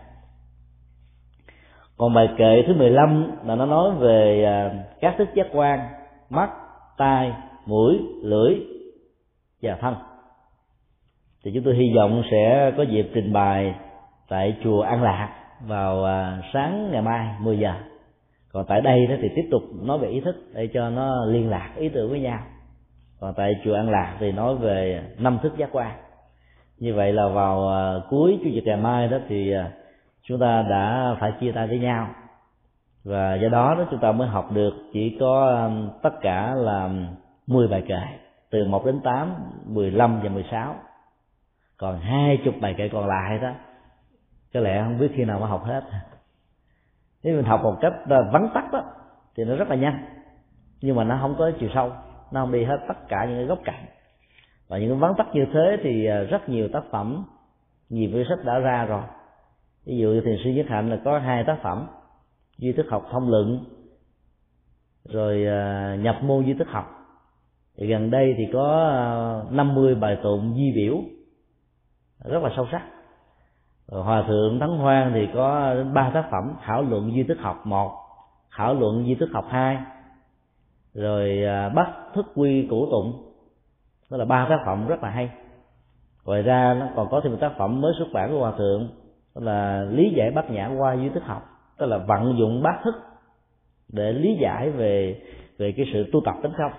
Còn 1.97 2.13
bài 2.13 2.29
kệ 2.37 2.63
thứ 2.67 2.73
15 2.73 3.31
là 3.45 3.55
nó 3.55 3.65
nói 3.65 3.91
về 3.99 4.43
à, 4.43 4.83
các 5.01 5.15
thức 5.17 5.29
giác 5.35 5.47
quan 5.53 5.79
mắt 6.29 6.49
tai 6.97 7.33
mũi 7.65 7.99
lưỡi 8.23 8.55
và 9.61 9.77
thân. 9.81 9.95
Thì 11.43 11.51
chúng 11.53 11.63
tôi 11.63 11.75
hy 11.75 11.93
vọng 11.95 12.23
sẽ 12.31 12.71
có 12.77 12.83
dịp 12.83 13.11
trình 13.13 13.33
bày 13.33 13.75
tại 14.29 14.57
chùa 14.63 14.81
An 14.81 15.03
Lạc 15.03 15.29
vào 15.67 16.03
à, 16.05 16.41
sáng 16.53 16.91
ngày 16.91 17.01
mai 17.01 17.35
10 17.39 17.59
giờ. 17.59 17.73
Còn 18.51 18.65
tại 18.67 18.81
đây 18.81 19.07
đó 19.07 19.15
thì 19.21 19.29
tiếp 19.35 19.47
tục 19.51 19.61
nói 19.81 19.97
về 19.97 20.09
ý 20.09 20.19
thức 20.19 20.35
để 20.53 20.69
cho 20.73 20.89
nó 20.89 21.25
liên 21.25 21.49
lạc 21.49 21.73
ý 21.77 21.89
tưởng 21.89 22.09
với 22.09 22.19
nhau. 22.19 22.39
Còn 23.19 23.33
tại 23.37 23.53
chùa 23.63 23.75
An 23.75 23.89
Lạc 23.89 24.17
thì 24.19 24.31
nói 24.31 24.55
về 24.55 25.03
năm 25.17 25.39
thức 25.43 25.53
giác 25.57 25.69
quan 25.71 25.91
như 26.79 26.93
vậy 26.93 27.13
là 27.13 27.27
vào 27.27 27.69
à, 27.69 27.93
cuối 28.09 28.39
chủ 28.43 28.49
nhật 28.49 28.63
ngày 28.65 28.77
mai 28.77 29.07
đó 29.07 29.17
thì 29.27 29.53
à, 29.53 29.71
chúng 30.23 30.39
ta 30.39 30.61
đã 30.69 31.15
phải 31.19 31.33
chia 31.39 31.51
tay 31.51 31.67
với 31.67 31.79
nhau. 31.79 32.07
Và 33.03 33.35
do 33.35 33.49
đó 33.49 33.75
đó 33.75 33.85
chúng 33.91 33.99
ta 33.99 34.11
mới 34.11 34.27
học 34.27 34.51
được 34.51 34.73
chỉ 34.93 35.17
có 35.19 35.55
à, 35.55 35.69
tất 36.01 36.13
cả 36.21 36.53
là 36.55 36.89
10 37.47 37.67
bài 37.67 37.83
kệ 37.87 38.01
từ 38.49 38.65
1 38.65 38.85
đến 38.85 38.99
8, 39.03 39.33
15 39.65 40.19
và 40.23 40.29
16 40.29 40.75
còn 41.77 41.99
hai 41.99 42.41
chục 42.45 42.55
bài 42.61 42.75
kệ 42.77 42.89
còn 42.89 43.07
lại 43.07 43.39
đó 43.39 43.51
có 44.53 44.59
lẽ 44.59 44.83
không 44.83 44.99
biết 44.99 45.11
khi 45.15 45.25
nào 45.25 45.39
mới 45.39 45.49
học 45.49 45.63
hết. 45.65 45.81
Nếu 47.23 47.35
mình 47.35 47.45
học 47.45 47.63
một 47.63 47.77
cách 47.81 47.93
vắn 48.07 48.49
tắt 48.53 48.71
đó 48.71 48.83
thì 49.35 49.45
nó 49.45 49.55
rất 49.55 49.69
là 49.69 49.75
nhanh 49.75 50.05
nhưng 50.81 50.95
mà 50.95 51.03
nó 51.03 51.17
không 51.21 51.35
có 51.37 51.51
chiều 51.59 51.69
sâu 51.73 51.91
nó 52.31 52.41
không 52.41 52.51
đi 52.51 52.63
hết 52.63 52.77
tất 52.87 53.07
cả 53.07 53.25
những 53.25 53.37
cái 53.37 53.45
góc 53.45 53.59
cạnh 53.63 53.85
và 54.69 54.77
những 54.77 54.89
cái 54.89 54.99
vắn 54.99 55.13
tắt 55.17 55.27
như 55.33 55.45
thế 55.53 55.77
thì 55.83 56.05
à, 56.05 56.19
rất 56.19 56.49
nhiều 56.49 56.67
tác 56.73 56.83
phẩm, 56.91 57.25
nhiều 57.89 58.09
quyển 58.11 58.25
sách 58.29 58.45
đã 58.45 58.59
ra 58.59 58.85
rồi. 58.85 59.01
Ví 59.85 59.97
dụ 59.97 60.07
như 60.07 60.21
thiền 60.21 60.37
sư 60.43 60.49
nhất 60.49 60.65
hạnh 60.69 60.89
là 60.89 60.99
có 61.05 61.19
hai 61.19 61.43
tác 61.47 61.57
phẩm, 61.63 61.87
duy 62.57 62.71
thức 62.71 62.85
học 62.89 63.07
thông 63.11 63.29
luận, 63.29 63.65
rồi 65.09 65.45
à, 65.47 65.95
nhập 65.99 66.15
môn 66.23 66.45
duy 66.45 66.53
thức 66.53 66.67
học. 66.67 66.85
Thì 67.77 67.87
gần 67.87 68.11
đây 68.11 68.35
thì 68.37 68.43
có 68.53 68.89
à, 68.89 69.07
50 69.51 69.95
bài 69.95 70.17
tụng 70.23 70.53
di 70.55 70.71
biểu, 70.75 70.97
rất 72.25 72.43
là 72.43 72.49
sâu 72.55 72.67
sắc. 72.71 72.81
Rồi 73.87 74.03
hòa 74.03 74.23
thượng 74.27 74.59
thắng 74.59 74.77
hoan 74.77 75.11
thì 75.13 75.27
có 75.33 75.75
ba 75.93 76.11
tác 76.13 76.27
phẩm, 76.31 76.55
thảo 76.61 76.81
luận 76.81 77.13
duy 77.13 77.23
thức 77.23 77.37
học 77.39 77.61
một, 77.65 77.91
thảo 78.51 78.73
luận 78.73 79.07
duy 79.07 79.15
thức 79.15 79.29
học 79.33 79.45
hai, 79.49 79.77
rồi 80.93 81.39
bắt 81.75 81.93
thức 82.15 82.25
quy 82.35 82.67
củ 82.69 82.87
tụng 82.91 83.28
đó 84.11 84.17
là 84.17 84.25
ba 84.25 84.47
tác 84.49 84.59
phẩm 84.65 84.87
rất 84.87 85.03
là 85.03 85.09
hay. 85.09 85.29
Ngoài 86.25 86.41
ra 86.41 86.73
nó 86.79 86.87
còn 86.95 87.07
có 87.11 87.21
thêm 87.23 87.31
một 87.31 87.37
tác 87.41 87.51
phẩm 87.57 87.81
mới 87.81 87.93
xuất 87.97 88.07
bản 88.13 88.31
của 88.31 88.39
hòa 88.39 88.53
thượng, 88.57 88.89
đó 89.35 89.41
là 89.41 89.81
lý 89.81 90.13
giải 90.15 90.31
bát 90.31 90.49
nhã 90.51 90.71
qua 90.77 90.93
duy 90.93 91.09
thức 91.09 91.23
học, 91.23 91.41
tức 91.77 91.85
là 91.85 91.97
vận 91.97 92.35
dụng 92.37 92.63
bát 92.63 92.79
thức 92.83 92.95
để 93.87 94.13
lý 94.13 94.37
giải 94.41 94.69
về 94.69 95.21
về 95.57 95.73
cái 95.77 95.85
sự 95.93 96.09
tu 96.11 96.21
tập 96.25 96.35
tính 96.43 96.51
không. 96.57 96.71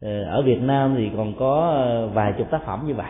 Ờ, 0.00 0.22
ở 0.24 0.42
Việt 0.42 0.60
Nam 0.60 0.94
thì 0.96 1.10
còn 1.16 1.34
có 1.38 1.70
ờ, 1.70 2.08
vài 2.08 2.34
chục 2.38 2.50
tác 2.50 2.62
phẩm 2.66 2.84
như 2.86 2.94
vậy. 2.94 3.06